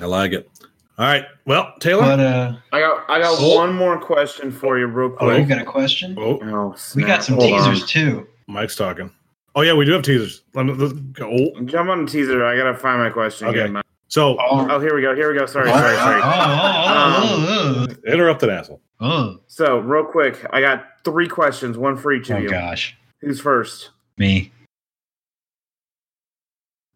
I 0.00 0.04
like 0.04 0.30
it. 0.32 0.48
All 0.96 1.04
right. 1.06 1.24
Well, 1.46 1.72
Taylor. 1.80 2.02
But 2.02 2.20
uh, 2.20 2.56
I 2.72 2.78
got 2.80 3.10
I 3.10 3.18
got 3.20 3.38
Oh. 3.40 3.56
one 3.56 3.74
more 3.74 3.98
question 3.98 4.52
for 4.52 4.78
you, 4.78 4.86
real 4.86 5.16
oh, 5.18 5.30
you 5.30 5.36
quick. 5.38 5.48
got 5.48 5.62
a 5.62 5.64
question? 5.64 6.14
oh, 6.16 6.38
Oh, 6.42 6.76
We 6.94 7.02
got 7.02 7.24
some 7.24 7.36
Hold 7.36 7.52
on. 7.54 7.58
teasers 7.74 7.88
too. 7.88 8.28
Mike's 8.46 8.76
talking. 8.76 9.10
Oh 9.54 9.62
yeah, 9.62 9.74
we 9.74 9.84
do 9.84 9.92
have 9.92 10.02
teasers. 10.02 10.42
Let 10.54 10.66
me- 10.66 10.72
let's 10.74 10.92
go. 10.92 11.28
Oh, 11.30 11.60
Jump 11.64 11.90
on 11.90 12.04
the 12.04 12.10
teaser. 12.10 12.44
I 12.44 12.56
gotta 12.56 12.74
find 12.74 13.00
my 13.02 13.10
question. 13.10 13.48
Okay. 13.48 13.60
again. 13.62 13.82
So 14.08 14.36
Oh, 14.40 14.66
Oh, 14.70 14.78
here 14.80 14.94
we 14.94 15.02
go. 15.02 15.14
Here 15.14 15.32
we 15.32 15.38
go. 15.38 15.46
Sorry, 15.46 15.68
oh, 15.70 15.72
sorry, 15.72 15.96
sorry. 15.96 16.20
oh, 16.22 17.86
oh, 17.88 18.10
interrupted 18.10 18.48
asshole. 18.50 18.80
oh, 19.00 19.06
oh. 19.06 19.40
So, 19.46 19.78
real 19.78 20.04
quick, 20.04 20.44
I 20.52 20.60
got 20.60 20.84
three 21.04 21.28
questions, 21.28 21.76
one 21.78 21.96
for 21.96 22.12
each 22.12 22.28
of 22.30 22.36
Oh, 22.36 22.40
you. 22.40 22.48
gosh, 22.50 22.96
Who's 23.20 23.40
first? 23.40 23.90
me. 24.18 24.52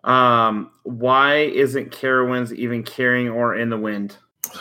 Um, 0.04 0.70
why 0.82 1.36
isn't 1.36 1.90
Carowinds 1.90 2.52
even 2.52 2.82
carrying 2.82 3.30
or 3.30 3.54
in 3.56 3.70
the 3.70 3.78
wind? 3.78 4.16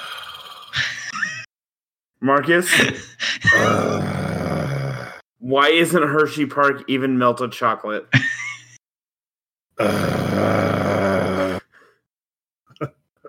Marcus, 2.21 2.71
Uh, 3.55 4.32
why 5.43 5.67
isn't 5.67 6.01
Hershey 6.01 6.45
Park 6.45 6.83
even 6.87 7.17
melted 7.17 7.51
chocolate? 7.51 8.07
uh, 9.79 11.59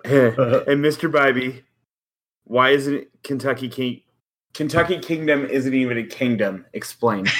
and 0.05 0.79
Mr. 0.81 1.11
Bybee, 1.11 1.61
why 2.45 2.69
isn't 2.69 3.05
Kentucky 3.23 3.67
King 3.67 4.01
Kentucky 4.53 4.97
Kingdom 4.99 5.45
isn't 5.45 5.73
even 5.73 5.97
a 5.97 6.03
kingdom? 6.03 6.65
Explain. 6.73 7.27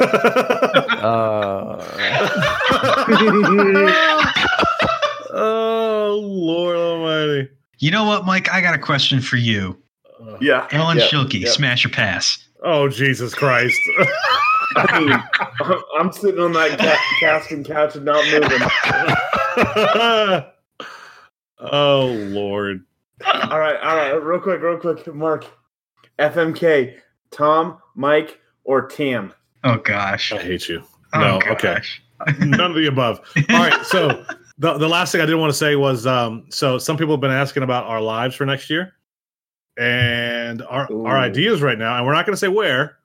Uh, 0.00 1.84
oh 5.30 6.20
Lord 6.22 6.76
Almighty! 6.76 7.48
You 7.78 7.90
know 7.90 8.04
what, 8.04 8.24
Mike? 8.24 8.52
I 8.52 8.60
got 8.60 8.74
a 8.74 8.78
question 8.78 9.20
for 9.20 9.36
you. 9.36 9.76
Uh, 10.20 10.36
Yeah. 10.40 10.68
Ellen 10.70 10.98
yeah, 10.98 11.04
Shilkey, 11.04 11.40
yeah. 11.40 11.50
smash 11.50 11.84
or 11.84 11.88
pass? 11.88 12.47
Oh 12.62 12.88
Jesus 12.88 13.34
Christ! 13.34 13.78
I 14.76 15.00
mean, 15.00 15.12
I'm- 15.12 15.82
I'm 15.98 16.12
sitting 16.12 16.40
on 16.40 16.52
that 16.52 16.78
ca- 16.78 16.98
cast 17.20 17.50
and 17.52 17.64
couch 17.64 17.96
and 17.96 18.04
not 18.04 18.24
moving. 18.26 18.68
oh 21.60 22.06
Lord! 22.30 22.84
All 23.26 23.58
right, 23.58 23.76
all 23.80 23.96
right, 23.96 24.10
real 24.22 24.40
quick, 24.40 24.60
real 24.62 24.78
quick, 24.78 25.06
Mark. 25.14 25.44
FMK, 26.18 26.96
Tom, 27.30 27.78
Mike, 27.94 28.38
or 28.64 28.86
Tam? 28.88 29.32
Oh 29.64 29.76
gosh. 29.78 30.32
I 30.32 30.38
hate 30.38 30.68
you. 30.68 30.82
Oh, 31.14 31.20
No, 31.20 31.40
okay. 31.52 31.78
None 32.40 32.60
of 32.60 32.74
the 32.76 32.86
above. 32.88 33.20
All 33.50 33.56
right, 33.68 33.84
so 33.86 34.24
the 34.58 34.74
the 34.78 34.88
last 34.88 35.12
thing 35.12 35.20
I 35.20 35.26
did 35.26 35.36
want 35.36 35.50
to 35.52 35.56
say 35.56 35.76
was 35.76 36.06
um 36.06 36.46
so 36.50 36.78
some 36.78 36.96
people 36.96 37.14
have 37.14 37.20
been 37.20 37.30
asking 37.30 37.62
about 37.62 37.84
our 37.86 38.00
lives 38.00 38.34
for 38.34 38.44
next 38.46 38.68
year. 38.70 38.94
And 39.78 40.62
our 40.62 40.90
Ooh. 40.90 41.06
our 41.06 41.16
ideas 41.16 41.62
right 41.62 41.78
now, 41.78 41.96
and 41.96 42.06
we're 42.06 42.12
not 42.12 42.26
going 42.26 42.34
to 42.34 42.38
say 42.38 42.48
where, 42.48 42.98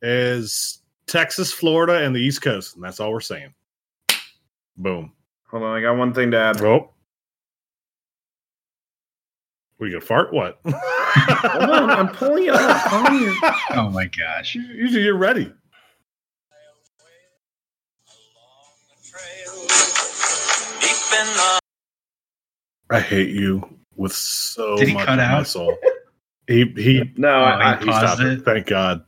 is 0.00 0.80
Texas, 1.06 1.52
Florida, 1.52 2.04
and 2.04 2.16
the 2.16 2.20
East 2.20 2.40
Coast, 2.40 2.76
and 2.76 2.84
that's 2.84 2.98
all 2.98 3.12
we're 3.12 3.20
saying. 3.20 3.52
Boom. 4.76 5.12
Hold 5.50 5.64
on, 5.64 5.76
I 5.76 5.82
got 5.82 5.96
one 5.96 6.14
thing 6.14 6.30
to 6.30 6.38
add. 6.38 6.62
Oh. 6.62 6.90
We 9.78 9.90
gonna 9.90 10.00
fart? 10.00 10.32
What? 10.32 10.58
Hold 10.66 11.70
on, 11.70 11.90
I'm 11.90 12.08
pulling 12.08 12.46
it 12.46 12.54
up. 12.54 12.92
on 12.92 13.20
you. 13.20 13.34
Oh 13.70 13.90
my 13.90 14.06
gosh. 14.06 14.54
Usually 14.54 15.04
you're 15.04 15.16
ready. 15.16 15.52
I 22.90 23.00
hate 23.00 23.28
you 23.28 23.68
with 23.96 24.12
so 24.12 24.76
Did 24.78 24.88
he 24.88 24.94
much 24.94 25.06
cut 25.06 25.18
of 25.18 25.28
my 25.28 25.38
out? 25.38 25.46
soul. 25.46 25.76
He 26.48 26.64
he 26.76 27.12
No, 27.16 27.28
I, 27.44 27.76
he 27.76 27.84
paused 27.86 27.98
stopped 28.06 28.22
it. 28.22 28.38
it? 28.40 28.44
Thank 28.44 28.66
God. 28.66 29.04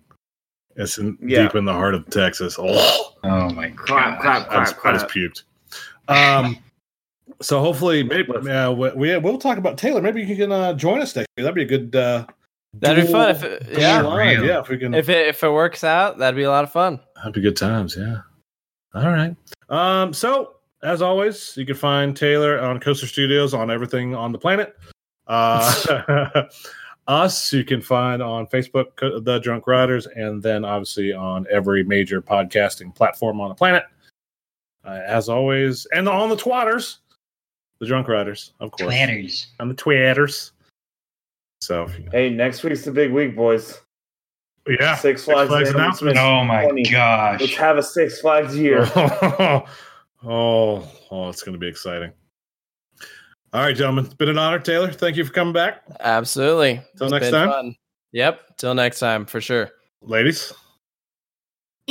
It's 0.76 0.98
in, 0.98 1.18
Yeah. 1.20 1.42
deep 1.42 1.56
in 1.56 1.64
the 1.64 1.72
heart 1.72 1.94
of 1.94 2.08
Texas. 2.10 2.56
Oh, 2.58 3.14
Oh 3.24 3.50
my 3.50 3.70
Clap, 3.70 4.22
god. 4.22 4.46
clap, 4.46 4.50
I 4.52 4.64
just, 4.64 4.76
I 4.86 4.92
just 4.92 5.08
puked. 5.08 5.42
Um, 6.08 6.58
so 7.42 7.60
hopefully, 7.60 8.02
maybe 8.04 8.32
Listen. 8.32 8.50
uh, 8.50 8.70
we, 8.72 8.90
we 8.92 9.16
we'll 9.18 9.38
talk 9.38 9.58
about 9.58 9.76
Taylor. 9.78 10.00
Maybe 10.00 10.22
you 10.22 10.36
can 10.36 10.52
uh, 10.52 10.74
join 10.74 11.00
us 11.00 11.16
next 11.16 11.28
year. 11.36 11.44
That'd 11.44 11.54
be 11.56 11.62
a 11.62 11.78
good. 11.78 11.96
Uh, 11.96 12.26
that'd 12.74 13.04
be 13.06 13.10
fun. 13.12 13.30
If 13.30 13.42
it, 13.42 13.66
yeah, 13.78 14.00
live. 14.02 14.44
Yeah. 14.44 14.60
If 14.60 14.68
we 14.68 14.78
can, 14.78 14.94
if 14.94 15.08
it 15.08 15.28
if 15.28 15.42
it 15.42 15.50
works 15.50 15.82
out, 15.82 16.18
that'd 16.18 16.36
be 16.36 16.44
a 16.44 16.50
lot 16.50 16.64
of 16.64 16.70
fun. 16.72 17.00
That'd 17.16 17.32
be 17.34 17.40
good 17.40 17.56
times, 17.56 17.96
yeah. 17.98 18.18
All 18.94 19.08
right. 19.08 19.34
Um, 19.68 20.12
so 20.12 20.56
as 20.82 21.02
always, 21.02 21.56
you 21.56 21.66
can 21.66 21.76
find 21.76 22.16
Taylor 22.16 22.60
on 22.60 22.80
Coaster 22.80 23.06
Studios 23.06 23.54
on 23.54 23.70
everything 23.70 24.14
on 24.14 24.32
the 24.32 24.38
planet. 24.38 24.76
Uh, 25.26 25.72
us, 27.10 27.52
you 27.52 27.64
can 27.64 27.80
find 27.80 28.22
on 28.22 28.46
Facebook, 28.46 29.24
The 29.24 29.38
Drunk 29.40 29.66
Riders, 29.66 30.06
and 30.06 30.42
then 30.42 30.64
obviously 30.64 31.12
on 31.12 31.46
every 31.50 31.82
major 31.82 32.22
podcasting 32.22 32.94
platform 32.94 33.40
on 33.40 33.48
the 33.48 33.54
planet. 33.54 33.84
Uh, 34.84 35.00
as 35.06 35.28
always, 35.28 35.86
and 35.92 36.08
on 36.08 36.30
the 36.30 36.36
Twatters, 36.36 36.98
The 37.80 37.86
Drunk 37.86 38.08
Riders, 38.08 38.52
of 38.60 38.70
course, 38.70 38.88
Platters. 38.94 39.48
on 39.58 39.68
the 39.68 39.74
Twitters. 39.74 40.52
So, 41.60 41.86
Hey, 42.12 42.30
next 42.30 42.62
week's 42.62 42.84
the 42.84 42.92
big 42.92 43.12
week, 43.12 43.36
boys. 43.36 43.80
yeah, 44.66 44.94
Six 44.96 45.24
Flags 45.24 45.50
announcement. 45.50 45.76
announcement. 45.76 46.16
Oh 46.18 46.44
my 46.44 46.64
20. 46.64 46.90
Let's 46.90 47.56
have 47.56 47.76
a 47.76 47.82
Six 47.82 48.20
Flags 48.22 48.56
year. 48.56 48.88
oh, 48.96 49.62
oh, 50.24 51.28
it's 51.28 51.42
going 51.42 51.52
to 51.52 51.58
be 51.58 51.68
exciting. 51.68 52.12
All 53.52 53.62
right, 53.62 53.74
gentlemen. 53.74 54.04
It's 54.04 54.14
been 54.14 54.28
an 54.28 54.38
honor, 54.38 54.60
Taylor. 54.60 54.92
Thank 54.92 55.16
you 55.16 55.24
for 55.24 55.32
coming 55.32 55.52
back. 55.52 55.82
Absolutely. 55.98 56.80
Till 56.96 57.08
next 57.10 57.26
been 57.26 57.32
time. 57.32 57.48
fun. 57.48 57.74
Yep. 58.12 58.56
Till 58.58 58.74
next 58.74 59.00
time 59.00 59.26
for 59.26 59.40
sure. 59.40 59.70
Ladies, 60.02 60.52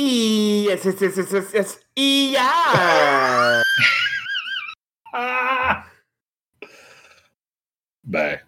Yes, 0.02 0.84
yes, 0.84 1.00
yes, 1.00 1.16
yes, 1.16 1.32
yes, 1.32 1.50
yes. 1.52 1.78
Yeah. 1.94 3.62
bye. 8.04 8.38